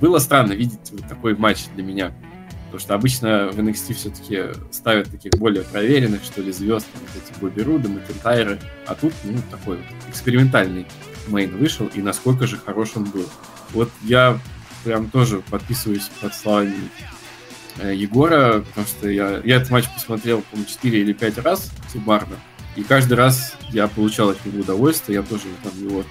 было 0.00 0.18
странно 0.18 0.52
видеть 0.52 0.90
вот 0.92 1.08
такой 1.08 1.36
матч 1.36 1.64
для 1.74 1.82
меня. 1.82 2.12
Потому 2.76 2.84
что 2.84 2.94
обычно 2.94 3.48
в 3.52 3.58
NXT 3.58 3.94
все-таки 3.94 4.42
ставят 4.70 5.10
таких 5.10 5.32
более 5.38 5.62
проверенных, 5.62 6.22
что 6.22 6.42
ли, 6.42 6.52
звезд, 6.52 6.86
вот 6.92 7.22
эти 7.22 7.40
Бобби 7.40 7.62
Руды, 7.62 7.88
Макентайры. 7.88 8.58
А 8.86 8.94
тут, 8.94 9.14
ну, 9.24 9.38
такой 9.50 9.78
вот 9.78 9.86
экспериментальный 10.10 10.84
мейн 11.28 11.56
вышел 11.56 11.86
и 11.86 12.02
насколько 12.02 12.46
же 12.46 12.58
хорош 12.58 12.90
он 12.94 13.04
был. 13.04 13.26
Вот 13.72 13.90
я 14.02 14.38
прям 14.84 15.08
тоже 15.08 15.40
подписываюсь 15.50 16.10
под 16.20 16.34
словами 16.34 16.74
э, 17.78 17.94
Егора, 17.94 18.60
потому 18.60 18.86
что 18.86 19.08
я, 19.08 19.40
я 19.42 19.56
этот 19.56 19.70
матч 19.70 19.86
посмотрел, 19.94 20.42
по-моему, 20.42 20.68
4 20.68 21.00
или 21.00 21.14
5 21.14 21.38
раз 21.38 21.70
суммарно, 21.90 22.36
и 22.76 22.82
каждый 22.82 23.14
раз 23.14 23.56
я 23.70 23.88
получал 23.88 24.28
от 24.28 24.44
него 24.44 24.60
удовольствие, 24.60 25.16
я 25.16 25.22
тоже 25.22 25.44
там 25.62 25.72
его 25.82 26.04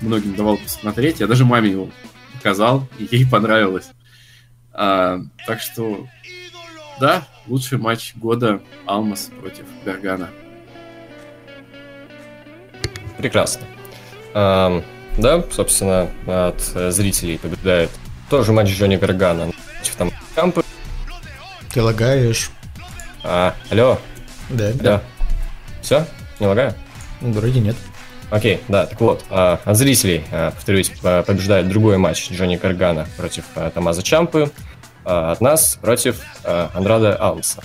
многим 0.00 0.36
давал 0.36 0.58
посмотреть. 0.58 1.18
Я 1.18 1.26
даже 1.26 1.44
маме 1.44 1.70
его 1.70 1.90
показал, 2.34 2.86
и 3.00 3.08
ей 3.10 3.28
понравилось. 3.28 3.90
А, 4.80 5.20
так 5.44 5.60
что, 5.60 6.06
да, 7.00 7.24
лучший 7.48 7.78
матч 7.78 8.14
года 8.14 8.60
Алмас 8.86 9.28
против 9.40 9.64
Гаргана. 9.84 10.30
Прекрасно. 13.16 13.62
А, 14.34 14.80
да, 15.16 15.42
собственно, 15.50 16.08
от 16.28 16.60
зрителей 16.94 17.38
побеждает 17.38 17.90
тоже 18.30 18.52
матч 18.52 18.68
Джонни 18.68 18.94
Гаргана. 18.94 19.50
Там 19.96 20.12
кампы. 20.36 20.62
Ты 21.74 21.82
лагаешь. 21.82 22.50
А, 23.24 23.56
алло. 23.70 23.98
Да. 24.48 24.72
Да. 24.74 25.02
Все? 25.82 26.06
Не 26.38 26.46
лагаю? 26.46 26.72
Вроде 27.20 27.58
нет. 27.58 27.74
Окей, 28.30 28.60
да, 28.68 28.84
так 28.84 29.00
вот, 29.00 29.24
а, 29.30 29.58
от 29.64 29.76
зрителей, 29.76 30.22
а, 30.30 30.50
повторюсь, 30.50 30.90
побеждает 31.00 31.68
другой 31.68 31.96
матч 31.96 32.30
Джонни 32.30 32.56
Каргана 32.56 33.08
против 33.16 33.44
а, 33.56 33.70
Тамаза 33.70 34.02
Чампы, 34.02 34.50
от 35.08 35.40
нас 35.40 35.78
против 35.80 36.20
Андрада 36.44 37.16
Алмса. 37.16 37.62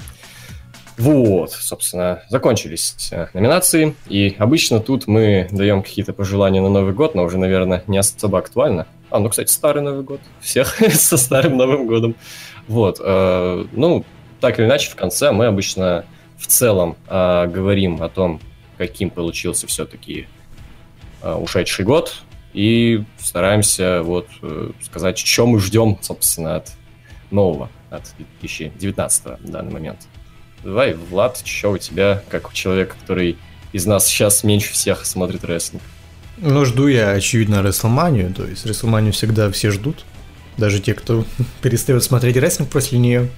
Вот, 0.98 1.52
собственно, 1.52 2.22
закончились 2.30 3.12
номинации, 3.34 3.96
и 4.08 4.36
обычно 4.38 4.80
тут 4.80 5.08
мы 5.08 5.48
даем 5.52 5.82
какие-то 5.82 6.14
пожелания 6.14 6.62
на 6.62 6.70
Новый 6.70 6.94
год, 6.94 7.16
но 7.16 7.24
уже, 7.24 7.38
наверное, 7.38 7.84
не 7.88 7.98
особо 7.98 8.38
актуально. 8.38 8.86
А, 9.10 9.20
ну, 9.20 9.30
кстати, 9.30 9.52
старый 9.52 9.82
Новый 9.82 10.04
год. 10.04 10.22
Всех 10.40 10.76
со 10.94 11.18
старым 11.18 11.58
Новым 11.58 11.88
годом. 11.88 12.16
Вот, 12.68 13.00
ну, 13.00 14.06
так 14.40 14.60
или 14.60 14.66
иначе, 14.68 14.92
в 14.92 14.96
конце 14.96 15.32
мы 15.32 15.48
обычно 15.48 16.06
в 16.38 16.48
целом 16.48 16.96
говорим 17.08 18.02
о 18.02 18.10
том, 18.10 18.40
каким 18.78 19.10
получился 19.10 19.68
все-таки 19.68 20.28
Э, 21.24 21.36
ушедший 21.36 21.86
год 21.86 22.18
и 22.54 23.02
стараемся 23.18 24.02
вот 24.04 24.28
э, 24.42 24.72
сказать, 24.82 25.18
что 25.18 25.48
мы 25.48 25.62
ждем, 25.62 25.98
собственно, 26.02 26.58
от 26.58 26.74
нового, 27.34 27.70
от 27.90 28.04
2019 28.40 29.24
в 29.42 29.50
данный 29.50 29.72
момент. 29.72 30.08
Давай, 30.64 30.94
Влад, 30.94 31.42
что 31.44 31.72
у 31.72 31.78
тебя, 31.78 32.24
как 32.30 32.50
у 32.50 32.54
человека, 32.54 32.96
который 33.02 33.38
из 33.74 33.86
нас 33.86 34.08
сейчас 34.08 34.44
меньше 34.44 34.72
всех 34.72 35.06
смотрит 35.06 35.44
рестлинг? 35.44 35.84
Ну, 36.38 36.66
жду 36.66 36.88
я, 36.88 37.12
очевидно, 37.12 37.62
Рестлманию, 37.62 38.34
то 38.34 38.46
есть 38.46 38.66
Рестлманию 38.66 39.14
всегда 39.14 39.52
все 39.52 39.72
ждут, 39.72 40.06
даже 40.58 40.80
те, 40.80 40.94
кто 40.94 41.26
перестает 41.62 42.04
смотреть 42.04 42.38
рестлинг 42.38 42.70
после 42.70 42.98
нее. 43.00 43.30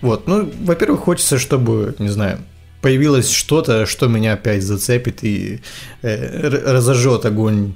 Вот, 0.00 0.26
ну, 0.26 0.50
во-первых, 0.62 1.00
хочется, 1.00 1.38
чтобы, 1.38 1.94
не 1.98 2.08
знаю, 2.08 2.38
появилось 2.82 3.30
что-то, 3.30 3.86
что 3.86 4.08
меня 4.08 4.34
опять 4.34 4.62
зацепит 4.62 5.24
и 5.24 5.60
э, 6.02 6.48
разожжет 6.48 7.24
огонь 7.24 7.74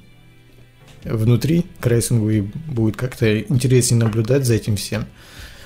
внутри 1.05 1.65
к 1.81 1.87
рейсингу 1.87 2.31
и 2.31 2.41
будет 2.41 2.97
как-то 2.97 3.41
интереснее 3.41 4.05
наблюдать 4.05 4.45
за 4.45 4.55
этим 4.55 4.77
всем. 4.77 5.07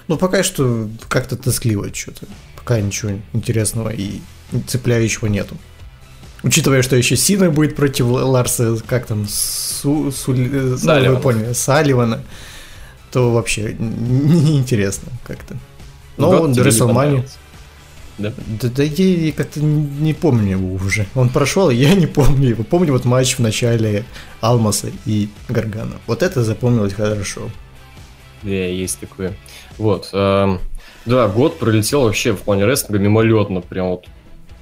Но 0.09 0.17
пока 0.17 0.43
что 0.43 0.89
как-то 1.09 1.37
тоскливо 1.37 1.93
что-то. 1.95 2.27
Пока 2.57 2.81
ничего 2.81 3.13
интересного 3.33 3.91
и 3.91 4.21
цепляющего 4.67 5.27
нету. 5.27 5.57
Учитывая, 6.43 6.83
что 6.83 6.95
еще 6.97 7.17
Сина 7.17 7.51
будет 7.51 7.75
против 7.75 8.07
Ларса, 8.07 8.77
как 8.87 9.07
там, 9.07 9.27
Су, 9.27 10.13
Су, 10.13 10.35
э, 10.35 10.77
Салливана. 10.77 11.21
поняли, 11.21 11.53
Салливана, 11.55 12.23
то 13.11 13.33
вообще 13.33 13.75
неинтересно 13.79 15.11
как-то. 15.27 15.57
Но 16.19 16.43
он 16.43 16.55
Рестлмани. 16.55 17.25
Да? 18.19 18.33
Да, 18.47 18.69
да 18.69 18.83
я 18.83 19.33
как-то 19.33 19.61
не 19.61 20.15
помню 20.15 20.53
его 20.53 20.75
уже. 20.75 21.07
Он 21.15 21.31
прошел, 21.31 21.71
я 21.71 21.95
не 21.95 22.07
помню 22.07 22.51
его. 22.51 22.63
Помню 22.63 22.93
вот 22.93 23.05
матч 23.05 23.37
в 23.37 23.39
начале 23.41 24.05
Алмаса 24.41 24.93
и 25.07 25.29
Гаргана. 25.49 25.97
Вот 26.07 26.23
это 26.23 26.45
запомнилось 26.45 26.93
хорошо. 26.93 27.51
Да, 28.43 28.51
есть 28.51 29.01
такое. 29.01 29.35
Вот. 29.79 30.11
Э, 30.13 30.59
да, 31.07 31.29
год 31.29 31.59
пролетел 31.59 32.03
вообще 32.03 32.33
в 32.33 32.43
плане 32.43 32.65
рестлинга 32.65 33.03
мимолетно, 33.03 33.61
прям 33.61 33.91
вот. 33.91 34.07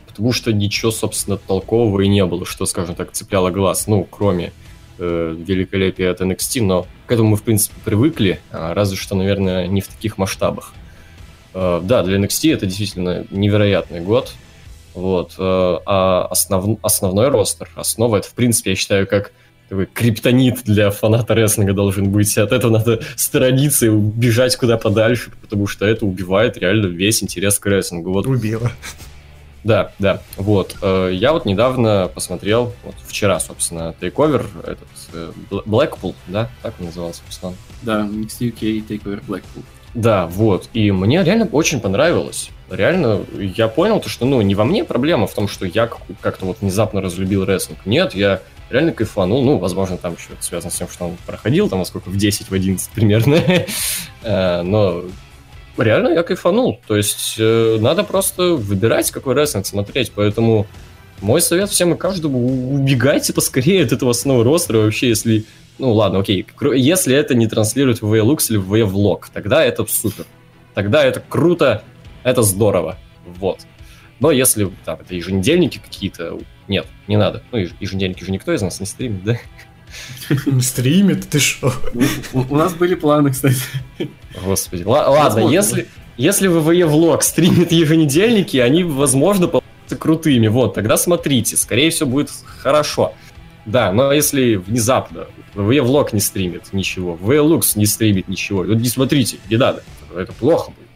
Потому 0.06 0.32
что 0.32 0.52
ничего, 0.52 0.90
собственно, 0.90 1.36
толкового 1.36 2.00
и 2.00 2.08
не 2.08 2.24
было, 2.24 2.44
что, 2.44 2.66
скажем 2.66 2.94
так, 2.94 3.12
цепляло 3.12 3.50
глаз. 3.50 3.86
Ну, 3.86 4.06
кроме 4.10 4.52
э, 4.98 5.34
великолепия 5.38 6.10
от 6.10 6.20
NXT, 6.20 6.62
но 6.62 6.86
к 7.06 7.12
этому 7.12 7.30
мы, 7.30 7.36
в 7.36 7.42
принципе, 7.42 7.76
привыкли, 7.84 8.40
а, 8.50 8.74
разве 8.74 8.96
что, 8.96 9.14
наверное, 9.14 9.66
не 9.66 9.80
в 9.80 9.88
таких 9.88 10.18
масштабах. 10.18 10.74
Э, 11.54 11.80
да, 11.82 12.02
для 12.02 12.18
NXT 12.18 12.52
это 12.52 12.66
действительно 12.66 13.26
невероятный 13.30 14.00
год. 14.00 14.32
Вот. 14.94 15.34
Э, 15.38 15.78
а 15.86 16.26
основ, 16.30 16.78
основной 16.82 17.28
ростер, 17.28 17.70
основа, 17.74 18.16
это, 18.16 18.28
в 18.28 18.34
принципе, 18.34 18.70
я 18.70 18.76
считаю, 18.76 19.06
как 19.06 19.32
такой 19.72 19.86
криптонит 19.86 20.64
для 20.64 20.90
фаната 20.90 21.34
рестлинга 21.34 21.72
должен 21.72 22.10
быть. 22.10 22.36
От 22.36 22.52
этого 22.52 22.72
надо 22.72 23.00
сторониться 23.16 23.86
и 23.86 23.88
бежать 23.88 24.54
куда 24.56 24.76
подальше, 24.76 25.30
потому 25.40 25.66
что 25.66 25.86
это 25.86 26.04
убивает 26.04 26.58
реально 26.58 26.88
весь 26.88 27.22
интерес 27.22 27.58
к 27.58 27.64
рестлингу. 27.64 28.12
Вот. 28.12 28.26
Убило. 28.26 28.70
Да, 29.64 29.92
да, 29.98 30.20
вот. 30.36 30.76
Э, 30.82 31.10
я 31.14 31.32
вот 31.32 31.46
недавно 31.46 32.10
посмотрел, 32.12 32.74
вот 32.82 32.96
вчера, 33.06 33.40
собственно, 33.40 33.94
тейковер, 33.98 34.44
этот, 34.66 34.88
Blackpool, 35.66 36.14
да, 36.26 36.50
так 36.62 36.74
он 36.80 36.86
назывался, 36.86 37.22
Руслан? 37.28 37.54
Да, 37.80 38.00
NXT 38.00 38.52
UK 38.52 38.86
Takeover 38.88 39.22
Blackpool. 39.26 39.62
Да, 39.94 40.26
вот. 40.26 40.68
И 40.74 40.90
мне 40.90 41.22
реально 41.22 41.48
очень 41.52 41.80
понравилось. 41.80 42.50
Реально, 42.68 43.20
я 43.38 43.68
понял, 43.68 44.00
то, 44.00 44.08
что 44.08 44.26
ну, 44.26 44.42
не 44.42 44.54
во 44.54 44.64
мне 44.64 44.84
проблема 44.84 45.26
в 45.26 45.34
том, 45.34 45.48
что 45.48 45.64
я 45.64 45.88
как-то 46.20 46.44
вот 46.44 46.58
внезапно 46.60 47.00
разлюбил 47.00 47.44
рестлинг. 47.44 47.86
Нет, 47.86 48.14
я 48.14 48.40
реально 48.72 48.92
кайфанул. 48.92 49.44
Ну, 49.44 49.58
возможно, 49.58 49.96
там 49.98 50.14
еще 50.14 50.30
связано 50.40 50.70
с 50.70 50.76
тем, 50.76 50.88
что 50.88 51.04
он 51.06 51.16
проходил, 51.26 51.68
там, 51.68 51.84
сколько, 51.84 52.08
в 52.08 52.16
10, 52.16 52.48
в 52.48 52.54
11 52.54 52.90
примерно. 52.90 53.38
Э, 54.24 54.62
но 54.62 55.02
реально 55.76 56.10
я 56.10 56.22
кайфанул. 56.22 56.80
То 56.86 56.96
есть 56.96 57.34
э, 57.38 57.78
надо 57.80 58.04
просто 58.04 58.54
выбирать, 58.54 59.10
какой 59.10 59.34
рестлинг 59.34 59.66
смотреть. 59.66 60.12
Поэтому 60.14 60.68
мой 61.20 61.40
совет 61.40 61.70
всем 61.70 61.94
и 61.94 61.96
каждому, 61.96 62.72
убегайте 62.72 63.32
поскорее 63.32 63.84
от 63.84 63.90
этого 63.90 64.12
снова 64.12 64.44
ростера 64.44 64.78
вообще, 64.78 65.08
если 65.08 65.44
ну 65.78 65.92
ладно, 65.92 66.20
окей, 66.20 66.46
если 66.76 67.16
это 67.16 67.34
не 67.34 67.48
транслирует 67.48 68.02
в 68.02 68.14
VLux 68.14 68.46
или 68.50 68.56
в 68.56 68.72
VLog, 68.72 69.24
тогда 69.32 69.64
это 69.64 69.84
супер. 69.86 70.26
Тогда 70.74 71.04
это 71.04 71.20
круто, 71.20 71.82
это 72.22 72.42
здорово. 72.42 72.98
Вот. 73.24 73.60
Но 74.20 74.30
если 74.30 74.70
там, 74.84 75.00
это 75.00 75.14
еженедельники 75.14 75.78
какие-то, 75.78 76.38
нет, 76.72 76.86
не 77.06 77.16
надо. 77.16 77.42
Ну, 77.52 77.58
еженедельники 77.58 78.24
же 78.24 78.32
никто 78.32 78.52
из 78.52 78.62
нас 78.62 78.80
не 78.80 78.86
стримит, 78.86 79.22
да? 79.24 79.38
Не 80.46 80.62
стримит, 80.62 81.28
ты 81.28 81.38
что? 81.38 81.70
У 82.32 82.56
нас 82.56 82.72
были 82.72 82.94
планы, 82.94 83.30
кстати. 83.30 83.60
Господи. 84.42 84.84
Ладно, 84.84 85.40
если, 85.48 85.86
если 86.16 86.48
ВВЕ 86.48 86.86
влог 86.86 87.22
стримит 87.22 87.72
еженедельники, 87.72 88.56
они, 88.56 88.84
возможно, 88.84 89.48
получатся 89.48 89.96
крутыми. 89.98 90.48
Вот, 90.48 90.72
тогда 90.72 90.96
смотрите, 90.96 91.58
скорее 91.58 91.90
всего, 91.90 92.08
будет 92.08 92.30
хорошо. 92.46 93.14
Да, 93.66 93.92
но 93.92 94.12
если 94.12 94.54
внезапно 94.54 95.26
влог 95.54 96.12
не 96.14 96.20
стримит 96.20 96.72
ничего, 96.72 97.18
VLux 97.20 97.72
не 97.76 97.86
стримит 97.86 98.28
ничего, 98.28 98.64
вот 98.64 98.78
не 98.78 98.88
смотрите, 98.88 99.38
не 99.48 99.56
надо, 99.56 99.84
это 100.16 100.32
плохо 100.32 100.72
будет, 100.72 100.88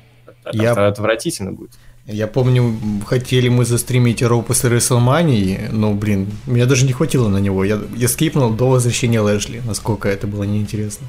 это, 0.44 0.56
Я... 0.56 0.72
это 0.72 0.88
отвратительно 0.88 1.52
будет. 1.52 1.72
Я 2.06 2.28
помню, 2.28 2.78
хотели 3.04 3.48
мы 3.48 3.64
застримить 3.64 4.22
Роу 4.22 4.42
после 4.42 4.70
WrestleMania, 4.70 5.72
но, 5.72 5.92
блин, 5.92 6.30
меня 6.46 6.66
даже 6.66 6.86
не 6.86 6.92
хватило 6.92 7.28
на 7.28 7.38
него. 7.38 7.64
Я, 7.64 7.80
я 7.96 8.06
скипнул 8.06 8.50
до 8.50 8.70
возвращения 8.70 9.20
Лэшли, 9.20 9.60
насколько 9.66 10.08
это 10.08 10.28
было 10.28 10.44
неинтересно. 10.44 11.06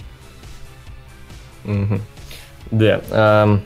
Да. 2.71 3.61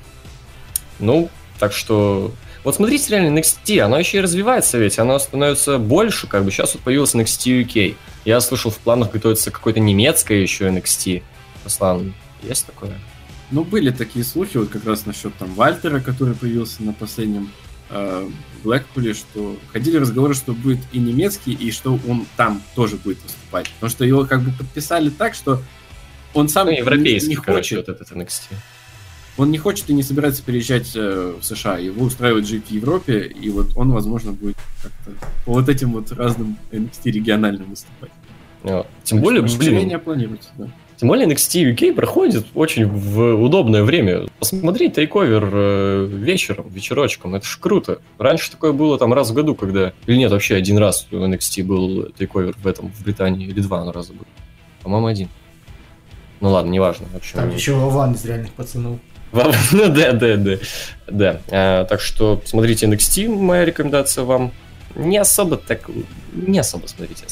Ну, 0.99 1.30
так 1.58 1.72
что 1.72 2.34
вот 2.66 2.76
смотрите 2.76 3.12
реально 3.12 3.40
NXT, 3.40 3.80
оно 3.80 3.98
еще 3.98 4.18
и 4.18 4.22
развивается 4.22 4.78
ведь, 4.78 4.99
оно 4.99 5.18
становится 5.18 5.78
больше, 5.78 6.28
как 6.28 6.44
бы 6.44 6.52
сейчас 6.52 6.74
вот 6.74 6.84
появился 6.84 7.18
NXT 7.18 7.64
UK. 7.64 7.95
Я 8.26 8.41
слышал, 8.41 8.72
в 8.72 8.78
планах 8.80 9.12
готовится 9.12 9.52
какое-то 9.52 9.80
немецкое 9.80 10.40
еще 10.40 10.68
NXT. 10.68 11.24
Руслан, 11.64 12.14
есть 12.44 12.66
такое? 12.66 12.99
Ну, 13.52 13.64
были 13.64 13.91
такие 13.91 14.23
слухи, 14.23 14.57
вот 14.57 14.69
как 14.69 14.86
раз 14.86 15.06
насчет 15.06 15.34
там 15.36 15.53
Вальтера, 15.53 15.99
который 15.99 16.36
появился 16.36 16.84
на 16.84 16.94
последнем 16.94 17.52
э, 17.90 18.30
Блэкпуле, 18.64 19.14
что 19.14 19.57
ходили 19.73 19.98
разговоры, 19.98 20.34
что 20.34 20.53
будет 20.53 20.80
и 20.91 20.99
немецкий, 20.99 21.53
и 21.53 21.72
что 21.72 21.99
он 22.07 22.26
там 22.38 22.61
тоже 22.76 22.98
будет 22.98 23.22
выступать. 23.23 23.69
Потому 23.73 23.90
что 23.90 24.06
его 24.06 24.26
как 24.26 24.41
бы 24.41 24.52
подписали 24.52 25.10
так, 25.10 25.34
что 25.34 25.61
он 26.34 26.48
сам 26.48 26.68
ну, 26.68 26.73
европейский, 26.73 27.30
не, 27.30 27.36
не 27.36 27.36
хочет. 27.36 27.88
вот 27.88 27.90
этот 27.90 28.11
NXT 28.11 28.53
он 29.38 29.52
не 29.52 29.57
хочет 29.57 29.90
и 29.90 29.94
не 29.94 30.03
собирается 30.03 30.44
переезжать 30.44 30.91
э, 30.95 31.36
в 31.40 31.44
США. 31.44 31.78
Его 31.78 32.06
устраивает 32.06 32.48
жить 32.48 32.68
в 32.68 32.72
Европе, 32.72 33.22
и 33.22 33.49
вот 33.49 33.76
он, 33.76 33.91
возможно, 33.91 34.34
будет 34.34 34.57
как-то 34.82 35.11
по 35.45 35.53
вот 35.53 35.69
этим 35.69 35.94
вот 35.94 36.11
разным 36.11 36.57
NXT 36.72 37.11
региональным 37.11 37.69
выступать. 37.69 38.11
А, 38.64 38.86
тем 39.03 39.18
так 39.18 39.23
более, 39.23 39.41
блин, 39.41 39.99
планируется, 39.99 40.49
да. 40.57 40.68
Тем 41.02 41.07
более 41.07 41.28
NXT 41.28 41.73
UK 41.73 41.95
проходит 41.95 42.45
очень 42.53 42.86
в 42.86 43.34
удобное 43.44 43.82
время. 43.82 44.28
Посмотри 44.38 44.88
тейковер 44.88 45.49
э, 45.52 46.06
вечером, 46.06 46.69
вечерочком, 46.69 47.34
это 47.34 47.44
ж 47.44 47.57
круто. 47.60 48.02
Раньше 48.19 48.52
такое 48.52 48.72
было 48.72 48.99
там 48.99 49.11
раз 49.11 49.32
в 49.32 49.34
году, 49.34 49.56
когда... 49.56 49.94
Или 50.06 50.18
нет, 50.18 50.32
вообще 50.32 50.53
один 50.56 50.78
раз 50.78 51.07
в 51.10 51.15
NXT 51.15 51.64
был 51.64 52.11
тейковер 52.15 52.53
в 52.56 52.68
этом, 52.68 52.91
в 52.91 53.03
Британии, 53.03 53.48
или 53.48 53.61
два 53.61 53.91
раза 53.91 54.14
было. 54.14 54.28
По-моему, 54.84 55.07
один. 55.07 55.30
Ну 56.40 56.52
ладно, 56.52 56.69
неважно. 56.69 57.07
В 57.11 57.15
общем, 57.15 57.36
Там 57.36 57.49
еще 57.49 57.73
Вован 57.73 58.14
из 58.14 58.23
реальных 58.23 58.53
пацанов. 58.53 58.99
Ну 59.72 59.88
да, 59.88 60.11
да, 60.11 60.38
да. 60.38 60.57
Да. 61.07 61.41
А, 61.49 61.86
так 61.86 61.99
что 61.99 62.44
смотрите 62.45 62.86
NXT, 62.86 63.28
моя 63.28 63.65
рекомендация 63.65 64.23
вам. 64.23 64.52
Не 64.94 65.18
особо 65.18 65.57
так... 65.57 65.90
Не 66.32 66.60
особо 66.60 66.86
смотрите. 66.86 67.26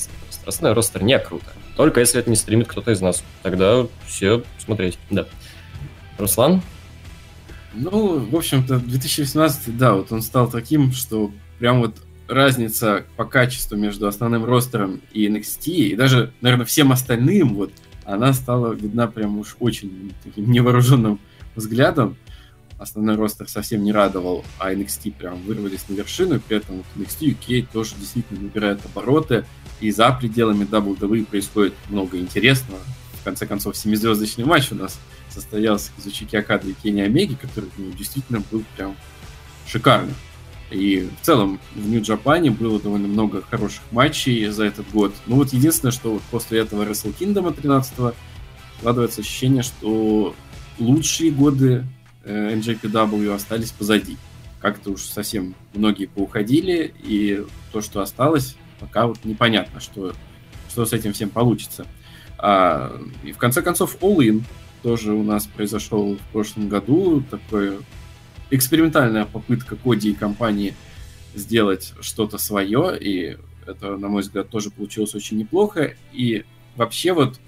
Основной 0.48 0.74
ростер 0.74 1.04
не 1.04 1.20
круто. 1.20 1.46
Только 1.80 2.02
если 2.02 2.20
это 2.20 2.30
не 2.30 2.36
стримит 2.36 2.68
кто-то 2.68 2.92
из 2.92 3.00
нас. 3.00 3.24
Тогда 3.42 3.88
все 4.06 4.44
смотреть. 4.58 5.00
Да. 5.10 5.26
Руслан? 6.18 6.62
Ну, 7.74 8.20
в 8.20 8.36
общем-то, 8.36 8.80
2018, 8.80 9.78
да, 9.78 9.94
вот 9.94 10.12
он 10.12 10.22
стал 10.22 10.50
таким, 10.52 10.92
что 10.92 11.32
прям 11.58 11.80
вот 11.80 11.96
разница 12.28 13.06
по 13.16 13.24
качеству 13.24 13.78
между 13.78 14.08
основным 14.08 14.44
ростером 14.44 15.00
и 15.14 15.26
NXT, 15.30 15.72
и 15.72 15.96
даже, 15.96 16.34
наверное, 16.42 16.66
всем 16.66 16.92
остальным, 16.92 17.56
вот, 17.56 17.72
она 18.04 18.34
стала 18.34 18.74
видна 18.74 19.08
прям 19.08 19.40
уж 19.40 19.56
очень 19.62 20.12
таким 20.22 20.52
невооруженным 20.52 21.18
взглядом. 21.56 22.18
Основной 22.80 23.18
ростер 23.18 23.50
совсем 23.50 23.84
не 23.84 23.92
радовал, 23.92 24.46
а 24.58 24.74
NXT 24.74 25.12
прям 25.12 25.42
вырвались 25.42 25.84
на 25.90 25.96
вершину, 25.96 26.40
при 26.40 26.58
этом 26.58 26.78
вот 26.78 26.86
NXT 26.96 27.38
UK 27.38 27.68
тоже 27.74 27.96
действительно 28.00 28.40
набирает 28.40 28.80
обороты, 28.86 29.46
и 29.82 29.92
за 29.92 30.12
пределами 30.12 30.64
WWE 30.64 31.26
происходит 31.26 31.74
много 31.90 32.18
интересного. 32.18 32.80
В 33.20 33.24
конце 33.26 33.46
концов, 33.46 33.76
семизвездочный 33.76 34.46
матч 34.46 34.72
у 34.72 34.76
нас 34.76 34.98
состоялся 35.30 35.92
Казучики 35.98 36.38
Акады 36.38 36.72
и 36.72 36.74
Кенни 36.74 37.02
Омеги, 37.02 37.36
который 37.36 37.70
ну, 37.78 37.92
действительно 37.92 38.42
был 38.50 38.64
прям 38.78 38.96
шикарный. 39.68 40.14
И 40.72 41.10
в 41.22 41.26
целом 41.26 41.60
в 41.76 41.90
Нью-Джапане 41.90 42.52
было 42.52 42.80
довольно 42.80 43.10
много 43.10 43.42
хороших 43.42 43.82
матчей 43.92 44.48
за 44.48 44.66
этот 44.66 44.90
год. 44.92 45.14
Ну 45.26 45.36
вот 45.36 45.52
единственное, 45.52 45.92
что 45.92 46.14
вот 46.14 46.22
после 46.32 46.60
этого 46.60 46.86
Wrestle 46.86 47.14
Kingdom 47.20 47.54
13 47.54 48.16
складывается 48.80 49.20
ощущение, 49.20 49.64
что 49.64 50.34
лучшие 50.78 51.32
годы 51.32 51.84
э, 52.24 52.56
NJPW 52.56 53.34
остались 53.34 53.72
позади. 53.72 54.18
Как-то 54.60 54.92
уж 54.92 55.04
совсем 55.04 55.56
многие 55.74 56.06
поуходили, 56.06 56.94
и 57.02 57.46
то, 57.72 57.82
что 57.82 58.02
осталось, 58.02 58.56
пока 58.80 59.08
вот 59.08 59.24
непонятно, 59.24 59.80
что, 59.80 60.14
что 60.70 60.86
с 60.86 60.94
этим 60.94 61.14
всем 61.14 61.30
получится. 61.30 61.86
А, 62.38 63.00
и 63.24 63.32
в 63.32 63.38
конце 63.38 63.62
концов 63.62 63.98
All 64.02 64.18
In 64.18 64.44
тоже 64.82 65.14
у 65.14 65.24
нас 65.24 65.48
произошел 65.48 66.16
в 66.16 66.32
прошлом 66.32 66.70
году. 66.70 67.24
Такое 67.30 67.80
экспериментальная 68.50 69.26
попытка 69.26 69.76
Коди 69.76 70.12
и 70.12 70.16
компании 70.16 70.74
сделать 71.36 71.94
что-то 72.02 72.38
свое, 72.38 72.98
и 73.00 73.38
это, 73.66 73.98
на 73.98 74.08
мой 74.08 74.24
взгляд, 74.24 74.50
тоже 74.50 74.72
получилось 74.72 75.14
очень 75.16 75.38
неплохо. 75.38 75.94
И 76.12 76.44
вообще 76.76 77.14
вот, 77.14 77.40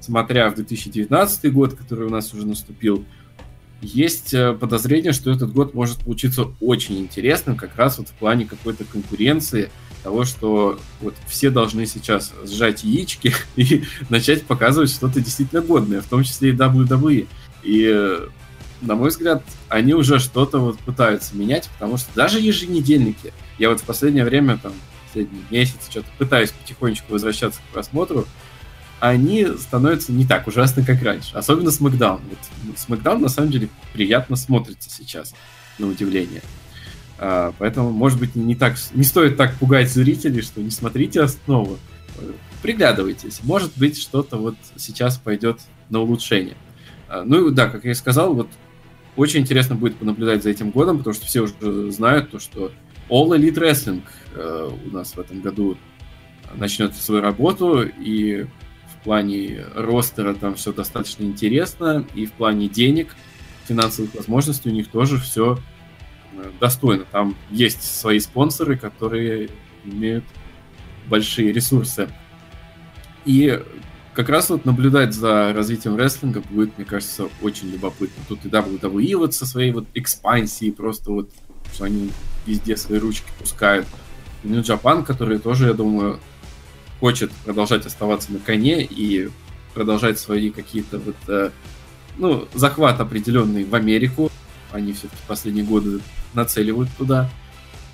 смотря 0.00 0.50
в 0.50 0.54
2019 0.54 1.52
год, 1.52 1.74
который 1.74 2.06
у 2.06 2.10
нас 2.10 2.32
уже 2.32 2.46
наступил, 2.46 3.04
есть 3.80 4.34
э, 4.34 4.52
подозрение, 4.54 5.12
что 5.12 5.30
этот 5.30 5.52
год 5.52 5.74
может 5.74 5.98
получиться 5.98 6.46
очень 6.60 6.98
интересным, 6.98 7.56
как 7.56 7.76
раз 7.76 7.98
вот 7.98 8.08
в 8.08 8.12
плане 8.12 8.44
какой-то 8.44 8.84
конкуренции, 8.84 9.70
того, 10.02 10.24
что 10.24 10.78
вот 11.00 11.14
все 11.26 11.50
должны 11.50 11.86
сейчас 11.86 12.32
сжать 12.44 12.84
яички 12.84 13.34
и 13.56 13.84
начать 14.08 14.44
показывать 14.44 14.90
что-то 14.90 15.20
действительно 15.20 15.60
годное, 15.60 16.00
в 16.00 16.06
том 16.06 16.24
числе 16.24 16.50
и 16.50 16.52
WWE. 16.54 17.26
И, 17.62 17.92
э, 17.92 18.28
на 18.80 18.94
мой 18.94 19.10
взгляд, 19.10 19.42
они 19.68 19.94
уже 19.94 20.18
что-то 20.18 20.58
вот 20.58 20.78
пытаются 20.78 21.36
менять, 21.36 21.68
потому 21.74 21.96
что 21.96 22.08
даже 22.14 22.40
еженедельники, 22.40 23.32
я 23.58 23.70
вот 23.70 23.80
в 23.80 23.84
последнее 23.84 24.24
время, 24.24 24.58
там, 24.62 24.72
последний 25.06 25.42
месяц, 25.50 25.88
что-то 25.90 26.08
пытаюсь 26.18 26.50
потихонечку 26.50 27.12
возвращаться 27.12 27.60
к 27.60 27.72
просмотру, 27.72 28.26
они 29.00 29.46
становятся 29.58 30.12
не 30.12 30.26
так 30.26 30.46
ужасны, 30.46 30.84
как 30.84 31.02
раньше. 31.02 31.36
Особенно 31.36 31.70
Смакдаун. 31.70 32.20
Вот 32.28 32.78
Смакдаун, 32.78 33.22
на 33.22 33.28
самом 33.28 33.50
деле, 33.50 33.68
приятно 33.92 34.36
смотрится 34.36 34.90
сейчас, 34.90 35.34
на 35.78 35.86
удивление. 35.86 36.42
А, 37.18 37.52
поэтому, 37.58 37.90
может 37.90 38.18
быть, 38.18 38.34
не, 38.36 38.54
так, 38.54 38.76
не 38.94 39.04
стоит 39.04 39.36
так 39.36 39.54
пугать 39.56 39.90
зрителей, 39.90 40.42
что 40.42 40.60
не 40.60 40.70
смотрите 40.70 41.20
основу. 41.20 41.78
Приглядывайтесь. 42.62 43.40
Может 43.42 43.72
быть, 43.76 44.00
что-то 44.00 44.36
вот 44.36 44.56
сейчас 44.76 45.18
пойдет 45.18 45.60
на 45.90 46.00
улучшение. 46.00 46.56
А, 47.08 47.24
ну 47.24 47.48
и 47.48 47.52
да, 47.52 47.68
как 47.68 47.84
я 47.84 47.92
и 47.92 47.94
сказал, 47.94 48.34
вот 48.34 48.48
очень 49.16 49.40
интересно 49.40 49.74
будет 49.74 49.96
понаблюдать 49.96 50.42
за 50.42 50.50
этим 50.50 50.70
годом, 50.70 50.98
потому 50.98 51.14
что 51.14 51.26
все 51.26 51.40
уже 51.40 51.90
знают 51.90 52.30
то, 52.30 52.38
что 52.38 52.72
All 53.08 53.28
Elite 53.36 53.54
Wrestling 53.54 54.02
э, 54.34 54.70
у 54.86 54.94
нас 54.94 55.12
в 55.12 55.18
этом 55.18 55.40
году 55.40 55.76
начнет 56.54 56.94
свою 56.94 57.20
работу, 57.20 57.82
и 57.82 58.46
в 59.00 59.04
плане 59.04 59.64
ростера 59.74 60.34
там 60.34 60.54
все 60.54 60.72
достаточно 60.72 61.24
интересно, 61.24 62.04
и 62.14 62.26
в 62.26 62.32
плане 62.32 62.68
денег, 62.68 63.14
финансовых 63.66 64.14
возможностей 64.14 64.70
у 64.70 64.72
них 64.72 64.88
тоже 64.88 65.18
все 65.18 65.58
достойно. 66.60 67.04
Там 67.10 67.36
есть 67.50 67.82
свои 67.82 68.18
спонсоры, 68.18 68.76
которые 68.76 69.50
имеют 69.84 70.24
большие 71.08 71.52
ресурсы. 71.52 72.08
И 73.24 73.62
как 74.14 74.28
раз 74.30 74.50
вот 74.50 74.64
наблюдать 74.64 75.14
за 75.14 75.52
развитием 75.52 75.96
рестлинга 75.96 76.42
будет, 76.50 76.76
мне 76.76 76.84
кажется, 76.84 77.28
очень 77.42 77.70
любопытно. 77.70 78.22
Тут 78.28 78.44
и 78.44 78.48
WWE 78.48 79.16
вот 79.16 79.34
со 79.34 79.46
своей 79.46 79.72
вот 79.72 79.86
экспансией, 79.94 80.72
просто 80.72 81.12
вот, 81.12 81.30
что 81.72 81.84
они 81.84 82.10
везде 82.46 82.76
свои 82.76 82.98
ручки 82.98 83.28
пускают. 83.38 83.86
И 84.42 84.48
New 84.48 84.62
Japan, 84.62 85.04
который 85.04 85.38
тоже, 85.38 85.68
я 85.68 85.72
думаю, 85.72 86.18
хочет 87.00 87.30
продолжать 87.44 87.86
оставаться 87.86 88.32
на 88.32 88.38
коне 88.38 88.82
и 88.82 89.30
продолжать 89.74 90.18
свои 90.18 90.50
какие-то 90.50 90.98
вот, 90.98 91.16
э, 91.28 91.50
ну, 92.16 92.48
захват 92.54 93.00
определенный 93.00 93.64
в 93.64 93.74
Америку. 93.74 94.30
Они 94.72 94.92
все-таки 94.92 95.22
последние 95.26 95.64
годы 95.64 96.00
нацеливают 96.34 96.90
туда 96.96 97.30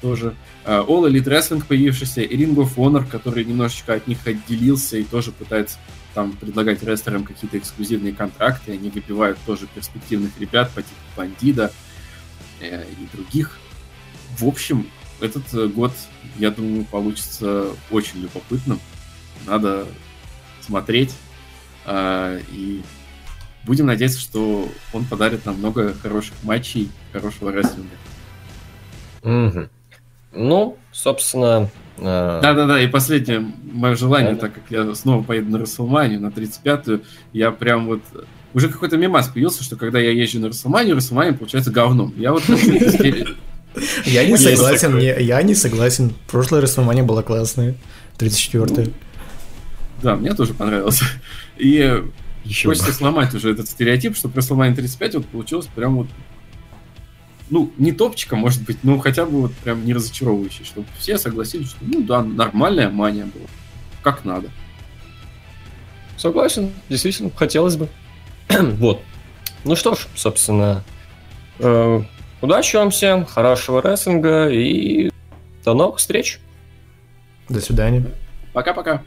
тоже. 0.01 0.35
Uh, 0.65 0.87
All 0.87 1.09
Elite 1.09 1.25
Wrestling 1.25 1.65
появившийся, 1.67 2.23
и 2.23 2.37
Ring 2.37 2.55
of 2.57 2.75
Honor, 2.77 3.07
который 3.09 3.45
немножечко 3.45 3.95
от 3.95 4.07
них 4.07 4.19
отделился 4.27 4.97
и 4.97 5.05
тоже 5.05 5.31
пытается 5.33 5.79
там 6.15 6.33
предлагать 6.33 6.83
рестлерам 6.83 7.25
какие-то 7.25 7.59
эксклюзивные 7.59 8.13
контракты. 8.13 8.73
Они 8.73 8.89
выбивают 8.89 9.39
тоже 9.47 9.67
перспективных 9.67 10.39
ребят 10.39 10.71
по 10.71 10.83
типу 10.83 10.95
Бандида 11.17 11.73
э, 12.61 12.85
и 12.85 13.17
других. 13.17 13.59
В 14.39 14.47
общем, 14.47 14.87
этот 15.21 15.53
э, 15.55 15.67
год, 15.67 15.93
я 16.39 16.51
думаю, 16.51 16.85
получится 16.85 17.69
очень 17.91 18.21
любопытным. 18.21 18.81
Надо 19.47 19.87
смотреть. 20.61 21.15
Э, 21.87 22.41
и 22.53 22.83
будем 23.65 23.87
надеяться, 23.87 24.21
что 24.21 24.69
он 24.93 25.05
подарит 25.05 25.45
нам 25.47 25.57
много 25.57 25.95
хороших 25.95 26.35
матчей, 26.43 26.91
хорошего 27.13 27.53
рестлинга. 27.53 27.95
Угу. 29.23 29.69
Ну, 30.35 30.79
собственно... 30.93 31.71
Э... 31.99 32.41
Да-да-да, 32.43 32.81
и 32.81 32.89
последнее 32.89 33.53
мое 33.63 33.95
желание, 33.95 34.35
да, 34.35 34.41
так 34.41 34.55
как 34.55 34.65
я 34.71 34.95
снова 34.95 35.23
поеду 35.23 35.51
на 35.51 35.59
Расселманию, 35.59 36.21
на 36.21 36.27
35-ю, 36.27 37.03
я 37.33 37.51
прям 37.51 37.87
вот... 37.87 38.01
Уже 38.53 38.69
какой-то 38.69 38.97
мемас 38.97 39.29
появился, 39.29 39.65
что 39.65 39.77
когда 39.77 39.99
я 39.99 40.11
езжу 40.11 40.39
на 40.39 40.49
Расселманию, 40.49 40.97
Расселмания 40.97 41.33
получается 41.33 41.71
говном. 41.71 42.13
Я 42.17 42.33
вот... 42.33 42.43
Я 44.05 44.25
не 44.25 44.37
согласен, 44.37 44.99
я 44.99 45.43
не 45.43 45.55
согласен. 45.55 46.13
Прошлая 46.29 46.61
Расселмания 46.61 47.03
была 47.03 47.23
классная, 47.23 47.75
34-я. 48.19 48.93
Да, 50.05 50.17
мне 50.17 50.35
тоже 50.35 50.53
понравилось. 50.53 51.01
И 51.57 52.03
еще 52.45 52.69
хочется 52.69 52.93
сломать 52.93 53.33
уже 53.33 53.53
этот 53.53 53.69
стереотип, 53.69 54.15
что 54.15 54.31
Расселмания 54.35 54.77
35 54.77 55.15
вот 55.15 55.27
получилось 55.27 55.67
прям 55.75 55.97
вот 55.97 56.09
ну, 57.49 57.73
не 57.79 57.93
топчика, 57.93 58.37
может 58.37 58.63
быть, 58.65 58.85
но 58.85 58.99
хотя 58.99 59.25
бы 59.25 59.43
вот 59.43 59.55
прям 59.55 59.85
не 59.85 59.95
разочаровывающий, 59.95 60.67
чтобы 60.67 60.87
все 60.99 61.17
согласились, 61.17 61.71
что, 61.71 61.79
ну 61.81 62.03
да, 62.03 62.23
нормальная 62.23 62.91
мания 62.91 63.25
была, 63.25 63.47
как 64.03 64.27
надо. 64.27 64.51
Согласен, 66.19 66.71
действительно, 66.91 67.31
хотелось 67.35 67.77
бы. 67.77 67.89
вот. 68.51 69.01
Ну 69.65 69.75
что 69.75 69.95
ж, 69.95 70.07
собственно, 70.17 70.85
э, 71.61 72.03
удачи 72.43 72.77
вам 72.77 72.91
всем, 72.91 73.25
хорошего 73.25 73.81
рестлинга 73.81 74.51
и 74.51 75.11
до 75.65 75.73
новых 75.73 75.97
встреч. 75.97 76.41
До 77.49 77.61
свидания. 77.61 78.05
Пока-пока. 78.53 79.03